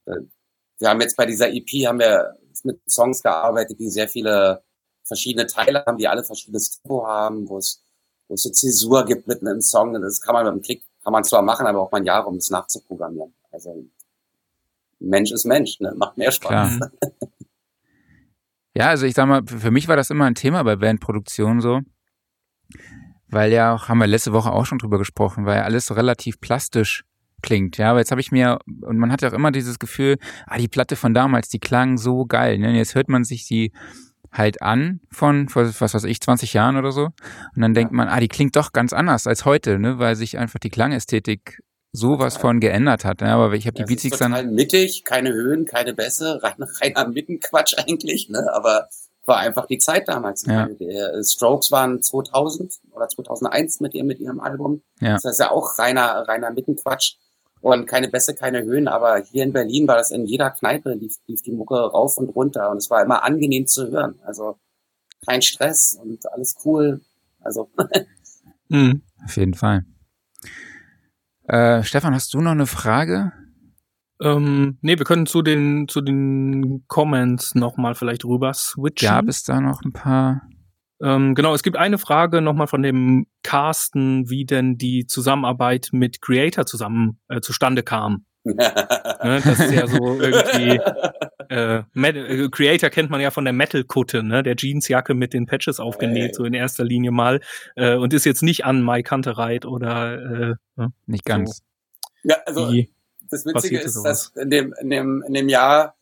äh, 0.06 0.20
wir 0.78 0.88
haben 0.88 1.00
jetzt 1.00 1.16
bei 1.16 1.26
dieser 1.26 1.48
EP 1.52 1.86
haben 1.86 1.98
wir 1.98 2.36
mit 2.62 2.80
Songs 2.88 3.22
gearbeitet, 3.22 3.78
die 3.80 3.90
sehr 3.90 4.08
viele 4.08 4.62
verschiedene 5.02 5.46
Teile 5.46 5.84
haben, 5.86 5.98
die 5.98 6.08
alle 6.08 6.24
verschiedenes 6.24 6.80
Tempo 6.80 7.06
haben, 7.06 7.48
wo 7.48 7.58
es, 7.58 7.82
wo 8.28 8.34
es 8.34 8.42
so 8.42 8.50
Zäsur 8.50 9.04
gibt 9.04 9.26
mitten 9.26 9.46
im 9.46 9.60
Song. 9.60 9.94
Das 10.00 10.20
kann 10.20 10.34
man 10.34 10.44
mit 10.44 10.52
einem 10.52 10.62
Klick, 10.62 10.84
kann 11.02 11.12
man 11.12 11.24
zwar 11.24 11.42
machen, 11.42 11.66
aber 11.66 11.80
auch 11.80 11.90
mal 11.90 11.98
ein 11.98 12.04
Jahr, 12.04 12.26
um 12.26 12.36
das 12.36 12.50
nachzuprogrammieren. 12.50 13.32
Also 13.50 13.86
Mensch 14.98 15.32
ist 15.32 15.44
Mensch, 15.44 15.80
ne? 15.80 15.94
macht 15.96 16.16
mehr 16.16 16.32
Spaß. 16.32 16.80
Ja, 18.76 18.88
also 18.90 19.06
ich 19.06 19.14
sag 19.14 19.26
mal, 19.26 19.40
für 19.46 19.70
mich 19.70 19.88
war 19.88 19.96
das 19.96 20.10
immer 20.10 20.26
ein 20.26 20.34
Thema 20.34 20.62
bei 20.62 20.76
Bandproduktion 20.76 21.62
so. 21.62 21.80
Weil 23.28 23.50
ja 23.50 23.74
auch, 23.74 23.88
haben 23.88 23.96
wir 23.96 24.06
letzte 24.06 24.34
Woche 24.34 24.52
auch 24.52 24.66
schon 24.66 24.76
drüber 24.76 24.98
gesprochen, 24.98 25.46
weil 25.46 25.56
ja 25.56 25.62
alles 25.62 25.86
so 25.86 25.94
relativ 25.94 26.42
plastisch 26.42 27.02
klingt, 27.40 27.78
ja. 27.78 27.90
Aber 27.90 28.00
jetzt 28.00 28.10
habe 28.10 28.20
ich 28.20 28.32
mir, 28.32 28.58
und 28.82 28.98
man 28.98 29.10
hat 29.10 29.22
ja 29.22 29.30
auch 29.30 29.32
immer 29.32 29.50
dieses 29.50 29.78
Gefühl, 29.78 30.18
ah, 30.46 30.58
die 30.58 30.68
Platte 30.68 30.94
von 30.94 31.14
damals, 31.14 31.48
die 31.48 31.58
klang 31.58 31.96
so 31.96 32.26
geil. 32.26 32.58
Ne? 32.58 32.68
Und 32.68 32.74
jetzt 32.74 32.94
hört 32.94 33.08
man 33.08 33.24
sich 33.24 33.46
die 33.46 33.72
halt 34.30 34.60
an 34.60 35.00
von, 35.10 35.48
was 35.54 35.80
weiß 35.80 36.04
ich, 36.04 36.20
20 36.20 36.52
Jahren 36.52 36.76
oder 36.76 36.92
so. 36.92 37.06
Und 37.54 37.62
dann 37.62 37.72
denkt 37.72 37.94
man, 37.94 38.08
ah, 38.08 38.20
die 38.20 38.28
klingt 38.28 38.56
doch 38.56 38.72
ganz 38.72 38.92
anders 38.92 39.26
als 39.26 39.46
heute, 39.46 39.78
ne? 39.78 39.98
Weil 39.98 40.16
sich 40.16 40.36
einfach 40.36 40.58
die 40.58 40.68
Klangästhetik 40.68 41.62
sowas 41.96 42.36
von 42.36 42.60
geändert 42.60 43.04
hat. 43.04 43.20
Ja, 43.20 43.36
aber 43.36 43.54
ich 43.54 43.66
habe 43.66 43.76
die 43.76 43.84
Beatsigs 43.84 44.18
dann. 44.18 44.32
Total 44.32 44.46
mittig, 44.46 45.04
keine 45.04 45.32
Höhen, 45.32 45.64
keine 45.64 45.94
Bässe, 45.94 46.40
rein, 46.42 46.56
reiner 46.80 47.08
Mittenquatsch 47.08 47.74
eigentlich, 47.78 48.28
ne? 48.28 48.46
Aber 48.52 48.88
war 49.24 49.38
einfach 49.38 49.66
die 49.66 49.78
Zeit 49.78 50.08
damals. 50.08 50.46
Ja. 50.46 50.66
Die 50.66 50.84
äh, 50.84 51.24
Strokes 51.24 51.72
waren 51.72 52.00
2000 52.00 52.74
oder 52.92 53.08
2001 53.08 53.80
mit 53.80 53.94
ihrem, 53.94 54.06
mit 54.06 54.20
ihrem 54.20 54.40
Album. 54.40 54.82
Ja. 55.00 55.14
Das 55.14 55.24
ist 55.24 55.40
ja 55.40 55.50
auch 55.50 55.78
reiner, 55.78 56.24
reiner 56.28 56.52
Mittenquatsch 56.52 57.16
und 57.60 57.86
keine 57.86 58.08
Bässe, 58.08 58.34
keine 58.34 58.62
Höhen. 58.62 58.86
Aber 58.86 59.18
hier 59.18 59.42
in 59.42 59.52
Berlin 59.52 59.88
war 59.88 59.96
das 59.96 60.10
in 60.10 60.26
jeder 60.26 60.50
Kneipe, 60.50 60.92
lief, 60.94 61.16
lief 61.26 61.42
die 61.42 61.52
Mucke 61.52 61.74
rauf 61.74 62.16
und 62.18 62.28
runter 62.28 62.70
und 62.70 62.78
es 62.78 62.90
war 62.90 63.02
immer 63.02 63.24
angenehm 63.24 63.66
zu 63.66 63.90
hören. 63.90 64.20
Also 64.22 64.58
kein 65.26 65.42
Stress 65.42 65.98
und 66.00 66.30
alles 66.32 66.56
cool. 66.64 67.00
Also. 67.40 67.68
mhm. 68.68 69.02
Auf 69.24 69.36
jeden 69.36 69.54
Fall. 69.54 69.84
Äh, 71.48 71.82
Stefan, 71.82 72.14
hast 72.14 72.34
du 72.34 72.40
noch 72.40 72.52
eine 72.52 72.66
Frage? 72.66 73.32
Ähm, 74.20 74.78
nee, 74.80 74.98
wir 74.98 75.04
können 75.04 75.26
zu 75.26 75.42
den, 75.42 75.88
zu 75.88 76.00
den 76.00 76.84
Comments 76.88 77.54
nochmal 77.54 77.94
vielleicht 77.94 78.24
rüber 78.24 78.52
switchen. 78.54 79.08
Gab 79.08 79.28
es 79.28 79.42
da 79.42 79.60
noch 79.60 79.82
ein 79.82 79.92
paar? 79.92 80.42
Ähm, 81.02 81.34
genau, 81.34 81.54
es 81.54 81.62
gibt 81.62 81.76
eine 81.76 81.98
Frage 81.98 82.40
nochmal 82.40 82.66
von 82.66 82.82
dem 82.82 83.26
Carsten, 83.42 84.30
wie 84.30 84.46
denn 84.46 84.78
die 84.78 85.06
Zusammenarbeit 85.06 85.90
mit 85.92 86.22
Creator 86.22 86.64
zusammen 86.64 87.20
äh, 87.28 87.40
zustande 87.40 87.82
kam. 87.82 88.24
Ne, 88.54 89.40
das 89.44 89.60
ist 89.60 89.72
ja 89.72 89.86
so 89.86 90.20
irgendwie 90.20 90.80
äh, 91.48 91.82
äh, 91.94 92.48
Creator 92.50 92.90
kennt 92.90 93.10
man 93.10 93.20
ja 93.20 93.30
von 93.30 93.44
der 93.44 93.52
Metal-Kutte, 93.52 94.22
ne? 94.22 94.42
Der 94.42 94.56
Jeansjacke 94.56 95.14
mit 95.14 95.32
den 95.32 95.46
Patches 95.46 95.80
aufgenäht, 95.80 96.34
so 96.34 96.44
in 96.44 96.54
erster 96.54 96.84
Linie 96.84 97.10
mal. 97.10 97.40
Äh, 97.74 97.96
und 97.96 98.12
ist 98.12 98.24
jetzt 98.24 98.42
nicht 98.42 98.64
an 98.64 98.84
Mike 98.84 99.14
Hunterreit 99.14 99.64
oder 99.64 100.14
äh, 100.14 100.54
ne? 100.76 100.92
nicht 101.06 101.24
ganz. 101.24 101.58
So. 101.58 102.30
Ja, 102.30 102.36
also 102.44 102.72
Wie 102.72 102.92
das 103.30 103.44
Witzige 103.44 103.80
ist, 103.80 103.94
sowas? 103.94 104.32
dass 104.34 104.42
in 104.42 104.50
dem, 104.50 104.74
in 104.80 104.90
dem, 104.90 105.24
in 105.26 105.34
dem 105.34 105.48
Jahr, 105.48 105.96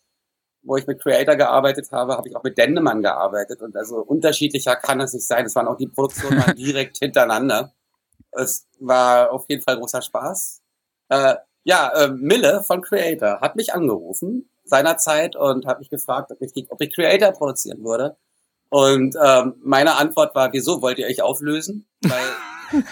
wo 0.63 0.77
ich 0.77 0.87
mit 0.87 1.01
Creator 1.01 1.37
gearbeitet 1.37 1.91
habe, 1.93 2.15
habe 2.15 2.29
ich 2.29 2.37
auch 2.37 2.43
mit 2.43 2.57
Dendemann 2.57 3.03
gearbeitet. 3.03 3.61
Und 3.61 3.77
also 3.77 3.97
unterschiedlicher 3.97 4.77
kann 4.77 5.01
es 5.01 5.13
nicht 5.13 5.27
sein. 5.27 5.47
Es 5.47 5.55
waren 5.55 5.69
auch 5.69 5.77
die 5.77 5.89
Produktionen 5.89 6.43
direkt 6.57 6.99
hintereinander. 6.99 7.73
Es 8.33 8.67
war 8.81 9.31
auf 9.31 9.45
jeden 9.49 9.63
Fall 9.63 9.77
großer 9.77 10.03
Spaß. 10.03 10.63
Äh, 11.11 11.37
ja, 11.65 11.89
äh, 11.95 12.09
Mille 12.09 12.63
von 12.63 12.83
Creator 12.83 13.41
hat 13.41 13.57
mich 13.57 13.75
angerufen 13.75 14.49
seinerzeit 14.65 15.37
und 15.37 15.67
hat 15.67 15.79
mich 15.79 15.91
gefragt, 15.91 16.33
ob 16.33 16.41
ich, 16.41 16.53
die, 16.53 16.67
ob 16.71 16.81
ich 16.81 16.95
Creator 16.95 17.33
produzieren 17.33 17.85
würde. 17.85 18.17
Und 18.71 19.15
ähm, 19.23 19.55
meine 19.63 19.97
Antwort 19.97 20.35
war, 20.35 20.53
wieso 20.53 20.83
wollt 20.83 20.99
ihr 20.99 21.07
euch 21.07 21.23
auflösen? 21.23 21.87
Weil, 22.03 22.83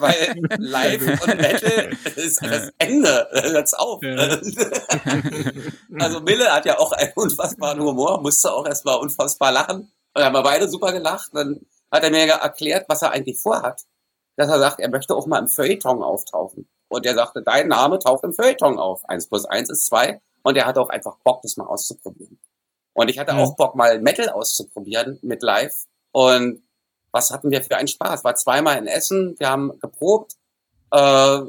weil 0.00 0.34
Live 0.58 1.00
und 1.00 1.36
Metal 1.40 1.96
ist 2.16 2.44
das 2.44 2.70
Ende. 2.78 3.26
Hört's 3.32 3.72
auf. 3.74 4.02
also 5.98 6.20
Mille 6.20 6.52
hat 6.52 6.66
ja 6.66 6.78
auch 6.78 6.92
einen 6.92 7.12
unfassbaren 7.14 7.80
Humor, 7.80 8.20
musste 8.20 8.52
auch 8.52 8.66
erstmal 8.66 8.98
unfassbar 8.98 9.52
lachen. 9.52 9.90
Und 10.14 10.22
haben 10.22 10.34
wir 10.34 10.42
beide 10.42 10.68
super 10.68 10.92
gelacht. 10.92 11.30
Dann 11.32 11.60
hat 11.90 12.04
er 12.04 12.10
mir 12.10 12.26
erklärt, 12.26 12.84
was 12.88 13.02
er 13.02 13.12
eigentlich 13.12 13.40
vorhat. 13.40 13.82
Dass 14.36 14.50
er 14.50 14.58
sagt, 14.58 14.80
er 14.80 14.90
möchte 14.90 15.14
auch 15.14 15.26
mal 15.26 15.38
im 15.38 15.48
Feuilleton 15.48 16.02
auftauchen. 16.02 16.68
Und 16.94 17.04
er 17.06 17.14
sagte, 17.14 17.42
dein 17.42 17.68
Name 17.68 17.98
taucht 17.98 18.24
im 18.24 18.32
Feuilleton 18.32 18.78
auf. 18.78 19.04
Eins 19.08 19.28
plus 19.28 19.44
eins 19.44 19.70
ist 19.70 19.86
zwei. 19.86 20.20
Und 20.42 20.56
er 20.56 20.66
hatte 20.66 20.80
auch 20.80 20.90
einfach 20.90 21.16
Bock, 21.24 21.42
das 21.42 21.56
mal 21.56 21.66
auszuprobieren. 21.66 22.38
Und 22.92 23.10
ich 23.10 23.18
hatte 23.18 23.32
ja. 23.32 23.38
auch 23.38 23.56
Bock, 23.56 23.74
mal 23.74 24.00
Metal 24.00 24.28
auszuprobieren 24.28 25.18
mit 25.22 25.42
Live. 25.42 25.86
Und 26.12 26.62
was 27.10 27.30
hatten 27.30 27.50
wir 27.50 27.62
für 27.62 27.76
einen 27.76 27.88
Spaß? 27.88 28.24
War 28.24 28.34
zweimal 28.36 28.78
in 28.78 28.86
Essen, 28.86 29.34
wir 29.38 29.48
haben 29.48 29.78
geprobt. 29.80 30.34
Äh, 30.92 31.40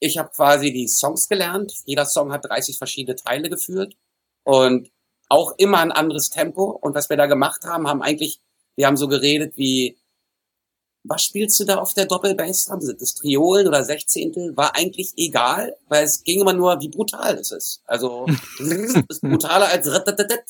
ich 0.00 0.18
habe 0.18 0.30
quasi 0.30 0.72
die 0.72 0.88
Songs 0.88 1.28
gelernt. 1.28 1.72
Jeder 1.84 2.06
Song 2.06 2.32
hat 2.32 2.44
30 2.44 2.78
verschiedene 2.78 3.16
Teile 3.16 3.48
geführt 3.48 3.96
und 4.44 4.90
auch 5.28 5.52
immer 5.58 5.78
ein 5.78 5.92
anderes 5.92 6.30
Tempo. 6.30 6.64
Und 6.64 6.94
was 6.94 7.10
wir 7.10 7.16
da 7.16 7.26
gemacht 7.26 7.64
haben, 7.64 7.88
haben 7.88 8.02
eigentlich, 8.02 8.40
wir 8.76 8.86
haben 8.86 8.96
so 8.96 9.08
geredet 9.08 9.56
wie 9.56 9.98
was 11.08 11.22
spielst 11.22 11.58
du 11.60 11.64
da 11.64 11.76
auf 11.76 11.94
der 11.94 12.06
Doppelbassdrum? 12.06 12.80
Sind 12.80 13.00
das 13.00 13.14
Triolen 13.14 13.66
oder 13.66 13.84
Sechzehntel? 13.84 14.56
War 14.56 14.74
eigentlich 14.74 15.12
egal, 15.16 15.76
weil 15.88 16.04
es 16.04 16.24
ging 16.24 16.40
immer 16.40 16.52
nur, 16.52 16.80
wie 16.80 16.88
brutal 16.88 17.34
es 17.36 17.52
ist. 17.52 17.82
Also, 17.86 18.26
es 18.60 18.94
ist 19.08 19.20
brutaler 19.20 19.68
als 19.68 19.86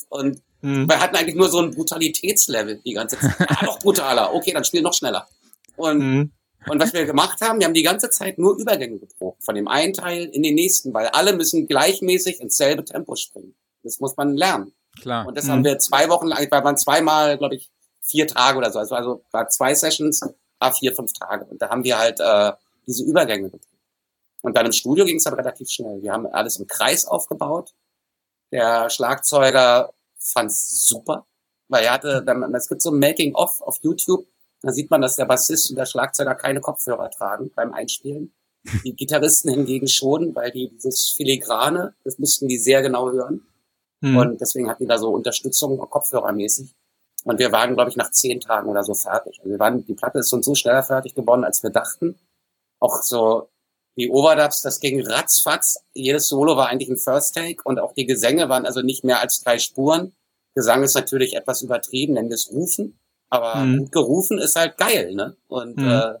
und 0.09 0.41
mhm. 0.61 0.89
wir 0.89 0.99
hatten 0.99 1.15
eigentlich 1.15 1.35
nur 1.35 1.49
so 1.49 1.59
ein 1.59 1.71
Brutalitätslevel 1.71 2.81
die 2.85 2.93
ganze 2.93 3.19
Zeit. 3.19 3.35
Ah, 3.39 3.65
noch 3.65 3.79
brutaler. 3.79 4.33
Okay, 4.33 4.51
dann 4.53 4.63
spiel 4.63 4.81
noch 4.81 4.93
schneller. 4.93 5.27
Und, 5.75 5.99
mhm. 5.99 6.31
und 6.69 6.81
was 6.81 6.93
wir 6.93 7.05
gemacht 7.05 7.39
haben, 7.41 7.59
wir 7.59 7.65
haben 7.65 7.73
die 7.73 7.83
ganze 7.83 8.09
Zeit 8.09 8.37
nur 8.37 8.57
Übergänge 8.57 8.99
geprobt. 8.99 9.43
Von 9.43 9.55
dem 9.55 9.67
einen 9.67 9.93
Teil 9.93 10.25
in 10.25 10.43
den 10.43 10.55
nächsten, 10.55 10.93
weil 10.93 11.07
alle 11.07 11.33
müssen 11.33 11.67
gleichmäßig 11.67 12.39
ins 12.39 12.57
selbe 12.57 12.83
Tempo 12.83 13.15
springen. 13.15 13.55
Das 13.83 13.99
muss 13.99 14.17
man 14.17 14.35
lernen. 14.35 14.73
Klar. 14.99 15.27
Und 15.27 15.37
das 15.37 15.45
mhm. 15.45 15.51
haben 15.51 15.63
wir 15.63 15.79
zwei 15.79 16.09
Wochen 16.09 16.27
lang, 16.27 16.47
weil 16.49 16.63
man 16.63 16.77
zweimal, 16.77 17.37
glaube 17.37 17.55
ich, 17.55 17.69
vier 18.01 18.27
Tage 18.27 18.57
oder 18.57 18.71
so. 18.71 18.79
Also, 18.79 18.95
also 18.95 19.23
war 19.31 19.49
zwei 19.49 19.75
Sessions 19.75 20.21
ah, 20.59 20.71
vier, 20.71 20.95
fünf 20.95 21.13
Tage. 21.13 21.45
Und 21.45 21.61
da 21.61 21.69
haben 21.69 21.83
wir 21.83 21.97
halt 21.97 22.19
äh, 22.19 22.53
diese 22.85 23.03
Übergänge. 23.03 23.51
Und 24.41 24.55
dann 24.55 24.65
im 24.65 24.71
Studio 24.71 25.05
ging 25.05 25.17
es 25.17 25.23
dann 25.23 25.33
relativ 25.33 25.69
schnell. 25.69 26.01
Wir 26.01 26.13
haben 26.13 26.27
alles 26.27 26.57
im 26.57 26.67
Kreis 26.67 27.05
aufgebaut. 27.05 27.73
Der 28.51 28.89
Schlagzeuger 28.89 29.93
fand's 30.17 30.87
super, 30.87 31.25
weil 31.67 31.83
er 31.83 31.93
hatte, 31.93 32.23
dann, 32.23 32.53
es 32.55 32.69
gibt 32.69 32.81
so 32.81 32.91
ein 32.91 32.99
Making-of 32.99 33.61
auf 33.61 33.77
YouTube, 33.81 34.25
da 34.61 34.71
sieht 34.71 34.89
man, 34.89 35.01
dass 35.01 35.15
der 35.15 35.25
Bassist 35.25 35.69
und 35.69 35.75
der 35.75 35.85
Schlagzeuger 35.85 36.35
keine 36.35 36.61
Kopfhörer 36.61 37.09
tragen 37.09 37.51
beim 37.55 37.73
Einspielen. 37.73 38.33
Die 38.83 38.95
Gitarristen 38.95 39.49
hingegen 39.49 39.87
schon, 39.87 40.35
weil 40.35 40.51
die 40.51 40.69
dieses 40.69 41.13
Filigrane, 41.15 41.93
das 42.03 42.17
mussten 42.17 42.47
die 42.47 42.57
sehr 42.57 42.81
genau 42.81 43.11
hören. 43.11 43.47
Hm. 44.01 44.17
Und 44.17 44.41
deswegen 44.41 44.69
hatten 44.69 44.83
die 44.83 44.87
da 44.87 44.97
so 44.97 45.09
Unterstützung 45.09 45.77
kopfhörermäßig. 45.77 46.75
Und 47.23 47.39
wir 47.39 47.51
waren, 47.51 47.75
glaube 47.75 47.89
ich, 47.89 47.97
nach 47.97 48.11
zehn 48.11 48.39
Tagen 48.39 48.69
oder 48.69 48.83
so 48.83 48.93
fertig. 48.93 49.39
Also 49.39 49.49
wir 49.49 49.59
waren, 49.59 49.85
die 49.85 49.93
Platte 49.93 50.19
ist 50.19 50.31
uns 50.33 50.45
so 50.45 50.55
schneller 50.55 50.83
fertig 50.83 51.15
geworden, 51.15 51.43
als 51.43 51.63
wir 51.63 51.69
dachten. 51.69 52.17
Auch 52.79 53.01
so 53.01 53.49
die 53.97 54.09
Overdubs, 54.09 54.61
das 54.61 54.79
ging 54.79 55.05
ratzfatz. 55.05 55.83
Jedes 55.93 56.29
Solo 56.29 56.55
war 56.55 56.69
eigentlich 56.69 56.89
ein 56.89 56.97
First 56.97 57.35
Take 57.35 57.63
und 57.63 57.79
auch 57.79 57.93
die 57.93 58.05
Gesänge 58.05 58.47
waren 58.47 58.65
also 58.65 58.81
nicht 58.81 59.03
mehr 59.03 59.19
als 59.19 59.41
drei 59.41 59.57
Spuren. 59.57 60.13
Gesang 60.53 60.83
ist 60.83 60.95
natürlich 60.95 61.35
etwas 61.35 61.61
übertrieben, 61.61 62.13
nennen 62.13 62.29
wir 62.29 62.35
es 62.35 62.51
Rufen. 62.51 62.99
Aber 63.29 63.55
mhm. 63.55 63.79
gut 63.79 63.91
gerufen 63.91 64.37
ist 64.37 64.55
halt 64.55 64.77
geil, 64.77 65.13
ne? 65.13 65.35
Und, 65.47 65.77
mhm. 65.77 65.89
äh, 65.89 66.13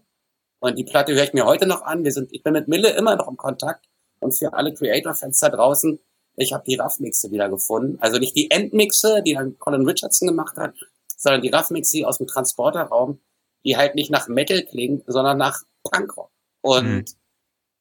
und 0.59 0.77
die 0.77 0.83
Platte 0.83 1.13
höre 1.13 1.23
ich 1.23 1.33
mir 1.33 1.45
heute 1.45 1.67
noch 1.67 1.83
an. 1.83 2.03
Wir 2.03 2.11
sind, 2.11 2.33
ich 2.33 2.43
bin 2.43 2.53
mit 2.53 2.67
Mille 2.67 2.89
immer 2.89 3.15
noch 3.15 3.27
im 3.27 3.37
Kontakt. 3.37 3.85
Und 4.19 4.33
für 4.33 4.53
alle 4.53 4.73
Creator-Fans 4.73 5.39
da 5.39 5.49
draußen, 5.49 5.99
ich 6.37 6.53
habe 6.53 6.63
die 6.65 6.75
Raff-Mixe 6.75 7.31
wieder 7.31 7.49
gefunden. 7.49 7.97
Also 7.99 8.19
nicht 8.19 8.35
die 8.35 8.51
Endmixe, 8.51 9.21
die 9.25 9.33
dann 9.33 9.57
Colin 9.59 9.85
Richardson 9.87 10.27
gemacht 10.27 10.55
hat, 10.57 10.73
sondern 11.15 11.41
die 11.41 11.49
Raff-Mixe 11.49 12.07
aus 12.07 12.19
dem 12.19 12.27
Transporterraum, 12.27 13.19
die 13.65 13.75
halt 13.75 13.95
nicht 13.95 14.11
nach 14.11 14.27
Metal 14.27 14.63
klingt, 14.63 15.03
sondern 15.07 15.37
nach 15.37 15.63
Punkrock. 15.83 16.31
Und 16.61 16.85
mhm. 16.85 17.05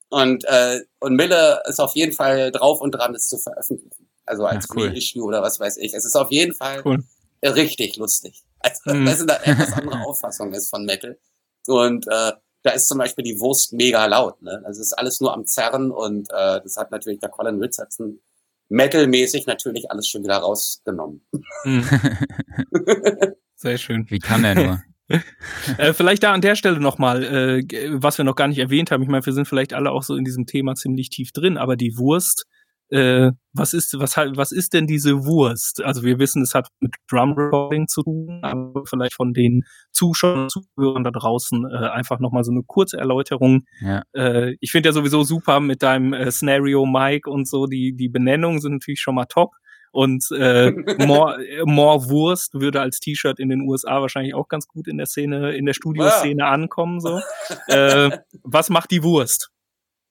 Und, 0.08 0.44
äh, 0.44 0.82
und 1.00 1.16
Mille 1.16 1.62
ist 1.66 1.80
auf 1.80 1.94
jeden 1.96 2.12
Fall 2.12 2.52
drauf 2.52 2.80
und 2.80 2.92
dran, 2.92 3.14
es 3.14 3.28
zu 3.28 3.38
veröffentlichen. 3.38 4.08
Also 4.24 4.44
als 4.44 4.66
ja, 4.68 4.74
cool. 4.76 4.96
Issue 4.96 5.24
oder 5.24 5.42
was 5.42 5.60
weiß 5.60 5.76
ich. 5.78 5.94
Es 5.94 6.04
ist 6.04 6.16
auf 6.16 6.30
jeden 6.30 6.54
Fall 6.54 6.82
cool. 6.84 7.04
richtig 7.42 7.96
lustig. 7.96 8.44
Also, 8.60 8.94
mhm. 8.94 9.04
das 9.04 9.20
ist 9.20 9.30
eine 9.30 9.44
etwas 9.44 9.72
andere 9.72 10.00
Auffassung 10.04 10.52
ist 10.52 10.70
von 10.70 10.84
Metal. 10.84 11.18
Und 11.66 12.06
äh, 12.06 12.32
da 12.62 12.70
ist 12.72 12.88
zum 12.88 12.98
Beispiel 12.98 13.24
die 13.24 13.38
Wurst 13.38 13.72
mega 13.72 14.06
laut. 14.06 14.40
Ne? 14.42 14.62
Also 14.64 14.80
es 14.80 14.88
ist 14.88 14.92
alles 14.94 15.20
nur 15.20 15.32
am 15.32 15.46
Zerren 15.46 15.90
und 15.90 16.30
äh, 16.30 16.60
das 16.60 16.76
hat 16.76 16.90
natürlich 16.90 17.20
der 17.20 17.28
Colin 17.28 17.60
Richardson 17.60 18.20
metalmäßig 18.68 19.46
natürlich 19.46 19.90
alles 19.90 20.08
schon 20.08 20.22
wieder 20.22 20.38
rausgenommen. 20.38 21.26
Mhm. 21.64 21.84
Sehr 23.54 23.78
schön. 23.78 24.06
Wie 24.10 24.18
kann 24.18 24.44
er 24.44 24.54
nur? 24.54 24.82
äh, 25.78 25.92
vielleicht 25.92 26.22
da 26.22 26.32
an 26.32 26.40
der 26.40 26.56
Stelle 26.56 26.80
nochmal, 26.80 27.22
äh, 27.22 27.90
was 27.92 28.18
wir 28.18 28.24
noch 28.24 28.34
gar 28.34 28.48
nicht 28.48 28.58
erwähnt 28.58 28.90
haben. 28.90 29.02
Ich 29.02 29.08
meine, 29.08 29.24
wir 29.24 29.32
sind 29.32 29.46
vielleicht 29.46 29.72
alle 29.72 29.92
auch 29.92 30.02
so 30.02 30.16
in 30.16 30.24
diesem 30.24 30.46
Thema 30.46 30.74
ziemlich 30.74 31.10
tief 31.10 31.32
drin, 31.32 31.56
aber 31.56 31.76
die 31.76 31.96
Wurst, 31.96 32.46
äh, 32.90 33.30
was 33.52 33.72
ist, 33.72 33.98
was, 33.98 34.16
was 34.16 34.52
ist 34.52 34.74
denn 34.74 34.86
diese 34.86 35.24
Wurst? 35.24 35.82
Also 35.82 36.02
wir 36.02 36.18
wissen, 36.18 36.42
es 36.42 36.54
hat 36.54 36.68
mit 36.80 36.94
Drum 37.10 37.32
Recording 37.32 37.88
zu 37.88 38.02
tun, 38.02 38.40
aber 38.42 38.84
vielleicht 38.86 39.14
von 39.14 39.32
den 39.32 39.64
Zuschauern, 39.92 40.48
Zuhörern 40.48 41.04
da 41.04 41.10
draußen 41.10 41.66
äh, 41.70 41.88
einfach 41.88 42.20
nochmal 42.20 42.44
so 42.44 42.52
eine 42.52 42.62
kurze 42.66 42.98
Erläuterung. 42.98 43.64
Ja. 43.80 44.02
Äh, 44.14 44.56
ich 44.60 44.70
finde 44.70 44.90
ja 44.90 44.92
sowieso 44.92 45.22
super 45.24 45.60
mit 45.60 45.82
deinem 45.82 46.12
äh, 46.12 46.30
Scenario 46.30 46.86
Mike 46.86 47.30
und 47.30 47.48
so, 47.48 47.66
die, 47.66 47.94
die 47.96 48.08
Benennungen 48.08 48.60
sind 48.60 48.72
natürlich 48.72 49.00
schon 49.00 49.14
mal 49.14 49.26
top. 49.26 49.52
Und 49.90 50.26
äh, 50.32 50.70
More, 51.06 51.38
More 51.64 52.10
Wurst 52.10 52.54
würde 52.54 52.82
als 52.82 53.00
T-Shirt 53.00 53.40
in 53.40 53.48
den 53.48 53.62
USA 53.62 54.00
wahrscheinlich 54.02 54.34
auch 54.34 54.48
ganz 54.48 54.68
gut 54.68 54.88
in 54.88 54.98
der 54.98 55.06
Szene, 55.06 55.56
in 55.56 55.64
der 55.64 55.72
Studioszene 55.72 56.42
ja. 56.42 56.50
ankommen. 56.50 57.00
So. 57.00 57.20
Äh, 57.68 58.18
was 58.42 58.68
macht 58.68 58.90
die 58.90 59.02
Wurst? 59.02 59.50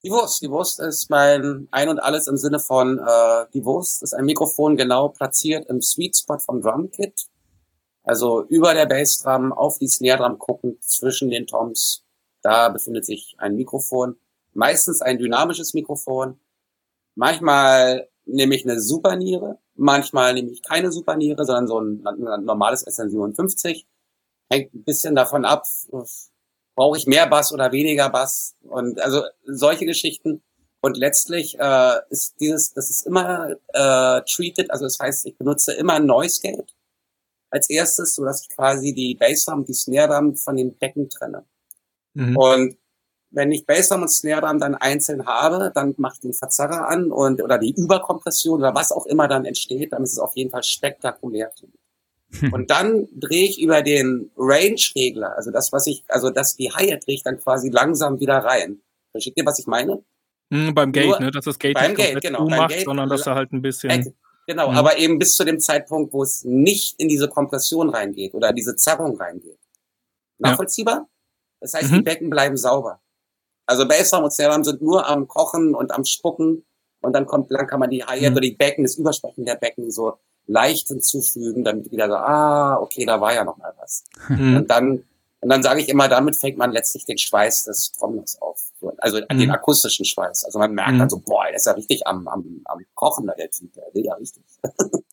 Die 0.06 0.12
Wurst. 0.12 0.44
Die 0.44 0.52
Wurst 0.52 0.80
ist 0.80 1.10
mein 1.10 1.68
Ein 1.72 1.90
und 1.90 1.98
Alles 1.98 2.28
im 2.28 2.38
Sinne 2.38 2.60
von, 2.60 3.00
äh, 3.00 3.46
die 3.56 3.66
Wurst 3.66 4.04
ist 4.04 4.14
ein 4.14 4.26
Mikrofon 4.26 4.78
genau 4.78 5.10
platziert 5.10 5.68
im 5.68 5.82
Sweet 5.82 6.16
Spot 6.16 6.38
vom 6.38 6.62
Drum 6.62 6.92
Kit. 6.92 7.26
Also 8.04 8.44
über 8.44 8.76
der 8.76 8.86
Bassdrum 8.86 9.52
auf 9.52 9.80
die 9.80 9.88
Snare 9.88 10.20
Drum 10.20 10.38
gucken, 10.38 10.78
zwischen 10.80 11.32
den 11.32 11.48
Toms. 11.48 12.04
Da 12.44 12.70
befindet 12.70 13.04
sich 13.04 13.34
ein 13.40 13.56
Mikrofon. 13.56 14.16
Meistens 14.54 15.02
ein 15.02 15.18
dynamisches 15.18 15.74
Mikrofon. 15.74 16.40
Manchmal 17.16 18.08
nehme 18.26 18.54
ich 18.54 18.64
eine 18.64 18.80
Superniere, 18.80 19.58
manchmal 19.74 20.36
nehme 20.36 20.52
ich 20.52 20.62
keine 20.62 20.92
Superniere, 20.92 21.46
sondern 21.46 21.68
so 21.68 21.80
ein, 21.80 22.06
ein 22.06 22.46
normales 22.46 22.86
SN57. 22.86 23.86
Hängt 24.52 24.72
ein 24.72 24.84
bisschen 24.84 25.16
davon 25.16 25.46
ab, 25.46 25.66
brauche 26.76 26.98
ich 26.98 27.08
mehr 27.08 27.28
Bass 27.28 27.52
oder 27.52 27.72
weniger 27.72 28.10
Bass 28.10 28.56
und 28.62 29.00
also 29.00 29.24
solche 29.46 29.86
Geschichten. 29.86 30.44
Und 30.82 30.98
letztlich 30.98 31.58
äh, 31.58 31.96
ist 32.10 32.36
dieses, 32.40 32.74
das 32.74 32.92
ist 32.92 33.08
immer 33.08 33.56
äh, 33.74 34.22
treated, 34.22 34.70
also 34.70 34.86
das 34.86 35.00
heißt, 35.00 35.26
ich 35.26 35.36
benutze 35.36 35.74
immer 35.74 36.00
Noise 36.00 36.42
Gate 36.42 36.76
als 37.50 37.70
erstes, 37.70 38.14
so 38.14 38.24
dass 38.24 38.44
ich 38.44 38.50
quasi 38.50 38.94
die 38.94 39.16
Bassdrum 39.16 39.60
und 39.60 39.70
die 39.70 39.74
Snare 39.74 40.10
Drum 40.10 40.36
von 40.36 40.58
den 40.58 40.78
Becken 40.78 41.10
trenne. 41.10 41.46
Mhm. 42.14 42.38
Und 42.38 42.78
wenn 43.32 43.52
ich 43.52 43.66
Bassdrum 43.66 44.04
und 44.04 44.10
Snare 44.10 44.42
Drum 44.42 44.60
dann 44.60 44.76
einzeln 44.76 45.26
habe, 45.26 45.72
dann 45.74 45.96
mache 45.98 46.16
ich 46.16 46.22
den 46.22 46.34
Verzerrer 46.34 46.88
an 46.88 47.12
und 47.12 47.42
oder 47.42 47.58
die 47.58 47.74
Überkompression 47.76 48.60
oder 48.60 48.76
was 48.76 48.92
auch 48.92 49.06
immer 49.06 49.28
dann 49.28 49.46
entsteht, 49.46 49.94
dann 49.94 50.04
ist 50.04 50.14
es 50.14 50.20
auf 50.20 50.36
jeden 50.36 50.52
Fall 50.52 50.64
spektakulär. 50.64 51.52
Hm. 51.60 51.72
Und 52.52 52.70
dann 52.70 53.08
drehe 53.14 53.46
ich 53.46 53.62
über 53.62 53.82
den 53.82 54.32
Range-Regler, 54.38 55.36
also 55.36 55.52
das, 55.52 55.72
was 55.72 55.88
ich, 55.88 56.04
also 56.08 56.30
das 56.30 56.56
die 56.56 56.72
Hi-Hat 56.72 57.06
drehe 57.06 57.16
ich 57.16 57.24
dann 57.24 57.40
quasi 57.40 57.70
langsam 57.70 58.20
wieder 58.20 58.38
rein. 58.38 58.82
Versteht 59.12 59.38
ihr, 59.38 59.46
was 59.46 59.60
ich 59.60 59.68
meine? 59.68 60.04
Mhm, 60.50 60.74
beim 60.74 60.92
Gate, 60.92 61.08
Nur, 61.08 61.20
ne? 61.20 61.32
Dass 61.32 61.46
das 61.46 61.58
Gate 61.60 61.76
beim 61.76 61.94
nicht 61.94 61.98
Gate, 61.98 62.22
genau, 62.22 62.46
beim 62.46 62.60
macht, 62.60 62.72
Gate, 62.72 62.86
sondern 62.86 63.10
dass 63.10 63.26
er 63.26 63.36
halt 63.36 63.52
ein 63.52 63.62
bisschen. 63.62 64.16
Genau, 64.48 64.70
mhm. 64.72 64.78
aber 64.78 64.98
eben 64.98 65.18
bis 65.18 65.36
zu 65.36 65.44
dem 65.44 65.60
Zeitpunkt, 65.60 66.14
wo 66.14 66.22
es 66.22 66.44
nicht 66.44 67.00
in 67.00 67.08
diese 67.08 67.28
Kompression 67.28 67.90
reingeht 67.90 68.36
oder 68.36 68.54
diese 68.54 68.76
Zerrung 68.76 69.18
reingeht. 69.18 69.60
Nachvollziehbar? 70.38 70.96
Ja. 70.96 71.08
Das 71.62 71.74
heißt, 71.74 71.92
mhm. 71.92 71.96
die 71.96 72.02
Becken 72.02 72.30
bleiben 72.30 72.58
sauber. 72.58 73.02
Also 73.66 73.88
Bassdrum 73.88 74.24
und 74.24 74.32
Snare 74.32 74.64
sind 74.64 74.82
nur 74.82 75.08
am 75.08 75.28
Kochen 75.28 75.74
und 75.74 75.92
am 75.92 76.06
Spucken 76.06 76.64
und 77.06 77.14
dann 77.14 77.26
kommt, 77.26 77.52
dann 77.52 77.68
kann 77.68 77.80
man 77.80 77.90
die 77.90 78.04
Hi-Hat 78.04 78.32
mhm. 78.32 78.38
oder 78.38 78.42
die 78.42 78.56
Becken, 78.56 78.84
das 78.84 78.96
Übersprechen 78.96 79.46
der 79.46 79.56
Becken 79.56 79.92
so 79.92 80.14
leicht 80.48 80.88
hinzufügen, 80.88 81.64
damit 81.64 81.92
wieder 81.92 82.08
so, 82.08 82.16
ah, 82.16 82.78
okay, 82.80 83.06
da 83.06 83.20
war 83.20 83.34
ja 83.34 83.44
noch 83.44 83.58
mal 83.58 83.74
was. 83.80 84.04
Mhm. 84.30 84.58
Und 84.58 84.72
dann, 84.72 85.04
und 85.42 85.50
dann 85.50 85.64
sage 85.64 85.82
ich 85.82 85.90
immer, 85.90 86.08
damit 86.08 86.36
fängt 86.36 86.58
man 86.58 86.72
letztlich 86.72 87.06
den 87.06 87.18
Schweiß 87.18 87.66
des 87.66 87.92
Trommlers 87.94 88.42
auf. 88.42 88.62
Also 88.98 89.20
mhm. 89.30 89.40
den 89.40 89.52
akustischen 89.52 90.06
Schweiß. 90.06 90.46
Also 90.46 90.60
man 90.60 90.74
merkt 90.74 90.94
mhm. 90.94 91.00
dann 91.00 91.10
so, 91.10 91.20
boah, 91.20 91.46
der 91.46 91.56
ist 91.56 91.66
ja 91.66 91.74
richtig 91.74 92.06
am, 92.06 92.28
am, 92.28 92.62
am 92.66 92.80
Kochen, 92.94 93.30
der 93.38 93.50
Typ, 93.50 93.74
der 93.74 93.84
will 93.94 94.06
ja 94.06 94.14
richtig. 94.16 94.44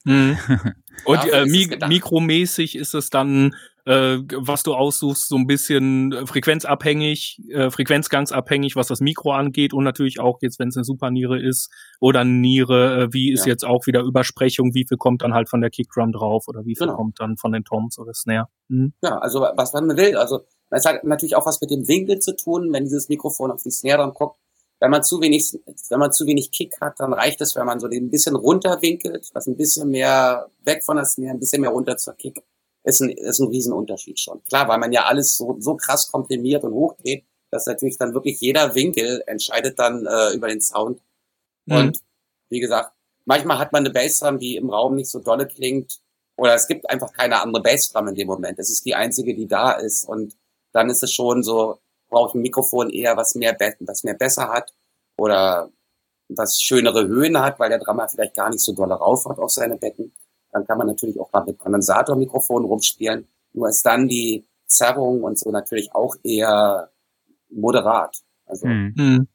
Mhm. 0.05 0.39
Und 1.05 1.33
äh, 1.33 1.47
mi 1.47 1.67
mikromäßig 1.89 2.77
ist 2.77 2.95
es 2.95 3.11
dann 3.11 3.55
äh, 3.85 4.19
was 4.37 4.63
du 4.63 4.75
aussuchst, 4.75 5.29
so 5.29 5.37
ein 5.37 5.47
bisschen 5.47 6.13
äh, 6.13 6.27
frequenzabhängig, 6.27 7.41
äh, 7.51 7.71
frequenzgangsabhängig, 7.71 8.77
was 8.77 8.87
das 8.87 9.01
Mikro 9.01 9.33
angeht 9.33 9.75
und 9.75 9.85
natürlich 9.85 10.21
auch 10.21 10.39
jetzt, 10.41 10.59
wenn 10.59 10.69
es 10.69 10.77
eine 10.77 10.85
Superniere 10.85 11.41
ist 11.41 11.71
oder 12.01 12.21
eine 12.21 12.31
Niere, 12.31 13.03
äh, 13.03 13.13
wie 13.13 13.33
ist 13.33 13.47
ja. 13.47 13.53
jetzt 13.53 13.65
auch 13.65 13.87
wieder 13.87 14.03
Übersprechung, 14.03 14.75
wie 14.75 14.87
viel 14.87 14.99
kommt 14.99 15.23
dann 15.23 15.35
halt 15.35 15.49
von 15.49 15.61
der 15.61 15.71
Kickdrum 15.71 16.13
drauf 16.13 16.45
oder 16.47 16.61
wie 16.65 16.77
viel 16.77 16.87
genau. 16.87 16.97
kommt 16.97 17.19
dann 17.19 17.37
von 17.37 17.53
den 17.53 17.65
Toms 17.65 17.99
oder 17.99 18.15
Snare. 18.15 18.47
Mhm. 18.69 18.93
Ja, 19.03 19.19
also 19.19 19.41
was 19.41 19.73
man 19.73 19.97
will, 19.97 20.17
also 20.17 20.41
es 20.71 20.85
hat 20.85 21.05
natürlich 21.05 21.37
auch 21.37 21.47
was 21.47 21.61
mit 21.61 21.71
dem 21.71 21.87
Winkel 21.89 22.21
zu 22.21 22.37
tun, 22.37 22.73
wenn 22.73 22.85
dieses 22.85 23.09
Mikrofon 23.09 23.51
auf 23.51 23.63
die 23.63 23.71
Snare 23.71 23.99
dann 23.99 24.15
guckt. 24.15 24.39
Wenn 24.81 24.91
man 24.91 25.05
zu 25.05 25.21
wenig, 25.21 25.53
wenn 25.91 25.99
man 26.01 26.13
zu 26.13 26.27
wenig 26.27 26.51
Kick 26.51 26.75
hat, 26.81 26.99
dann 26.99 27.13
reicht 27.13 27.41
es, 27.41 27.55
wenn 27.55 27.67
man 27.67 27.79
so 27.79 27.87
den 27.87 28.07
ein 28.07 28.11
bisschen 28.11 28.35
runterwinkelt, 28.35 29.31
was 29.33 29.47
ein 29.47 29.57
bisschen 29.57 29.91
mehr 29.91 30.49
weg 30.65 30.83
von 30.85 30.97
der 30.97 31.05
Snare, 31.05 31.35
ein 31.35 31.39
bisschen 31.39 31.61
mehr 31.61 31.71
runter 31.71 31.97
zur 31.97 32.15
Kick 32.15 32.43
ist 32.85 33.01
ein, 33.01 33.11
ist 33.11 33.41
ein 33.41 33.49
Riesenunterschied 33.49 34.19
schon. 34.19 34.43
Klar, 34.45 34.69
weil 34.69 34.79
man 34.79 34.93
ja 34.93 35.05
alles 35.05 35.37
so, 35.37 35.57
so 35.61 35.77
krass 35.77 36.11
komprimiert 36.11 36.65
und 36.65 36.73
hochdreht, 36.73 37.25
dass 37.51 37.67
natürlich 37.67 37.99
dann 37.99 38.15
wirklich 38.15 38.41
jeder 38.41 38.75
Winkel 38.75 39.23
entscheidet 39.27 39.79
dann 39.79 40.07
äh, 40.07 40.35
über 40.35 40.49
den 40.49 40.61
Sound. 40.61 41.01
Mhm. 41.67 41.77
Und 41.77 42.03
wie 42.49 42.61
gesagt, 42.61 42.93
manchmal 43.25 43.59
hat 43.59 43.73
man 43.73 43.85
eine 43.85 43.93
Bassdrum, 43.93 44.39
die 44.39 44.57
im 44.57 44.71
Raum 44.71 44.95
nicht 44.97 45.11
so 45.11 45.21
dolle 45.21 45.47
klingt. 45.47 46.01
Oder 46.37 46.55
es 46.55 46.67
gibt 46.67 46.89
einfach 46.91 47.13
keine 47.13 47.41
andere 47.41 47.63
Bassdrum 47.63 48.09
in 48.09 48.15
dem 48.15 48.27
Moment. 48.27 48.59
Es 48.59 48.71
ist 48.71 48.85
die 48.85 48.95
einzige, 48.95 49.35
die 49.35 49.47
da 49.47 49.73
ist. 49.73 50.09
Und 50.09 50.37
dann 50.73 50.89
ist 50.89 51.03
es 51.03 51.13
schon 51.13 51.43
so, 51.43 51.79
brauche 52.09 52.31
ich 52.31 52.35
ein 52.35 52.43
Mikrofon 52.43 52.91
eher, 52.91 53.17
was 53.17 53.35
mehr, 53.35 53.57
was 53.81 54.03
mehr 54.03 54.15
besser 54.15 54.49
hat. 54.49 54.75
Oder 55.17 55.71
was 56.29 56.61
schönere 56.61 57.07
Höhen 57.07 57.39
hat, 57.39 57.59
weil 57.59 57.69
der 57.69 57.79
Drummer 57.79 58.09
vielleicht 58.09 58.35
gar 58.35 58.49
nicht 58.49 58.61
so 58.61 58.73
dolle 58.73 58.95
rauf 58.95 59.27
hat 59.27 59.39
auf 59.39 59.51
seine 59.51 59.77
Becken. 59.77 60.13
Dann 60.53 60.67
kann 60.67 60.79
man 60.79 60.87
natürlich 60.87 61.19
auch 61.19 61.33
mal 61.33 61.45
mit 61.45 61.59
Kondensatormikrofonen 61.59 62.69
rumspielen. 62.69 63.27
Nur 63.55 63.69
ist 63.69 63.83
dann 63.83 64.07
die 64.07 64.47
Zerrung 64.67 65.23
und 65.23 65.39
so 65.39 65.51
natürlich 65.51 65.95
auch 65.95 66.15
eher 66.23 66.91
moderat. 67.51 68.17
Also, 68.47 68.67
mhm. 68.67 69.29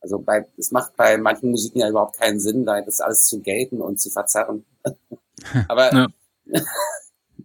also 0.00 0.18
bei, 0.18 0.46
es 0.56 0.70
macht 0.70 0.96
bei 0.96 1.18
manchen 1.18 1.50
Musiken 1.50 1.80
ja 1.80 1.88
überhaupt 1.88 2.18
keinen 2.18 2.40
Sinn, 2.40 2.64
da 2.64 2.80
das 2.80 3.00
alles 3.00 3.24
zu 3.24 3.40
gaten 3.40 3.80
und 3.80 4.00
zu 4.00 4.10
verzerren. 4.10 4.64
aber 5.68 5.92
ja. 5.92 6.06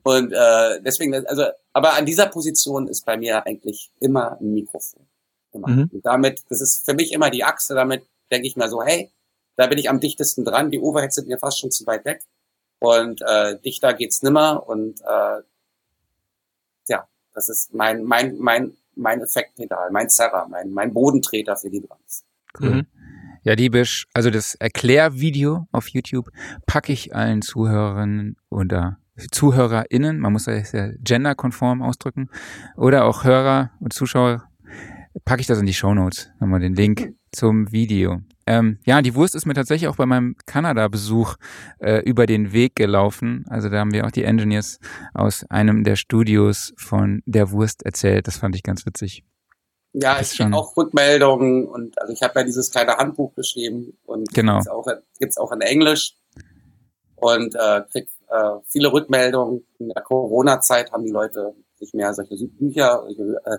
und 0.04 0.32
äh, 0.32 0.82
deswegen, 0.82 1.14
also, 1.14 1.46
aber 1.74 1.96
an 1.96 2.06
dieser 2.06 2.28
Position 2.28 2.88
ist 2.88 3.06
bei 3.06 3.18
mir 3.18 3.46
eigentlich 3.46 3.92
immer 4.00 4.40
ein 4.40 4.54
Mikrofon. 4.54 5.06
Immer. 5.52 5.68
Mhm. 5.70 5.90
Und 5.92 6.06
damit, 6.06 6.44
das 6.50 6.62
ist 6.62 6.86
für 6.86 6.94
mich 6.94 7.12
immer 7.14 7.30
die 7.30 7.44
Achse, 7.44 7.76
damit 7.76 8.06
denke 8.32 8.48
ich 8.48 8.56
mir 8.56 8.70
so, 8.70 8.82
hey, 8.84 9.12
da 9.56 9.68
bin 9.68 9.80
ich 9.80 9.90
am 9.90 10.00
dichtesten 10.00 10.46
dran, 10.46 10.72
die 10.72 10.80
Overheads 10.80 11.16
sind 11.16 11.28
mir 11.28 11.40
fast 11.40 11.60
schon 11.60 11.72
zu 11.72 11.86
weit 11.88 12.06
weg. 12.06 12.24
Und 12.80 13.22
äh, 13.22 13.60
dichter 13.60 13.94
geht's 13.94 14.22
nimmer 14.22 14.68
und 14.68 15.02
äh, 15.02 15.42
ja, 16.88 17.08
das 17.34 17.50
ist 17.50 17.74
mein 17.74 18.04
mein 18.04 18.38
mein 18.38 18.78
mein 18.96 19.22
Effektpedal, 19.22 19.92
mein 19.92 20.10
Zerrer, 20.10 20.48
mein 20.48 20.72
mein 20.72 20.94
Bodentreter 20.94 21.56
für 21.58 21.70
die 21.70 21.82
Drums. 21.82 22.24
Cool. 22.60 22.70
Mhm. 22.70 22.88
Ja, 23.44 23.56
Diebisch, 23.56 24.08
also 24.14 24.30
das 24.30 24.56
Erklärvideo 24.56 25.68
auf 25.72 25.88
YouTube 25.88 26.30
packe 26.66 26.92
ich 26.92 27.16
allen 27.16 27.42
Zuhörerinnen 27.42 28.36
oder 28.50 28.98
ZuhörerInnen, 29.32 30.20
man 30.20 30.34
muss 30.34 30.46
das 30.46 30.74
ja 30.74 30.90
genderkonform 31.00 31.82
ausdrücken, 31.82 32.30
oder 32.76 33.06
auch 33.06 33.24
Hörer 33.24 33.72
und 33.80 33.94
Zuschauer 33.94 34.44
packe 35.26 35.42
ich 35.42 35.48
das 35.48 35.60
in 35.60 35.66
die 35.66 35.74
Show 35.74 35.94
Notes, 35.94 36.30
nochmal 36.40 36.60
den 36.60 36.76
Link 36.76 37.16
zum 37.32 37.72
Video. 37.72 38.22
Ähm, 38.48 38.80
ja, 38.86 39.02
die 39.02 39.14
Wurst 39.14 39.36
ist 39.36 39.46
mir 39.46 39.54
tatsächlich 39.54 39.90
auch 39.90 39.98
bei 39.98 40.06
meinem 40.06 40.36
Kanada-Besuch 40.46 41.36
äh, 41.80 42.00
über 42.04 42.26
den 42.26 42.54
Weg 42.54 42.78
gelaufen. 42.78 43.46
Also 43.50 43.68
da 43.68 43.80
haben 43.80 43.92
wir 43.92 44.06
auch 44.06 44.12
die 44.12 44.24
Engineers 44.24 44.80
aus 45.14 45.46
einem 45.50 45.84
der 45.84 45.98
Studios 45.98 46.74
von 46.78 47.22
der 47.26 47.52
Wurst 47.52 47.84
erzählt. 47.84 48.26
Das 48.28 48.38
fand 48.38 48.56
ich 48.56 48.64
ganz 48.64 48.86
witzig. 48.86 49.26
Ja, 49.92 50.20
ich 50.22 50.30
kriege 50.30 50.56
auch 50.56 50.78
Rückmeldungen 50.78 51.66
und 51.66 52.00
also 52.00 52.14
ich 52.14 52.22
habe 52.22 52.40
ja 52.40 52.46
dieses 52.46 52.72
kleine 52.72 52.96
Handbuch 52.98 53.34
geschrieben 53.36 53.98
und 54.06 54.32
genau. 54.34 54.60
gibt's 54.60 54.70
auch, 54.70 54.88
gibt's 55.20 55.38
auch 55.38 55.52
in 55.52 55.62
Englisch 55.62 56.16
und 57.16 57.56
äh, 57.56 57.82
krieg 57.92 58.08
äh, 58.30 58.60
viele 58.68 58.94
Rückmeldungen. 58.94 59.66
In 59.80 59.90
der 59.90 60.04
Corona-Zeit 60.04 60.92
haben 60.92 61.04
die 61.04 61.12
Leute 61.12 61.54
sich 61.76 61.94
mehr 61.94 62.14
solche 62.14 62.36
Bücher, 62.48 63.08
äh, 63.08 63.58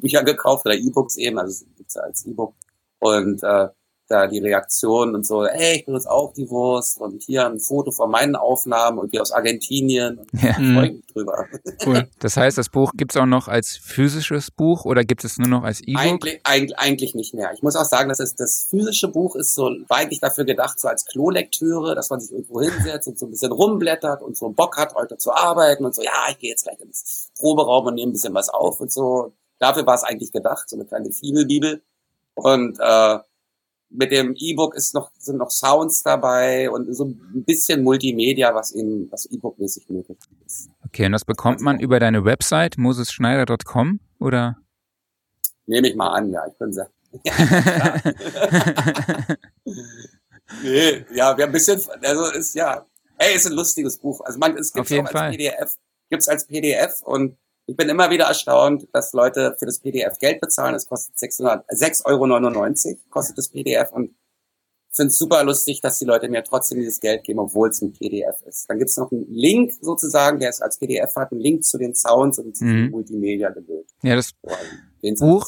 Bücher 0.00 0.24
gekauft 0.24 0.66
oder 0.66 0.74
E-Books 0.74 1.16
eben, 1.18 1.38
also 1.38 1.50
es 1.50 1.76
gibt's 1.76 1.94
ja 1.94 2.02
als 2.02 2.24
E-Book 2.26 2.54
und 3.00 3.42
äh, 3.42 3.68
da 4.08 4.26
die 4.26 4.38
Reaktion 4.38 5.14
und 5.14 5.26
so, 5.26 5.44
ey, 5.44 5.76
ich 5.76 5.86
benutze 5.86 6.10
auch 6.10 6.32
die 6.32 6.48
Wurst 6.48 6.98
und 7.00 7.22
hier 7.22 7.46
ein 7.46 7.60
Foto 7.60 7.90
von 7.90 8.10
meinen 8.10 8.36
Aufnahmen 8.36 8.98
und 8.98 9.12
die 9.12 9.20
aus 9.20 9.32
Argentinien. 9.32 10.26
Ja. 10.32 10.54
Freue 10.54 10.92
mich 10.92 11.06
drüber. 11.12 11.46
Cool. 11.84 12.08
Das 12.20 12.36
heißt, 12.36 12.58
das 12.58 12.68
Buch 12.68 12.92
gibt's 12.94 13.16
auch 13.16 13.26
noch 13.26 13.48
als 13.48 13.76
physisches 13.76 14.50
Buch 14.50 14.84
oder 14.84 15.04
gibt 15.04 15.24
es 15.24 15.38
nur 15.38 15.48
noch 15.48 15.62
als 15.62 15.80
E-Book? 15.80 16.00
Eigentlich, 16.00 16.40
eigentlich, 16.44 16.78
eigentlich 16.78 17.14
nicht 17.14 17.34
mehr. 17.34 17.52
Ich 17.52 17.62
muss 17.62 17.76
auch 17.76 17.84
sagen, 17.84 18.08
dass 18.08 18.18
es, 18.18 18.34
das 18.34 18.66
physische 18.68 19.08
Buch 19.08 19.36
ist 19.36 19.52
so 19.52 19.70
eigentlich 19.88 20.20
dafür 20.20 20.44
gedacht, 20.44 20.80
so 20.80 20.88
als 20.88 21.04
Klolektüre, 21.04 21.94
dass 21.94 22.10
man 22.10 22.20
sich 22.20 22.32
irgendwo 22.32 22.60
hinsetzt 22.60 23.08
und 23.08 23.18
so 23.18 23.26
ein 23.26 23.30
bisschen 23.30 23.52
rumblättert 23.52 24.22
und 24.22 24.36
so 24.36 24.48
Bock 24.48 24.76
hat, 24.76 24.94
heute 24.94 25.16
zu 25.16 25.32
arbeiten 25.32 25.84
und 25.84 25.94
so, 25.94 26.02
ja, 26.02 26.26
ich 26.30 26.38
gehe 26.38 26.50
jetzt 26.50 26.64
gleich 26.64 26.80
ins 26.80 27.30
Proberaum 27.38 27.86
und 27.86 27.94
nehme 27.94 28.10
ein 28.10 28.14
bisschen 28.14 28.34
was 28.34 28.48
auf 28.48 28.80
und 28.80 28.90
so. 28.90 29.32
Dafür 29.58 29.86
war 29.86 29.94
es 29.94 30.04
eigentlich 30.04 30.32
gedacht, 30.32 30.68
so 30.68 30.76
eine 30.76 30.86
kleine 30.86 31.12
Fibelbibel. 31.12 31.82
Und 32.34 32.78
äh, 32.80 33.18
mit 33.90 34.12
dem 34.12 34.34
E-Book 34.36 34.74
ist 34.74 34.94
noch, 34.94 35.10
sind 35.18 35.38
noch 35.38 35.50
Sounds 35.50 36.02
dabei 36.02 36.70
und 36.70 36.94
so 36.94 37.06
ein 37.06 37.44
bisschen 37.44 37.82
Multimedia, 37.82 38.54
was 38.54 38.72
eben, 38.72 39.10
was 39.10 39.26
E-Book-mäßig 39.26 39.88
möglich 39.88 40.18
ist. 40.46 40.70
Okay, 40.86 41.06
und 41.06 41.12
das 41.12 41.24
bekommt 41.24 41.60
man 41.60 41.80
über 41.80 41.98
deine 41.98 42.24
Website, 42.24 42.78
mosesschneider.com 42.78 44.00
oder? 44.18 44.56
Nehme 45.66 45.88
ich 45.88 45.96
mal 45.96 46.08
an, 46.08 46.30
ja, 46.30 46.46
ich 46.46 46.54
bin 46.58 46.72
sehr. 46.72 46.90
nee, 50.62 51.04
ja, 51.14 51.36
wir 51.36 51.46
ein 51.46 51.52
bisschen, 51.52 51.80
also 52.02 52.30
ist 52.32 52.54
ja, 52.54 52.84
hey, 53.18 53.36
ist 53.36 53.46
ein 53.46 53.54
lustiges 53.54 53.98
Buch. 53.98 54.20
Also 54.24 54.38
man, 54.38 54.56
es 54.56 54.72
gibt 54.72 54.92
auch 54.92 54.98
als 54.98 55.10
Fall. 55.10 55.30
PDF, 55.30 55.76
gibt's 56.10 56.28
als 56.28 56.46
PDF 56.46 57.00
und 57.02 57.36
ich 57.68 57.76
bin 57.76 57.88
immer 57.90 58.10
wieder 58.10 58.24
erstaunt, 58.24 58.88
dass 58.92 59.12
Leute 59.12 59.54
für 59.58 59.66
das 59.66 59.78
PDF 59.78 60.18
Geld 60.18 60.40
bezahlen. 60.40 60.74
Es 60.74 60.86
kostet 60.86 61.16
6,99 61.16 62.06
Euro 62.06 62.98
kostet 63.10 63.36
das 63.36 63.48
PDF 63.48 63.92
und 63.92 64.14
finde 64.90 65.08
es 65.08 65.18
super 65.18 65.44
lustig, 65.44 65.82
dass 65.82 65.98
die 65.98 66.06
Leute 66.06 66.30
mir 66.30 66.42
trotzdem 66.42 66.78
dieses 66.78 66.98
Geld 66.98 67.24
geben, 67.24 67.40
obwohl 67.40 67.68
es 67.68 67.82
ein 67.82 67.92
PDF 67.92 68.40
ist. 68.46 68.70
Dann 68.70 68.78
gibt 68.78 68.88
es 68.88 68.96
noch 68.96 69.12
einen 69.12 69.30
Link 69.30 69.72
sozusagen, 69.82 70.40
der 70.40 70.48
es 70.48 70.62
als 70.62 70.78
PDF 70.78 71.14
hat, 71.14 71.30
einen 71.30 71.42
Link 71.42 71.62
zu 71.62 71.76
den 71.76 71.94
Sounds 71.94 72.38
und 72.38 72.56
zu 72.56 72.64
mhm. 72.64 72.90
Multimedia 72.90 73.50
gewählt. 73.50 73.86
Ja, 74.02 74.16
das 74.16 74.32
Buch, 75.20 75.46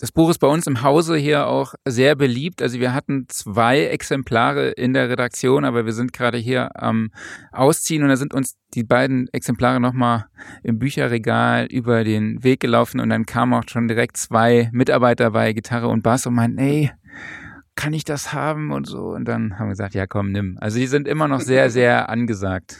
das 0.00 0.12
Buch 0.12 0.30
ist 0.30 0.38
bei 0.38 0.46
uns 0.46 0.66
im 0.68 0.82
Hause 0.82 1.16
hier 1.16 1.48
auch 1.48 1.74
sehr 1.84 2.14
beliebt. 2.14 2.62
Also 2.62 2.78
wir 2.78 2.94
hatten 2.94 3.26
zwei 3.28 3.84
Exemplare 3.86 4.68
in 4.70 4.94
der 4.94 5.10
Redaktion, 5.10 5.64
aber 5.64 5.86
wir 5.86 5.92
sind 5.92 6.12
gerade 6.12 6.38
hier 6.38 6.80
am 6.80 7.10
Ausziehen 7.50 8.04
und 8.04 8.08
da 8.08 8.16
sind 8.16 8.32
uns 8.32 8.56
die 8.74 8.84
beiden 8.84 9.28
Exemplare 9.32 9.80
nochmal 9.80 10.26
im 10.62 10.78
Bücherregal 10.78 11.66
über 11.66 12.04
den 12.04 12.44
Weg 12.44 12.60
gelaufen 12.60 13.00
und 13.00 13.08
dann 13.08 13.26
kamen 13.26 13.54
auch 13.54 13.64
schon 13.68 13.88
direkt 13.88 14.16
zwei 14.16 14.70
Mitarbeiter 14.72 15.32
bei 15.32 15.52
Gitarre 15.52 15.88
und 15.88 16.02
Bass 16.02 16.26
und 16.26 16.34
meinten, 16.34 16.58
ey, 16.58 16.92
kann 17.74 17.92
ich 17.92 18.04
das 18.04 18.32
haben 18.32 18.70
und 18.70 18.86
so. 18.86 19.10
Und 19.10 19.24
dann 19.26 19.58
haben 19.58 19.66
wir 19.66 19.70
gesagt, 19.70 19.94
ja 19.94 20.06
komm, 20.06 20.30
nimm. 20.30 20.58
Also 20.60 20.78
die 20.78 20.86
sind 20.86 21.08
immer 21.08 21.26
noch 21.26 21.40
sehr, 21.40 21.70
sehr 21.70 22.08
angesagt. 22.08 22.76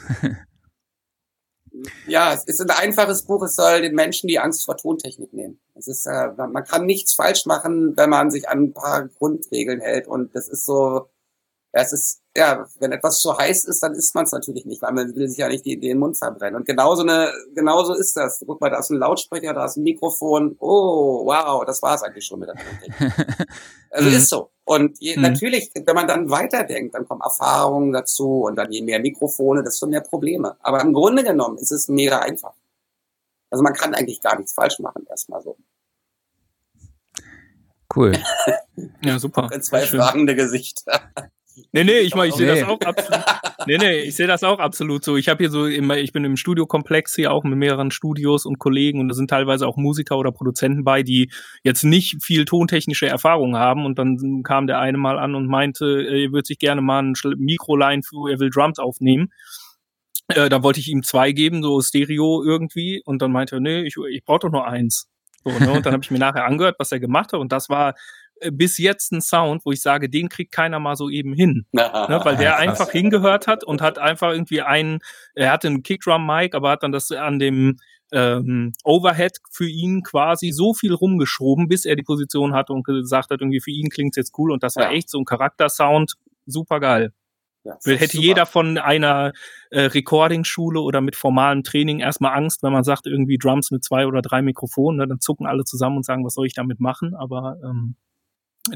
Ja, 2.07 2.33
es 2.33 2.43
ist 2.45 2.61
ein 2.61 2.69
einfaches 2.69 3.23
Buch. 3.23 3.43
Es 3.43 3.55
soll 3.55 3.81
den 3.81 3.95
Menschen 3.95 4.27
die 4.27 4.39
Angst 4.39 4.65
vor 4.65 4.77
Tontechnik 4.77 5.33
nehmen. 5.33 5.59
Es 5.75 5.87
ist, 5.87 6.05
äh, 6.05 6.29
man 6.35 6.63
kann 6.63 6.85
nichts 6.85 7.13
falsch 7.13 7.45
machen, 7.45 7.95
wenn 7.95 8.09
man 8.09 8.31
sich 8.31 8.49
an 8.49 8.59
ein 8.59 8.73
paar 8.73 9.07
Grundregeln 9.07 9.79
hält. 9.79 10.07
Und 10.07 10.35
das 10.35 10.49
ist 10.49 10.65
so, 10.65 11.09
es 11.71 11.93
ist, 11.93 12.21
ja, 12.35 12.65
wenn 12.79 12.91
etwas 12.91 13.19
zu 13.19 13.37
heiß 13.37 13.65
ist, 13.65 13.83
dann 13.83 13.93
isst 13.93 14.15
man 14.15 14.25
es 14.25 14.31
natürlich 14.31 14.65
nicht, 14.65 14.81
weil 14.81 14.93
man 14.93 15.15
will 15.15 15.27
sich 15.27 15.37
ja 15.37 15.47
nicht 15.47 15.65
die, 15.65 15.79
den 15.79 15.99
Mund 15.99 16.17
verbrennen. 16.17 16.55
Und 16.55 16.65
genauso 16.65 17.03
eine, 17.03 17.31
genauso 17.53 17.93
ist 17.93 18.15
das. 18.15 18.43
Guck 18.45 18.59
mal, 18.59 18.69
da 18.69 18.79
ist 18.79 18.89
ein 18.89 18.97
Lautsprecher, 18.97 19.53
da 19.53 19.65
ist 19.65 19.77
ein 19.77 19.83
Mikrofon. 19.83 20.55
Oh, 20.59 21.25
wow, 21.25 21.63
das 21.65 21.81
war 21.81 21.95
es 21.95 22.03
eigentlich 22.03 22.25
schon 22.25 22.39
mit 22.39 22.49
der 22.49 22.55
Tontechnik. 22.55 23.47
also 23.91 24.09
ist 24.09 24.29
so. 24.29 24.49
Und 24.69 24.99
je, 24.99 25.15
mhm. 25.15 25.23
natürlich, 25.23 25.71
wenn 25.73 25.95
man 25.95 26.07
dann 26.07 26.29
weiterdenkt, 26.29 26.93
dann 26.93 27.07
kommen 27.07 27.21
Erfahrungen 27.21 27.91
dazu 27.91 28.41
und 28.43 28.55
dann 28.55 28.71
je 28.71 28.83
mehr 28.83 28.99
Mikrofone, 28.99 29.63
desto 29.63 29.87
mehr 29.87 30.01
Probleme. 30.01 30.57
Aber 30.59 30.79
im 30.81 30.93
Grunde 30.93 31.23
genommen 31.23 31.57
ist 31.57 31.71
es 31.71 31.87
mega 31.87 32.19
einfach. 32.19 32.53
Also 33.49 33.63
man 33.63 33.73
kann 33.73 33.95
eigentlich 33.95 34.21
gar 34.21 34.37
nichts 34.37 34.53
falsch 34.53 34.77
machen, 34.77 35.07
erstmal 35.09 35.41
so. 35.41 35.57
Cool. 37.95 38.13
ja, 39.03 39.17
super. 39.17 39.49
Zwei 39.61 39.87
fragende 39.87 40.35
Gesichter. 40.35 41.01
Nee, 41.71 41.83
nee, 41.83 41.99
ich, 41.99 42.15
ich 42.15 42.33
sehe 42.33 42.47
das 42.47 42.63
auch 42.63 42.79
absolut. 42.81 43.25
Nee, 43.67 43.77
nee, 43.77 43.99
ich 43.99 44.15
sehe 44.15 44.27
das 44.27 44.43
auch 44.43 44.59
absolut 44.59 45.03
so. 45.03 45.17
Ich 45.17 45.29
habe 45.29 45.43
hier 45.43 45.49
so 45.49 45.65
immer, 45.65 45.97
ich 45.97 46.11
bin 46.11 46.23
im 46.25 46.37
Studiokomplex 46.37 47.15
hier 47.15 47.31
auch 47.31 47.43
mit 47.43 47.57
mehreren 47.57 47.91
Studios 47.91 48.45
und 48.45 48.59
Kollegen 48.59 48.99
und 48.99 49.09
da 49.09 49.13
sind 49.13 49.29
teilweise 49.29 49.67
auch 49.67 49.77
Musiker 49.77 50.17
oder 50.17 50.31
Produzenten 50.31 50.83
bei, 50.83 51.03
die 51.03 51.31
jetzt 51.63 51.83
nicht 51.83 52.23
viel 52.23 52.45
tontechnische 52.45 53.07
Erfahrung 53.07 53.57
haben. 53.57 53.85
Und 53.85 53.99
dann 53.99 54.43
kam 54.43 54.67
der 54.67 54.79
eine 54.79 54.97
mal 54.97 55.19
an 55.19 55.35
und 55.35 55.47
meinte, 55.47 55.85
er 55.85 56.31
würde 56.31 56.47
sich 56.47 56.59
gerne 56.59 56.81
mal 56.81 57.03
ein 57.03 57.13
Mikroline 57.37 58.01
für, 58.03 58.31
er 58.31 58.39
will 58.39 58.49
Drums 58.49 58.79
aufnehmen. 58.79 59.29
Äh, 60.29 60.49
da 60.49 60.63
wollte 60.63 60.79
ich 60.79 60.87
ihm 60.87 61.03
zwei 61.03 61.31
geben, 61.31 61.63
so 61.63 61.81
Stereo 61.81 62.43
irgendwie. 62.43 63.01
Und 63.05 63.21
dann 63.21 63.31
meinte 63.31 63.57
er, 63.57 63.59
nee, 63.59 63.81
ich, 63.81 63.95
ich 64.11 64.23
brauche 64.23 64.39
doch 64.39 64.51
nur 64.51 64.67
eins. 64.67 65.07
So, 65.43 65.51
ne? 65.51 65.71
Und 65.71 65.85
dann 65.85 65.93
habe 65.93 66.03
ich 66.03 66.11
mir 66.11 66.19
nachher 66.19 66.45
angehört, 66.45 66.75
was 66.79 66.91
er 66.91 66.99
gemacht 66.99 67.33
hat. 67.33 67.39
Und 67.39 67.51
das 67.51 67.69
war 67.69 67.95
bis 68.51 68.77
jetzt 68.77 69.11
ein 69.11 69.21
Sound, 69.21 69.65
wo 69.65 69.71
ich 69.71 69.81
sage, 69.81 70.09
den 70.09 70.29
kriegt 70.29 70.51
keiner 70.51 70.79
mal 70.79 70.95
so 70.95 71.09
eben 71.09 71.33
hin. 71.33 71.65
Ne, 71.71 71.81
weil 72.23 72.37
der 72.37 72.57
einfach 72.57 72.91
hingehört 72.91 73.47
hat 73.47 73.63
und 73.63 73.81
hat 73.81 73.99
einfach 73.99 74.31
irgendwie 74.31 74.61
einen, 74.61 74.99
er 75.35 75.51
hatte 75.51 75.67
einen 75.67 75.83
Kickdrum-Mic, 75.83 76.55
aber 76.55 76.71
hat 76.71 76.83
dann 76.83 76.91
das 76.91 77.11
an 77.11 77.39
dem 77.39 77.77
ähm, 78.11 78.73
Overhead 78.83 79.37
für 79.51 79.67
ihn 79.67 80.03
quasi 80.03 80.51
so 80.51 80.73
viel 80.73 80.93
rumgeschoben, 80.93 81.67
bis 81.67 81.85
er 81.85 81.95
die 81.95 82.03
Position 82.03 82.53
hatte 82.53 82.73
und 82.73 82.83
gesagt 82.83 83.29
hat, 83.29 83.41
irgendwie 83.41 83.61
für 83.61 83.71
ihn 83.71 83.89
klingt's 83.89 84.17
jetzt 84.17 84.33
cool 84.37 84.51
und 84.51 84.63
das 84.63 84.75
war 84.75 84.91
ja. 84.91 84.91
echt 84.91 85.09
so 85.09 85.19
ein 85.19 85.25
Charaktersound, 85.25 86.15
super 86.45 86.79
geil. 86.79 87.13
Ja, 87.65 87.73
hätte 87.83 88.07
super. 88.07 88.23
jeder 88.23 88.45
von 88.45 88.77
einer 88.77 89.33
äh, 89.69 89.81
Recording-Schule 89.81 90.79
oder 90.79 91.01
mit 91.01 91.15
formalem 91.15 91.63
Training 91.63 91.99
erstmal 91.99 92.35
Angst, 92.35 92.63
wenn 92.63 92.71
man 92.71 92.85
sagt, 92.85 93.05
irgendwie 93.05 93.37
Drums 93.37 93.69
mit 93.71 93.83
zwei 93.83 94.07
oder 94.07 94.21
drei 94.21 94.41
Mikrofonen, 94.41 94.99
ne, 94.99 95.07
dann 95.07 95.19
zucken 95.19 95.45
alle 95.45 95.65
zusammen 95.65 95.97
und 95.97 96.05
sagen, 96.05 96.25
was 96.25 96.35
soll 96.35 96.47
ich 96.47 96.53
damit 96.53 96.79
machen? 96.79 97.15
Aber 97.15 97.57
ähm, 97.63 97.95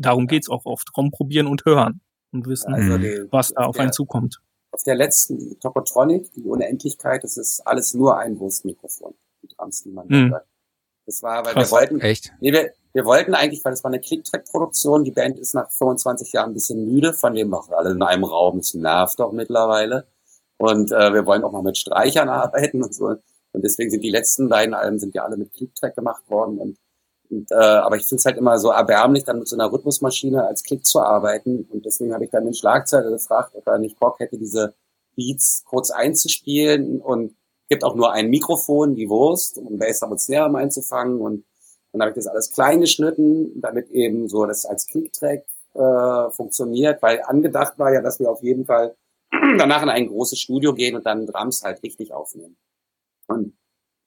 darum 0.02 0.28
geht's 0.28 0.49
auch 0.49 0.65
oft. 0.65 0.95
Rumprobieren 0.95 1.48
und 1.48 1.65
hören 1.65 2.02
und 2.32 2.48
wissen, 2.48 2.74
also 2.74 2.98
die, 2.98 3.28
was 3.32 3.53
da 3.53 3.65
auf 3.65 3.76
der, 3.76 3.84
einen 3.84 3.94
zukommt. 3.94 4.41
Auf 4.72 4.84
der 4.84 4.95
letzten 4.95 5.60
Tokotronic, 5.60 6.32
die 6.34 6.44
Unendlichkeit, 6.44 7.24
das 7.24 7.38
ist 7.38 7.61
alles 7.65 7.94
nur 7.94 8.18
ein 8.18 8.40
Wurstmikrofon, 8.40 9.14
die 9.41 9.48
Drums, 9.48 9.84
die 9.84 9.91
man 9.91 10.07
mhm. 10.07 10.32
hört. 10.32 10.45
Das 11.06 11.22
war, 11.22 11.45
weil 11.45 11.53
Krass, 11.53 11.72
wir 11.72 11.78
wollten, 11.78 11.99
echt? 11.99 12.34
Nee, 12.40 12.53
wir, 12.53 12.72
wir 12.94 13.06
wollten 13.06 13.34
eigentlich, 13.34 13.64
weil 13.65 13.74
das 13.74 13.84
war 13.84 13.91
eine 13.91 13.99
Click-Track-Produktion, 13.99 15.03
die 15.03 15.11
Band 15.11 15.38
ist 15.38 15.53
nach 15.53 15.70
25 15.72 16.32
Jahren 16.32 16.52
ein 16.52 16.53
bisschen 16.53 16.86
müde, 16.86 17.14
von 17.14 17.34
dem 17.34 17.53
auch 17.53 17.70
alle 17.70 17.91
in 17.91 18.02
einem 18.02 18.24
Raum, 18.24 18.57
das 18.57 18.74
nervt 18.74 19.20
doch 19.20 19.32
mittlerweile. 19.32 20.07
Und 20.57 20.91
äh, 20.91 21.14
wir 21.14 21.26
wollen 21.26 21.44
auch 21.44 21.52
mal 21.52 21.64
mit 21.64 21.78
Streichern 21.78 22.30
arbeiten 22.30 22.84
und 22.84 22.94
so. 22.94 23.15
Und 23.52 23.64
deswegen 23.64 23.90
sind 23.90 24.02
die 24.02 24.10
letzten 24.10 24.48
beiden 24.48 24.74
Alben 24.74 24.99
sind 24.99 25.14
ja 25.14 25.24
alle 25.24 25.38
mit 25.38 25.53
Click-Track 25.53 25.95
gemacht 25.95 26.30
worden. 26.30 26.57
Und, 26.57 26.78
äh, 27.32 27.56
aber 27.56 27.95
ich 27.95 28.04
finde 28.04 28.20
es 28.20 28.26
halt 28.26 28.38
immer 28.38 28.58
so 28.60 28.70
erbärmlich, 28.70 29.24
dann 29.24 29.40
mit 29.40 29.48
so 29.48 29.56
einer 29.56 29.72
Rhythmusmaschine 29.72 30.45
als 30.45 30.64
Klick 30.64 30.86
zu 30.86 31.00
arbeiten. 31.00 31.68
Und 31.72 31.86
deswegen 31.86 32.14
habe 32.14 32.26
ich 32.26 32.32
dann 32.32 32.45
den 32.45 32.54
Schlagzeuger 32.54 33.10
gefragt, 33.10 33.56
ob 33.56 33.68
er 33.68 33.80
nicht 33.80 34.00
Bock 34.00 34.20
hätte, 34.20 34.38
diese 34.38 34.74
Beats 35.16 35.64
kurz 35.66 35.90
einzuspielen. 35.91 37.02
Und 37.02 37.36
gibt 37.70 37.84
auch 37.84 37.95
nur 37.95 38.12
ein 38.12 38.30
Mikrofon, 38.30 38.95
die 38.95 39.10
Wurst, 39.10 39.58
um 39.58 39.78
Bass 39.78 40.02
und 40.04 40.20
Snare 40.20 40.56
einzufangen. 40.56 41.20
Und 41.20 41.45
dann 41.91 42.02
habe 42.02 42.12
ich 42.12 42.16
das 42.16 42.28
alles 42.28 42.52
klein 42.52 42.82
geschnitten, 42.82 43.60
damit 43.62 43.90
eben 43.90 44.28
so 44.28 44.45
das 44.45 44.66
als 44.66 44.86
Klicktrack 44.88 45.44
äh, 45.74 46.32
funktioniert. 46.32 47.02
Weil 47.02 47.22
angedacht 47.24 47.80
war 47.80 47.91
ja, 47.91 48.02
dass 48.02 48.20
wir 48.20 48.30
auf 48.30 48.44
jeden 48.44 48.66
Fall 48.66 48.95
danach 49.32 49.82
in 49.82 49.90
ein 49.90 50.08
großes 50.08 50.40
Studio 50.40 50.74
gehen 50.74 50.95
und 50.95 51.06
dann 51.06 51.26
Drums 51.26 51.64
halt 51.64 51.82
richtig 51.84 52.14
aufnehmen. 52.14 52.58
Und 53.28 53.58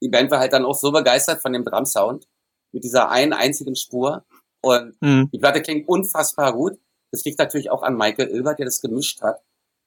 die 0.02 0.08
Band 0.08 0.30
war 0.30 0.38
halt 0.38 0.52
dann 0.52 0.64
auch 0.64 0.74
so 0.74 0.92
begeistert 0.92 1.40
von 1.40 1.52
dem 1.52 1.64
Drum-Sound, 1.64 2.28
mit 2.76 2.84
dieser 2.84 3.10
einen 3.10 3.32
einzigen 3.32 3.74
Spur. 3.74 4.22
Und 4.60 5.00
mhm. 5.00 5.30
die 5.32 5.38
Platte 5.38 5.62
klingt 5.62 5.88
unfassbar 5.88 6.52
gut. 6.52 6.78
Das 7.10 7.24
liegt 7.24 7.38
natürlich 7.38 7.70
auch 7.70 7.82
an 7.82 7.96
Michael 7.96 8.28
Ilbert, 8.28 8.58
der 8.58 8.66
das 8.66 8.82
gemischt 8.82 9.22
hat. 9.22 9.40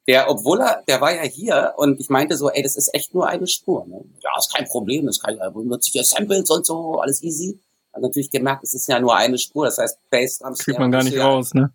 Der, 0.07 0.27
obwohl 0.27 0.59
er, 0.59 0.81
der 0.87 1.01
war 1.01 1.13
ja 1.13 1.21
hier 1.21 1.73
und 1.77 1.99
ich 1.99 2.09
meinte 2.09 2.35
so, 2.35 2.49
ey, 2.49 2.63
das 2.63 2.75
ist 2.75 2.91
echt 2.95 3.13
nur 3.13 3.27
eine 3.27 3.45
Spur. 3.45 3.85
Ne? 3.85 4.03
Ja, 4.23 4.31
ist 4.39 4.51
kein 4.51 4.65
Problem, 4.65 5.05
das 5.05 5.19
kann 5.19 5.37
ja, 5.37 5.47
benutze 5.51 5.89
ich 5.89 5.93
ja 5.93 6.03
Samples 6.03 6.49
und 6.49 6.65
so, 6.65 6.99
alles 6.99 7.21
easy. 7.21 7.59
hat 7.93 8.01
natürlich 8.01 8.31
gemerkt, 8.31 8.63
es 8.63 8.73
ist 8.73 8.87
ja 8.87 8.99
nur 8.99 9.15
eine 9.15 9.37
Spur, 9.37 9.65
das 9.65 9.77
heißt 9.77 9.99
Bassdrums. 10.09 10.59
Kriegt 10.59 10.79
man 10.79 10.91
gar 10.91 11.03
nicht 11.03 11.19
raus, 11.19 11.53
ne? 11.53 11.71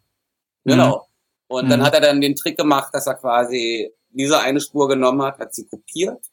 Genau. 0.65 1.07
Und 1.47 1.67
mhm. 1.67 1.71
dann 1.71 1.83
hat 1.83 1.95
er 1.95 2.01
dann 2.01 2.21
den 2.21 2.35
Trick 2.35 2.59
gemacht, 2.59 2.93
dass 2.93 3.07
er 3.07 3.15
quasi 3.15 3.93
diese 4.09 4.41
eine 4.41 4.61
Spur 4.61 4.89
genommen 4.89 5.23
hat, 5.23 5.39
hat 5.39 5.55
sie 5.55 5.67
kopiert 5.67 6.25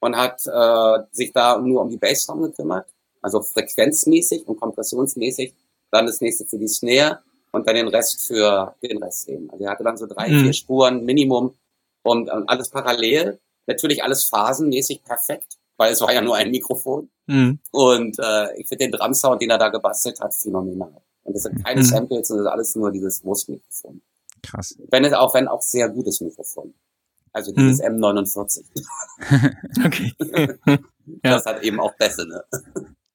und 0.00 0.16
hat 0.16 0.40
äh, 0.46 1.04
sich 1.10 1.32
da 1.34 1.58
nur 1.58 1.82
um 1.82 1.90
die 1.90 1.98
Bassdrum 1.98 2.40
gekümmert, 2.40 2.88
also 3.20 3.42
frequenzmäßig 3.42 4.46
und 4.46 4.60
kompressionsmäßig. 4.60 5.54
Dann 5.90 6.06
das 6.06 6.20
nächste 6.20 6.44
für 6.46 6.58
die 6.58 6.68
Snare 6.68 7.20
und 7.52 7.66
dann 7.66 7.74
den 7.74 7.88
Rest 7.88 8.26
für 8.26 8.74
den 8.82 9.02
Rest 9.02 9.28
eben. 9.28 9.50
Also 9.50 9.64
er 9.64 9.70
hatte 9.72 9.84
dann 9.84 9.96
so 9.96 10.06
drei, 10.06 10.28
mhm. 10.28 10.44
vier 10.44 10.52
Spuren 10.52 11.04
Minimum 11.04 11.54
und, 12.02 12.30
und 12.30 12.48
alles 12.48 12.68
parallel. 12.68 13.40
Natürlich 13.66 14.02
alles 14.02 14.24
phasenmäßig 14.28 15.02
perfekt, 15.04 15.58
weil 15.76 15.92
es 15.92 16.00
war 16.00 16.12
ja 16.12 16.20
nur 16.20 16.36
ein 16.36 16.50
Mikrofon. 16.50 17.10
Mhm. 17.26 17.58
Und 17.72 18.18
äh, 18.18 18.56
ich 18.56 18.68
finde 18.68 18.86
den 18.86 18.92
Drumsound, 18.92 19.42
den 19.42 19.50
er 19.50 19.58
da 19.58 19.68
gebastelt 19.68 20.20
hat, 20.20 20.34
phänomenal. 20.34 21.02
Und 21.22 21.34
das 21.34 21.42
sind 21.42 21.64
keine 21.64 21.80
mhm. 21.80 21.84
Samples, 21.84 22.28
sondern 22.28 22.46
das 22.46 22.50
ist 22.50 22.54
alles 22.54 22.74
nur 22.76 22.90
dieses 22.90 23.24
Wurstmikrofon. 23.24 24.00
Krass. 24.42 24.76
Wenn 24.90 25.04
es 25.04 25.12
auch, 25.12 25.34
wenn 25.34 25.48
auch 25.48 25.62
sehr 25.62 25.88
gutes 25.88 26.20
Mikrofon. 26.20 26.74
Also 27.32 27.52
dieses 27.52 27.80
hm. 27.82 28.02
M49. 28.02 28.64
okay. 29.86 30.12
das 31.22 31.44
ja. 31.44 31.52
hat 31.52 31.62
eben 31.62 31.78
auch 31.78 31.94
Bässe, 31.96 32.26
ne? 32.26 32.42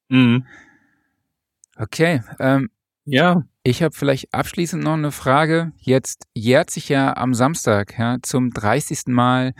Mhm. 0.10 0.45
Okay. 1.77 2.22
Ähm, 2.40 2.69
ja. 3.06 3.44
Ich 3.64 3.82
habe 3.82 3.95
vielleicht 3.95 4.34
abschließend 4.34 4.84
noch 4.84 4.94
eine 4.94 5.11
Frage. 5.11 5.72
Jetzt 5.77 6.27
jährt 6.36 6.69
sich 6.69 6.90
ja 6.90 7.18
am 7.18 7.34
Samstag 7.34 7.98
ja, 7.98 8.18
zum 8.22 8.52
30. 8.52 9.07
Mal 9.07 9.53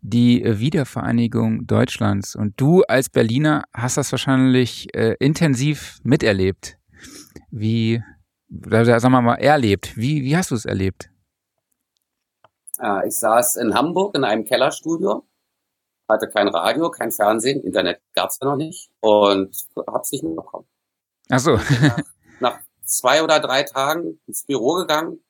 die 0.00 0.42
Wiedervereinigung 0.44 1.66
Deutschlands. 1.66 2.36
Und 2.36 2.60
du 2.60 2.82
als 2.82 3.10
Berliner 3.10 3.64
hast 3.74 3.96
das 3.96 4.12
wahrscheinlich 4.12 4.94
äh, 4.94 5.16
intensiv 5.18 5.98
miterlebt. 6.04 6.78
Wie, 7.50 8.02
sagen 8.48 9.12
wir 9.12 9.22
mal, 9.22 9.34
erlebt. 9.34 9.96
Wie, 9.96 10.22
wie 10.22 10.36
hast 10.36 10.50
du 10.50 10.54
es 10.54 10.64
erlebt? 10.64 11.10
Äh, 12.80 13.08
ich 13.08 13.18
saß 13.18 13.56
in 13.56 13.74
Hamburg 13.74 14.16
in 14.16 14.24
einem 14.24 14.44
Kellerstudio, 14.44 15.24
hatte 16.08 16.28
kein 16.28 16.48
Radio, 16.48 16.90
kein 16.90 17.12
Fernsehen, 17.12 17.62
Internet 17.62 18.00
gab's 18.14 18.38
ja 18.40 18.48
noch 18.48 18.56
nicht 18.56 18.90
und 19.00 19.54
hab's 19.86 20.12
nicht 20.12 20.24
mitbekommen. 20.24 20.66
Ach 21.30 21.38
so. 21.38 21.52
nach, 21.52 21.98
nach 22.40 22.58
zwei 22.84 23.22
oder 23.22 23.40
drei 23.40 23.62
Tagen 23.62 24.20
ins 24.26 24.44
Büro 24.44 24.74
gegangen, 24.74 25.20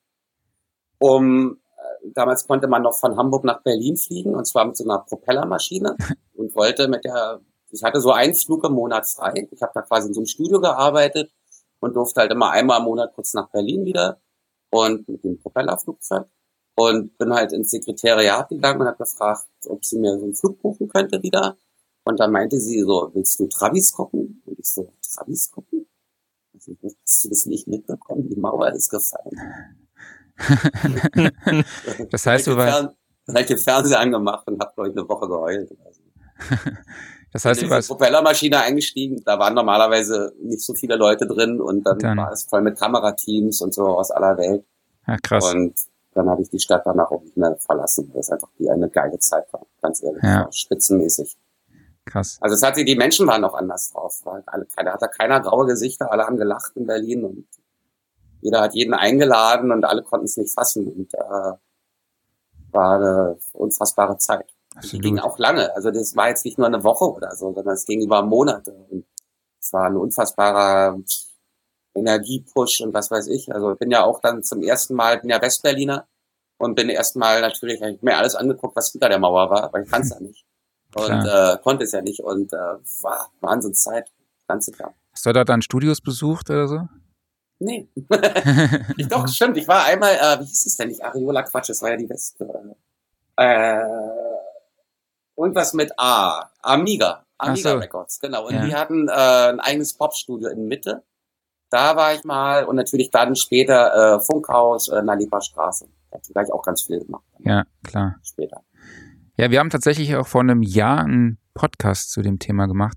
um 0.98 1.60
äh, 1.76 2.10
damals 2.14 2.46
konnte 2.46 2.68
man 2.68 2.82
noch 2.82 2.98
von 2.98 3.16
Hamburg 3.16 3.44
nach 3.44 3.62
Berlin 3.62 3.96
fliegen 3.96 4.34
und 4.34 4.46
zwar 4.46 4.64
mit 4.64 4.76
so 4.76 4.84
einer 4.84 5.00
Propellermaschine 5.00 5.96
und 6.34 6.54
wollte 6.54 6.88
mit 6.88 7.04
der 7.04 7.40
ich 7.70 7.82
hatte 7.82 8.00
so 8.00 8.12
einen 8.12 8.34
Flug 8.34 8.64
im 8.64 8.72
Monat 8.72 9.06
frei. 9.06 9.46
Ich 9.50 9.60
habe 9.60 9.72
da 9.74 9.82
quasi 9.82 10.08
in 10.08 10.14
so 10.14 10.20
einem 10.20 10.26
Studio 10.26 10.58
gearbeitet 10.58 11.30
und 11.80 11.96
durfte 11.96 12.20
halt 12.20 12.32
immer 12.32 12.50
einmal 12.50 12.78
im 12.78 12.84
Monat 12.84 13.12
kurz 13.14 13.34
nach 13.34 13.50
Berlin 13.50 13.84
wieder 13.84 14.20
und 14.70 15.08
mit 15.08 15.24
dem 15.24 15.38
Propellerflugzeug 15.38 16.26
und 16.78 17.18
bin 17.18 17.34
halt 17.34 17.52
ins 17.52 17.72
Sekretariat 17.72 18.48
gegangen 18.48 18.82
und 18.82 18.86
habe 18.86 18.98
gefragt, 18.98 19.48
ob 19.66 19.84
sie 19.84 19.98
mir 19.98 20.16
so 20.16 20.24
einen 20.26 20.34
Flug 20.36 20.62
buchen 20.62 20.88
könnte 20.88 21.20
wieder. 21.24 21.56
Und 22.04 22.20
dann 22.20 22.30
meinte 22.30 22.60
sie 22.60 22.80
so, 22.82 23.10
willst 23.14 23.40
du 23.40 23.48
Travis 23.48 23.92
gucken? 23.92 24.40
Und 24.46 24.60
ich 24.60 24.70
so, 24.70 24.92
Travis 25.12 25.50
gucken? 25.50 25.88
Also, 26.54 26.76
hast 27.02 27.24
du 27.24 27.30
das 27.30 27.46
nicht 27.46 27.66
mitbekommen? 27.66 28.28
Die 28.28 28.36
Mauer 28.36 28.70
ist 28.70 28.90
gefallen. 28.90 29.82
das 32.10 32.26
heißt, 32.26 32.46
du 32.46 32.56
warst... 32.56 32.90
Dann 33.26 33.34
habe 33.34 33.40
ich 33.40 33.48
den 33.48 33.58
Fernseher 33.58 33.98
angemacht 33.98 34.46
und 34.46 34.60
habe, 34.60 34.72
glaube 34.72 34.90
ich, 34.90 34.96
eine 34.96 35.08
Woche 35.08 35.26
geheult. 35.26 35.76
das 37.32 37.44
heißt, 37.44 37.62
du 37.62 37.70
warst... 37.70 37.88
Propellermaschine 37.88 38.60
eingestiegen, 38.60 39.20
da 39.24 39.36
waren 39.40 39.54
normalerweise 39.54 40.32
nicht 40.40 40.62
so 40.62 40.74
viele 40.74 40.94
Leute 40.94 41.26
drin 41.26 41.60
und 41.60 41.82
dann, 41.82 41.98
dann. 41.98 42.18
war 42.18 42.30
es 42.30 42.44
voll 42.44 42.62
mit 42.62 42.78
Kamerateams 42.78 43.62
und 43.62 43.74
so 43.74 43.84
aus 43.84 44.12
aller 44.12 44.38
Welt. 44.38 44.64
Ja, 45.08 45.16
krass. 45.20 45.52
Und 45.52 45.74
dann 46.18 46.28
habe 46.28 46.42
ich 46.42 46.50
die 46.50 46.58
Stadt 46.58 46.82
danach 46.84 47.10
auch 47.10 47.22
nicht 47.22 47.36
mehr 47.36 47.56
verlassen, 47.56 48.10
weil 48.12 48.20
es 48.20 48.30
einfach 48.30 48.48
die 48.58 48.68
eine 48.68 48.88
geile 48.90 49.18
Zeit 49.18 49.50
war, 49.52 49.64
ganz 49.80 50.02
ehrlich, 50.02 50.22
ja. 50.22 50.48
spitzenmäßig. 50.50 51.36
Krass. 52.04 52.38
Also 52.40 52.54
es 52.54 52.62
hatte, 52.62 52.84
die 52.84 52.96
Menschen 52.96 53.26
waren 53.26 53.44
auch 53.44 53.54
anders 53.54 53.90
drauf, 53.92 54.20
weil 54.24 54.42
alle, 54.46 54.66
keiner 54.66 54.92
hatte 54.94 55.08
keiner 55.08 55.40
graue 55.40 55.66
Gesichter, 55.66 56.10
alle 56.10 56.24
haben 56.24 56.36
gelacht 56.36 56.72
in 56.76 56.86
Berlin 56.86 57.24
und 57.24 57.46
jeder 58.40 58.62
hat 58.62 58.74
jeden 58.74 58.94
eingeladen 58.94 59.70
und 59.70 59.84
alle 59.84 60.02
konnten 60.02 60.26
es 60.26 60.36
nicht 60.36 60.52
fassen 60.52 60.88
und 60.88 61.14
äh, 61.14 61.52
war 62.72 62.96
eine 62.96 63.38
unfassbare 63.52 64.18
Zeit. 64.18 64.54
Absolut. 64.74 64.92
Die 64.92 65.00
ging 65.00 65.18
auch 65.18 65.38
lange. 65.38 65.74
Also 65.74 65.90
das 65.90 66.16
war 66.16 66.28
jetzt 66.28 66.44
nicht 66.44 66.58
nur 66.58 66.66
eine 66.66 66.82
Woche 66.82 67.04
oder 67.04 67.34
so, 67.36 67.52
sondern 67.52 67.74
es 67.74 67.84
ging 67.84 68.00
über 68.02 68.22
Monate 68.22 68.72
und 68.72 69.04
es 69.60 69.72
war 69.72 69.84
ein 69.84 69.96
unfassbarer 69.96 70.98
Energiepush 71.98 72.80
und 72.80 72.94
was 72.94 73.10
weiß 73.10 73.28
ich. 73.28 73.52
Also 73.52 73.72
ich 73.72 73.78
bin 73.78 73.90
ja 73.90 74.04
auch 74.04 74.20
dann 74.20 74.42
zum 74.42 74.62
ersten 74.62 74.94
Mal, 74.94 75.20
bin 75.20 75.30
ja 75.30 75.40
Westberliner 75.40 76.06
und 76.58 76.74
bin 76.74 76.88
erstmal 76.88 77.40
natürlich, 77.40 77.80
ich 77.80 78.02
mir 78.02 78.16
alles 78.16 78.34
angeguckt, 78.34 78.76
was 78.76 78.90
hinter 78.90 79.08
der 79.08 79.18
Mauer 79.18 79.50
war, 79.50 79.72
weil 79.72 79.84
ich 79.84 79.90
kann 79.90 80.02
es 80.02 80.10
ja 80.10 80.20
nicht. 80.20 80.44
Und 80.94 81.26
äh, 81.26 81.58
konnte 81.62 81.84
es 81.84 81.92
ja 81.92 82.00
nicht. 82.00 82.20
Und 82.20 82.52
äh, 82.52 82.56
war 82.56 83.30
Wahnsinnszeit, 83.40 84.10
ganze 84.46 84.72
Jahr. 84.76 84.94
Hast 85.12 85.26
du 85.26 85.32
da 85.32 85.44
dann 85.44 85.62
Studios 85.62 86.00
besucht 86.00 86.50
oder 86.50 86.66
so? 86.66 86.88
Nee. 87.60 87.88
ich, 88.96 89.08
doch, 89.08 89.26
stimmt. 89.28 89.56
Ich 89.56 89.68
war 89.68 89.84
einmal, 89.84 90.14
äh, 90.14 90.40
wie 90.40 90.44
hieß 90.44 90.66
es 90.66 90.76
denn 90.76 90.88
nicht? 90.88 91.04
Ariola 91.04 91.42
Quatsch, 91.42 91.68
das 91.70 91.82
war 91.82 91.90
ja 91.90 91.96
die 91.96 92.08
West. 92.08 92.36
Äh, 93.36 93.84
und 95.34 95.54
was 95.54 95.72
mit 95.72 95.92
A. 95.98 96.50
Amiga. 96.62 97.24
Amiga 97.36 97.70
so. 97.70 97.76
Records, 97.78 98.18
genau. 98.18 98.46
Und 98.46 98.54
ja. 98.54 98.64
die 98.64 98.74
hatten 98.74 99.08
äh, 99.08 99.12
ein 99.12 99.60
eigenes 99.60 99.94
Popstudio 99.94 100.48
in 100.48 100.66
Mitte. 100.66 101.04
Da 101.70 101.96
war 101.96 102.14
ich 102.14 102.24
mal 102.24 102.64
und 102.64 102.76
natürlich 102.76 103.10
dann 103.10 103.36
später 103.36 104.16
äh, 104.16 104.20
Funkhaus, 104.20 104.88
äh, 104.88 105.02
Nalipa 105.02 105.40
Straße. 105.40 105.86
Da 106.10 106.16
habe 106.16 106.22
ich 106.26 106.32
gleich 106.32 106.52
auch 106.52 106.62
ganz 106.62 106.82
viel 106.82 107.00
gemacht. 107.00 107.24
Ja, 107.40 107.64
klar. 107.84 108.16
Später. 108.22 108.62
Ja, 109.36 109.50
wir 109.50 109.60
haben 109.60 109.70
tatsächlich 109.70 110.16
auch 110.16 110.26
vor 110.26 110.40
einem 110.40 110.62
Jahr 110.62 111.04
einen 111.04 111.38
Podcast 111.54 112.10
zu 112.10 112.22
dem 112.22 112.38
Thema 112.38 112.66
gemacht. 112.66 112.96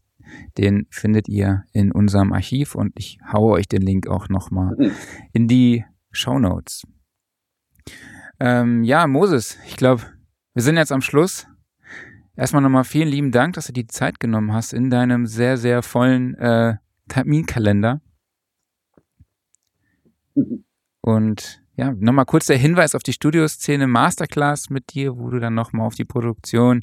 Den 0.58 0.88
findet 0.90 1.28
ihr 1.28 1.66
in 1.74 1.92
unserem 1.92 2.32
Archiv 2.32 2.76
und 2.76 2.94
ich 2.96 3.20
haue 3.32 3.54
euch 3.54 3.68
den 3.68 3.82
Link 3.82 4.08
auch 4.08 4.30
nochmal 4.30 4.76
mhm. 4.78 4.92
in 5.34 5.48
die 5.48 5.86
Show 6.12 6.40
Notes. 6.40 6.84
Ähm, 8.40 8.84
ja, 8.84 9.06
Moses, 9.08 9.58
ich 9.68 9.76
glaube, 9.76 10.04
wir 10.54 10.64
sind 10.64 10.78
jetzt 10.78 10.92
am 10.92 11.02
Schluss. 11.02 11.48
Erstmal 12.36 12.62
nochmal 12.62 12.86
vielen 12.86 13.10
lieben 13.10 13.32
Dank, 13.32 13.54
dass 13.54 13.68
du 13.68 13.74
die 13.74 13.88
Zeit 13.88 14.20
genommen 14.20 14.54
hast 14.54 14.74
in 14.74 14.90
deinem 14.90 15.26
sehr, 15.28 15.58
sehr 15.58 15.84
vollen 15.84 16.36
äh, 16.36 16.76
Terminkalender. 17.08 18.02
Und 21.02 21.62
ja, 21.76 21.94
nochmal 21.98 22.26
kurz 22.26 22.46
der 22.46 22.58
Hinweis 22.58 22.96
auf 22.96 23.04
die 23.04 23.14
Studioszene 23.14 23.88
Masterclass 23.88 24.70
mit 24.70 24.94
dir, 24.94 25.18
wo 25.18 25.30
du 25.30 25.40
dann 25.40 25.56
nochmal 25.56 25.88
auf 25.88 25.96
die 25.96 26.06
Produktion 26.06 26.82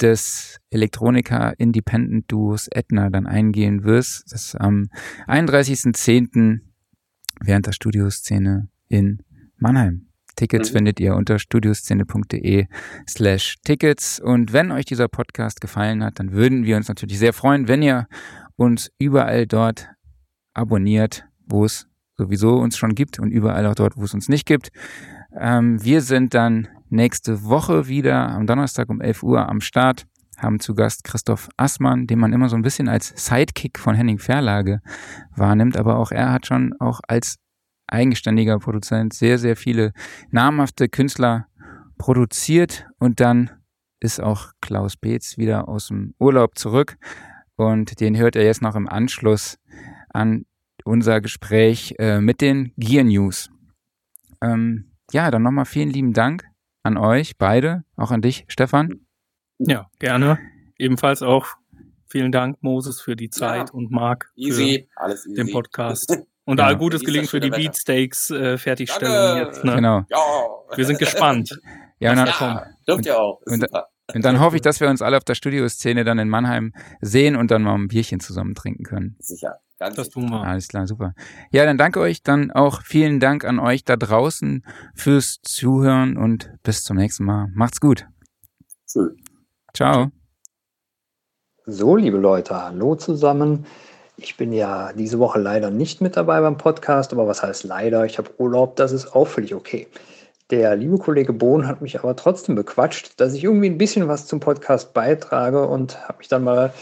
des 0.00 0.58
Elektroniker 0.70 1.54
Independent 1.58 2.30
Duos 2.30 2.66
Etna 2.68 3.10
dann 3.10 3.26
eingehen 3.26 3.84
wirst. 3.84 4.32
Das 4.32 4.46
ist 4.46 4.54
am 4.56 4.88
31.10. 5.28 6.60
während 7.40 7.66
der 7.66 7.72
Studioszene 7.72 8.68
in 8.88 9.22
Mannheim. 9.58 10.08
Tickets 10.34 10.70
mhm. 10.70 10.76
findet 10.76 11.00
ihr 11.00 11.14
unter 11.14 11.38
studioszene.de 11.38 12.66
slash 13.08 13.56
Tickets. 13.64 14.18
Und 14.18 14.52
wenn 14.52 14.72
euch 14.72 14.86
dieser 14.86 15.08
Podcast 15.08 15.60
gefallen 15.60 16.02
hat, 16.02 16.18
dann 16.18 16.32
würden 16.32 16.64
wir 16.64 16.76
uns 16.76 16.88
natürlich 16.88 17.18
sehr 17.18 17.32
freuen, 17.32 17.68
wenn 17.68 17.82
ihr 17.82 18.08
uns 18.56 18.90
überall 18.98 19.46
dort 19.46 19.88
abonniert, 20.54 21.26
wo 21.46 21.64
es 21.64 21.86
sowieso 22.22 22.56
uns 22.56 22.76
schon 22.76 22.94
gibt 22.94 23.18
und 23.18 23.30
überall 23.30 23.66
auch 23.66 23.74
dort, 23.74 23.96
wo 23.96 24.04
es 24.04 24.14
uns 24.14 24.28
nicht 24.28 24.46
gibt. 24.46 24.70
Ähm, 25.38 25.82
wir 25.82 26.00
sind 26.00 26.34
dann 26.34 26.68
nächste 26.88 27.44
Woche 27.44 27.88
wieder 27.88 28.30
am 28.30 28.46
Donnerstag 28.46 28.88
um 28.90 29.00
11 29.00 29.22
Uhr 29.22 29.48
am 29.48 29.60
Start, 29.60 30.06
haben 30.38 30.60
zu 30.60 30.74
Gast 30.74 31.04
Christoph 31.04 31.48
Assmann, 31.56 32.06
den 32.06 32.18
man 32.18 32.32
immer 32.32 32.48
so 32.48 32.56
ein 32.56 32.62
bisschen 32.62 32.88
als 32.88 33.12
Sidekick 33.16 33.78
von 33.78 33.94
Henning 33.94 34.18
Verlage 34.18 34.80
wahrnimmt, 35.34 35.76
aber 35.76 35.98
auch 35.98 36.10
er 36.10 36.32
hat 36.32 36.46
schon 36.46 36.74
auch 36.78 37.00
als 37.08 37.36
eigenständiger 37.86 38.58
Produzent 38.58 39.12
sehr, 39.12 39.38
sehr 39.38 39.56
viele 39.56 39.92
namhafte 40.30 40.88
Künstler 40.88 41.46
produziert 41.98 42.86
und 42.98 43.20
dann 43.20 43.50
ist 44.00 44.20
auch 44.20 44.52
Klaus 44.60 44.96
Beetz 44.96 45.38
wieder 45.38 45.68
aus 45.68 45.88
dem 45.88 46.14
Urlaub 46.18 46.58
zurück 46.58 46.96
und 47.56 48.00
den 48.00 48.16
hört 48.16 48.36
er 48.36 48.44
jetzt 48.44 48.62
noch 48.62 48.74
im 48.74 48.88
Anschluss 48.88 49.58
an 50.08 50.44
unser 50.84 51.20
Gespräch 51.20 51.94
äh, 51.98 52.20
mit 52.20 52.40
den 52.40 52.72
Gear 52.76 53.04
News. 53.04 53.50
Ähm, 54.42 54.92
ja, 55.12 55.30
dann 55.30 55.42
nochmal 55.42 55.64
vielen 55.64 55.90
lieben 55.90 56.12
Dank 56.12 56.44
an 56.82 56.96
euch 56.96 57.36
beide, 57.38 57.84
auch 57.96 58.10
an 58.10 58.22
dich, 58.22 58.44
Stefan. 58.48 59.06
Ja, 59.58 59.86
gerne. 59.98 60.38
Ebenfalls 60.78 61.22
auch 61.22 61.46
vielen 62.06 62.32
Dank, 62.32 62.56
Moses, 62.60 63.00
für 63.00 63.16
die 63.16 63.30
Zeit 63.30 63.68
ja. 63.68 63.74
und 63.74 63.90
Marc 63.90 64.30
easy. 64.36 64.88
für 64.92 65.00
Alles 65.02 65.26
easy. 65.26 65.36
den 65.36 65.50
Podcast. 65.52 66.16
Und 66.44 66.58
ja. 66.58 66.66
all 66.66 66.76
Gutes 66.76 67.04
gelingen 67.04 67.28
für 67.28 67.38
die 67.38 67.50
Beatsteaks 67.50 68.30
äh, 68.30 68.58
Fertigstellung 68.58 69.36
jetzt. 69.46 69.62
Ne? 69.62 69.76
Genau. 69.76 70.02
Ja. 70.10 70.18
Wir 70.74 70.84
sind 70.84 70.98
gespannt. 70.98 71.56
ja, 72.00 72.10
und 72.10 72.16
dann, 72.16 72.26
ja, 72.26 72.66
dürft 72.88 73.06
ihr 73.06 73.16
auch. 73.16 73.40
Und, 73.46 73.64
und, 74.12 74.24
dann 74.24 74.40
hoffe 74.40 74.56
ich, 74.56 74.62
dass 74.62 74.80
wir 74.80 74.88
uns 74.88 75.02
alle 75.02 75.18
auf 75.18 75.22
der 75.22 75.36
Studioszene 75.36 76.02
dann 76.02 76.18
in 76.18 76.28
Mannheim 76.28 76.72
sehen 77.00 77.36
und 77.36 77.52
dann 77.52 77.62
mal 77.62 77.76
ein 77.76 77.86
Bierchen 77.86 78.18
zusammen 78.18 78.56
trinken 78.56 78.82
können. 78.82 79.14
Sicher. 79.20 79.60
Ganz 79.82 79.96
das 79.96 80.10
tun 80.10 80.30
wir. 80.30 80.42
Alles 80.42 80.68
klar, 80.68 80.86
super. 80.86 81.12
Ja, 81.50 81.64
dann 81.64 81.76
danke 81.76 81.98
euch. 81.98 82.22
Dann 82.22 82.52
auch 82.52 82.82
vielen 82.82 83.18
Dank 83.18 83.44
an 83.44 83.58
euch 83.58 83.84
da 83.84 83.96
draußen 83.96 84.64
fürs 84.94 85.40
Zuhören 85.42 86.16
und 86.16 86.52
bis 86.62 86.84
zum 86.84 86.98
nächsten 86.98 87.24
Mal. 87.24 87.48
Macht's 87.52 87.80
gut. 87.80 88.06
Schön. 88.88 89.16
Ciao. 89.74 90.12
So, 91.66 91.96
liebe 91.96 92.16
Leute, 92.18 92.62
hallo 92.62 92.94
zusammen. 92.94 93.66
Ich 94.16 94.36
bin 94.36 94.52
ja 94.52 94.92
diese 94.92 95.18
Woche 95.18 95.40
leider 95.40 95.70
nicht 95.70 96.00
mit 96.00 96.16
dabei 96.16 96.40
beim 96.40 96.58
Podcast, 96.58 97.12
aber 97.12 97.26
was 97.26 97.42
heißt 97.42 97.64
leider? 97.64 98.06
Ich 98.06 98.18
habe 98.18 98.30
Urlaub, 98.38 98.76
das 98.76 98.92
ist 98.92 99.16
auch 99.16 99.26
völlig 99.26 99.52
okay. 99.52 99.88
Der 100.50 100.76
liebe 100.76 100.98
Kollege 100.98 101.32
Bohn 101.32 101.66
hat 101.66 101.82
mich 101.82 101.98
aber 101.98 102.14
trotzdem 102.14 102.54
bequatscht, 102.54 103.18
dass 103.20 103.34
ich 103.34 103.42
irgendwie 103.42 103.68
ein 103.68 103.78
bisschen 103.78 104.06
was 104.06 104.28
zum 104.28 104.38
Podcast 104.38 104.94
beitrage 104.94 105.66
und 105.66 106.06
habe 106.06 106.18
mich 106.18 106.28
dann 106.28 106.44
mal 106.44 106.72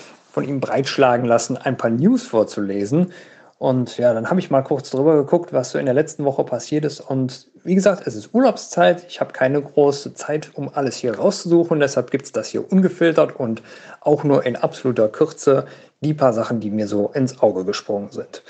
von 0.41 0.49
ihm 0.49 0.61
breitschlagen 0.61 1.27
lassen, 1.27 1.59
ein 1.59 1.77
paar 1.77 1.91
News 1.91 2.23
vorzulesen. 2.23 3.13
Und 3.59 3.99
ja, 3.99 4.15
dann 4.15 4.31
habe 4.31 4.41
ich 4.41 4.51
mal 4.51 4.63
kurz 4.63 4.89
drüber 4.89 5.17
geguckt, 5.17 5.53
was 5.53 5.73
so 5.73 5.79
in 5.79 5.85
der 5.85 5.93
letzten 5.93 6.25
Woche 6.25 6.45
passiert 6.45 6.87
ist. 6.87 7.01
Und 7.01 7.49
wie 7.63 7.75
gesagt, 7.75 8.07
es 8.07 8.15
ist 8.15 8.33
Urlaubszeit. 8.33 9.05
Ich 9.07 9.21
habe 9.21 9.35
keine 9.35 9.61
große 9.61 10.15
Zeit, 10.15 10.51
um 10.55 10.71
alles 10.73 10.97
hier 10.97 11.19
rauszusuchen. 11.19 11.79
Deshalb 11.79 12.11
gibt 12.11 12.25
es 12.25 12.33
das 12.33 12.49
hier 12.49 12.73
ungefiltert 12.73 13.39
und 13.39 13.63
auch 14.01 14.25
nur 14.25 14.47
in 14.47 14.57
absoluter 14.57 15.09
Kürze 15.09 15.67
die 16.01 16.15
paar 16.15 16.33
Sachen, 16.33 16.61
die 16.61 16.71
mir 16.71 16.89
so 16.89 17.11
ins 17.13 17.43
Auge 17.43 17.67
gesprungen 17.67 18.11
sind. 18.11 18.43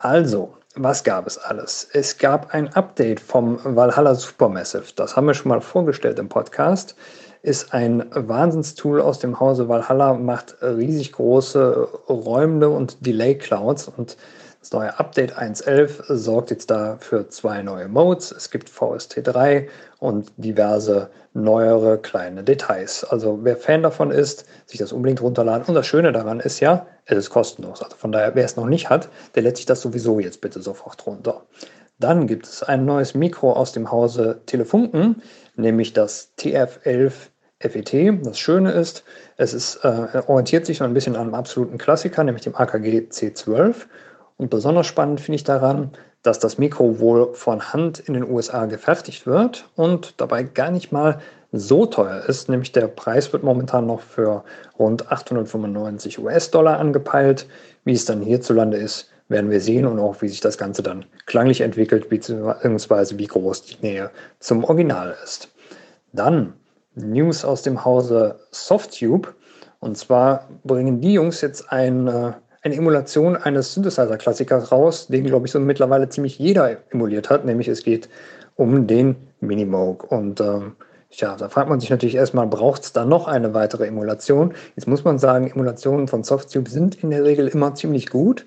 Also, 0.00 0.52
was 0.74 1.04
gab 1.04 1.28
es 1.28 1.38
alles? 1.38 1.88
Es 1.92 2.18
gab 2.18 2.52
ein 2.52 2.74
Update 2.74 3.20
vom 3.20 3.60
Valhalla 3.62 4.16
Supermassive. 4.16 4.92
Das 4.96 5.14
haben 5.14 5.28
wir 5.28 5.34
schon 5.34 5.50
mal 5.50 5.60
vorgestellt 5.60 6.18
im 6.18 6.28
Podcast. 6.28 6.96
Ist 7.46 7.72
ein 7.72 8.04
Wahnsinnstool 8.10 9.00
aus 9.00 9.20
dem 9.20 9.38
Hause 9.38 9.68
Valhalla, 9.68 10.14
macht 10.14 10.56
riesig 10.62 11.12
große 11.12 11.88
räumende 12.08 12.68
und 12.68 13.06
Delay 13.06 13.38
Clouds 13.38 13.86
und 13.86 14.16
das 14.58 14.72
neue 14.72 14.98
Update 14.98 15.38
1.11 15.38 16.12
sorgt 16.12 16.50
jetzt 16.50 16.72
da 16.72 16.96
für 16.98 17.28
zwei 17.28 17.62
neue 17.62 17.86
Modes. 17.86 18.32
Es 18.32 18.50
gibt 18.50 18.68
VST3 18.68 19.68
und 20.00 20.32
diverse 20.36 21.08
neuere 21.34 21.98
kleine 21.98 22.42
Details. 22.42 23.04
Also 23.04 23.38
wer 23.44 23.56
Fan 23.56 23.84
davon 23.84 24.10
ist, 24.10 24.44
sich 24.64 24.80
das 24.80 24.92
unbedingt 24.92 25.22
runterladen. 25.22 25.66
Und 25.68 25.76
das 25.76 25.86
Schöne 25.86 26.10
daran 26.10 26.40
ist 26.40 26.58
ja, 26.58 26.88
es 27.04 27.16
ist 27.16 27.30
kostenlos. 27.30 27.80
Also 27.80 27.94
von 27.94 28.10
daher, 28.10 28.34
wer 28.34 28.44
es 28.44 28.56
noch 28.56 28.66
nicht 28.66 28.90
hat, 28.90 29.08
der 29.36 29.44
lädt 29.44 29.58
sich 29.58 29.66
das 29.66 29.82
sowieso 29.82 30.18
jetzt 30.18 30.40
bitte 30.40 30.60
sofort 30.60 31.06
runter. 31.06 31.42
Dann 32.00 32.26
gibt 32.26 32.46
es 32.46 32.64
ein 32.64 32.84
neues 32.84 33.14
Mikro 33.14 33.52
aus 33.52 33.70
dem 33.70 33.92
Hause 33.92 34.40
Telefunken, 34.46 35.22
nämlich 35.54 35.92
das 35.92 36.32
TF11 36.40 37.12
FET. 37.58 38.24
Das 38.24 38.38
Schöne 38.38 38.72
ist, 38.72 39.04
es 39.36 39.54
ist, 39.54 39.76
äh, 39.84 40.22
orientiert 40.26 40.66
sich 40.66 40.78
so 40.78 40.84
ein 40.84 40.94
bisschen 40.94 41.16
an 41.16 41.22
einem 41.22 41.34
absoluten 41.34 41.78
Klassiker, 41.78 42.22
nämlich 42.22 42.44
dem 42.44 42.54
AKG 42.54 43.08
C12 43.10 43.86
und 44.36 44.50
besonders 44.50 44.86
spannend 44.86 45.20
finde 45.20 45.36
ich 45.36 45.44
daran, 45.44 45.92
dass 46.22 46.38
das 46.38 46.58
Mikro 46.58 46.98
wohl 46.98 47.34
von 47.34 47.72
Hand 47.72 48.00
in 48.00 48.14
den 48.14 48.28
USA 48.28 48.66
gefertigt 48.66 49.26
wird 49.26 49.68
und 49.76 50.14
dabei 50.20 50.42
gar 50.42 50.70
nicht 50.70 50.92
mal 50.92 51.20
so 51.52 51.86
teuer 51.86 52.24
ist. 52.26 52.48
Nämlich 52.48 52.72
der 52.72 52.88
Preis 52.88 53.32
wird 53.32 53.44
momentan 53.44 53.86
noch 53.86 54.00
für 54.00 54.44
rund 54.78 55.10
895 55.10 56.18
US-Dollar 56.18 56.78
angepeilt. 56.78 57.46
Wie 57.84 57.92
es 57.92 58.04
dann 58.04 58.20
hierzulande 58.20 58.76
ist, 58.76 59.08
werden 59.28 59.50
wir 59.50 59.60
sehen 59.60 59.86
und 59.86 59.98
auch 59.98 60.20
wie 60.20 60.28
sich 60.28 60.40
das 60.40 60.58
Ganze 60.58 60.82
dann 60.82 61.04
klanglich 61.26 61.60
entwickelt, 61.60 62.08
beziehungsweise 62.08 63.18
wie 63.18 63.26
groß 63.26 63.62
die 63.62 63.76
Nähe 63.80 64.10
zum 64.40 64.64
Original 64.64 65.16
ist. 65.22 65.48
Dann 66.12 66.54
News 66.96 67.44
aus 67.44 67.62
dem 67.62 67.84
Hause 67.84 68.40
Softube. 68.50 69.34
Und 69.78 69.96
zwar 69.96 70.48
bringen 70.64 71.00
die 71.00 71.12
Jungs 71.12 71.40
jetzt 71.40 71.70
ein 71.70 72.08
äh, 72.08 72.32
eine 72.66 72.76
Emulation 72.76 73.36
eines 73.36 73.72
Synthesizer-Klassikers 73.74 74.72
raus, 74.72 75.06
den, 75.06 75.24
glaube 75.24 75.46
ich, 75.46 75.52
so 75.52 75.60
mittlerweile 75.60 76.08
ziemlich 76.08 76.38
jeder 76.38 76.78
emuliert 76.90 77.30
hat, 77.30 77.44
nämlich 77.44 77.68
es 77.68 77.82
geht 77.82 78.08
um 78.56 78.86
den 78.86 79.16
Minimoog. 79.40 80.10
Und 80.10 80.40
ähm, 80.40 80.76
ja, 81.10 81.36
da 81.36 81.48
fragt 81.48 81.68
man 81.68 81.80
sich 81.80 81.90
natürlich 81.90 82.16
erstmal, 82.16 82.46
braucht 82.46 82.82
es 82.82 82.92
da 82.92 83.04
noch 83.04 83.28
eine 83.28 83.54
weitere 83.54 83.86
Emulation? 83.86 84.52
Jetzt 84.74 84.88
muss 84.88 85.04
man 85.04 85.18
sagen, 85.18 85.50
Emulationen 85.50 86.08
von 86.08 86.24
Softube 86.24 86.68
sind 86.68 87.02
in 87.02 87.10
der 87.10 87.24
Regel 87.24 87.48
immer 87.48 87.74
ziemlich 87.74 88.10
gut. 88.10 88.46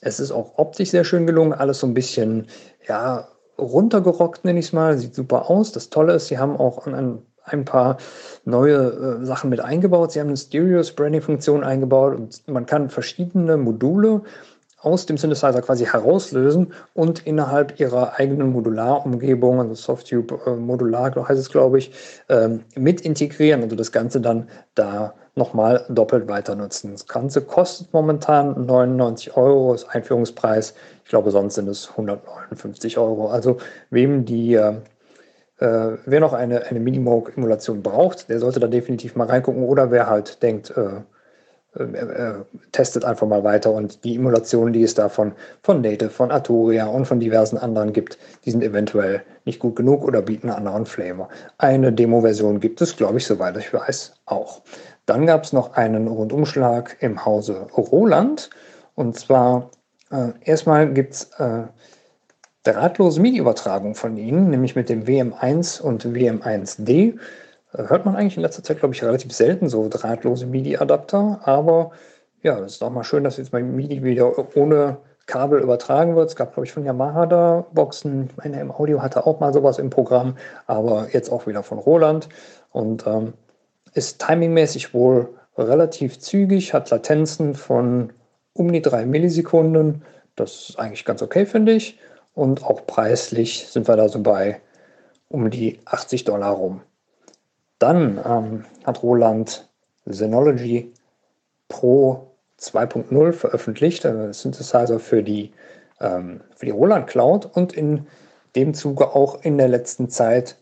Es 0.00 0.18
ist 0.18 0.32
auch 0.32 0.58
optisch 0.58 0.90
sehr 0.90 1.04
schön 1.04 1.26
gelungen, 1.26 1.52
alles 1.52 1.80
so 1.80 1.86
ein 1.86 1.94
bisschen, 1.94 2.46
ja, 2.86 3.28
runtergerockt, 3.58 4.44
nenne 4.44 4.60
ich 4.60 4.66
es 4.66 4.72
mal, 4.72 4.96
sieht 4.96 5.14
super 5.14 5.50
aus. 5.50 5.72
Das 5.72 5.90
Tolle 5.90 6.14
ist, 6.14 6.28
sie 6.28 6.38
haben 6.38 6.56
auch 6.56 6.86
ein 6.86 7.22
ein 7.48 7.64
paar 7.64 7.98
neue 8.44 9.20
äh, 9.20 9.24
Sachen 9.24 9.50
mit 9.50 9.60
eingebaut. 9.60 10.12
Sie 10.12 10.20
haben 10.20 10.28
eine 10.28 10.36
Stereo-Spreading-Funktion 10.36 11.64
eingebaut 11.64 12.16
und 12.16 12.48
man 12.48 12.66
kann 12.66 12.90
verschiedene 12.90 13.56
Module 13.56 14.22
aus 14.80 15.06
dem 15.06 15.16
Synthesizer 15.16 15.60
quasi 15.60 15.86
herauslösen 15.86 16.72
und 16.94 17.26
innerhalb 17.26 17.80
ihrer 17.80 18.18
eigenen 18.18 18.52
Modularumgebung, 18.52 19.60
also 19.60 19.74
Softube 19.74 20.38
äh, 20.46 20.50
Modular 20.50 21.12
heißt 21.28 21.40
es, 21.40 21.50
glaube 21.50 21.78
ich, 21.78 21.90
ähm, 22.28 22.62
mit 22.76 23.00
integrieren. 23.00 23.62
Also 23.62 23.74
das 23.74 23.90
Ganze 23.90 24.20
dann 24.20 24.48
da 24.74 25.14
nochmal 25.34 25.84
doppelt 25.88 26.28
weiter 26.28 26.54
nutzen. 26.54 26.92
Das 26.92 27.06
Ganze 27.06 27.40
kostet 27.42 27.92
momentan 27.92 28.66
99 28.66 29.36
Euro, 29.36 29.74
ist 29.74 29.88
Einführungspreis. 29.88 30.74
Ich 31.04 31.10
glaube, 31.10 31.30
sonst 31.32 31.54
sind 31.54 31.68
es 31.68 31.90
159 31.90 32.98
Euro. 32.98 33.28
Also 33.30 33.58
wem 33.90 34.24
die 34.24 34.54
äh, 34.54 34.74
äh, 35.58 35.96
wer 36.06 36.20
noch 36.20 36.32
eine, 36.32 36.66
eine 36.66 36.80
Minimoog-Emulation 36.80 37.82
braucht, 37.82 38.28
der 38.28 38.38
sollte 38.38 38.60
da 38.60 38.68
definitiv 38.68 39.16
mal 39.16 39.26
reingucken. 39.26 39.64
Oder 39.64 39.90
wer 39.90 40.08
halt 40.08 40.42
denkt, 40.42 40.72
äh, 40.76 41.00
äh, 41.76 41.82
äh, 41.82 42.34
testet 42.72 43.04
einfach 43.04 43.26
mal 43.26 43.44
weiter. 43.44 43.72
Und 43.72 44.04
die 44.04 44.16
Emulationen, 44.16 44.72
die 44.72 44.82
es 44.82 44.94
da 44.94 45.08
von, 45.08 45.32
von 45.62 45.80
Native, 45.80 46.10
von 46.10 46.30
Arturia 46.30 46.86
und 46.86 47.06
von 47.06 47.20
diversen 47.20 47.58
anderen 47.58 47.92
gibt, 47.92 48.18
die 48.44 48.50
sind 48.50 48.64
eventuell 48.64 49.22
nicht 49.44 49.60
gut 49.60 49.76
genug 49.76 50.04
oder 50.04 50.22
bieten 50.22 50.48
einen 50.48 50.66
anderen 50.66 50.86
Flavor. 50.86 51.28
Eine 51.58 51.92
Demo-Version 51.92 52.60
gibt 52.60 52.80
es, 52.80 52.96
glaube 52.96 53.18
ich, 53.18 53.26
soweit 53.26 53.56
ich 53.56 53.72
weiß, 53.72 54.14
auch. 54.26 54.62
Dann 55.06 55.26
gab 55.26 55.44
es 55.44 55.52
noch 55.52 55.74
einen 55.74 56.08
Rundumschlag 56.08 56.96
im 57.00 57.24
Hause 57.24 57.66
Roland. 57.76 58.50
Und 58.94 59.18
zwar 59.18 59.70
äh, 60.10 60.30
erstmal 60.44 60.92
gibt 60.92 61.14
es 61.14 61.30
äh, 61.38 61.64
drahtlose 62.72 63.20
MIDI-Übertragung 63.20 63.94
von 63.94 64.16
ihnen, 64.16 64.50
nämlich 64.50 64.76
mit 64.76 64.88
dem 64.88 65.04
WM1 65.04 65.80
und 65.80 66.04
WM1D. 66.04 66.90
Äh, 66.90 67.14
hört 67.72 68.04
man 68.04 68.16
eigentlich 68.16 68.36
in 68.36 68.42
letzter 68.42 68.62
Zeit, 68.62 68.78
glaube 68.78 68.94
ich, 68.94 69.02
relativ 69.02 69.32
selten 69.32 69.68
so 69.68 69.88
drahtlose 69.88 70.46
MIDI-Adapter, 70.46 71.40
aber 71.44 71.92
ja, 72.42 72.58
es 72.60 72.74
ist 72.74 72.82
auch 72.82 72.90
mal 72.90 73.04
schön, 73.04 73.24
dass 73.24 73.36
jetzt 73.36 73.52
mein 73.52 73.74
MIDI 73.74 74.02
wieder 74.04 74.56
ohne 74.56 74.98
Kabel 75.26 75.60
übertragen 75.60 76.16
wird. 76.16 76.30
Es 76.30 76.36
gab, 76.36 76.54
glaube 76.54 76.66
ich, 76.66 76.72
von 76.72 76.84
Yamaha 76.84 77.26
da 77.26 77.66
Boxen. 77.72 78.30
Ich 78.30 78.36
meine, 78.36 78.60
im 78.60 78.70
Audio 78.70 79.02
hatte 79.02 79.26
auch 79.26 79.40
mal 79.40 79.52
sowas 79.52 79.78
im 79.78 79.90
Programm, 79.90 80.36
aber 80.66 81.08
jetzt 81.12 81.30
auch 81.30 81.46
wieder 81.46 81.62
von 81.62 81.78
Roland. 81.78 82.28
Und 82.70 83.06
ähm, 83.06 83.34
ist 83.94 84.24
timingmäßig 84.24 84.94
wohl 84.94 85.28
relativ 85.56 86.20
zügig, 86.20 86.72
hat 86.72 86.90
Latenzen 86.90 87.54
von 87.54 88.12
um 88.52 88.72
die 88.72 88.82
drei 88.82 89.04
Millisekunden. 89.04 90.02
Das 90.36 90.70
ist 90.70 90.78
eigentlich 90.78 91.04
ganz 91.04 91.22
okay, 91.22 91.44
finde 91.44 91.72
ich. 91.72 91.98
Und 92.38 92.64
auch 92.64 92.86
preislich 92.86 93.66
sind 93.66 93.88
wir 93.88 93.96
da 93.96 94.08
so 94.08 94.22
bei 94.22 94.60
um 95.28 95.50
die 95.50 95.80
80 95.86 96.22
Dollar 96.22 96.52
rum. 96.52 96.82
Dann 97.80 98.20
ähm, 98.24 98.64
hat 98.84 99.02
Roland 99.02 99.68
Synology 100.06 100.92
Pro 101.66 102.28
2.0 102.60 103.32
veröffentlicht, 103.32 104.06
ein 104.06 104.32
Synthesizer 104.32 105.00
für 105.00 105.24
die, 105.24 105.50
ähm, 105.98 106.40
für 106.54 106.66
die 106.66 106.70
Roland 106.70 107.08
Cloud 107.08 107.44
und 107.56 107.72
in 107.72 108.06
dem 108.54 108.72
Zuge 108.72 109.16
auch 109.16 109.42
in 109.42 109.58
der 109.58 109.68
letzten 109.68 110.08
Zeit 110.08 110.56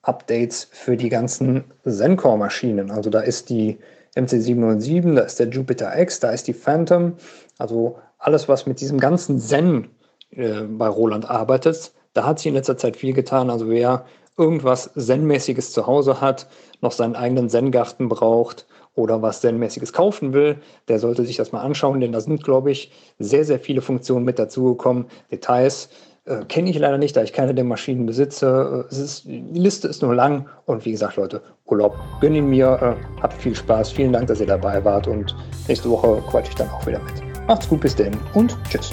Updates 0.00 0.66
für 0.72 0.96
die 0.96 1.10
ganzen 1.10 1.64
Zencore-Maschinen. 1.84 2.90
Also 2.90 3.10
da 3.10 3.20
ist 3.20 3.50
die 3.50 3.78
MC707, 4.16 5.14
da 5.14 5.22
ist 5.24 5.38
der 5.38 5.48
Jupiter 5.48 5.94
X, 5.94 6.20
da 6.20 6.30
ist 6.30 6.46
die 6.48 6.54
Phantom. 6.54 7.18
Also 7.58 7.98
alles, 8.16 8.48
was 8.48 8.64
mit 8.64 8.80
diesem 8.80 8.98
ganzen 8.98 9.38
Zen 9.38 9.90
äh, 10.36 10.62
bei 10.62 10.88
Roland 10.88 11.28
arbeitet. 11.28 11.92
Da 12.14 12.24
hat 12.24 12.38
sich 12.38 12.46
in 12.48 12.54
letzter 12.54 12.76
Zeit 12.76 12.96
viel 12.96 13.12
getan. 13.12 13.50
Also 13.50 13.68
wer 13.68 14.04
irgendwas 14.36 14.90
Zen-mäßiges 14.94 15.72
zu 15.72 15.86
Hause 15.86 16.20
hat, 16.20 16.46
noch 16.80 16.92
seinen 16.92 17.16
eigenen 17.16 17.48
Zen-Garten 17.48 18.08
braucht 18.08 18.66
oder 18.94 19.22
was 19.22 19.40
Zen-mäßiges 19.40 19.92
kaufen 19.92 20.32
will, 20.32 20.56
der 20.88 20.98
sollte 20.98 21.24
sich 21.24 21.36
das 21.36 21.52
mal 21.52 21.60
anschauen, 21.60 22.00
denn 22.00 22.12
da 22.12 22.20
sind, 22.20 22.44
glaube 22.44 22.70
ich, 22.70 22.92
sehr, 23.18 23.44
sehr 23.44 23.58
viele 23.58 23.80
Funktionen 23.80 24.24
mit 24.24 24.38
dazugekommen. 24.38 25.06
Details 25.30 25.88
äh, 26.24 26.44
kenne 26.44 26.70
ich 26.70 26.78
leider 26.78 26.98
nicht, 26.98 27.16
da 27.16 27.22
ich 27.22 27.32
keine 27.32 27.54
der 27.54 27.64
Maschinen 27.64 28.06
besitze. 28.06 28.86
Äh, 28.90 28.94
ist, 28.94 29.24
die 29.24 29.58
Liste 29.58 29.88
ist 29.88 30.02
nur 30.02 30.14
lang 30.14 30.46
und 30.66 30.84
wie 30.84 30.92
gesagt, 30.92 31.16
Leute, 31.16 31.42
Urlaub 31.66 31.96
gönn 32.20 32.34
ihn 32.34 32.50
mir, 32.50 32.96
äh, 32.98 33.22
habt 33.22 33.40
viel 33.40 33.54
Spaß, 33.54 33.92
vielen 33.92 34.12
Dank, 34.12 34.26
dass 34.26 34.40
ihr 34.40 34.46
dabei 34.46 34.84
wart 34.84 35.08
und 35.08 35.34
nächste 35.68 35.88
Woche 35.88 36.22
quatsche 36.30 36.50
ich 36.50 36.56
dann 36.56 36.68
auch 36.68 36.86
wieder 36.86 37.00
mit. 37.00 37.14
Macht's 37.48 37.68
gut, 37.68 37.80
bis 37.80 37.96
denn 37.96 38.16
und 38.34 38.56
tschüss. 38.70 38.92